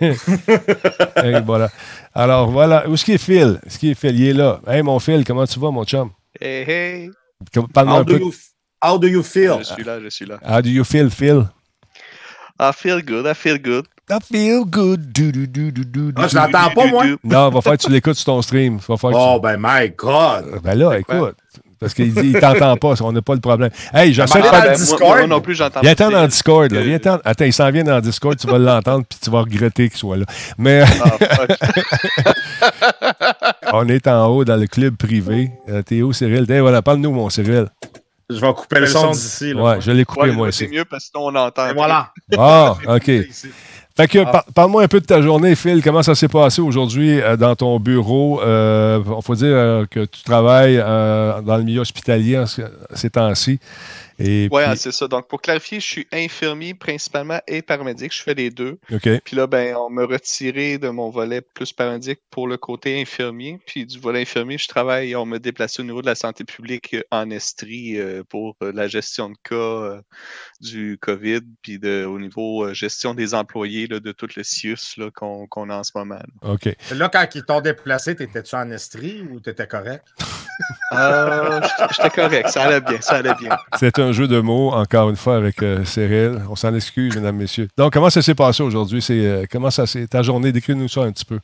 Et 1.24 1.40
voilà. 1.40 1.68
Alors, 2.14 2.50
voilà. 2.50 2.88
Où 2.88 2.94
est-ce 2.94 3.04
qu'il 3.04 3.14
est 3.14 3.18
Phil? 3.18 3.58
Est-ce 3.66 3.78
qu'il 3.78 3.90
est 3.90 3.94
Phil? 3.94 4.18
Il 4.18 4.28
est 4.28 4.32
là. 4.32 4.60
Hey, 4.66 4.82
mon 4.82 4.98
Phil, 4.98 5.24
comment 5.24 5.46
tu 5.46 5.58
vas, 5.58 5.70
mon 5.70 5.84
chum? 5.84 6.10
Hey, 6.40 6.64
hey! 6.70 7.10
Parle-moi 7.74 7.96
How 7.98 8.00
un 8.00 8.04
do, 8.04 8.12
peu. 8.14 8.20
you, 8.20 8.32
how 8.84 8.98
do 8.98 9.06
you 9.08 9.22
feel? 9.22 9.58
Je 9.58 9.64
suis 9.64 9.84
là, 9.84 10.00
je 10.00 10.08
suis 10.08 10.26
là. 10.26 10.38
How 10.48 10.60
do 10.62 10.68
you 10.68 10.84
feel, 10.84 11.10
Phil? 11.10 11.48
I 12.60 12.70
feel 12.72 13.02
good, 13.02 13.26
I 13.26 13.34
feel 13.34 13.58
good. 13.58 13.86
I 14.10 14.18
feel 14.20 14.64
good. 14.64 15.12
Du, 15.12 15.32
du, 15.32 15.48
du, 15.48 15.72
du, 15.72 15.84
du, 15.84 16.12
Ah, 16.16 16.28
je 16.28 16.36
l'entends 16.36 16.70
pas, 16.74 16.86
moi. 16.86 17.04
Non, 17.24 17.50
va 17.50 17.60
faire 17.60 17.72
que 17.76 17.82
tu 17.82 17.90
l'écoutes 17.90 18.14
sur 18.16 18.26
ton 18.26 18.42
stream. 18.42 18.76
Va 18.78 18.96
que 18.96 19.06
Oh, 19.14 19.34
tu- 19.36 19.40
ben, 19.42 19.56
my 19.58 19.90
God. 19.96 20.60
Ben 20.62 20.74
là, 20.78 20.98
écoute. 20.98 21.36
Parce 21.82 21.94
qu'il 21.94 22.14
dit, 22.14 22.30
il 22.34 22.38
t'entend 22.40 22.76
pas, 22.76 22.94
on 23.02 23.12
n'a 23.12 23.20
pas 23.20 23.34
le 23.34 23.40
problème. 23.40 23.70
Hey, 23.92 24.14
j'essaie 24.14 24.40
de 24.40 24.48
moi- 24.48 24.68
Discord. 24.74 25.00
Moi, 25.18 25.26
non 25.26 25.40
plus, 25.40 25.54
j'entends 25.54 25.80
pas. 25.80 25.94
dans 25.94 26.22
le 26.22 26.28
Discord. 26.28 26.72
Là. 26.72 26.80
Euh, 26.80 27.18
Attends, 27.24 27.44
il 27.44 27.52
s'en 27.52 27.70
vient 27.70 27.84
dans 27.84 27.96
le 27.96 28.02
Discord, 28.02 28.36
tu 28.38 28.46
vas 28.46 28.58
l'entendre, 28.58 29.04
puis 29.08 29.18
tu 29.22 29.30
vas 29.30 29.40
regretter 29.40 29.88
qu'il 29.90 29.98
soit 29.98 30.16
là. 30.16 30.24
Mais 30.56 30.82
Ah, 33.62 33.70
on 33.74 33.88
est 33.88 34.06
en 34.06 34.26
haut 34.28 34.44
dans 34.44 34.56
le 34.56 34.66
club 34.66 34.96
privé. 34.96 35.50
Euh, 35.68 35.82
T'es 35.82 36.02
où, 36.02 36.12
Cyril? 36.12 36.50
Hey, 36.50 36.60
voilà, 36.60 36.82
parle-nous, 36.82 37.12
mon 37.12 37.28
Cyril. 37.30 37.66
Je 38.30 38.36
vais 38.40 38.52
couper 38.54 38.80
le 38.80 38.86
son 38.86 39.10
d'ici. 39.10 39.52
Ouais, 39.52 39.76
je 39.80 39.90
l'ai 39.90 40.04
coupé, 40.04 40.22
Ouais, 40.22 40.32
moi 40.32 40.50
c'est 40.52 40.64
aussi. 40.66 40.74
mieux 40.74 40.84
parce 40.86 41.04
que 41.04 41.10
sinon 41.12 41.26
on 41.26 41.34
entend. 41.34 41.68
Et 41.68 41.74
voilà. 41.74 42.12
Ah, 42.38 42.74
OK. 42.88 43.10
Fait 43.96 44.08
que, 44.08 44.24
par- 44.24 44.44
parle-moi 44.54 44.82
un 44.84 44.88
peu 44.88 45.00
de 45.00 45.04
ta 45.04 45.20
journée, 45.20 45.54
Phil. 45.54 45.82
Comment 45.82 46.02
ça 46.02 46.14
s'est 46.14 46.28
passé 46.28 46.62
aujourd'hui 46.62 47.20
euh, 47.20 47.36
dans 47.36 47.54
ton 47.54 47.78
bureau? 47.78 48.40
Euh, 48.42 49.00
Il 49.04 49.22
faut 49.22 49.34
dire 49.34 49.48
euh, 49.48 49.84
que 49.90 50.06
tu 50.06 50.22
travailles 50.22 50.78
euh, 50.82 51.42
dans 51.42 51.58
le 51.58 51.62
milieu 51.62 51.80
hospitalier 51.80 52.38
en 52.38 52.46
ces 52.46 53.10
temps-ci. 53.10 53.58
Et 54.24 54.48
Ouais, 54.50 54.66
puis- 54.68 54.76
c'est 54.78 54.92
ça. 54.92 55.08
Donc, 55.08 55.28
pour 55.28 55.40
clarifier, 55.40 55.80
je 55.80 55.86
suis 55.86 56.06
infirmier 56.12 56.74
principalement 56.74 57.40
et 57.46 57.62
paramédic. 57.62 58.14
Je 58.14 58.22
fais 58.22 58.34
les 58.34 58.50
deux. 58.50 58.78
OK. 58.92 59.08
Puis 59.24 59.36
là, 59.36 59.46
ben, 59.46 59.74
on 59.76 59.90
m'a 59.90 60.04
retiré 60.04 60.78
de 60.78 60.88
mon 60.88 61.10
volet 61.10 61.40
plus 61.40 61.72
paramédic 61.72 62.20
pour 62.30 62.46
le 62.48 62.56
côté 62.56 63.00
infirmier. 63.00 63.58
Puis 63.66 63.86
du 63.86 63.98
volet 63.98 64.22
infirmier, 64.22 64.58
je 64.58 64.68
travaille, 64.68 65.14
on 65.16 65.26
m'a 65.26 65.38
déplacé 65.38 65.82
au 65.82 65.84
niveau 65.84 66.00
de 66.02 66.06
la 66.06 66.14
santé 66.14 66.44
publique 66.44 66.94
euh, 66.94 67.02
en 67.10 67.30
Estrie 67.30 67.98
euh, 67.98 68.22
pour 68.28 68.56
euh, 68.62 68.72
la 68.74 68.88
gestion 68.88 69.30
de 69.30 69.36
cas 69.42 69.54
euh, 69.54 70.00
du 70.60 70.98
COVID, 71.00 71.40
puis 71.62 71.78
de, 71.78 72.04
au 72.04 72.18
niveau 72.18 72.64
euh, 72.64 72.74
gestion 72.74 73.14
des 73.14 73.34
employés 73.34 73.86
là, 73.86 74.00
de 74.00 74.12
tout 74.12 74.28
le 74.36 74.42
CIUS 74.42 74.96
là, 74.98 75.10
qu'on 75.10 75.46
qu'on 75.46 75.70
a 75.70 75.76
en 75.78 75.84
ce 75.84 75.92
moment. 75.94 76.14
là. 76.42 76.52
OK. 76.52 76.68
Là, 76.92 77.08
quand 77.08 77.26
ils 77.34 77.42
t'ont 77.44 77.60
déplacé, 77.60 78.14
t'étais-tu 78.16 78.54
en 78.54 78.70
Estrie 78.70 79.22
ou 79.22 79.40
t'étais 79.40 79.66
correct? 79.66 80.06
Euh, 80.92 81.60
j'étais- 81.90 82.10
correct, 82.10 82.48
ça 82.50 82.62
allait 82.64 82.80
bien, 82.80 83.00
ça 83.00 83.16
allait 83.16 83.34
bien. 83.34 83.56
C'est 83.78 83.98
un 83.98 84.12
jeu 84.12 84.28
de 84.28 84.40
mots, 84.40 84.72
encore 84.72 85.08
une 85.10 85.16
fois, 85.16 85.36
avec 85.36 85.62
euh, 85.62 85.84
Cyril. 85.84 86.40
On 86.50 86.56
s'en 86.56 86.74
excuse, 86.74 87.16
mesdames, 87.16 87.36
messieurs. 87.36 87.68
Donc, 87.76 87.92
comment 87.92 88.10
ça 88.10 88.22
s'est 88.22 88.34
passé 88.34 88.62
aujourd'hui? 88.62 89.04
Euh, 89.10 89.44
comment 89.50 89.70
ça 89.70 89.86
s'est... 89.86 90.06
Ta 90.06 90.22
journée, 90.22 90.52
décris-nous 90.52 90.88
ça 90.88 91.02
un 91.02 91.12
petit 91.12 91.24
peu. 91.24 91.38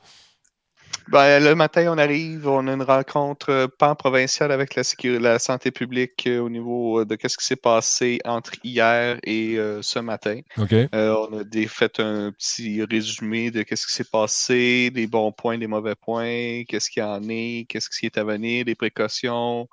Ben, 1.10 1.42
le 1.42 1.54
matin, 1.54 1.90
on 1.90 1.96
arrive, 1.96 2.46
on 2.46 2.66
a 2.66 2.72
une 2.72 2.82
rencontre 2.82 3.50
euh, 3.50 3.66
pan-provinciale 3.66 4.52
avec 4.52 4.74
la, 4.74 4.82
sécu- 4.82 5.18
la 5.18 5.38
santé 5.38 5.70
publique 5.70 6.26
euh, 6.26 6.40
au 6.40 6.50
niveau 6.50 7.00
euh, 7.00 7.06
de 7.06 7.14
qu'est-ce 7.14 7.38
qui 7.38 7.46
s'est 7.46 7.56
passé 7.56 8.18
entre 8.26 8.52
hier 8.62 9.18
et 9.24 9.56
euh, 9.56 9.80
ce 9.80 10.00
matin. 10.00 10.40
OK? 10.58 10.72
Euh, 10.72 10.88
on 11.30 11.38
a 11.38 11.44
des, 11.44 11.66
fait 11.66 11.98
un 12.00 12.30
petit 12.32 12.84
résumé 12.84 13.50
de 13.50 13.62
qu'est-ce 13.62 13.86
qui 13.86 13.94
s'est 13.94 14.04
passé, 14.04 14.90
des 14.90 15.06
bons 15.06 15.32
points, 15.32 15.56
des 15.56 15.66
mauvais 15.66 15.94
points, 15.94 16.64
qu'est-ce 16.68 16.90
qu'il 16.90 17.02
y 17.02 17.06
en 17.06 17.22
est, 17.30 17.64
qu'est-ce 17.70 17.88
qui 17.88 18.04
est 18.04 18.18
à 18.18 18.24
venir, 18.24 18.66
des 18.66 18.74
précautions, 18.74 19.66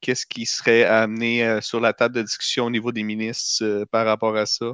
qu'est-ce 0.00 0.24
qui 0.24 0.46
serait 0.46 0.84
amené 0.84 1.58
sur 1.60 1.80
la 1.80 1.92
table 1.92 2.14
de 2.14 2.22
discussion 2.22 2.66
au 2.66 2.70
niveau 2.70 2.90
des 2.90 3.02
ministres 3.02 3.84
par 3.90 4.06
rapport 4.06 4.36
à 4.36 4.46
ça. 4.46 4.66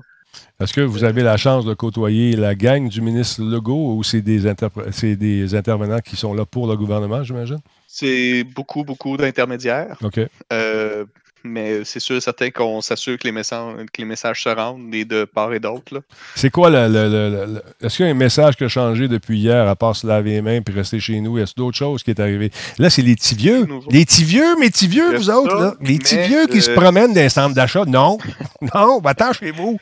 Est-ce 0.60 0.74
que 0.74 0.80
vous 0.82 1.04
avez 1.04 1.22
la 1.22 1.36
chance 1.36 1.64
de 1.64 1.72
côtoyer 1.72 2.36
la 2.36 2.54
gang 2.54 2.88
du 2.88 3.00
ministre 3.00 3.42
Legault 3.42 3.94
ou 3.96 4.02
c'est 4.02 4.20
des, 4.20 4.46
intervenants 4.46 6.00
qui 6.00 6.16
sont 6.16 6.34
là 6.34 6.44
pour 6.44 6.66
le 6.66 6.76
gouvernement, 6.76 7.22
j'imagine? 7.22 7.60
C'est 7.86 8.44
beaucoup, 8.44 8.84
beaucoup 8.84 9.16
d'intermédiaires. 9.16 9.96
OK. 10.02 10.20
Euh, 10.52 11.06
mais 11.44 11.84
c'est 11.84 12.00
sûr 12.00 12.16
et 12.16 12.20
certain 12.20 12.50
qu'on 12.50 12.80
s'assure 12.80 13.18
que 13.18 13.24
les, 13.24 13.32
messages, 13.32 13.74
que 13.92 13.98
les 14.00 14.04
messages 14.04 14.42
se 14.42 14.48
rendent 14.48 14.90
des 14.90 15.04
de 15.04 15.24
part 15.24 15.52
et 15.52 15.60
d'autre. 15.60 16.02
C'est 16.34 16.50
quoi 16.50 16.70
le. 16.70 16.88
le- 16.88 17.08
le- 17.08 17.62
Est-ce 17.82 17.96
qu'il 17.96 18.06
y 18.06 18.08
a 18.08 18.12
un 18.12 18.14
message 18.14 18.56
qui 18.56 18.64
a 18.64 18.68
changé 18.68 19.08
depuis 19.08 19.38
hier, 19.38 19.68
à 19.68 19.76
part 19.76 19.96
se 19.96 20.06
laver 20.06 20.32
les 20.32 20.42
mains 20.42 20.60
puis 20.60 20.74
rester 20.74 21.00
chez 21.00 21.20
nous? 21.20 21.38
Est-ce 21.38 21.54
d'autres 21.54 21.76
choses 21.76 22.02
qui 22.02 22.10
est 22.10 22.20
arrivé? 22.20 22.50
Là, 22.78 22.90
c'est 22.90 23.02
les 23.02 23.14
petits 23.16 23.34
vieux. 23.34 23.66
Les 23.90 24.04
petits 24.04 24.24
vieux, 24.24 24.56
mes 24.58 24.70
petits 24.70 24.88
vieux, 24.88 25.16
vous 25.16 25.24
ça, 25.24 25.38
autres, 25.38 25.54
là. 25.56 25.74
Les 25.80 25.98
petits 25.98 26.18
vieux 26.18 26.46
qui 26.46 26.60
se 26.60 26.70
euh, 26.70 26.74
promènent 26.74 27.14
dans 27.14 27.20
les 27.20 27.28
centres 27.28 27.54
d'achat. 27.54 27.84
Non. 27.86 28.18
Non, 28.74 29.00
va-t'en 29.00 29.32
chez 29.32 29.50
vous. 29.52 29.78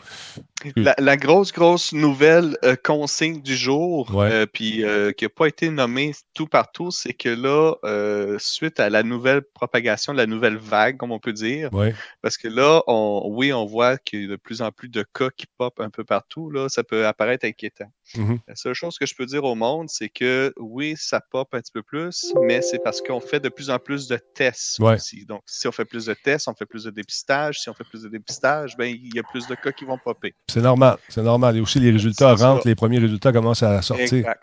La, 0.74 0.94
la 0.98 1.16
grosse, 1.16 1.52
grosse 1.52 1.92
nouvelle 1.92 2.56
euh, 2.64 2.74
consigne 2.74 3.40
du 3.42 3.54
jour, 3.56 4.12
Ouais. 4.12 4.28
euh, 4.32 4.46
puis 4.46 4.84
euh, 4.84 5.12
qui 5.12 5.24
n'a 5.24 5.28
pas 5.28 5.46
été 5.46 5.70
nommée 5.70 6.12
tout 6.34 6.46
partout, 6.48 6.90
c'est 6.90 7.12
que 7.14 7.28
là, 7.28 7.74
euh, 7.84 8.36
suite 8.40 8.80
à 8.80 8.90
la 8.90 9.04
nouvelle 9.04 9.42
propagation, 9.42 10.12
de 10.12 10.18
la 10.18 10.26
nouvelle 10.26 10.56
vague, 10.56 10.96
comme 10.96 11.12
on 11.12 11.20
peut 11.20 11.32
dire, 11.32 11.68
Oui. 11.72 11.90
parce 12.22 12.36
que 12.36 12.48
là, 12.48 12.82
on, 12.88 13.22
oui, 13.26 13.52
on 13.52 13.66
voit 13.66 13.98
qu'il 13.98 14.22
y 14.22 14.24
a 14.24 14.28
de 14.28 14.36
plus 14.36 14.60
en 14.60 14.72
plus 14.72 14.88
de 14.88 15.04
cas 15.14 15.28
qui 15.36 15.46
pop 15.58 15.78
un 15.78 15.90
peu 15.90 16.02
partout, 16.02 16.50
là, 16.50 16.68
ça 16.68 16.82
peut 16.82 17.06
apparaître 17.06 17.46
inquiétant. 17.46 17.92
Mhm. 18.16 18.38
La 18.48 18.56
seule 18.56 18.74
chose 18.74 18.98
que 18.98 19.06
je 19.06 19.14
peux 19.14 19.26
dire 19.26 19.44
au 19.44 19.54
monde, 19.54 19.88
c'est 19.90 20.08
que 20.08 20.52
oui, 20.56 20.94
ça 20.96 21.20
pop 21.20 21.48
un 21.54 21.60
petit 21.60 21.72
peu 21.72 21.82
plus, 21.82 22.32
mais 22.42 22.62
c'est 22.62 22.78
parce 22.82 23.00
qu'on 23.00 23.20
fait 23.20 23.38
de 23.38 23.48
plus 23.48 23.70
en 23.70 23.78
plus 23.78 24.08
de 24.08 24.18
tests 24.34 24.80
Ouais. 24.80 24.94
aussi. 24.94 25.24
Donc, 25.24 25.42
si 25.46 25.68
on 25.68 25.72
fait 25.72 25.84
plus 25.84 26.06
de 26.06 26.14
tests, 26.14 26.48
on 26.48 26.54
fait 26.54 26.66
plus 26.66 26.84
de 26.84 26.90
dépistage. 26.90 27.60
Si 27.60 27.68
on 27.68 27.74
fait 27.74 27.84
plus 27.84 28.02
de 28.02 28.08
dépistage, 28.08 28.76
ben, 28.76 28.86
il 28.86 29.14
y 29.14 29.18
a 29.18 29.22
plus 29.22 29.46
de 29.46 29.54
cas 29.54 29.70
qui 29.72 29.84
vont 29.84 29.98
popper. 29.98 30.34
C'est 30.50 30.62
normal. 30.62 30.96
C'est 31.10 31.22
normal. 31.22 31.56
Et 31.58 31.60
aussi, 31.60 31.78
les 31.78 31.90
résultats 31.90 32.34
ça. 32.36 32.48
rentrent, 32.48 32.66
les 32.66 32.74
premiers 32.74 32.98
résultats 32.98 33.32
commencent 33.32 33.62
à 33.62 33.82
sortir. 33.82 34.14
Exact. 34.14 34.42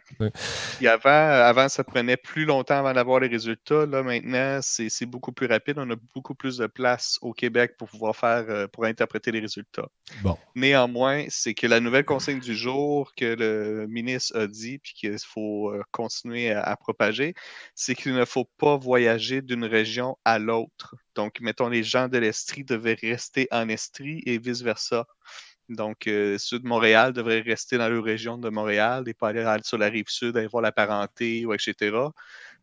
Avant, 0.86 1.10
avant, 1.10 1.68
ça 1.68 1.84
prenait 1.84 2.16
plus 2.16 2.46
longtemps 2.46 2.78
avant 2.78 2.94
d'avoir 2.94 3.20
les 3.20 3.28
résultats. 3.28 3.88
Là, 3.88 4.04
maintenant, 4.04 4.60
c'est 4.62 5.06
beaucoup 5.08 5.32
plus 5.32 5.48
rapide. 5.48 5.78
On 5.80 5.90
a 5.90 5.96
beaucoup 6.14 6.36
plus 6.36 6.58
de 6.58 6.68
place 6.68 7.18
au 7.22 7.34
Québec 7.34 7.76
pour 7.78 7.90
pouvoir 7.90 8.16
faire, 8.16 8.46
euh, 8.50 8.68
pour 8.68 8.86
interpréter 8.86 9.32
les 9.32 9.40
résultats. 9.40 9.88
Bon. 10.22 10.38
Néanmoins, 10.54 11.26
c'est 11.30 11.56
que 11.56 11.66
la 11.66 11.80
nouvelle 11.80 12.06
consigne 12.06 12.40
du 12.40 12.56
jour 12.56 13.12
que 13.16 13.36
le 13.36 13.88
ministre 13.88 14.38
a 14.40 14.46
dit, 14.46 14.78
puis 14.78 14.94
qu'il 14.94 15.18
faut 15.26 15.72
euh, 15.72 15.82
continuer 15.92 16.52
à, 16.52 16.62
à 16.62 16.76
propager, 16.76 17.34
c'est 17.74 17.96
qu'il 17.96 18.14
ne 18.14 18.26
faut 18.26 18.46
pas 18.60 18.78
voyager 18.78 19.42
d'une 19.42 19.66
région 19.66 20.18
à 20.24 20.38
l'autre. 20.38 20.96
Donc, 21.16 21.40
mettons, 21.42 21.70
les 21.70 21.84
gens 21.84 22.10
de 22.10 22.20
l'Estrie 22.20 22.64
devaient 22.64 22.98
rester 23.02 23.48
en 23.52 23.70
Estrie 23.70 24.22
et 24.26 24.38
vice-versa. 24.38 25.08
Donc, 25.70 26.08
euh, 26.08 26.38
ceux 26.38 26.60
de 26.60 26.68
Montréal 26.68 27.12
devraient 27.14 27.42
rester 27.42 27.78
dans 27.78 27.90
leur 27.90 28.04
région 28.04 28.38
de 28.38 28.50
Montréal 28.50 29.04
et 29.08 29.14
pas 29.14 29.30
aller 29.30 29.44
sur 29.64 29.78
la 29.78 29.88
rive 29.90 30.10
sud, 30.10 30.38
aller 30.38 30.48
voir 30.48 30.62
la 30.62 30.72
parenté, 30.72 31.46
etc. 31.52 32.14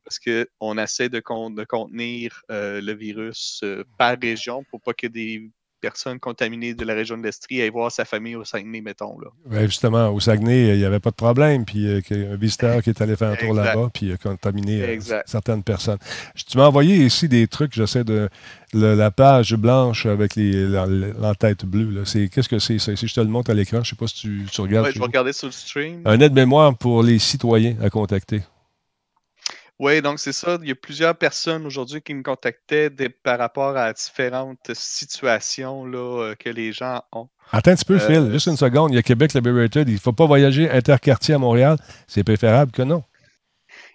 Parce 0.05 0.19
qu'on 0.19 0.79
essaie 0.79 1.09
de 1.09 1.21
contenir 1.21 2.43
euh, 2.51 2.81
le 2.81 2.93
virus 2.93 3.61
euh, 3.65 3.85
par 3.99 4.17
région 4.21 4.65
pour 4.65 4.81
pas 4.81 4.95
que 4.95 5.07
des 5.09 5.51
personnes 5.83 6.19
contaminées 6.19 6.73
de 6.73 6.85
la 6.87 6.95
région 6.95 7.19
de 7.19 7.23
l'Estrie 7.25 7.61
aillent 7.61 7.69
voir 7.69 7.93
sa 7.93 8.07
famille 8.07 8.37
au 8.37 8.45
Saguenay, 8.45 8.81
mettons. 8.81 9.19
Là. 9.19 9.29
Ouais, 9.51 9.67
justement, 9.67 10.09
au 10.09 10.21
Saguenay, 10.21 10.69
il 10.75 10.79
n'y 10.79 10.85
avait 10.87 11.01
pas 11.01 11.11
de 11.11 11.17
problème. 11.17 11.67
Puis 11.67 11.87
euh, 11.87 12.01
un 12.33 12.37
visiteur 12.37 12.83
qui 12.83 12.91
est 12.91 13.03
allé 13.03 13.17
faire 13.17 13.31
un 13.33 13.37
tour 13.37 13.53
là-bas, 13.53 13.91
puis 13.93 14.13
a 14.13 14.17
contaminé 14.17 14.81
euh, 14.83 15.23
certaines 15.27 15.63
personnes. 15.63 15.99
Tu 16.35 16.57
m'as 16.57 16.67
envoyé 16.69 16.97
ici 16.97 17.29
des 17.29 17.47
trucs, 17.49 17.75
j'essaie 17.75 18.05
de. 18.05 18.29
le- 18.73 18.95
la 18.95 19.11
page 19.11 19.55
blanche 19.57 20.07
avec 20.07 20.33
l'entête 20.37 21.65
bleue. 21.65 22.05
qu'est-ce 22.05 22.49
que 22.49 22.59
c'est 22.59 22.79
ça? 22.79 22.95
Si 22.97 23.07
je 23.09 23.15
te 23.15 23.21
le 23.21 23.27
montre 23.27 23.51
à 23.51 23.55
l'écran, 23.55 23.79
je 23.79 23.81
ne 23.81 23.85
sais 23.87 23.97
pas 23.97 24.07
si 24.07 24.15
tu, 24.15 24.47
tu 24.51 24.61
regardes. 24.61 24.87
Ouais, 24.87 24.93
je 24.93 24.99
vais 24.99 25.05
regarder 25.05 25.33
sur 25.33 25.49
le 25.49 25.53
stream. 25.53 26.01
Un 26.05 26.21
aide-mémoire 26.21 26.77
pour 26.77 27.03
les 27.03 27.19
citoyens 27.19 27.75
à 27.83 27.91
contacter. 27.91 28.43
Oui, 29.85 30.01
donc 30.01 30.21
c'est 30.21 30.33
ça. 30.33 30.59
Il 30.63 30.69
y 30.69 30.71
a 30.71 30.77
plusieurs 30.77 31.17
personnes 31.17 31.67
aujourd'hui 31.67 32.01
qui 32.03 32.15
me 32.15 32.23
contactaient 32.23 32.89
des- 32.89 33.09
par 33.09 33.37
rapport 33.39 33.77
à 33.77 33.93
différentes 33.93 34.71
situations 34.75 35.85
là, 35.85 35.99
euh, 36.23 36.35
que 36.37 36.49
les 36.51 36.73
gens 36.73 37.03
ont. 37.11 37.29
Attends 37.51 37.73
un 37.73 37.75
petit 37.75 37.85
peu, 37.85 37.97
Euh, 37.97 37.99
Phil, 37.99 38.31
juste 38.33 38.47
une 38.47 38.57
seconde. 38.57 38.93
Il 38.93 38.95
y 38.95 38.99
a 38.99 39.03
Québec 39.03 39.35
Liberated. 39.35 39.89
Il 39.89 39.95
ne 39.95 39.99
faut 39.99 40.13
pas 40.13 40.27
voyager 40.27 40.71
interquartier 40.71 41.35
à 41.35 41.39
Montréal. 41.39 41.77
C'est 42.07 42.23
préférable 42.23 42.71
que 42.71 42.83
non. 42.83 43.03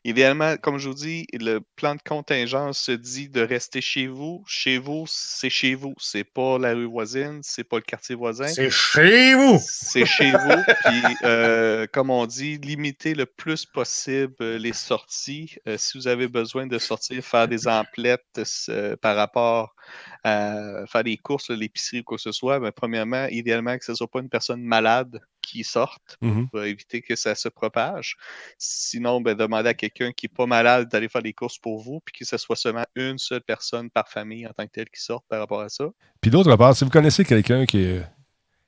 Idéalement, 0.08 0.56
comme 0.56 0.78
je 0.78 0.88
vous 0.88 0.96
dis, 0.96 1.28
le 1.34 1.60
plan 1.76 1.94
de 1.94 2.02
contingence 2.02 2.80
se 2.80 2.94
dit 2.94 3.28
de 3.28 3.42
rester 3.42 3.82
chez 3.82 4.08
vous. 4.08 4.42
Chez 4.48 4.78
vous, 4.78 5.04
c'est 5.06 5.50
chez 5.50 5.76
vous. 5.76 5.96
C'est 5.98 6.24
pas 6.24 6.58
la 6.58 6.74
rue 6.74 6.86
voisine, 6.86 7.42
c'est 7.44 7.66
pas 7.66 7.76
le 7.76 7.82
quartier 7.82 8.16
voisin. 8.16 8.48
C'est 8.48 8.70
chez 8.70 9.34
vous! 9.34 9.60
C'est 9.62 10.06
chez 10.06 10.32
vous. 10.32 10.64
Puis, 10.86 11.18
euh, 11.26 11.88
comme 11.92 12.10
on 12.10 12.26
dit, 12.26 12.58
limiter 12.58 13.16
le 13.16 13.26
plus 13.26 13.66
possible 13.66 14.38
les 14.40 14.72
sorties. 14.72 15.58
Euh, 15.68 15.76
si 15.78 15.98
vous 15.98 16.08
avez 16.08 16.30
besoin 16.30 16.68
de 16.68 16.80
sortir, 16.80 17.22
faire 17.22 17.50
des 17.50 17.68
emplettes 17.68 18.42
euh, 18.70 18.96
par 18.96 19.18
rapport 19.18 19.76
à 20.24 20.86
faire 20.88 21.04
des 21.04 21.18
courses, 21.18 21.50
l'épicerie 21.50 22.00
ou 22.00 22.04
quoi 22.04 22.16
que 22.16 22.24
ce 22.24 22.32
soit, 22.32 22.62
ben, 22.62 22.72
premièrement, 22.72 23.28
idéalement 23.28 23.78
que 23.78 23.84
ce 23.84 23.92
ne 23.92 23.98
soit 23.98 24.10
pas 24.10 24.20
une 24.20 24.30
personne 24.30 24.62
malade 24.62 25.20
qui 25.48 25.64
sorte 25.64 26.18
Mhm. 26.22 26.50
pour 26.50 26.64
éviter 26.64 27.02
que 27.02 27.16
ça 27.16 27.34
se 27.36 27.48
propage. 27.50 28.18
Sinon, 28.58 29.22
ben, 29.22 29.36
demandez 29.36 29.70
à 29.70 29.74
quelqu'un 29.74 30.12
qui 30.12 30.26
n'est 30.26 30.34
pas 30.36 30.46
malade 30.46 30.90
d'aller 30.90 31.08
faire 31.10 31.22
les 31.22 31.34
courses 31.34 31.58
pour 31.58 31.80
vous, 31.82 32.02
puis 32.04 32.14
que 32.20 32.26
ce 32.26 32.38
soit 32.38 32.56
seulement 32.56 32.86
une 32.96 33.18
seule 33.18 33.42
personne 33.42 33.90
par 33.90 34.10
famille 34.10 34.46
en 34.46 34.52
tant 34.52 34.66
que 34.66 34.72
telle 34.72 34.90
qui 34.90 35.02
sorte 35.02 35.26
par 35.30 35.40
rapport 35.40 35.62
à 35.62 35.70
ça. 35.70 35.86
Puis 36.22 36.30
d'autre 36.32 36.56
part, 36.56 36.76
si 36.76 36.84
vous 36.84 36.90
connaissez 36.90 37.24
quelqu'un 37.24 37.66
qui 37.66 38.00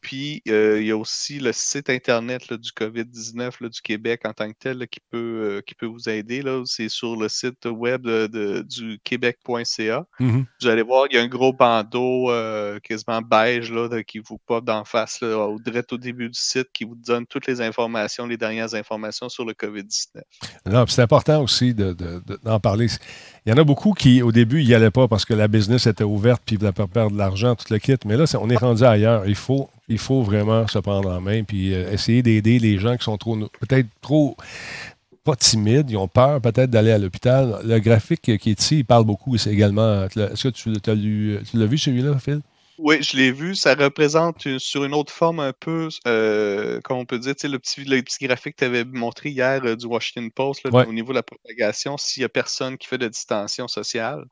Puis, 0.00 0.42
euh, 0.48 0.80
il 0.80 0.86
y 0.86 0.90
a 0.90 0.96
aussi 0.96 1.38
le 1.40 1.52
site 1.52 1.90
Internet 1.90 2.48
là, 2.48 2.56
du 2.56 2.70
COVID-19 2.70 3.52
là, 3.60 3.68
du 3.68 3.80
Québec 3.82 4.22
en 4.24 4.32
tant 4.32 4.48
que 4.50 4.56
tel 4.58 4.78
là, 4.78 4.86
qui, 4.86 5.00
peut, 5.10 5.18
euh, 5.18 5.60
qui 5.66 5.74
peut 5.74 5.86
vous 5.86 6.08
aider. 6.08 6.42
C'est 6.64 6.88
sur 6.88 7.16
le 7.16 7.28
site 7.28 7.66
web 7.66 8.02
de- 8.02 8.26
de- 8.26 8.62
du 8.62 8.98
québec.ca. 9.04 10.06
Mhm. 10.18 10.44
Vous 10.60 10.68
allez 10.68 10.82
voir, 10.82 11.06
il 11.10 11.16
y 11.16 11.18
a 11.18 11.22
un 11.22 11.26
gros 11.28 11.52
bandeau 11.52 12.30
euh, 12.30 12.78
quasiment 12.80 13.20
beige 13.22 13.70
là, 13.70 13.88
de- 13.88 14.00
qui 14.00 14.18
vous 14.20 14.38
pop 14.46 14.64
d'en 14.64 14.84
face, 14.84 15.22
au, 15.22 15.58
direct 15.58 15.92
au 15.92 15.98
début 15.98 16.28
du 16.28 16.38
site, 16.38 16.68
qui 16.72 16.84
vous 16.84 16.94
donne 16.96 17.26
toutes 17.26 17.46
les 17.46 17.60
informations, 17.60 18.26
les 18.26 18.36
dernières 18.36 18.74
informations 18.74 19.28
sur 19.28 19.44
le 19.44 19.52
COVID-19. 19.52 20.22
Non, 20.66 20.84
c'est 20.86 21.02
important 21.02 21.42
aussi 21.42 21.74
de- 21.74 21.92
de- 21.92 22.22
de- 22.26 22.38
d'en 22.42 22.58
parler. 22.60 22.86
Il 23.46 23.50
y 23.50 23.52
en 23.52 23.56
a 23.56 23.64
beaucoup 23.64 23.92
qui, 23.92 24.22
au 24.22 24.32
début, 24.32 24.62
n'y 24.62 24.74
allaient 24.74 24.90
pas 24.90 25.08
parce 25.08 25.24
que 25.24 25.32
la 25.34 25.48
business 25.48 25.86
était 25.86 26.04
ouverte 26.04 26.42
puis 26.44 26.56
ils 26.56 26.58
voulaient 26.58 26.72
pas 26.72 26.86
perdre 26.86 27.12
de 27.12 27.18
l'argent, 27.18 27.54
tout 27.54 27.72
le 27.72 27.78
kit. 27.78 27.96
Mais 28.04 28.16
là, 28.16 28.24
on 28.40 28.50
est 28.50 28.56
rendu 28.56 28.84
ailleurs. 28.84 29.26
Il 29.26 29.34
faut, 29.34 29.70
il 29.88 29.98
faut 29.98 30.22
vraiment 30.22 30.66
se 30.66 30.78
prendre 30.78 31.10
en 31.10 31.20
main 31.20 31.42
puis 31.44 31.72
euh, 31.74 31.90
essayer 31.92 32.22
d'aider 32.22 32.58
les 32.58 32.78
gens 32.78 32.96
qui 32.96 33.04
sont 33.04 33.16
trop, 33.16 33.36
peut-être 33.36 33.86
trop, 34.02 34.36
pas 35.24 35.36
timides, 35.36 35.90
ils 35.90 35.96
ont 35.96 36.08
peur 36.08 36.40
peut-être 36.40 36.70
d'aller 36.70 36.92
à 36.92 36.98
l'hôpital. 36.98 37.56
Le 37.64 37.78
graphique 37.78 38.22
qui 38.38 38.50
est 38.50 38.60
ici, 38.60 38.78
il 38.78 38.84
parle 38.84 39.04
beaucoup. 39.04 39.36
C'est 39.38 39.52
également. 39.52 40.06
l'as- 40.16 40.32
Est-ce 40.32 40.44
que 40.48 40.54
tu 40.54 40.70
l'as 40.70 40.80
tu 40.80 41.56
l'as 41.58 41.66
vu 41.66 41.78
celui-là, 41.78 42.18
Phil? 42.18 42.40
Oui, 42.82 43.02
je 43.02 43.14
l'ai 43.16 43.30
vu. 43.30 43.54
Ça 43.54 43.74
représente 43.74 44.46
une- 44.46 44.58
sur 44.58 44.84
une 44.84 44.94
autre 44.94 45.12
forme 45.12 45.38
un 45.40 45.52
peu, 45.52 45.88
euh, 46.06 46.80
comme 46.80 46.96
on 46.98 47.04
peut 47.04 47.18
dire, 47.18 47.34
tu 47.34 47.42
sais, 47.42 47.48
le 47.48 47.58
petit, 47.58 47.84
le 47.84 48.00
petit 48.02 48.24
graphique 48.26 48.54
que 48.56 48.60
tu 48.60 48.64
avais 48.64 48.84
montré 48.84 49.28
hier 49.30 49.60
euh, 49.66 49.76
du 49.76 49.84
Washington 49.86 50.30
Post 50.30 50.64
là, 50.64 50.70
Ouais. 50.70 50.86
au 50.86 50.92
niveau 50.92 51.12
de 51.12 51.16
la 51.16 51.22
propagation, 51.22 51.98
s'il 51.98 52.22
n'y 52.22 52.24
a 52.24 52.28
personne 52.30 52.78
qui 52.78 52.86
fait 52.86 52.96
de 52.96 53.08
distanciation 53.08 53.68
sociale. 53.68 54.24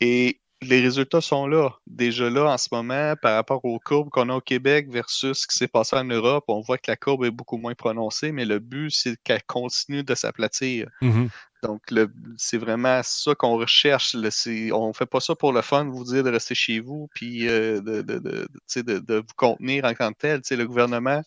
Et 0.00 0.40
les 0.62 0.80
résultats 0.80 1.20
sont 1.20 1.46
là. 1.46 1.70
Déjà 1.86 2.28
là, 2.28 2.52
en 2.52 2.58
ce 2.58 2.68
moment, 2.72 3.14
par 3.20 3.34
rapport 3.34 3.64
aux 3.64 3.78
courbes 3.78 4.10
qu'on 4.10 4.28
a 4.28 4.34
au 4.34 4.40
Québec 4.40 4.88
versus 4.90 5.38
ce 5.40 5.46
qui 5.46 5.56
s'est 5.56 5.68
passé 5.68 5.96
en 5.96 6.04
Europe, 6.04 6.44
on 6.48 6.60
voit 6.60 6.76
que 6.78 6.90
la 6.90 6.96
courbe 6.96 7.24
est 7.24 7.30
beaucoup 7.30 7.56
moins 7.56 7.74
prononcée, 7.74 8.30
mais 8.32 8.44
le 8.44 8.58
but, 8.58 8.90
c'est 8.90 9.16
qu'elle 9.24 9.42
continue 9.44 10.02
de 10.04 10.14
s'aplatir. 10.14 10.88
Donc, 11.62 11.90
le- 11.90 12.12
c'est 12.36 12.58
vraiment 12.58 13.00
ça 13.02 13.34
qu'on 13.34 13.56
recherche. 13.56 14.14
on 14.14 14.88
ne 14.88 14.92
fait 14.92 15.06
pas 15.06 15.20
ça 15.20 15.34
pour 15.34 15.52
le 15.52 15.62
fun, 15.62 15.84
vous 15.84 16.04
dire 16.04 16.24
de 16.24 16.30
rester 16.30 16.54
chez 16.54 16.80
vous, 16.80 17.08
puis 17.14 17.48
euh, 17.48 17.80
de, 17.80 19.16
vous 19.16 19.34
contenir 19.36 19.84
en 19.84 19.94
tant 19.94 20.12
que 20.12 20.18
tel. 20.18 20.40
Le 20.50 20.66
gouvernement, 20.66 21.22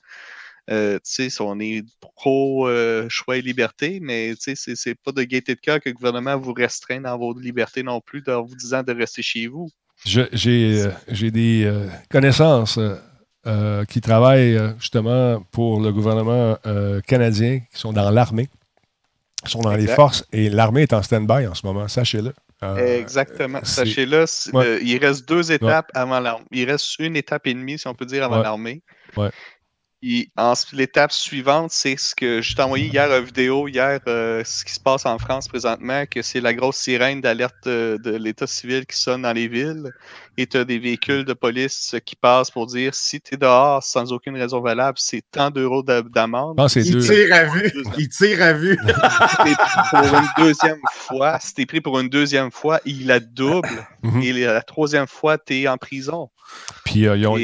euh, 0.70 0.98
tu 1.04 1.30
sais, 1.30 1.42
on 1.42 1.60
est 1.60 1.84
pro 2.00 2.68
euh, 2.68 3.08
choix 3.10 3.38
et 3.38 3.42
liberté, 3.42 4.00
mais 4.02 4.34
tu 4.42 4.56
sais, 4.56 4.76
c'est 4.76 4.96
pas 4.96 5.12
de 5.12 5.24
gaieté 5.24 5.56
de 5.56 5.60
cœur 5.60 5.80
que 5.80 5.90
le 5.90 5.96
gouvernement 5.96 6.38
vous 6.38 6.54
restreint 6.54 7.02
dans 7.02 7.18
vos 7.18 7.38
libertés 7.38 7.84
non 7.84 8.00
plus, 8.02 8.24
en 8.28 8.44
vous 8.44 8.56
disant 8.56 8.82
de 8.84 8.94
rester 8.94 9.22
chez 9.22 9.48
vous. 9.48 9.70
J'ai 10.06 10.82
euh, 10.82 10.92
j'ai 11.10 11.32
des 11.32 11.72
connaissances 12.10 12.80
qui 13.90 14.02
travaillent 14.02 14.58
justement 14.80 15.42
pour 15.52 15.82
le 15.82 15.92
gouvernement 15.92 16.58
canadien, 17.08 17.60
qui 17.72 17.80
sont 17.80 17.92
dans 17.94 18.10
l'armée, 18.10 18.48
qui 19.44 19.52
sont 19.52 19.60
dans 19.62 19.76
les 19.76 19.88
forces, 19.88 20.26
et 20.32 20.50
l'armée 20.50 20.84
est 20.84 20.94
en 20.94 21.04
stand-by 21.04 21.46
en 21.48 21.54
ce 21.54 21.66
moment, 21.66 21.88
sachez-le. 21.90 22.34
Exactement. 22.78 23.60
Sachez-le, 23.64 24.24
Ouais. 24.54 24.80
il 24.82 24.98
reste 24.98 25.28
deux 25.28 25.52
étapes 25.52 25.92
avant 25.94 26.22
l'armée. 26.22 26.46
Il 26.52 26.70
reste 26.72 26.98
une 27.00 27.18
étape 27.18 27.46
et 27.48 27.54
demie, 27.54 27.78
si 27.78 27.88
on 27.88 27.94
peut 27.94 28.06
dire, 28.06 28.24
avant 28.24 28.38
Ouais. 28.38 28.44
l'armée. 28.44 28.82
Et 30.06 30.30
ensuite, 30.36 30.74
l'étape 30.74 31.14
suivante, 31.14 31.72
c'est 31.72 31.96
ce 31.96 32.14
que 32.14 32.42
je 32.42 32.56
t'ai 32.56 32.62
envoyé 32.62 32.88
hier 32.88 33.10
une 33.10 33.24
vidéo, 33.24 33.70
hier, 33.70 34.02
euh, 34.08 34.44
ce 34.44 34.66
qui 34.66 34.74
se 34.74 34.80
passe 34.80 35.06
en 35.06 35.18
France 35.18 35.48
présentement, 35.48 36.06
que 36.06 36.22
c'est 36.22 36.42
la 36.42 36.54
grosse 36.54 36.76
sirène 36.76 37.22
d'alerte 37.22 37.68
euh, 37.68 37.98
de 37.98 38.12
l'État 38.12 38.46
civil 38.46 38.86
qui 38.86 38.98
sonne 38.98 39.22
dans 39.22 39.32
les 39.32 39.48
villes. 39.48 39.94
Et 40.38 40.48
tu 40.48 40.58
as 40.58 40.66
des 40.66 40.80
véhicules 40.80 41.26
de 41.26 41.34
police 41.34 41.96
qui 42.06 42.16
passent 42.16 42.50
pour 42.50 42.66
dire 42.66 42.96
si 42.96 43.22
tu 43.22 43.36
es 43.36 43.38
dehors 43.38 43.84
sans 43.84 44.12
aucune 44.12 44.36
raison 44.36 44.62
valable, 44.62 44.98
c'est 45.00 45.22
tant 45.32 45.52
d'euros 45.52 45.84
d'amende. 45.84 46.58
pense 46.58 46.74
que 46.74 46.82
c'est 46.82 46.90
Il 46.90 46.94
deux. 46.96 47.02
tire 47.08 47.34
à 47.36 47.44
vue. 47.46 47.72
Il 48.00 48.10
tire 48.10 48.42
à 48.42 48.54
vue. 48.54 48.78
Si 49.30 49.38
t'es 49.44 49.56
pris 49.56 49.80
pour 49.92 50.20
une 50.20 50.46
deuxième 50.46 50.80
fois, 50.92 51.40
si 51.40 51.54
t'es 51.54 51.66
pris 51.66 51.82
pour 51.82 52.00
une 52.00 52.10
deuxième 52.10 52.52
fois, 52.52 52.80
il 52.86 53.06
la 53.08 53.20
double. 53.20 53.70
Mhm. 54.02 54.22
Et 54.24 54.34
la 54.34 54.62
troisième 54.64 55.08
fois, 55.08 55.38
tu 55.38 55.62
es 55.62 55.68
en 55.68 55.78
prison. 55.78 56.30
Puis 56.86 57.08
euh, 57.08 57.16
ils 57.16 57.22
ils 57.22 57.28
ont- 57.28 57.36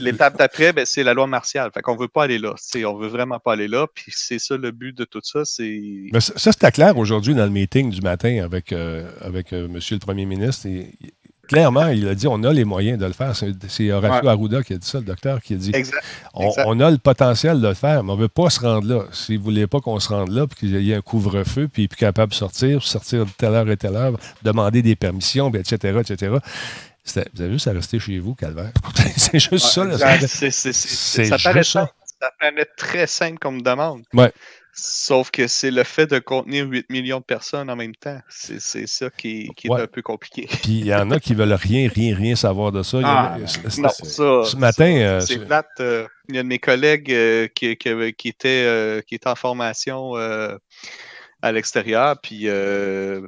l'étape 0.00 0.36
d'après, 0.38 0.72
ben, 0.72 0.84
c'est 0.84 1.02
la 1.04 1.14
loi 1.14 1.26
martiale. 1.26 1.70
Fait 1.72 1.82
qu'on 1.82 1.96
veut 1.96 2.08
pas 2.08 2.24
aller 2.24 2.38
là. 2.38 2.54
C'est- 2.56 2.84
on 2.84 2.96
veut 2.96 3.08
vraiment 3.08 3.38
pas 3.38 3.52
aller 3.52 3.68
là. 3.68 3.86
Puis 3.94 4.12
c'est 4.14 4.38
ça 4.38 4.56
le 4.56 4.70
but 4.70 4.96
de 4.96 5.04
tout 5.04 5.20
ça. 5.22 5.44
C'est. 5.44 5.80
Mais 6.12 6.20
ça, 6.20 6.32
ça, 6.36 6.52
c'était 6.52 6.72
clair 6.72 6.96
aujourd'hui 6.98 7.34
dans 7.34 7.44
le 7.44 7.50
meeting 7.50 7.90
du 7.90 8.00
matin 8.00 8.42
avec, 8.44 8.72
euh, 8.72 9.08
avec 9.20 9.52
euh, 9.52 9.66
M. 9.66 9.78
le 9.90 9.98
Premier 9.98 10.26
ministre. 10.26 10.66
Et, 10.66 10.90
clairement, 11.50 11.88
il 11.88 12.08
a 12.08 12.14
dit 12.14 12.26
on 12.28 12.42
a 12.44 12.52
les 12.52 12.64
moyens 12.64 12.98
de 12.98 13.04
le 13.06 13.12
faire. 13.12 13.34
C'est 13.36 13.90
Horacio 13.92 14.24
Ouais. 14.26 14.30
Arruda 14.30 14.62
qui 14.62 14.72
a 14.74 14.78
dit 14.78 14.86
ça, 14.86 14.98
le 14.98 15.04
docteur, 15.04 15.40
qui 15.42 15.54
a 15.54 15.56
dit 15.56 15.70
Exact. 15.74 16.02
on, 16.32 16.48
exact. 16.48 16.64
on 16.66 16.80
a 16.80 16.90
le 16.90 16.98
potentiel 16.98 17.60
de 17.60 17.68
le 17.68 17.74
faire, 17.74 18.02
mais 18.04 18.12
on 18.12 18.16
ne 18.16 18.22
veut 18.22 18.28
pas 18.28 18.48
se 18.50 18.60
rendre 18.60 18.86
là. 18.86 19.04
Si 19.12 19.36
vous 19.36 19.40
ne 19.40 19.44
voulez 19.44 19.66
pas 19.66 19.80
qu'on 19.80 19.98
se 20.00 20.08
rende 20.08 20.30
là, 20.30 20.46
puis 20.46 20.58
qu'il 20.60 20.80
y 20.82 20.92
ait 20.92 20.94
un 20.94 21.00
couvre-feu, 21.00 21.68
puis 21.72 21.88
plus 21.88 21.96
capable 21.96 22.30
de 22.32 22.36
sortir, 22.36 22.82
sortir 22.82 23.26
de 23.26 23.30
telle 23.36 23.52
heure 23.54 23.68
et 23.70 23.76
telle 23.76 23.96
heure, 23.96 24.16
demander 24.42 24.82
des 24.82 24.96
permissions, 24.96 25.50
puis 25.50 25.60
etc., 25.60 25.98
etc., 26.00 26.36
c'était- 27.04 27.28
vous 27.34 27.42
avez 27.42 27.52
juste 27.52 27.66
à 27.68 27.72
rester 27.72 27.98
chez 27.98 28.18
vous, 28.20 28.34
Calvaire. 28.34 28.70
c'est 29.16 29.38
juste 29.40 29.66
ça. 29.66 29.84
Là, 29.84 29.98
ça 29.98 30.16
juste 30.18 30.50
ça. 30.52 30.72
simple. 30.72 31.92
Ça 32.20 32.30
paraît 32.38 32.66
très 32.76 33.06
simple 33.06 33.38
comme 33.38 33.62
demande. 33.62 34.02
Ouais. 34.12 34.30
Sauf 34.72 35.30
que 35.30 35.46
c'est 35.48 35.70
le 35.70 35.82
fait 35.82 36.06
de 36.06 36.18
contenir 36.20 36.66
8 36.66 36.88
millions 36.90 37.18
de 37.18 37.24
personnes 37.24 37.68
en 37.68 37.76
même 37.76 37.94
temps. 37.94 38.20
C'est 38.28 38.60
c'est 38.60 38.86
ça 38.86 39.10
qui, 39.10 39.48
qui 39.56 39.66
est 39.66 39.72
un 39.72 39.86
peu 39.86 40.00
compliqué. 40.00 40.46
Puis 40.62 40.78
il 40.80 40.86
y 40.86 40.94
en 40.94 41.10
a 41.10 41.18
qui 41.18 41.34
veulent 41.34 41.52
rien, 41.52 41.88
rien, 41.92 42.14
rien 42.14 42.36
savoir 42.36 42.70
de 42.72 42.82
ça. 42.82 42.98
Il 42.98 43.02
y 43.02 43.04
en 43.04 43.08
a- 43.08 43.36
Ah, 43.42 43.46
c'est- 43.46 43.70
c'est- 43.70 43.80
Non, 43.82 43.88
c'est- 43.88 44.04
ça. 44.06 44.42
ce 44.44 44.56
matin, 44.56 44.84
ça, 44.92 45.02
euh, 45.02 45.20
c'est 45.20 45.44
plate. 45.44 45.66
euh, 45.80 46.06
il 46.28 46.36
y 46.36 46.38
a 46.38 46.40
un 46.42 46.44
de 46.44 46.48
mes 46.48 46.58
collègues 46.60 47.12
euh, 47.12 47.48
qui, 47.48 47.76
qui, 47.76 47.88
euh, 47.88 49.00
qui 49.02 49.20
en 49.26 49.34
formation 49.34 50.16
euh, 50.16 50.56
à 51.42 51.52
l'extérieur, 51.52 52.20
puis 52.20 52.48
euh, 52.48 53.26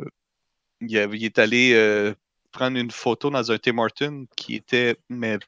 il, 0.81 0.97
est 1.25 1.39
allé 1.39 1.73
euh, 1.75 2.15
prendre 2.53 2.77
une 2.79 2.91
photo 2.91 3.31
dans 3.31 3.51
un 3.51 3.59
Tim 3.59 3.79
Hortons 3.79 4.27
qui 4.37 4.57
était 4.57 4.97
mais 5.09 5.39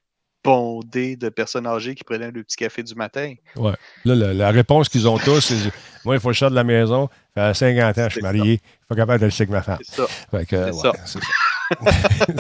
bondé 0.45 1.17
de 1.17 1.31
personnes 1.31 1.67
âgées 1.67 1.95
qui 1.95 2.05
prenaient 2.05 2.31
le 2.31 2.45
petit 2.45 2.57
café 2.57 2.83
du 2.83 2.95
matin. 2.95 3.35
Là, 3.57 3.75
la, 4.05 4.35
la 4.35 4.51
réponse 4.51 4.89
qu'ils 4.89 5.09
ont 5.09 5.19
tous, 5.19 5.41
c'est 5.41 5.73
Moi, 6.05 6.17
il 6.17 6.21
faut 6.21 6.29
que 6.29 6.35
je 6.35 6.41
sorte 6.41 6.53
de 6.53 6.57
la 6.57 6.65
maison. 6.65 7.09
Ça 7.35 7.55
fait 7.55 7.75
50 7.75 7.99
ans, 7.99 8.05
je 8.09 8.13
suis 8.13 8.21
marié. 8.23 8.43
Je 8.43 8.49
suis 8.51 8.87
pas 8.89 8.95
capable 8.95 9.21
de 9.21 9.27
le 9.27 9.33
avec 9.33 9.49
ma 9.49 9.63
femme. 9.63 9.79
C'est 9.83 9.97
ça. 9.97 10.07
C'est 10.31 10.37
ouais, 10.37 10.73
ça. 10.73 10.93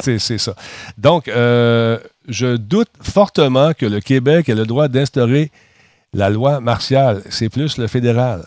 c'est 0.18 0.38
ça. 0.38 0.55
Donc, 0.98 1.28
euh, 1.28 1.98
je 2.28 2.57
doute 2.57 2.90
fortement 3.00 3.72
que 3.72 3.86
le 3.86 4.00
Québec 4.00 4.48
ait 4.48 4.55
le 4.55 4.66
droit 4.66 4.88
d'instaurer 4.88 5.50
la 6.12 6.28
loi 6.28 6.61
martiale. 6.61 7.22
C'est 7.30 7.48
plus 7.48 7.78
le 7.78 7.86
fédéral. 7.86 8.46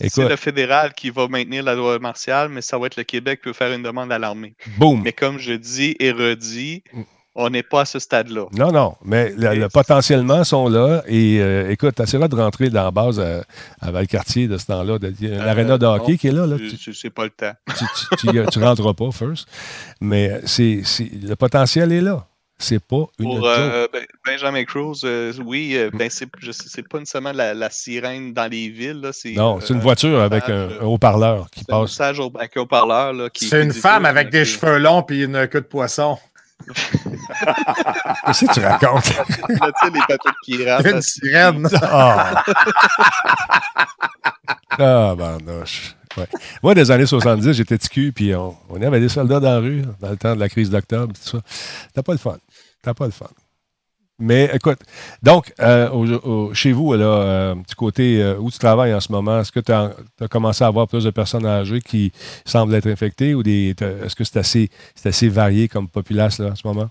C'est 0.00 0.28
le 0.28 0.36
fédéral 0.36 0.92
qui 0.94 1.10
va 1.10 1.26
maintenir 1.26 1.64
la 1.64 1.74
loi 1.74 1.98
martiale, 1.98 2.50
mais 2.50 2.60
ça 2.60 2.78
va 2.78 2.86
être 2.86 2.94
le 2.96 3.02
Québec 3.02 3.40
qui 3.40 3.48
peut 3.48 3.52
faire 3.52 3.72
une 3.72 3.82
demande 3.82 4.12
à 4.12 4.18
l'armée. 4.18 4.54
boum. 4.76 5.02
Mais 5.02 5.12
comme 5.12 5.38
je 5.38 5.54
dis 5.54 5.96
et 5.98 6.12
redis, 6.12 6.84
Mm. 6.92 7.02
On 7.40 7.50
n'est 7.50 7.62
pas 7.62 7.82
à 7.82 7.84
ce 7.84 7.98
stade-là. 8.00 8.46
Non, 8.52 8.72
non, 8.72 8.96
mais 9.04 9.32
le, 9.36 9.54
le 9.54 9.68
potentiellement 9.68 10.42
sont 10.42 10.68
là. 10.68 11.02
Et 11.06 11.38
euh, 11.40 11.70
écoute, 11.70 11.94
t'essaieras 11.94 12.26
de 12.28 12.34
rentrer 12.34 12.68
dans 12.68 12.82
la 12.84 12.90
base 12.90 13.20
à, 13.20 13.44
à 13.80 13.90
Valcartier 13.92 14.48
de 14.48 14.58
ce 14.58 14.66
temps-là. 14.66 14.98
Il 15.20 15.28
y 15.28 15.32
a 15.32 15.36
une 15.36 15.40
Euh, 15.42 15.48
aréna 15.50 15.78
de 15.78 15.86
hockey 15.86 16.12
non, 16.12 16.16
qui 16.18 16.26
est 16.28 16.32
là. 16.32 16.46
là? 16.46 16.56
C'est- 16.92 17.10
pas 17.10 17.24
le 17.24 17.30
temps. 17.30 17.52
tu, 17.78 17.84
tu, 18.18 18.26
tu- 18.26 18.46
tu 18.52 18.58
rentreras 18.58 18.92
pas, 18.92 19.10
first. 19.12 19.46
Mais 20.00 20.40
c'est, 20.44 20.82
le 21.22 21.34
potentiel 21.36 21.92
est 21.92 22.00
là. 22.00 22.26
C'est 22.60 22.80
pas 22.84 23.04
une 23.20 23.26
Pour 23.26 23.46
euh, 23.46 23.86
Ben- 23.92 24.04
Benjamin 24.26 24.64
Cruz, 24.64 25.02
euh, 25.04 25.32
oui, 25.46 25.76
euh, 25.76 25.90
ben 25.94 26.10
c'est, 26.10 26.26
pas 26.26 26.98
nécessairement 26.98 27.30
la, 27.30 27.54
la 27.54 27.70
sirène 27.70 28.32
dans 28.32 28.50
les 28.50 28.68
villes. 28.68 29.00
Là, 29.00 29.10
non, 29.36 29.60
c'est 29.60 29.74
une 29.74 29.78
voiture 29.80 30.20
avec 30.20 30.48
un, 30.48 30.68
haut-parleur 30.82 31.48
qui 31.52 31.60
c'est 31.60 31.72
un 31.72 31.82
passe. 31.82 31.90
message 31.92 32.18
au, 32.18 32.32
avec 32.36 32.56
un 32.56 32.62
haut-parleur. 32.62 33.12
là, 33.12 33.30
qui- 33.30 33.44
C'est 33.46 33.62
une 33.62 33.72
femme 33.72 34.04
avec 34.06 34.30
des 34.30 34.44
cheveux 34.44 34.78
longs 34.78 35.06
et 35.08 35.22
une 35.22 35.46
queue 35.46 35.60
de 35.60 35.66
poisson. 35.66 36.18
Qu'est-ce 38.26 38.46
que 38.46 38.52
tu 38.54 38.60
racontes? 38.60 39.12
Les 39.48 39.56
bateaux 39.56 40.28
de 40.28 40.34
pirates. 40.44 40.86
Une 40.86 41.02
sirène. 41.02 41.68
Ah! 41.82 42.44
ah, 44.78 45.14
barnouche. 45.16 45.94
Ouais. 46.16 46.28
Moi, 46.62 46.74
des 46.74 46.90
années 46.90 47.06
70, 47.06 47.52
j'étais 47.52 47.78
TQ, 47.78 48.12
puis 48.12 48.34
on, 48.34 48.56
on 48.68 48.80
avait 48.82 49.00
des 49.00 49.08
soldats 49.08 49.40
dans 49.40 49.54
la 49.54 49.58
rue, 49.58 49.82
dans 50.00 50.10
le 50.10 50.16
temps 50.16 50.34
de 50.34 50.40
la 50.40 50.48
crise 50.48 50.70
d'octobre, 50.70 51.12
tout 51.14 51.30
ça. 51.30 51.38
T'as 51.94 52.02
pas 52.02 52.12
le 52.12 52.18
fun. 52.18 52.36
T'as 52.82 52.94
pas 52.94 53.06
le 53.06 53.12
fun. 53.12 53.28
Mais 54.20 54.50
écoute, 54.52 54.80
donc, 55.22 55.52
euh, 55.60 55.88
au- 55.90 56.06
au- 56.28 56.54
chez 56.54 56.72
vous, 56.72 56.92
là, 56.94 57.04
euh, 57.04 57.54
du 57.54 57.74
côté 57.76 58.20
euh, 58.20 58.36
où 58.38 58.50
tu 58.50 58.58
travailles 58.58 58.92
en 58.92 59.00
ce 59.00 59.12
moment, 59.12 59.40
est-ce 59.40 59.52
que 59.52 59.60
tu 59.60 59.70
as, 59.70 59.94
commencé 60.28 60.64
à 60.64 60.66
avoir 60.66 60.88
plus 60.88 61.04
de 61.04 61.10
personnes 61.10 61.46
âgées 61.46 61.80
qui 61.80 62.10
semblent 62.44 62.74
être 62.74 62.88
infectées 62.88 63.34
ou 63.34 63.42
est-ce 63.46 64.16
que 64.16 64.24
c'est 64.24 64.38
assez, 64.38 64.70
assez 65.04 65.28
varié 65.28 65.68
comme 65.68 65.88
populace 65.88 66.40
là, 66.40 66.50
en 66.50 66.56
ce 66.56 66.66
moment? 66.66 66.88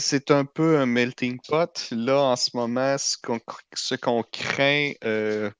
C'est 0.00 0.32
un 0.32 0.44
peu 0.44 0.78
un 0.80 0.86
melting 0.86 1.38
pot. 1.46 1.86
Là, 1.92 2.20
en 2.20 2.34
ce 2.34 2.50
moment, 2.54 2.96
ce 2.98 3.16
qu'on, 3.22 3.38
craint 4.32 4.92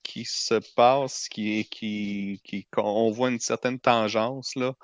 qui 0.03 0.25
se 0.25 0.61
passe, 0.75 1.29
qui 1.29 1.65
qui, 1.71 2.41
qui, 2.43 2.67
qu'on 2.73 3.13
voit 3.13 3.31
une 3.31 3.39
certaine 3.39 3.79
tangence, 3.79 4.57
là. 4.57 4.75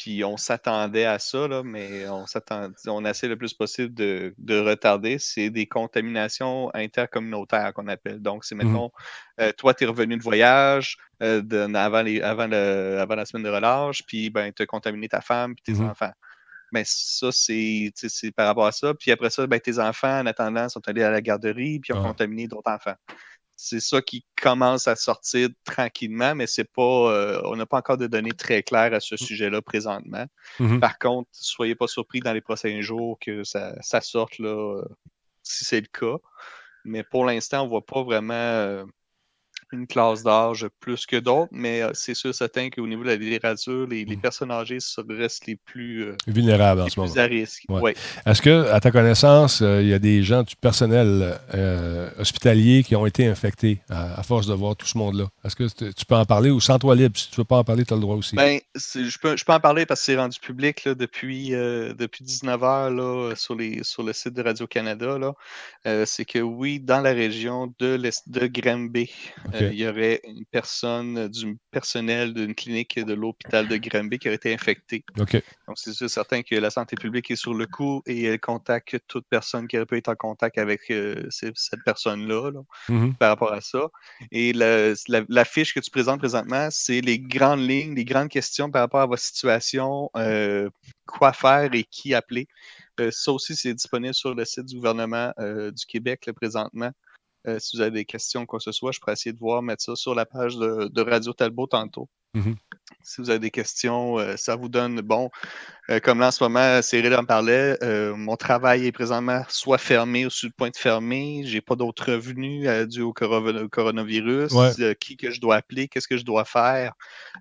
Puis 0.00 0.22
on 0.24 0.36
s'attendait 0.36 1.06
à 1.06 1.18
ça, 1.18 1.48
là, 1.48 1.64
mais 1.64 2.08
on 2.08 2.24
s'attend, 2.26 2.70
on 2.86 3.04
essaie 3.04 3.26
le 3.26 3.36
plus 3.36 3.52
possible 3.52 3.92
de, 3.94 4.32
de 4.38 4.60
retarder. 4.60 5.18
C'est 5.18 5.50
des 5.50 5.66
contaminations 5.66 6.70
intercommunautaires 6.72 7.72
qu'on 7.74 7.88
appelle. 7.88 8.20
Donc, 8.22 8.44
c'est, 8.44 8.54
mettons, 8.54 8.92
euh, 9.40 9.50
toi, 9.58 9.74
tu 9.74 9.82
es 9.82 9.86
revenu 9.88 10.16
de 10.16 10.22
voyage 10.22 10.98
euh, 11.20 11.42
de- 11.42 11.74
avant, 11.74 12.02
les, 12.02 12.20
avant, 12.22 12.46
le, 12.46 12.98
avant 13.00 13.16
la 13.16 13.26
semaine 13.26 13.42
de 13.42 13.50
relâche, 13.50 14.04
puis 14.06 14.30
ben, 14.30 14.52
tu 14.52 14.62
as 14.62 14.66
contaminé 14.66 15.08
ta 15.08 15.20
femme 15.20 15.56
puis 15.56 15.64
tes 15.74 15.80
Mhm. 15.80 15.90
enfants. 15.90 16.12
Mais 16.70 16.84
ça, 16.86 17.30
c'est 17.32 17.90
par 18.36 18.46
rapport 18.46 18.66
à 18.66 18.72
ça. 18.72 18.94
Puis 18.94 19.10
après 19.10 19.30
ça, 19.30 19.48
ben, 19.48 19.58
tes 19.58 19.80
enfants, 19.80 20.20
en 20.20 20.26
attendant, 20.26 20.68
sont 20.68 20.86
allés 20.86 21.02
à 21.02 21.10
la 21.10 21.20
garderie 21.20 21.80
puis 21.80 21.92
ont 21.92 22.02
contaminé 22.02 22.46
d'autres 22.46 22.70
enfants. 22.70 22.94
C'est 23.60 23.80
ça 23.80 24.00
qui 24.00 24.24
commence 24.40 24.86
à 24.86 24.94
sortir 24.94 25.48
tranquillement, 25.64 26.36
mais 26.36 26.46
c'est 26.46 26.70
pas, 26.72 27.12
euh, 27.12 27.40
on 27.44 27.56
n'a 27.56 27.66
pas 27.66 27.78
encore 27.78 27.98
de 27.98 28.06
données 28.06 28.30
très 28.30 28.62
claires 28.62 28.94
à 28.94 29.00
ce 29.00 29.16
sujet-là 29.16 29.60
présentement. 29.62 30.26
Mhm. 30.60 30.78
Par 30.78 30.96
contre, 31.00 31.28
soyez 31.32 31.74
pas 31.74 31.88
surpris 31.88 32.20
dans 32.20 32.32
les 32.32 32.40
prochains 32.40 32.80
jours 32.82 33.18
que 33.20 33.42
ça, 33.42 33.74
ça 33.82 34.00
sorte 34.00 34.38
là, 34.38 34.50
euh, 34.50 34.84
si 35.42 35.64
c'est 35.64 35.80
le 35.80 35.88
cas. 35.88 36.18
Mais 36.84 37.02
pour 37.02 37.24
l'instant, 37.24 37.64
on 37.64 37.66
voit 37.66 37.84
pas 37.84 38.04
vraiment 38.04 38.32
euh, 38.32 38.84
une 39.72 39.86
classe 39.86 40.22
d'âge 40.22 40.66
plus 40.80 41.06
que 41.06 41.16
d'autres, 41.16 41.48
mais 41.52 41.82
euh, 41.82 41.90
c'est 41.94 42.14
sûr 42.14 42.34
certain 42.34 42.70
qu'au 42.70 42.86
niveau 42.86 43.02
de 43.02 43.08
la 43.08 43.16
littérature, 43.16 43.86
les, 43.86 44.04
les 44.04 44.16
Mm. 44.16 44.20
personnes 44.20 44.50
âgées 44.50 44.78
restent 45.08 45.46
les 45.46 45.56
plus, 45.56 46.04
euh, 46.04 46.16
Vulnérable 46.26 46.80
en 46.80 46.84
les 46.84 46.90
ce 46.90 47.00
moment. 47.00 47.12
plus 47.12 47.20
à 47.20 47.24
risque. 47.24 47.64
Ouais. 47.68 47.80
Ouais. 47.80 47.94
Est-ce 48.26 48.42
que, 48.42 48.68
à 48.70 48.80
ta 48.80 48.90
connaissance, 48.90 49.60
euh, 49.62 49.82
il 49.82 49.88
y 49.88 49.94
a 49.94 49.98
des 49.98 50.22
gens 50.22 50.42
du 50.42 50.56
personnel 50.56 51.38
euh, 51.54 52.10
hospitalier 52.18 52.82
qui 52.82 52.96
ont 52.96 53.06
été 53.06 53.26
infectés 53.26 53.80
à, 53.88 54.18
à 54.18 54.22
force 54.22 54.46
de 54.46 54.54
voir 54.54 54.76
tout 54.76 54.86
ce 54.86 54.96
monde-là? 54.98 55.26
Est-ce 55.44 55.56
que 55.56 55.90
tu 55.92 56.04
peux 56.06 56.14
en 56.16 56.24
parler 56.24 56.50
ou 56.50 56.60
sans 56.60 56.78
toi 56.78 56.94
libre? 56.96 57.16
Si 57.18 57.28
tu 57.28 57.34
ne 57.34 57.42
veux 57.42 57.44
pas 57.44 57.56
en 57.58 57.64
parler, 57.64 57.84
tu 57.84 57.92
as 57.92 57.96
le 57.96 58.02
droit 58.02 58.16
aussi? 58.16 58.36
Ben, 58.36 58.58
je 58.74 59.18
peux, 59.18 59.36
je 59.36 59.44
peux 59.44 59.52
en 59.52 59.60
parler 59.60 59.86
parce 59.86 60.00
que 60.00 60.06
c'est 60.06 60.16
rendu 60.16 60.38
public 60.40 60.84
là, 60.84 60.94
depuis, 60.94 61.50
depuis 61.50 62.24
19h 62.24 62.94
là, 62.94 63.34
sur, 63.36 63.54
les, 63.54 63.82
sur 63.84 64.02
le 64.02 64.12
site 64.12 64.34
de 64.34 64.42
Radio-Canada. 64.42 65.18
c'est 66.04 66.24
que 66.24 66.38
oui, 66.38 66.80
dans 66.80 67.00
la 67.00 67.12
région 67.12 67.72
de, 67.78 67.96
de 68.26 68.46
Granby, 68.46 69.10
Euh, 69.62 69.70
il 69.72 69.78
y 69.78 69.86
aurait 69.86 70.20
une 70.24 70.44
personne 70.50 71.28
du 71.28 71.56
personnel 71.70 72.34
d'une 72.34 72.54
clinique 72.54 72.98
de 72.98 73.14
l'hôpital 73.14 73.68
de 73.68 73.76
Granby 73.76 74.18
qui 74.18 74.28
aurait 74.28 74.36
été 74.36 74.52
infectée. 74.52 75.04
Donc, 75.66 75.76
c'est 75.76 75.92
sûr 75.92 76.08
certain 76.08 76.42
que 76.42 76.54
la 76.54 76.70
santé 76.70 76.96
publique 76.96 77.30
est 77.30 77.36
sur 77.36 77.54
le 77.54 77.66
coup 77.66 78.02
et 78.06 78.24
elle 78.24 78.40
contacte 78.40 78.98
toute 79.06 79.26
personne 79.28 79.68
qui 79.68 79.76
aurait 79.76 79.86
pu 79.86 79.96
être 79.96 80.08
en 80.08 80.16
contact 80.16 80.58
avec 80.58 80.90
euh, 80.90 81.26
cette 81.30 81.84
personne-là. 81.84 82.50
là 82.50 82.60
Mhm. 82.88 83.14
par 83.16 83.30
rapport 83.30 83.52
à 83.52 83.60
ça. 83.60 83.88
Et 84.30 84.52
la, 84.52 84.94
la 85.28 85.44
fiche 85.44 85.74
que 85.74 85.80
tu 85.80 85.90
présentes 85.90 86.18
présentement, 86.18 86.68
c'est 86.70 87.00
les 87.00 87.18
grandes 87.18 87.60
lignes, 87.60 87.94
les 87.94 88.04
grandes 88.04 88.28
questions 88.28 88.70
par 88.70 88.82
rapport 88.82 89.00
à 89.00 89.06
votre 89.06 89.22
situation, 89.22 90.10
euh, 90.16 90.68
quoi 91.06 91.32
faire 91.32 91.70
et 91.74 91.84
qui 91.84 92.14
appeler. 92.14 92.46
Euh, 93.00 93.10
ça 93.10 93.32
aussi, 93.32 93.54
c'est 93.56 93.74
disponible 93.74 94.14
sur 94.14 94.34
le 94.34 94.44
site 94.44 94.66
du 94.66 94.76
gouvernement 94.76 95.32
du 95.38 95.86
Québec 95.86 96.26
là, 96.26 96.32
présentement. 96.32 96.90
Euh, 97.48 97.58
si 97.58 97.76
vous 97.76 97.80
avez 97.82 97.90
des 97.90 98.04
questions, 98.04 98.46
quoi 98.46 98.58
que 98.58 98.64
ce 98.64 98.72
soit, 98.72 98.92
je 98.92 99.00
pourrais 99.00 99.14
essayer 99.14 99.32
de 99.32 99.38
voir, 99.38 99.62
mettre 99.62 99.82
ça 99.82 99.96
sur 99.96 100.14
la 100.14 100.26
page 100.26 100.56
de, 100.56 100.88
de 100.88 101.00
Radio 101.02 101.32
Talbot 101.32 101.66
tantôt. 101.66 102.08
Mhm. 102.38 102.56
Si 103.02 103.20
vous 103.22 103.30
avez 103.30 103.38
des 103.38 103.50
questions, 103.50 104.18
euh, 104.18 104.34
ça 104.36 104.54
vous 104.56 104.68
donne, 104.68 105.00
bon, 105.00 105.30
euh, 105.88 105.98
comme 105.98 106.20
là 106.20 106.26
en 106.28 106.30
ce 106.30 106.44
moment, 106.44 106.82
Cyril 106.82 107.14
en 107.14 107.24
parlait, 107.24 107.78
euh, 107.82 108.14
mon 108.14 108.36
travail 108.36 108.86
est 108.86 108.92
présentement 108.92 109.42
soit 109.48 109.78
fermé 109.78 110.26
ou 110.26 110.30
sur 110.30 110.46
le 110.48 110.52
point 110.54 110.68
de 110.68 110.76
fermer. 110.76 111.42
J'ai 111.46 111.62
pas 111.62 111.74
d'autres 111.74 112.12
revenus 112.12 112.68
dû 112.88 113.00
au 113.00 113.14
coro- 113.14 113.48
au 113.64 113.68
coronavirus. 113.68 114.52
Ouais. 114.52 114.94
Qui 115.00 115.16
que 115.16 115.30
je 115.30 115.40
dois 115.40 115.56
appeler? 115.56 115.88
Qu'est-ce 115.88 116.08
que 116.08 116.18
je 116.18 116.24
dois 116.24 116.44
faire? 116.44 116.92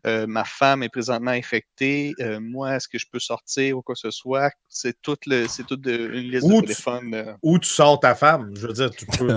Ma 0.06 0.46
femme 0.46 0.84
est 0.84 0.90
présentement 0.90 1.32
infectée. 1.32 2.14
Moi, 2.40 2.76
est-ce 2.76 2.88
que 2.88 2.98
je 2.98 3.06
peux 3.12 3.20
sortir 3.20 3.78
ou 3.78 3.82
quoi 3.82 3.96
que 3.96 4.00
ce 4.02 4.12
soit? 4.12 4.52
C'est 4.70 4.96
toute, 5.02 5.26
le, 5.26 5.48
c'est 5.48 5.66
toute 5.66 5.82
de- 5.82 6.12
une 6.14 6.32
liste 6.32 6.44
Ou 6.46 6.62
de 6.62 6.68
téléphone. 6.68 7.36
Où 7.42 7.60
tu 7.60 7.68
sors 7.68 8.00
ta 8.00 8.16
femme. 8.16 8.52
Je 8.56 8.68
veux 8.68 8.74
dire, 8.74 8.92
tu 8.92 9.06
peux. 9.18 9.30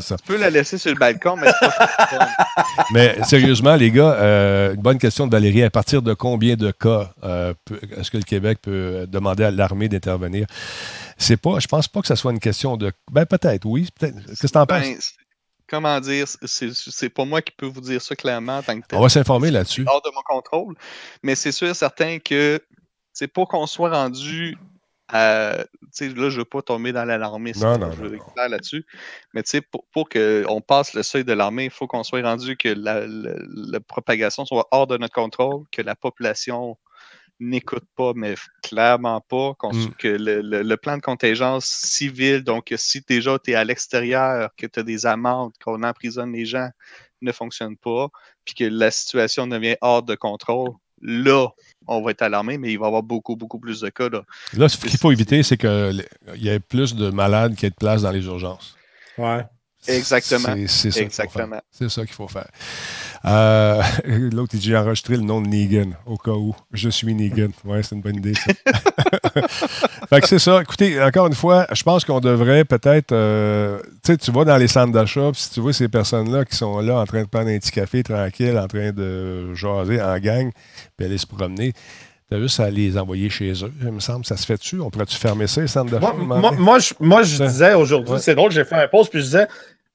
ça. 0.00 0.16
Tu 0.16 0.24
peux 0.26 0.36
la 0.38 0.48
laisser 0.50 0.78
sur 0.78 0.92
le 0.92 0.98
balcon, 0.98 1.36
mais 1.36 1.48
c'est 1.60 1.68
pas. 1.68 2.28
Mais 2.92 3.22
sérieusement, 3.24 3.76
les 3.76 3.90
gars, 3.90 4.70
une 4.72 4.80
bonne 4.80 4.98
question 5.04 5.26
de 5.26 5.32
Valérie. 5.32 5.62
À 5.62 5.70
partir 5.70 6.00
de 6.02 6.14
combien 6.14 6.56
de 6.56 6.70
cas 6.70 7.12
euh, 7.24 7.52
peut- 7.64 7.78
est-ce 7.96 8.10
que 8.10 8.16
le 8.16 8.22
Québec 8.22 8.58
peut 8.62 9.06
demander 9.08 9.44
à 9.44 9.50
l'armée 9.50 9.88
d'intervenir? 9.88 10.46
C'est 11.18 11.36
pas, 11.36 11.58
je 11.58 11.66
pense 11.66 11.88
pas 11.88 12.00
que 12.00 12.06
ce 12.06 12.14
soit 12.14 12.32
une 12.32 12.40
question 12.40 12.76
de. 12.76 12.90
Ben 13.10 13.26
peut-être, 13.26 13.64
oui. 13.66 13.88
Peut-être. 13.98 14.24
Qu'est-ce 14.26 14.40
que 14.42 14.46
tu 14.46 14.58
en 14.58 14.66
penses? 14.66 14.80
Ben, 14.82 14.96
c'est- 15.00 15.12
comment 15.68 16.00
dire? 16.00 16.26
C'est, 16.44 17.08
pas 17.10 17.24
moi 17.24 17.42
qui 17.42 17.52
peux 17.56 17.66
vous 17.66 17.80
dire 17.80 18.00
ça 18.00 18.16
clairement 18.16 18.58
en 18.58 18.62
tant 18.62 18.80
que 18.80 18.86
tel. 18.86 18.98
On 18.98 19.02
va 19.02 19.08
s'informer 19.08 19.50
là-dessus. 19.50 19.84
hors 19.86 20.02
de 20.02 20.10
mon 20.14 20.22
contrôle. 20.24 20.74
Mais 21.22 21.34
c'est 21.34 21.52
sûr 21.52 21.68
et 21.68 21.74
certain 21.74 22.18
que 22.18 22.60
c'est 23.12 23.28
pour 23.28 23.46
qu'on 23.48 23.66
soit 23.66 23.90
rendu 23.90 24.56
à. 25.08 25.64
sais, 25.90 26.08
Là, 26.08 26.28
je 26.30 26.34
ne 26.36 26.38
veux 26.38 26.44
pas 26.44 26.62
tomber 26.62 26.92
dans 26.92 27.04
l'alarmisme. 27.04 27.64
Non, 27.64 27.72
là, 27.78 27.78
non, 27.88 27.92
je 27.92 28.02
veux 28.02 28.14
être 28.16 28.32
clair 28.34 28.48
là-dessus. 28.48 28.84
Mais 29.32 29.42
pour, 29.70 29.84
pour 29.92 30.08
qu'on 30.08 30.60
passe 30.60 30.94
le 30.94 31.02
seuil 31.02 31.24
de 31.24 31.32
l'armée, 31.32 31.64
il 31.66 31.70
faut 31.70 31.86
qu'on 31.86 32.02
soit 32.04 32.22
rendu 32.22 32.56
que 32.56 32.68
la, 32.68 33.06
la- 33.06 33.34
la 33.48 33.80
propagation 33.80 34.44
soit 34.44 34.66
hors 34.70 34.86
de 34.86 34.96
notre 34.96 35.14
contrôle, 35.14 35.64
que 35.70 35.82
la 35.82 35.94
population 35.94 36.76
n'écoute 37.40 37.84
pas, 37.96 38.12
mais 38.14 38.34
clairement 38.62 39.20
pas, 39.20 39.54
Mm. 39.72 39.88
que 39.98 40.08
le, 40.08 40.40
le- 40.40 40.62
le 40.62 40.76
plan 40.76 40.96
de 40.96 41.02
contingence 41.02 41.66
civil, 41.66 42.42
donc 42.44 42.72
si 42.76 43.00
déjà 43.06 43.38
tu 43.38 43.50
es 43.50 43.54
à 43.54 43.64
l'extérieur, 43.64 44.50
que 44.56 44.66
tu 44.66 44.78
as 44.80 44.82
des 44.84 45.04
amendes, 45.04 45.52
qu'on 45.62 45.82
emprisonne 45.82 46.32
les 46.32 46.44
gens, 46.46 46.68
ne 47.22 47.32
fonctionne 47.32 47.76
pas, 47.76 48.08
puis 48.44 48.54
que 48.54 48.64
la 48.64 48.90
situation 48.90 49.46
devient 49.48 49.76
hors 49.80 50.02
de 50.02 50.14
contrôle, 50.14 50.70
là, 51.04 51.48
on 51.86 52.02
va 52.02 52.10
être 52.10 52.22
alarmé, 52.22 52.58
mais 52.58 52.72
il 52.72 52.78
va 52.78 52.86
y 52.86 52.88
avoir 52.88 53.02
beaucoup, 53.02 53.36
beaucoup 53.36 53.58
plus 53.58 53.80
de 53.80 53.90
cas. 53.90 54.08
Là. 54.08 54.22
Là, 54.54 54.68
ce 54.68 54.78
qu'il 54.78 54.98
faut 54.98 55.12
éviter, 55.12 55.42
c'est 55.42 55.56
qu'il 55.56 56.04
y 56.36 56.48
ait 56.48 56.60
plus 56.60 56.96
de 56.96 57.10
malades 57.10 57.54
qu'il 57.54 57.64
y 57.64 57.66
ait 57.66 57.70
de 57.70 57.76
place 57.76 58.02
dans 58.02 58.10
les 58.10 58.24
urgences. 58.24 58.76
Ouais. 59.18 59.44
Exactement. 59.86 60.54
C'est 60.66 60.90
ça 60.90 60.92
qu'il 60.92 60.92
faut 60.92 60.92
faire. 60.92 61.02
Exactement. 61.02 61.60
C'est 61.70 61.88
ça 61.90 62.00
qu'il 62.06 62.14
faut 62.14 62.28
faire. 62.28 62.48
Euh, 63.26 63.82
L'autre, 64.32 64.54
il 64.54 64.60
dit 64.60 64.66
j'ai 64.68 64.76
enregistré 64.76 65.16
le 65.16 65.22
nom 65.22 65.40
de 65.40 65.48
Negan, 65.48 65.90
au 66.06 66.16
cas 66.16 66.32
où. 66.32 66.54
Je 66.72 66.88
suis 66.88 67.14
Negan. 67.14 67.48
Ouais, 67.64 67.82
c'est 67.82 67.94
une 67.94 68.00
bonne 68.02 68.16
idée, 68.16 68.34
ça. 68.34 68.52
fait 70.08 70.20
que 70.20 70.28
c'est 70.28 70.38
ça. 70.38 70.60
Écoutez, 70.62 71.02
encore 71.02 71.26
une 71.26 71.34
fois, 71.34 71.66
je 71.72 71.82
pense 71.82 72.04
qu'on 72.04 72.20
devrait 72.20 72.64
peut-être. 72.64 73.12
euh, 73.12 73.78
tu 74.04 74.12
sais, 74.12 74.16
tu 74.16 74.30
vas 74.32 74.44
dans 74.44 74.56
les 74.56 74.68
centres 74.68 74.92
d'achat, 74.92 75.30
puis 75.32 75.40
si 75.40 75.50
tu 75.50 75.60
vois 75.60 75.72
ces 75.72 75.88
personnes-là 75.88 76.44
qui 76.44 76.56
sont 76.56 76.80
là 76.80 76.98
en 76.98 77.04
train 77.06 77.22
de 77.22 77.28
prendre 77.28 77.48
un 77.48 77.58
petit 77.58 77.70
café 77.72 78.02
tranquille, 78.02 78.58
en 78.58 78.66
train 78.68 78.92
de 78.92 79.54
jaser 79.54 80.00
en 80.02 80.18
gang, 80.18 80.50
puis 80.96 81.06
aller 81.06 81.18
se 81.18 81.26
promener. 81.26 81.72
T'as 82.30 82.40
juste 82.40 82.58
à 82.58 82.70
les 82.70 82.96
envoyer 82.96 83.28
chez 83.28 83.52
eux, 83.52 83.72
il 83.82 83.92
me 83.92 84.00
semble. 84.00 84.24
Ça 84.24 84.36
se 84.38 84.46
fait 84.46 84.56
dessus. 84.56 84.80
On 84.80 84.88
pourrait-tu 84.90 85.16
fermer 85.16 85.46
ça, 85.46 85.60
les 85.60 85.66
centres 85.68 85.90
d'achat? 85.90 86.14
Moi, 86.14 86.78
je, 86.78 86.94
moi, 86.98 87.22
je 87.22 87.36
Ça. 87.36 87.46
disais 87.46 87.74
aujourd'hui, 87.74 88.14
Ouais. 88.14 88.18
c'est 88.18 88.34
drôle, 88.34 88.50
j'ai 88.50 88.64
fait 88.64 88.76
un 88.76 88.88
post, 88.88 89.10
puis 89.10 89.20
je 89.20 89.24
disais, 89.26 89.46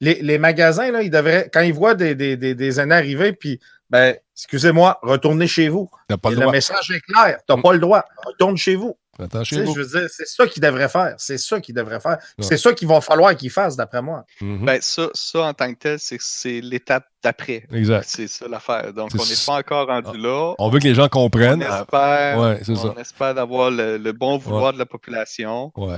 les, 0.02 0.16
les 0.22 0.38
magasins, 0.38 0.92
là, 0.92 1.02
ils 1.02 1.10
devraient, 1.12 1.50
quand 1.52 1.62
ils 1.62 1.74
voient 1.74 1.96
des, 1.96 2.16
des, 2.16 2.38
des, 2.38 2.56
des 2.56 2.80
aînés 2.80 2.96
arriver, 2.96 3.34
puis 3.34 3.60
ben, 3.90 4.16
excusez-moi, 4.36 5.00
retournez 5.02 5.48
chez 5.48 5.68
vous. 5.68 5.90
T'as 6.08 6.18
pas 6.18 6.30
le 6.32 6.50
message 6.52 6.92
est 6.92 7.02
clair. 7.02 7.38
Tu 7.48 7.54
n'as 7.54 7.58
Mm. 7.58 7.62
pas 7.64 7.74
le 7.74 7.80
droit. 7.80 8.06
Retourne 8.26 8.56
chez 8.58 8.76
vous. 8.76 8.98
Attends, 9.22 9.40
Tu 9.42 9.50
chez 9.50 9.56
sais, 9.58 9.64
vous. 9.64 9.76
je 9.76 9.82
veux 9.82 10.00
dire, 10.00 10.10
c'est 10.10 10.28
ça 10.28 10.48
qu'il 10.48 10.64
devrait 10.64 10.88
faire. 10.88 11.14
C'est 11.18 11.38
ça 11.38 11.60
qu'il 11.60 11.76
devrait 11.76 12.00
faire. 12.00 12.20
Ouais. 12.38 12.46
C'est 12.46 12.56
ça 12.56 12.72
qu'il 12.72 12.88
va 12.88 13.02
falloir 13.02 13.36
qu'il 13.36 13.50
fasse, 13.50 13.76
d'après 13.76 14.02
moi. 14.02 14.24
Mhm. 14.40 14.64
Ben, 14.64 14.80
ça, 14.82 15.10
ça, 15.14 15.40
en 15.42 15.54
tant 15.54 15.74
que 15.74 15.78
tel, 15.80 16.00
c'est 16.00 16.16
c'est 16.22 16.62
l'étape 16.62 17.06
d'après. 17.22 17.66
Exact. 17.74 18.06
C'est 18.08 18.28
ça 18.30 18.48
l'affaire. 18.48 18.94
Donc, 18.94 19.10
on 19.14 19.18
n'est 19.26 19.46
pas 19.46 19.56
encore 19.58 19.88
rendu 19.88 20.18
là. 20.18 20.54
On 20.58 20.70
veut 20.70 20.80
que 20.80 20.86
les 20.88 20.96
gens 20.96 21.06
On 21.06 21.10
comprennent. 21.10 21.66
Ah, 21.68 21.82
espère, 21.82 22.38
Ouais, 22.40 22.60
c'est 22.64 22.72
on 22.72 22.94
ça. 22.94 23.02
espère 23.02 23.34
d'avoir 23.36 23.72
le, 23.72 23.98
le 23.98 24.12
bon 24.14 24.38
vouloir 24.38 24.72
de 24.72 24.78
la 24.80 24.86
population. 24.86 25.74
Ouais. 25.76 25.98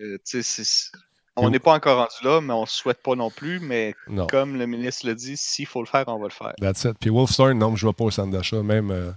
Euh, 0.00 0.18
tu 0.24 0.40
sais, 0.40 0.42
c'est- 0.44 0.92
on 1.36 1.50
n'est 1.50 1.58
pas 1.58 1.72
encore 1.74 1.98
rendu 1.98 2.14
là, 2.24 2.40
mais 2.40 2.52
on 2.52 2.62
ne 2.62 2.66
souhaite 2.66 3.02
pas 3.02 3.14
non 3.14 3.30
plus. 3.30 3.58
Mais 3.60 3.94
Non. 4.08 4.26
comme 4.26 4.56
le 4.58 4.66
ministre 4.66 5.06
l'a 5.06 5.14
dit, 5.14 5.36
s'il 5.36 5.66
faut 5.66 5.80
le 5.80 5.86
faire, 5.88 6.04
on 6.08 6.18
va 6.18 6.24
le 6.26 6.32
faire. 6.32 6.52
That's 6.60 6.84
it. 6.84 6.98
Puis 7.00 7.10
Wolfstone, 7.10 7.58
non, 7.58 7.74
je 7.76 7.86
ne 7.86 7.90
vais 7.90 7.94
pas 7.94 8.04
au 8.04 8.10
centre 8.10 8.30
d'achat. 8.30 8.62
Même, 8.62 8.90
euh, 8.90 9.10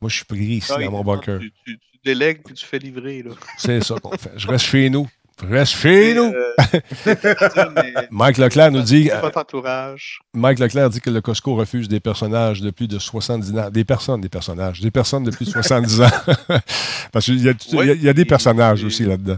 moi, 0.00 0.08
je 0.10 0.16
suis 0.16 0.24
pris 0.24 0.38
ici 0.38 0.72
dans 0.72 0.90
mon 0.90 1.04
bunker. 1.04 1.38
Tu, 1.40 1.52
tu- 1.64 1.78
tu 1.78 1.98
délègues 2.04 2.42
puis 2.44 2.54
tu 2.54 2.64
fais 2.64 2.78
livrer. 2.78 3.22
Là. 3.22 3.32
C'est 3.56 3.82
ça 3.84 3.96
qu'on 4.00 4.16
fait. 4.16 4.32
Je 4.36 4.46
reste 4.48 4.64
chez 4.66 4.88
nous. 4.90 5.08
Je 5.40 5.46
reste 5.46 5.72
chez 5.76 6.14
nous. 6.14 6.32
Euh, 6.34 6.52
mais- 7.76 7.92
Mike 8.10 8.38
Leclerc 8.38 8.72
nous 8.72 8.82
dit, 8.82 9.08
Votre 9.20 9.38
entourage. 9.38 10.18
Mike 10.34 10.58
Leclerc 10.58 10.90
dit 10.90 11.00
que 11.00 11.10
le 11.10 11.20
Costco 11.20 11.54
refuse 11.54 11.86
des 11.88 12.00
personnages 12.00 12.60
de 12.60 12.70
plus 12.70 12.88
de 12.88 12.98
70 12.98 13.56
ans. 13.58 13.70
Des 13.70 13.84
personnes, 13.84 14.20
des 14.20 14.28
personnages. 14.28 14.80
Des 14.80 14.90
personnes 14.90 15.22
de 15.24 15.30
plus 15.30 15.46
de 15.46 15.52
70 15.52 16.00
ans. 16.02 16.06
Parce 17.12 17.26
qu'il 17.26 17.38
y, 17.40 18.02
y 18.02 18.08
a 18.08 18.12
des 18.12 18.24
personnages 18.24 18.82
aussi 18.82 19.04
là-dedans. 19.04 19.36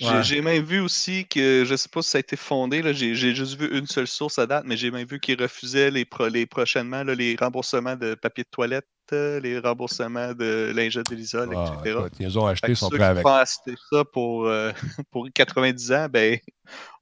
J'ai 0.00 0.06
Ouais. 0.06 0.22
j'ai 0.22 0.40
même 0.40 0.64
vu 0.64 0.80
aussi 0.80 1.26
que, 1.28 1.64
je 1.66 1.74
sais 1.76 1.88
pas 1.90 2.00
si 2.02 2.10
ça 2.10 2.18
a 2.18 2.20
été 2.20 2.36
fondé, 2.36 2.80
là, 2.82 2.92
j'ai 2.94 3.14
j'ai 3.14 3.34
juste 3.34 3.60
vu 3.60 3.68
une 3.76 3.86
seule 3.86 4.06
source 4.08 4.38
à 4.38 4.46
date, 4.46 4.64
mais 4.66 4.76
j'ai 4.76 4.90
même 4.90 5.06
vu 5.06 5.20
qu'ils 5.20 5.40
refusaient 5.40 5.90
les, 5.90 6.04
pro- 6.06 6.28
les 6.28 6.46
prochainement 6.46 7.04
là, 7.04 7.14
les 7.14 7.36
remboursements 7.38 7.96
de 7.96 8.14
papier 8.14 8.44
de 8.44 8.48
toilette, 8.50 8.86
les 9.12 9.58
remboursements 9.58 10.32
de 10.34 10.72
lingette 10.74 11.08
de 11.10 11.14
l'isole, 11.16 11.50
Ah, 11.54 11.82
etc. 11.82 12.00
écoute, 12.06 12.12
ils 12.20 12.38
ont 12.38 12.46
acheté, 12.46 12.74
sont 12.74 12.88
prêts 12.90 13.02
avec. 13.04 13.26
acheter 13.26 13.74
ça 13.92 14.04
pour, 14.04 14.46
euh, 14.46 14.72
pour 15.10 15.28
90 15.34 15.92
ans, 15.92 16.06
ben, 16.10 16.38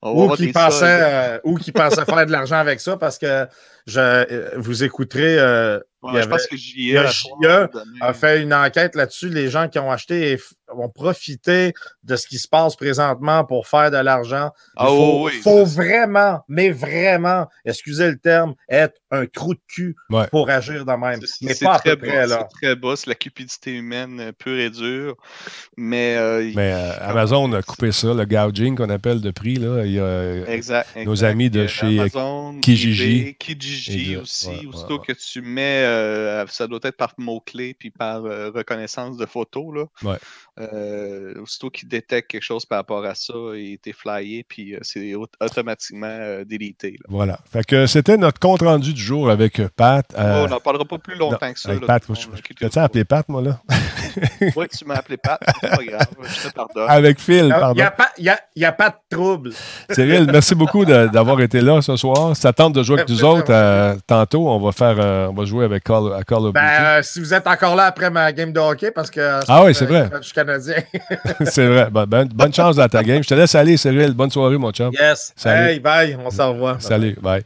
on 0.03 0.14
va 0.26 0.34
Ou 0.34 0.36
qui 0.36 0.53
soldes. 0.53 0.82
euh, 0.82 1.40
ou 1.44 1.57
qui 1.57 1.72
pensait 1.72 2.05
faire 2.05 2.26
de 2.26 2.32
l'argent 2.32 2.57
avec 2.57 2.80
ça 2.80 2.96
parce 2.96 3.18
que 3.18 3.46
je, 3.86 4.01
euh, 4.01 4.51
vous 4.57 4.82
écouterez. 4.84 5.38
euh, 5.38 5.78
Ouais, 6.12 6.20
il 6.20 6.20
y 6.20 6.22
je 6.22 6.28
pense 6.28 6.46
que 6.46 6.54
il 6.54 6.92
JE, 6.92 7.68
a 8.00 8.12
fait 8.12 8.42
une 8.42 8.54
enquête 8.54 8.94
là-dessus. 8.94 9.28
Les 9.28 9.48
gens 9.50 9.68
qui 9.68 9.78
ont 9.78 9.90
acheté 9.90 10.32
et 10.32 10.38
vont 10.74 10.88
profiter 10.90 11.72
de 12.02 12.16
ce 12.16 12.26
qui 12.26 12.36
se 12.38 12.46
passe 12.46 12.76
présentement 12.76 13.42
pour 13.44 13.66
faire 13.66 13.90
de 13.90 13.96
l'argent. 13.96 14.50
Il 14.54 14.72
Ah 14.76 14.86
faut, 14.86 15.24
oui, 15.24 15.32
oui, 15.34 15.40
faut 15.42 15.64
vraiment, 15.64 16.40
mais 16.48 16.70
vraiment, 16.70 17.46
excusez 17.64 18.09
le 18.11 18.18
terme, 18.18 18.54
être 18.68 18.94
un 19.11 19.24
trou 19.24 19.54
de 19.54 19.61
cul 19.66 19.96
Ouais. 20.11 20.26
pour 20.30 20.50
agir 20.50 20.84
de 20.84 20.92
même. 20.92 21.20
C'est- 21.24 21.44
Mais 21.46 21.54
c'est 21.54 21.64
pas 21.64 21.74
à 21.76 21.78
très 21.78 21.96
peu 21.96 22.06
près, 22.06 22.16
bas, 22.16 22.26
là. 22.26 22.48
C'est 22.50 22.66
très 22.66 22.76
bas, 22.76 22.94
c'est 22.96 23.09
la 23.09 23.14
cupidité 23.14 23.72
humaine 23.72 24.20
euh, 24.20 24.32
pure 24.32 24.59
et 24.59 24.68
dure. 24.68 25.16
Mais, 25.78 26.16
euh, 26.18 26.50
Mais 26.54 26.72
euh, 26.74 26.92
Amazon 27.00 27.50
a 27.54 27.62
coupé 27.62 27.90
ça, 27.92 28.12
le 28.12 28.24
gouging 28.26 28.76
qu'on 28.76 28.90
appelle 28.90 29.20
de 29.22 29.30
prix. 29.30 29.56
Là. 29.56 29.84
Il 29.86 29.92
y 29.92 30.00
a- 30.00 30.48
Exact, 30.50 30.88
nos 30.96 31.12
exact. 31.14 31.28
amis 31.30 31.48
de 31.50 31.61
Euh, 31.61 31.68
chez, 31.68 31.98
euh, 31.98 32.00
Amazon, 32.02 32.61
Kijiji. 32.61 33.36
Kijiji 33.38 34.16
aussi. 34.18 34.48
Ouais, 34.48 34.66
aussitôt 34.66 34.98
ouais. 35.00 35.06
que 35.06 35.12
tu 35.12 35.40
mets, 35.40 35.84
euh, 35.99 36.46
ça 36.49 36.66
doit 36.66 36.80
être 36.84 36.96
par 36.96 37.12
mots-clés 37.18 37.74
puis 37.78 37.90
par 37.90 38.24
euh, 38.24 38.51
reconnaissance 38.55 39.16
de 39.16 39.26
photos. 39.26 39.74
Là. 39.74 39.84
Ouais. 40.11 40.18
Euh, 40.61 41.34
aussitôt 41.42 41.70
qu'il 41.70 41.88
détecte 41.88 42.30
quelque 42.30 42.42
chose 42.42 42.66
par 42.66 42.78
rapport 42.78 43.05
à 43.05 43.14
ça, 43.14 43.32
il 43.55 43.74
était 43.74 43.92
flyé 43.92 44.44
puis 44.49 44.74
euh, 44.74 44.78
c'est 44.82 45.14
au- 45.14 45.26
automatiquement 45.40 46.07
euh, 46.09 46.44
délité. 46.44 46.92
là. 46.92 47.07
Voilà. 47.09 47.38
Fait 47.51 47.64
que 47.64 47.86
c'était 47.86 48.16
notre 48.16 48.40
compte 48.40 48.62
rendu 48.62 48.92
du 48.92 49.01
jour 49.01 49.30
avec 49.30 49.61
Pat. 49.76 50.05
euh, 50.18 50.42
Oh, 50.42 50.46
on 50.46 50.49
n'en 50.49 50.61
parlera 50.61 50.84
pas 50.84 50.99
plus 50.99 51.16
longtemps 51.16 51.38
non, 51.46 51.53
que 51.53 51.61
ça. 51.61 51.68
avec 51.70 51.80
là, 51.82 51.86
Pat, 51.86 52.03
je- 52.09 52.55
T'as-tu 52.55 52.78
appelé 52.78 53.05
Pat, 53.05 53.28
moi, 53.28 53.42
là? 53.42 53.61
Oui, 54.57 54.66
tu 54.68 54.84
m'as 54.84 54.96
appelé 54.96 55.16
Pat, 55.16 55.40
c'est 55.61 55.70
pas 55.70 55.84
grave, 55.84 56.07
je 56.22 56.49
te 56.49 56.53
pardonne. 56.55 56.88
avec 56.88 57.20
Phil, 57.20 57.36
Il 57.38 57.44
n'y 57.44 57.51
pardon. 57.51 57.82
a, 57.82 57.90
pas- 57.92 58.11
y 58.18 58.28
a- 58.28 58.40
y 58.57 58.64
a 58.64 58.72
pas 58.72 58.90
de 58.90 59.16
trouble. 59.16 59.53
Cyril, 59.90 60.26
merci 60.32 60.55
beaucoup 60.57 60.84
d'avoir 60.84 61.40
été 61.40 61.61
là 61.61 61.80
ce 61.82 61.94
soir. 61.96 62.34
Si 62.34 62.42
t'attends 62.42 62.70
de 62.70 62.82
jouer 62.82 62.96
avec 62.99 63.09
nous 63.09 63.24
autres, 63.24 63.51
euh, 63.53 63.94
tantôt, 64.07 64.49
on 64.49 64.59
va 64.59 64.72
faire, 64.72 64.96
euh, 64.99 65.28
on 65.28 65.34
va 65.34 65.44
jouer 65.44 65.64
avec 65.64 65.78
Call, 65.81 66.12
à 66.14 66.22
Call 66.24 66.39
of 66.39 66.53
Duty. 66.53 66.53
Ben, 66.55 66.85
euh, 66.85 67.03
si 67.03 67.20
vous 67.20 67.33
êtes 67.35 67.47
encore 67.47 67.74
là 67.76 67.85
après 67.87 68.11
ma 68.11 68.33
game 68.33 68.53
de 68.53 68.61
hockey, 68.61 68.91
parce 68.91 69.11
que. 69.11 69.41
Ah 69.49 69.64
oui, 69.64 69.74
c'est 69.74 69.87
vrai. 69.87 70.09
Je 70.20 70.24
suis 70.26 70.35
canadien. 70.35 70.76
C'est 71.47 71.66
vrai. 71.66 71.89
Ben, 71.91 72.07
ben, 72.07 72.26
bonne 72.26 72.53
chance 72.53 72.76
dans 72.76 72.89
ta 72.89 73.03
game. 73.03 73.22
Je 73.22 73.29
te 73.29 73.35
laisse 73.35 73.55
aller, 73.55 73.76
Cyril. 73.76 74.12
Bonne 74.12 74.31
soirée, 74.31 74.59
mon 74.59 74.70
chum. 74.72 74.91
yes. 74.93 75.33
Salut. 75.37 75.68
Hey, 75.70 75.81
bye. 75.81 76.16
On 76.24 76.31
se 76.31 76.43
revoit. 76.43 76.76
Salut, 76.81 77.16
bye. 77.20 77.43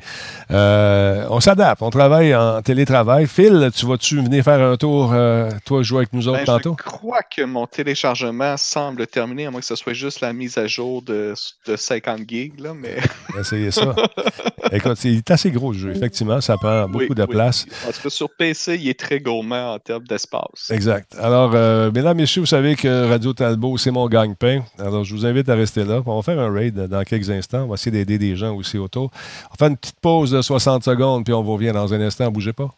Euh, 0.50 1.26
on 1.30 1.40
s'adapte, 1.40 1.82
on 1.82 1.90
travaille 1.90 2.34
en 2.34 2.60
télétravail. 2.62 3.26
Phil, 3.26 3.70
tu 3.74 3.86
vas-tu 3.86 4.16
venir 4.22 4.44
faire 4.44 4.60
un 4.60 4.76
tour, 4.76 5.12
euh, 5.14 5.50
toi, 5.64 5.82
jouer 5.82 5.98
avec 5.98 6.12
nous 6.12 6.28
autres 6.28 6.38
Ben, 6.40 6.44
tantôt? 6.44 6.76
Je 6.78 6.84
crois 6.84 7.22
que 7.22 7.42
mon 7.42 7.66
téléchargement 7.66 8.56
semble 8.56 9.06
terminé, 9.06 9.46
à 9.46 9.50
moins 9.50 9.60
que 9.60 9.66
ce 9.66 9.76
soit 9.76 9.92
juste 9.94 10.20
la 10.20 10.32
mise 10.32 10.58
à 10.58 10.66
jour 10.66 11.02
de, 11.02 11.34
de 11.66 11.76
50 11.76 12.20
gigs, 12.28 12.60
là, 12.60 12.72
mais 12.74 12.96
Essayez 13.38 13.70
ça. 13.70 13.94
Écoute, 14.72 14.96
c'est 14.96 15.30
assez 15.30 15.50
gros 15.50 15.72
le 15.72 15.78
jeu, 15.78 15.90
effectivement. 15.94 16.40
Ça 16.40 16.56
prend 16.56 16.86
beaucoup 16.88 17.04
Oui, 17.08 17.14
de 17.14 17.22
oui. 17.22 17.28
place. 17.28 17.66
En 17.86 17.92
tout 17.92 18.02
cas, 18.02 18.10
sur 18.22 18.30
PC, 18.36 18.78
il 18.80 18.88
est 18.88 18.98
très 18.98 19.18
gourmand 19.18 19.74
en 19.74 19.78
termes 19.80 20.04
d'espace. 20.04 20.70
Exact. 20.70 21.16
Alors, 21.18 21.50
euh, 21.54 21.90
mesdames, 21.92 22.16
messieurs, 22.16 22.42
vous 22.42 22.46
savez 22.46 22.76
que 22.76 23.08
Radio 23.08 23.32
Talbot, 23.32 23.78
c'est 23.78 23.90
mon 23.90 24.06
gagne-pain. 24.06 24.62
Alors, 24.78 25.02
je 25.02 25.12
vous 25.12 25.26
invite 25.26 25.48
à 25.48 25.56
rester 25.56 25.84
là. 25.84 26.02
On 26.06 26.14
va 26.14 26.22
faire 26.22 26.38
un 26.38 26.52
raid 26.52 26.86
dans 26.86 27.02
quelques 27.02 27.30
instants. 27.30 27.64
On 27.64 27.66
va 27.66 27.74
essayer 27.74 27.90
d'aider 27.90 28.18
des 28.18 28.36
gens 28.36 28.54
aussi 28.54 28.78
autour. 28.78 29.10
On 29.46 29.50
va 29.50 29.56
faire 29.58 29.68
une 29.68 29.76
petite 29.76 29.98
pause 30.00 30.30
de 30.30 30.40
60 30.40 30.84
secondes, 30.84 31.24
puis 31.24 31.34
on 31.34 31.42
revient 31.42 31.72
dans 31.72 31.92
un 31.92 32.00
instant. 32.00 32.30
Bougez 32.30 32.52
pas. 32.52 32.70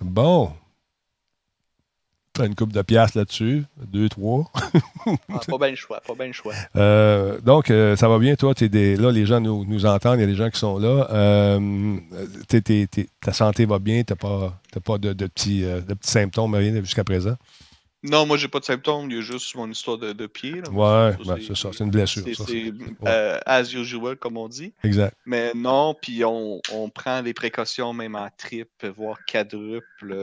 Bon. 0.00 0.50
Une 2.44 2.54
coupe 2.54 2.72
de 2.72 2.82
piastres 2.82 3.16
là-dessus? 3.18 3.64
Deux, 3.86 4.08
trois? 4.08 4.50
Ah, 5.06 5.40
pas 5.48 5.58
bien 5.58 5.70
le 5.70 5.76
choix, 5.76 6.00
pas 6.00 6.14
bien 6.14 6.26
le 6.26 6.32
choix. 6.32 6.54
Euh, 6.76 7.40
donc, 7.40 7.70
euh, 7.70 7.96
ça 7.96 8.08
va 8.08 8.18
bien, 8.18 8.34
toi? 8.36 8.52
Des, 8.54 8.96
là, 8.96 9.10
les 9.12 9.24
gens 9.26 9.40
nous, 9.40 9.64
nous 9.64 9.86
entendent, 9.86 10.18
il 10.18 10.22
y 10.22 10.24
a 10.24 10.26
des 10.26 10.34
gens 10.34 10.50
qui 10.50 10.58
sont 10.58 10.78
là. 10.78 11.08
Euh, 11.12 11.96
t'es- 12.48 12.60
t'es- 12.60 12.86
t'es- 12.86 13.08
ta 13.20 13.32
santé 13.32 13.64
va 13.66 13.78
bien, 13.78 14.02
t'as 14.02 14.16
pas, 14.16 14.60
t'as 14.72 14.80
pas 14.80 14.98
de, 14.98 15.12
de 15.12 15.26
petits, 15.26 15.62
de 15.62 15.94
petits 15.94 16.10
symptômes, 16.10 16.54
rien 16.54 16.74
jusqu'à 16.80 17.04
présent? 17.04 17.36
Non, 18.02 18.24
moi, 18.26 18.36
j'ai 18.36 18.46
pas 18.46 18.60
de 18.60 18.64
symptômes, 18.64 19.10
il 19.10 19.16
y 19.16 19.18
a 19.18 19.22
juste 19.22 19.54
mon 19.56 19.68
histoire 19.68 19.98
de, 19.98 20.12
de 20.12 20.26
pied. 20.26 20.52
là. 20.60 20.70
Ouais, 20.70 21.16
Ça, 21.24 21.32
ouais, 21.32 21.40
c'est 21.44 21.56
ça, 21.56 21.70
c'est 21.72 21.82
une 21.82 21.90
blessure. 21.90 22.22
C'est 22.24 22.34
ça, 22.34 22.44
c'est, 22.46 22.72
c'est- 23.02 23.40
as 23.46 23.72
usual, 23.72 24.16
comme 24.16 24.36
on 24.36 24.48
dit. 24.48 24.72
Exact. 24.84 25.14
Mais 25.24 25.52
non, 25.54 25.94
puis 26.00 26.24
on, 26.24 26.60
on 26.72 26.88
prend 26.88 27.20
les 27.22 27.34
précautions 27.34 27.92
même 27.92 28.14
en 28.14 28.28
triple, 28.36 28.88
voire 28.96 29.18
quadruple 29.26 30.14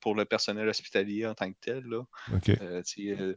pour 0.00 0.14
le 0.14 0.24
personnel 0.24 0.68
hospitalier 0.68 1.26
en 1.26 1.34
tant 1.34 1.50
que 1.50 1.56
tel. 1.60 1.84
Là. 1.86 2.02
Euh, 2.60 2.82
euh, 2.98 3.34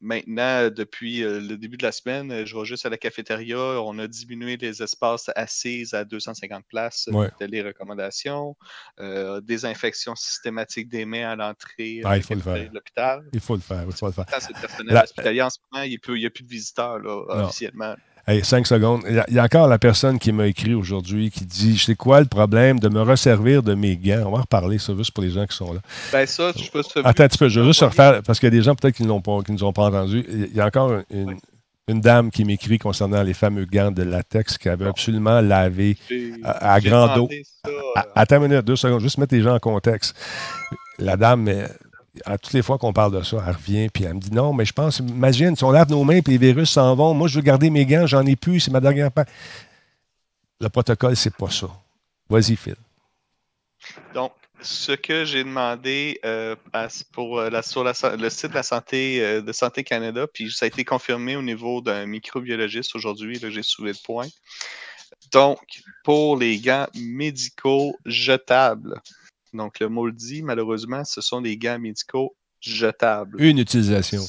maintenant, 0.00 0.70
depuis 0.70 1.22
euh, 1.22 1.40
le 1.40 1.56
début 1.56 1.76
de 1.76 1.82
la 1.82 1.92
semaine, 1.92 2.44
je 2.46 2.56
vais 2.56 2.64
juste 2.64 2.86
à 2.86 2.88
la 2.90 2.98
cafétéria. 2.98 3.58
On 3.58 3.98
a 3.98 4.06
diminué 4.06 4.56
les 4.56 4.82
espaces 4.82 5.30
assises 5.36 5.94
à 5.94 6.04
250 6.04 6.64
places, 6.68 7.08
Ouais. 7.12 7.28
les 7.40 7.62
recommandations. 7.62 8.56
Euh, 9.00 9.40
désinfection 9.40 10.14
systématique 10.14 10.88
des 10.88 11.04
mains 11.04 11.30
à 11.30 11.36
l'entrée 11.36 12.00
Ah, 12.04 12.18
de 12.18 12.74
l'hôpital. 12.74 13.24
Il 13.32 13.40
faut 13.40 13.54
le 13.54 13.60
faire, 13.60 13.84
il 13.86 13.92
faut 13.92 14.06
le 14.06 14.12
faire. 14.12 14.26
C'est 14.38 14.54
le 14.54 14.60
personnel 14.60 14.94
La- 14.94 15.04
hospitalier. 15.04 15.42
En 15.42 15.50
ce 15.50 15.58
moment, 15.70 15.84
il 15.84 15.90
n'y 15.90 16.26
a 16.26 16.30
plus 16.30 16.42
de 16.44 16.48
visiteurs 16.48 16.98
là, 16.98 17.44
officiellement. 17.44 17.94
Hey, 18.30 18.44
cinq 18.44 18.64
secondes. 18.66 19.02
Il 19.08 19.16
y, 19.16 19.18
a, 19.18 19.24
il 19.28 19.34
y 19.34 19.38
a 19.40 19.42
encore 19.44 19.66
la 19.66 19.78
personne 19.80 20.18
qui 20.20 20.30
m'a 20.30 20.46
écrit 20.46 20.72
aujourd'hui 20.74 21.30
qui 21.30 21.44
dit 21.44 21.76
C'est 21.76 21.96
quoi 21.96 22.20
le 22.20 22.26
problème 22.26 22.78
de 22.78 22.88
me 22.88 23.00
resservir 23.02 23.62
de 23.64 23.74
mes 23.74 23.96
gants 23.96 24.22
On 24.26 24.30
va 24.30 24.38
en 24.38 24.40
reparler, 24.42 24.78
ça, 24.78 24.94
juste 24.96 25.10
pour 25.10 25.24
les 25.24 25.30
gens 25.30 25.46
qui 25.46 25.56
sont 25.56 25.72
là. 25.72 25.80
Ben 26.12 26.24
ça, 26.26 26.52
je 26.56 26.70
peux 26.70 26.82
te 26.84 27.00
Attends 27.00 27.24
un 27.24 27.28
petit 27.28 27.38
peu, 27.38 27.48
je 27.48 27.58
vais 27.58 27.66
juste 27.66 27.80
refaire, 27.80 28.22
parce 28.22 28.38
qu'il 28.38 28.46
y 28.46 28.52
a 28.52 28.56
des 28.56 28.62
gens 28.62 28.76
peut-être 28.76 28.94
qui 28.94 29.02
ne 29.02 29.42
qui 29.42 29.52
nous 29.52 29.64
ont 29.64 29.72
pas 29.72 29.82
entendu. 29.86 30.24
Il 30.28 30.54
y 30.54 30.60
a 30.60 30.66
encore 30.66 30.92
une, 31.10 31.30
Oui. 31.30 31.34
une 31.88 32.00
dame 32.00 32.30
qui 32.30 32.44
m'écrit 32.44 32.78
concernant 32.78 33.22
les 33.24 33.34
fameux 33.34 33.64
gants 33.64 33.90
de 33.90 34.04
latex 34.04 34.58
qu'elle 34.58 34.72
avait 34.74 34.84
Bon. 34.84 34.90
absolument 34.90 35.40
lavé 35.40 35.96
à, 36.44 36.74
à 36.74 36.78
j'ai 36.78 36.88
grand 36.88 37.06
eau. 37.14 37.26
demandé 37.26 37.42
ça, 37.64 37.70
À- 37.96 38.06
Attends 38.20 38.36
une 38.44 38.48
minute, 38.50 38.64
deux 38.64 38.76
secondes, 38.76 39.00
juste 39.00 39.18
mettre 39.18 39.34
les 39.34 39.42
gens 39.42 39.56
en 39.56 39.58
contexte. 39.58 40.14
La 41.00 41.16
dame, 41.16 41.48
à 42.24 42.38
toutes 42.38 42.52
les 42.52 42.62
fois 42.62 42.78
qu'on 42.78 42.92
parle 42.92 43.16
de 43.16 43.22
ça, 43.22 43.42
elle 43.46 43.54
revient 43.54 43.88
puis 43.88 44.04
elle 44.04 44.14
me 44.14 44.20
dit 44.20 44.32
non, 44.32 44.52
mais 44.52 44.64
je 44.64 44.72
pense, 44.72 44.98
imagine, 44.98 45.56
si 45.56 45.64
on 45.64 45.70
lave 45.70 45.90
nos 45.90 46.04
mains 46.04 46.20
puis 46.20 46.36
les 46.36 46.52
virus 46.52 46.70
s'en 46.70 46.94
vont, 46.94 47.14
moi 47.14 47.28
je 47.28 47.36
veux 47.36 47.42
garder 47.42 47.70
mes 47.70 47.86
gants, 47.86 48.06
j'en 48.06 48.24
ai 48.26 48.36
plus, 48.36 48.60
c'est 48.60 48.70
ma 48.70 48.80
dernière 48.80 49.12
paire. 49.12 49.26
Le 50.60 50.68
protocole, 50.68 51.16
c'est 51.16 51.34
pas 51.34 51.50
ça. 51.50 51.68
Vas-y, 52.28 52.56
Phil. 52.56 52.76
Donc, 54.14 54.32
ce 54.62 54.92
que 54.92 55.24
j'ai 55.24 55.42
demandé 55.42 56.20
euh, 56.24 56.54
pour 57.12 57.38
euh, 57.38 57.62
sur 57.62 57.82
le 57.84 58.30
site 58.30 58.50
de 58.50 58.54
la 58.54 58.62
santé 58.62 59.24
euh, 59.24 59.40
de 59.40 59.52
Santé 59.52 59.84
Canada, 59.84 60.26
puis 60.26 60.50
ça 60.50 60.66
a 60.66 60.68
été 60.68 60.84
confirmé 60.84 61.36
au 61.36 61.42
niveau 61.42 61.80
d'un 61.80 62.06
microbiologiste 62.06 62.94
aujourd'hui, 62.94 63.40
j'ai 63.40 63.62
soulevé 63.62 63.92
le 63.92 64.04
point. 64.04 64.28
Donc, 65.32 65.58
pour 66.04 66.36
les 66.36 66.58
gants 66.58 66.86
médicaux 66.94 67.94
jetables, 68.04 69.00
donc 69.52 69.80
le 69.80 70.12
dit, 70.12 70.42
malheureusement, 70.42 71.04
ce 71.04 71.20
sont 71.20 71.40
des 71.40 71.56
gants 71.56 71.78
médicaux 71.78 72.36
jetables. 72.60 73.40
Une 73.40 73.58
utilisation. 73.58 74.22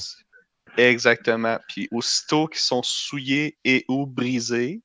Exactement. 0.76 1.58
Puis 1.68 1.88
aussitôt 1.92 2.46
qu'ils 2.46 2.60
sont 2.60 2.82
souillés 2.82 3.58
et 3.64 3.84
ou 3.88 4.06
brisés, 4.06 4.82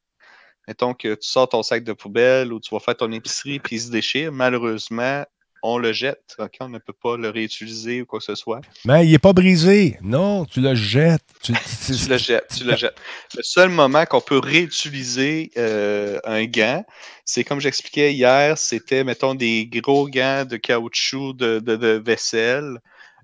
Mettons 0.67 0.93
que 0.93 1.15
tu 1.15 1.27
sors 1.27 1.47
ton 1.47 1.63
sac 1.63 1.83
de 1.83 1.93
poubelle 1.93 2.51
ou 2.51 2.59
tu 2.59 2.75
vas 2.75 2.81
faire 2.81 2.97
ton 2.97 3.11
épicerie 3.11 3.59
puis 3.59 3.77
il 3.77 3.81
se 3.81 3.89
déchire, 3.89 4.31
malheureusement, 4.33 5.25
on 5.69 5.77
le 5.77 5.91
jette. 5.93 6.35
On 6.59 6.69
ne 6.69 6.77
peut 6.79 6.93
pas 6.93 7.17
le 7.17 7.29
réutiliser 7.29 8.01
ou 8.01 8.05
quoi 8.05 8.19
que 8.19 8.25
ce 8.25 8.35
soit. 8.35 8.61
Mais 8.85 9.05
il 9.05 9.11
n'est 9.11 9.19
pas 9.19 9.33
brisé. 9.33 9.97
Non, 10.01 10.45
tu 10.45 10.61
le 10.61 10.75
jettes. 10.75 11.21
Tu, 11.43 11.53
Tu 11.85 12.09
le 12.09 12.17
jettes, 12.17 12.53
tu 12.57 12.63
le 12.63 12.75
jettes. 12.81 12.95
Le 13.35 13.43
seul 13.43 13.69
moment 13.69 14.05
qu'on 14.05 14.21
peut 14.21 14.39
réutiliser 14.39 15.51
euh, 15.57 16.19
un 16.23 16.45
gant, 16.45 16.85
c'est 17.25 17.43
comme 17.43 17.59
j'expliquais 17.59 18.13
hier, 18.13 18.57
c'était, 18.57 19.03
mettons, 19.03 19.35
des 19.35 19.65
gros 19.67 20.07
gants 20.07 20.45
de 20.45 20.57
caoutchouc 20.57 21.33
de, 21.33 21.59
de- 21.59 21.75
de 21.75 22.01
vaisselle 22.03 22.79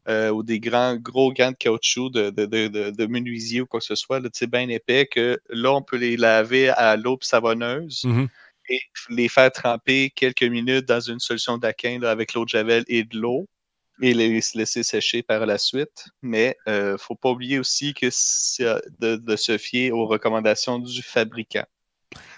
euh, 0.09 0.29
ou 0.31 0.43
des 0.43 0.59
grands 0.59 0.95
gros 0.97 1.31
gants 1.31 1.51
de 1.51 1.55
caoutchouc 1.57 2.09
de, 2.09 2.29
de, 2.29 2.45
de, 2.45 2.67
de- 2.67 2.89
de 2.89 3.05
menuisier 3.05 3.61
ou 3.61 3.65
quoi 3.65 3.79
que 3.79 3.85
ce 3.85 3.95
soit, 3.95 4.19
là, 4.19 4.29
bien 4.51 4.67
épais, 4.67 5.05
que 5.05 5.39
là, 5.49 5.71
on 5.73 5.81
peut 5.81 5.95
les 5.97 6.17
laver 6.17 6.69
à 6.69 6.97
l'eau 6.97 7.17
savonneuse 7.21 8.01
Mhm. 8.05 8.27
Et 8.69 8.79
les 9.09 9.29
faire 9.29 9.51
tremper 9.51 10.11
quelques 10.15 10.43
minutes 10.43 10.85
dans 10.87 10.99
une 10.99 11.19
solution 11.19 11.57
d'aquin 11.57 12.01
avec 12.03 12.33
l'eau 12.33 12.43
de 12.45 12.49
javel 12.49 12.83
et 12.87 13.03
de 13.03 13.17
l'eau 13.17 13.47
et 14.01 14.13
les 14.13 14.41
laisser 14.55 14.83
sécher 14.83 15.21
par 15.21 15.45
la 15.45 15.57
suite. 15.57 16.05
Mais 16.21 16.57
il 16.67 16.73
ne 16.73 16.97
faut 16.97 17.15
pas 17.15 17.29
oublier 17.29 17.59
aussi 17.59 17.93
que 17.93 18.07
euh, 18.61 18.79
de, 18.99 19.15
de 19.15 19.35
se 19.35 19.57
fier 19.57 19.91
aux 19.91 20.07
recommandations 20.07 20.79
du 20.79 21.01
fabricant. 21.01 21.65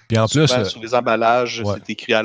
Puis 0.08 0.18
en 0.18 0.28
plus, 0.28 0.48
Souvent, 0.48 0.60
euh, 0.60 0.66
sur 0.66 0.82
les 0.82 0.94
emballages, 0.94 1.62
ouais. 1.62 1.74
c'est 1.76 1.90
écrit 1.90 2.14
à 2.14 2.22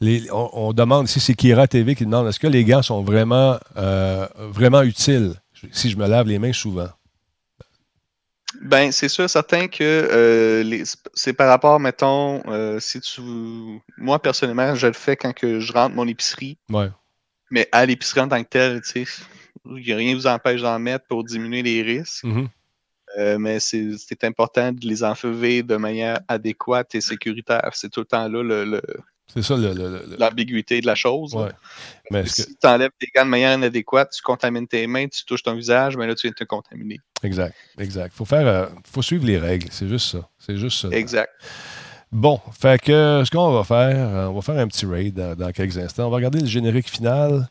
les- 0.00 0.30
on, 0.30 0.68
on 0.68 0.72
demande 0.72 1.08
ici, 1.08 1.20
c'est 1.20 1.34
Kira 1.34 1.66
TV 1.66 1.94
qui 1.94 2.04
demande 2.04 2.26
est-ce 2.28 2.40
que 2.40 2.46
les 2.46 2.64
gants 2.64 2.82
sont 2.82 3.02
vraiment, 3.02 3.58
euh, 3.76 4.26
vraiment 4.36 4.82
utiles? 4.82 5.34
Si 5.72 5.90
je 5.90 5.96
me 5.96 6.08
lave 6.08 6.26
les 6.26 6.38
mains 6.38 6.52
souvent? 6.52 6.88
Ben, 8.60 8.92
c'est 8.92 9.08
sûr, 9.08 9.28
certain 9.30 9.66
que 9.68 9.82
euh, 9.82 10.62
les- 10.62 10.84
c'est 11.14 11.32
par 11.32 11.48
rapport, 11.48 11.80
mettons, 11.80 12.42
euh, 12.48 12.78
si 12.80 13.00
tu. 13.00 13.20
Moi, 13.96 14.18
personnellement, 14.20 14.74
je 14.74 14.86
le 14.86 14.92
fais 14.92 15.16
quand 15.16 15.32
que 15.32 15.58
je 15.60 15.72
rentre 15.72 15.94
mon 15.94 16.06
épicerie, 16.06 16.58
Ouais. 16.70 16.90
mais 17.50 17.68
à 17.72 17.86
l'épicerie 17.86 18.20
en 18.20 18.28
tant 18.28 18.42
que 18.42 18.48
telle, 18.48 18.82
tu 18.82 19.04
sais, 19.06 19.22
rien 19.64 19.96
qui 20.10 20.14
vous 20.14 20.26
empêche 20.26 20.60
d'en 20.60 20.78
mettre 20.78 21.06
pour 21.06 21.24
diminuer 21.24 21.62
les 21.62 21.82
risques. 21.82 22.24
Mhm. 22.24 22.48
Euh, 23.18 23.38
mais 23.38 23.60
c'est 23.60 23.90
c'est 23.98 24.24
important 24.24 24.72
de 24.72 24.86
les 24.86 25.04
enlever 25.04 25.62
de 25.62 25.76
manière 25.76 26.20
adéquate 26.28 26.94
et 26.94 27.00
sécuritaire. 27.02 27.70
C'est 27.74 27.90
tout 27.90 28.00
le 28.00 28.06
temps 28.06 28.26
là 28.28 28.42
le- 28.42 28.64
le- 28.64 28.82
C'est 29.34 29.42
ça 29.42 29.56
l'ambiguïté 30.18 30.80
de 30.80 30.86
la 30.86 30.94
chose. 30.94 31.34
Ouais. 31.34 31.48
Mais 32.10 32.22
que- 32.24 32.28
Si 32.28 32.56
tu 32.56 32.66
enlèves 32.66 32.90
tes 32.98 33.08
gants 33.14 33.24
de 33.24 33.30
manière 33.30 33.54
inadéquate, 33.56 34.12
tu 34.14 34.22
contamines 34.22 34.66
tes 34.68 34.86
mains, 34.86 35.08
tu 35.08 35.24
touches 35.24 35.42
ton 35.42 35.54
visage, 35.54 35.96
mais 35.96 36.06
là, 36.06 36.14
tu 36.14 36.22
viens 36.26 36.30
de 36.32 36.36
te 36.36 36.44
contaminer. 36.44 37.00
Exact, 37.22 37.54
exact. 37.78 38.14
Faut 38.14 38.24
faire, 38.24 38.46
euh, 38.46 38.66
faut 38.92 39.00
suivre 39.02 39.24
les 39.24 39.38
règles. 39.38 39.68
C'est 39.70 39.88
juste 39.88 40.10
ça. 40.12 40.28
C'est 40.38 40.56
juste 40.56 40.80
ça. 40.82 40.88
Exact. 40.96 41.30
Bon, 42.10 42.40
fait 42.60 42.78
que 42.78 43.22
ce 43.24 43.30
qu'on 43.30 43.52
va 43.52 43.64
faire, 43.64 43.96
euh, 43.96 44.26
on 44.26 44.34
va 44.34 44.42
faire 44.42 44.58
un 44.58 44.68
petit 44.68 44.84
raid 44.84 45.14
dans, 45.14 45.34
dans 45.34 45.50
quelques 45.50 45.78
instants. 45.78 46.08
On 46.08 46.10
va 46.10 46.16
regarder 46.16 46.40
le 46.40 46.46
générique 46.46 46.90
final. 46.90 47.48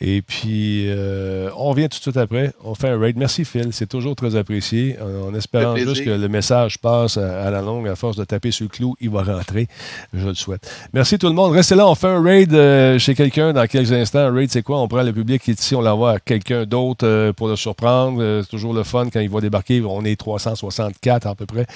Et 0.00 0.22
puis, 0.22 0.84
euh, 0.88 1.50
on 1.56 1.70
revient 1.70 1.88
tout 1.88 1.98
de 1.98 2.02
suite 2.02 2.16
après. 2.16 2.52
On 2.62 2.74
fait 2.74 2.88
un 2.88 2.98
raid. 2.98 3.16
Merci, 3.16 3.44
Phil. 3.44 3.68
C'est 3.72 3.88
toujours 3.88 4.14
très 4.14 4.36
apprécié. 4.36 4.96
En, 5.00 5.30
en 5.30 5.34
espérant 5.34 5.76
juste 5.76 6.04
que 6.04 6.10
le 6.10 6.28
message 6.28 6.78
passe 6.78 7.16
à, 7.16 7.46
à 7.46 7.50
la 7.50 7.62
longue. 7.62 7.88
À 7.88 7.96
force 7.96 8.16
de 8.16 8.24
taper 8.24 8.50
sur 8.50 8.64
le 8.64 8.68
clou, 8.68 8.94
il 9.00 9.10
va 9.10 9.22
rentrer. 9.22 9.66
Je 10.14 10.28
le 10.28 10.34
souhaite. 10.34 10.70
Merci 10.92 11.18
tout 11.18 11.26
le 11.28 11.34
monde. 11.34 11.52
Restez 11.52 11.74
là. 11.74 11.88
On 11.88 11.94
fait 11.94 12.06
un 12.06 12.22
raid 12.22 12.52
euh, 12.54 12.98
chez 12.98 13.14
quelqu'un 13.14 13.52
dans 13.52 13.66
quelques 13.66 13.92
instants. 13.92 14.20
Un 14.20 14.32
raid, 14.32 14.50
c'est 14.50 14.62
quoi? 14.62 14.80
On 14.80 14.88
prend 14.88 15.02
le 15.02 15.12
public 15.12 15.42
qui 15.42 15.50
est 15.50 15.60
ici, 15.60 15.74
on 15.74 15.80
l'envoie 15.80 16.12
à 16.12 16.18
quelqu'un 16.20 16.64
d'autre 16.64 17.06
euh, 17.06 17.32
pour 17.32 17.48
le 17.48 17.56
surprendre. 17.56 18.18
Euh, 18.20 18.42
c'est 18.42 18.50
toujours 18.50 18.74
le 18.74 18.84
fun 18.84 19.08
quand 19.12 19.20
il 19.20 19.30
va 19.30 19.40
débarquer. 19.40 19.82
On 19.84 20.04
est 20.04 20.16
364 20.16 21.26
à 21.26 21.34
peu 21.34 21.46
près. 21.46 21.66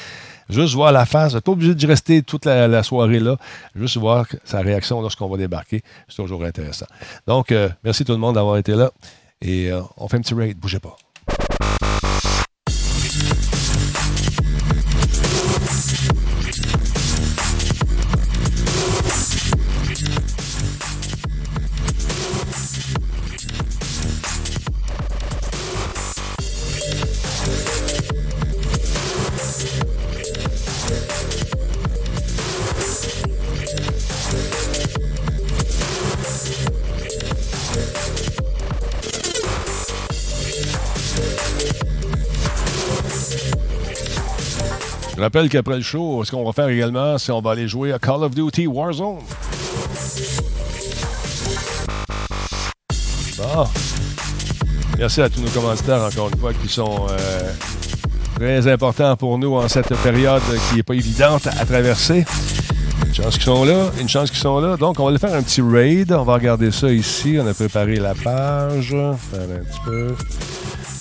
Juste 0.48 0.74
voir 0.74 0.92
la 0.92 1.06
face. 1.06 1.32
Pas 1.40 1.52
obligé 1.52 1.74
de 1.74 1.86
rester 1.86 2.22
toute 2.22 2.44
la, 2.44 2.68
la 2.68 2.82
soirée 2.82 3.20
là. 3.20 3.36
Juste 3.74 3.96
voir 3.96 4.26
sa 4.44 4.60
réaction 4.60 5.00
lorsqu'on 5.00 5.28
va 5.28 5.36
débarquer. 5.36 5.82
C'est 6.08 6.16
toujours 6.16 6.44
intéressant. 6.44 6.86
Donc, 7.26 7.52
euh, 7.52 7.68
merci 7.84 8.04
tout 8.04 8.12
le 8.12 8.18
monde 8.18 8.34
d'avoir 8.34 8.56
été 8.56 8.74
là. 8.74 8.90
Et 9.40 9.70
euh, 9.70 9.80
on 9.96 10.08
fait 10.08 10.18
un 10.18 10.20
petit 10.20 10.34
raid. 10.34 10.56
Bougez 10.58 10.78
pas. 10.78 10.96
Rappelle 45.32 45.48
qu'après 45.48 45.76
le 45.76 45.82
show, 45.82 46.22
ce 46.24 46.30
qu'on 46.30 46.44
va 46.44 46.52
faire 46.52 46.68
également, 46.68 47.16
c'est 47.16 47.32
on 47.32 47.40
va 47.40 47.52
aller 47.52 47.66
jouer 47.66 47.90
à 47.94 47.98
Call 47.98 48.22
of 48.22 48.34
Duty 48.34 48.66
Warzone. 48.66 49.20
Bon. 53.38 53.64
Merci 54.98 55.22
à 55.22 55.30
tous 55.30 55.40
nos 55.40 55.48
commanditaires, 55.48 56.02
encore 56.02 56.28
une 56.28 56.38
fois, 56.38 56.52
qui 56.52 56.68
sont 56.68 57.06
euh, 57.08 57.52
très 58.34 58.70
importants 58.70 59.16
pour 59.16 59.38
nous 59.38 59.54
en 59.54 59.68
cette 59.68 59.94
période 60.02 60.42
qui 60.68 60.76
n'est 60.76 60.82
pas 60.82 60.94
évidente 60.94 61.46
à 61.46 61.64
traverser. 61.64 62.26
Une 63.06 63.14
chance 63.14 63.34
qu'ils 63.36 63.44
sont 63.44 63.64
là, 63.64 63.90
une 64.02 64.10
chance 64.10 64.30
qu'ils 64.30 64.38
sont 64.38 64.60
là. 64.60 64.76
Donc, 64.76 65.00
on 65.00 65.04
va 65.04 65.08
aller 65.08 65.18
faire 65.18 65.34
un 65.34 65.42
petit 65.42 65.62
raid. 65.62 66.12
On 66.12 66.24
va 66.24 66.34
regarder 66.34 66.70
ça 66.70 66.92
ici. 66.92 67.38
On 67.40 67.46
a 67.46 67.54
préparé 67.54 67.96
la 67.96 68.14
page. 68.14 68.90
Faire 68.90 69.40
un 69.40 69.64
petit 69.64 69.80
peu. 69.86 70.14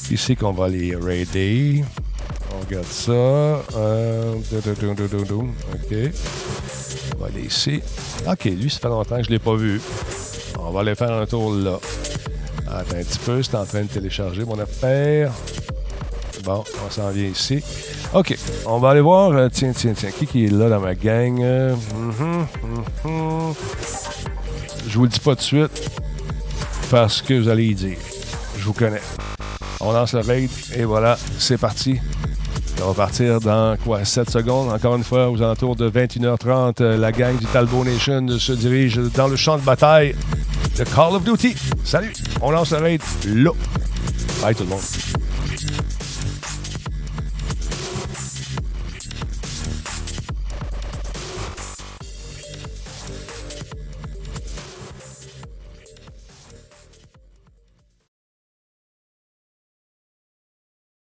Ici 0.09 0.37
qu'on 0.37 0.53
va 0.53 0.69
les 0.69 0.95
raider. 0.95 1.83
On 2.55 2.65
regarde 2.65 2.85
ça. 2.85 3.11
Euh. 3.11 4.35
OK. 5.73 5.95
On 7.15 7.19
va 7.19 7.27
aller 7.27 7.45
ici. 7.45 7.81
OK, 8.27 8.45
lui, 8.45 8.69
ça 8.69 8.79
fait 8.79 8.87
longtemps 8.87 9.17
que 9.17 9.23
je 9.23 9.29
ne 9.29 9.33
l'ai 9.33 9.39
pas 9.39 9.55
vu. 9.55 9.81
On 10.59 10.71
va 10.71 10.81
aller 10.81 10.95
faire 10.95 11.11
un 11.11 11.25
tour 11.25 11.53
là. 11.53 11.79
Attends 12.67 12.95
un 12.95 13.03
petit 13.03 13.19
peu, 13.19 13.43
c'est 13.43 13.55
en 13.55 13.65
train 13.65 13.81
de 13.81 13.87
télécharger 13.87 14.45
mon 14.45 14.57
affaire. 14.59 15.31
Bon, 16.43 16.63
on 16.85 16.89
s'en 16.89 17.09
vient 17.11 17.27
ici. 17.27 17.63
OK, 18.13 18.35
on 18.65 18.79
va 18.79 18.89
aller 18.91 19.01
voir. 19.01 19.31
euh, 19.31 19.47
tiens, 19.51 19.73
tiens, 19.75 19.93
tiens, 19.95 20.09
qui, 20.11 20.25
qui 20.25 20.45
est 20.45 20.49
là 20.49 20.69
dans 20.69 20.79
ma 20.79 20.95
gang? 20.95 21.39
Euh, 21.41 21.75
mhm, 21.95 22.47
mhm. 23.03 23.53
Je 24.87 24.97
vous 24.97 25.03
le 25.03 25.09
dis 25.09 25.19
pas 25.19 25.35
de 25.35 25.41
suite 25.41 25.91
parce 26.89 27.21
que 27.21 27.35
vous 27.35 27.49
allez 27.49 27.65
y 27.67 27.75
dire. 27.75 27.97
Je 28.57 28.63
vous 28.63 28.73
connais. 28.73 29.01
On 29.83 29.91
lance 29.91 30.13
le 30.13 30.19
raid 30.19 30.49
et 30.75 30.83
voilà, 30.83 31.17
c'est 31.37 31.57
parti. 31.57 31.99
Ça 32.77 32.85
va 32.85 32.93
partir 32.93 33.39
dans 33.39 33.77
quoi 33.83 34.05
7 34.05 34.29
secondes. 34.29 34.71
Encore 34.71 34.95
une 34.95 35.03
fois, 35.03 35.29
aux 35.29 35.41
alentours 35.41 35.75
de 35.75 35.89
21h30, 35.89 36.81
euh, 36.81 36.97
la 36.97 37.11
gang 37.11 37.37
du 37.37 37.45
Talbot 37.45 37.83
Nation 37.83 38.27
se 38.39 38.53
dirige 38.53 38.99
dans 39.15 39.27
le 39.27 39.35
champ 39.35 39.57
de 39.57 39.63
bataille 39.63 40.15
de 40.77 40.83
Call 40.83 41.15
of 41.15 41.23
Duty. 41.23 41.55
Salut, 41.83 42.13
on 42.41 42.51
lance 42.51 42.71
le 42.71 42.77
raid 42.77 43.01
là. 43.25 43.51
Bye 44.41 44.55
tout 44.55 44.63
le 44.63 44.69
monde. 44.69 45.30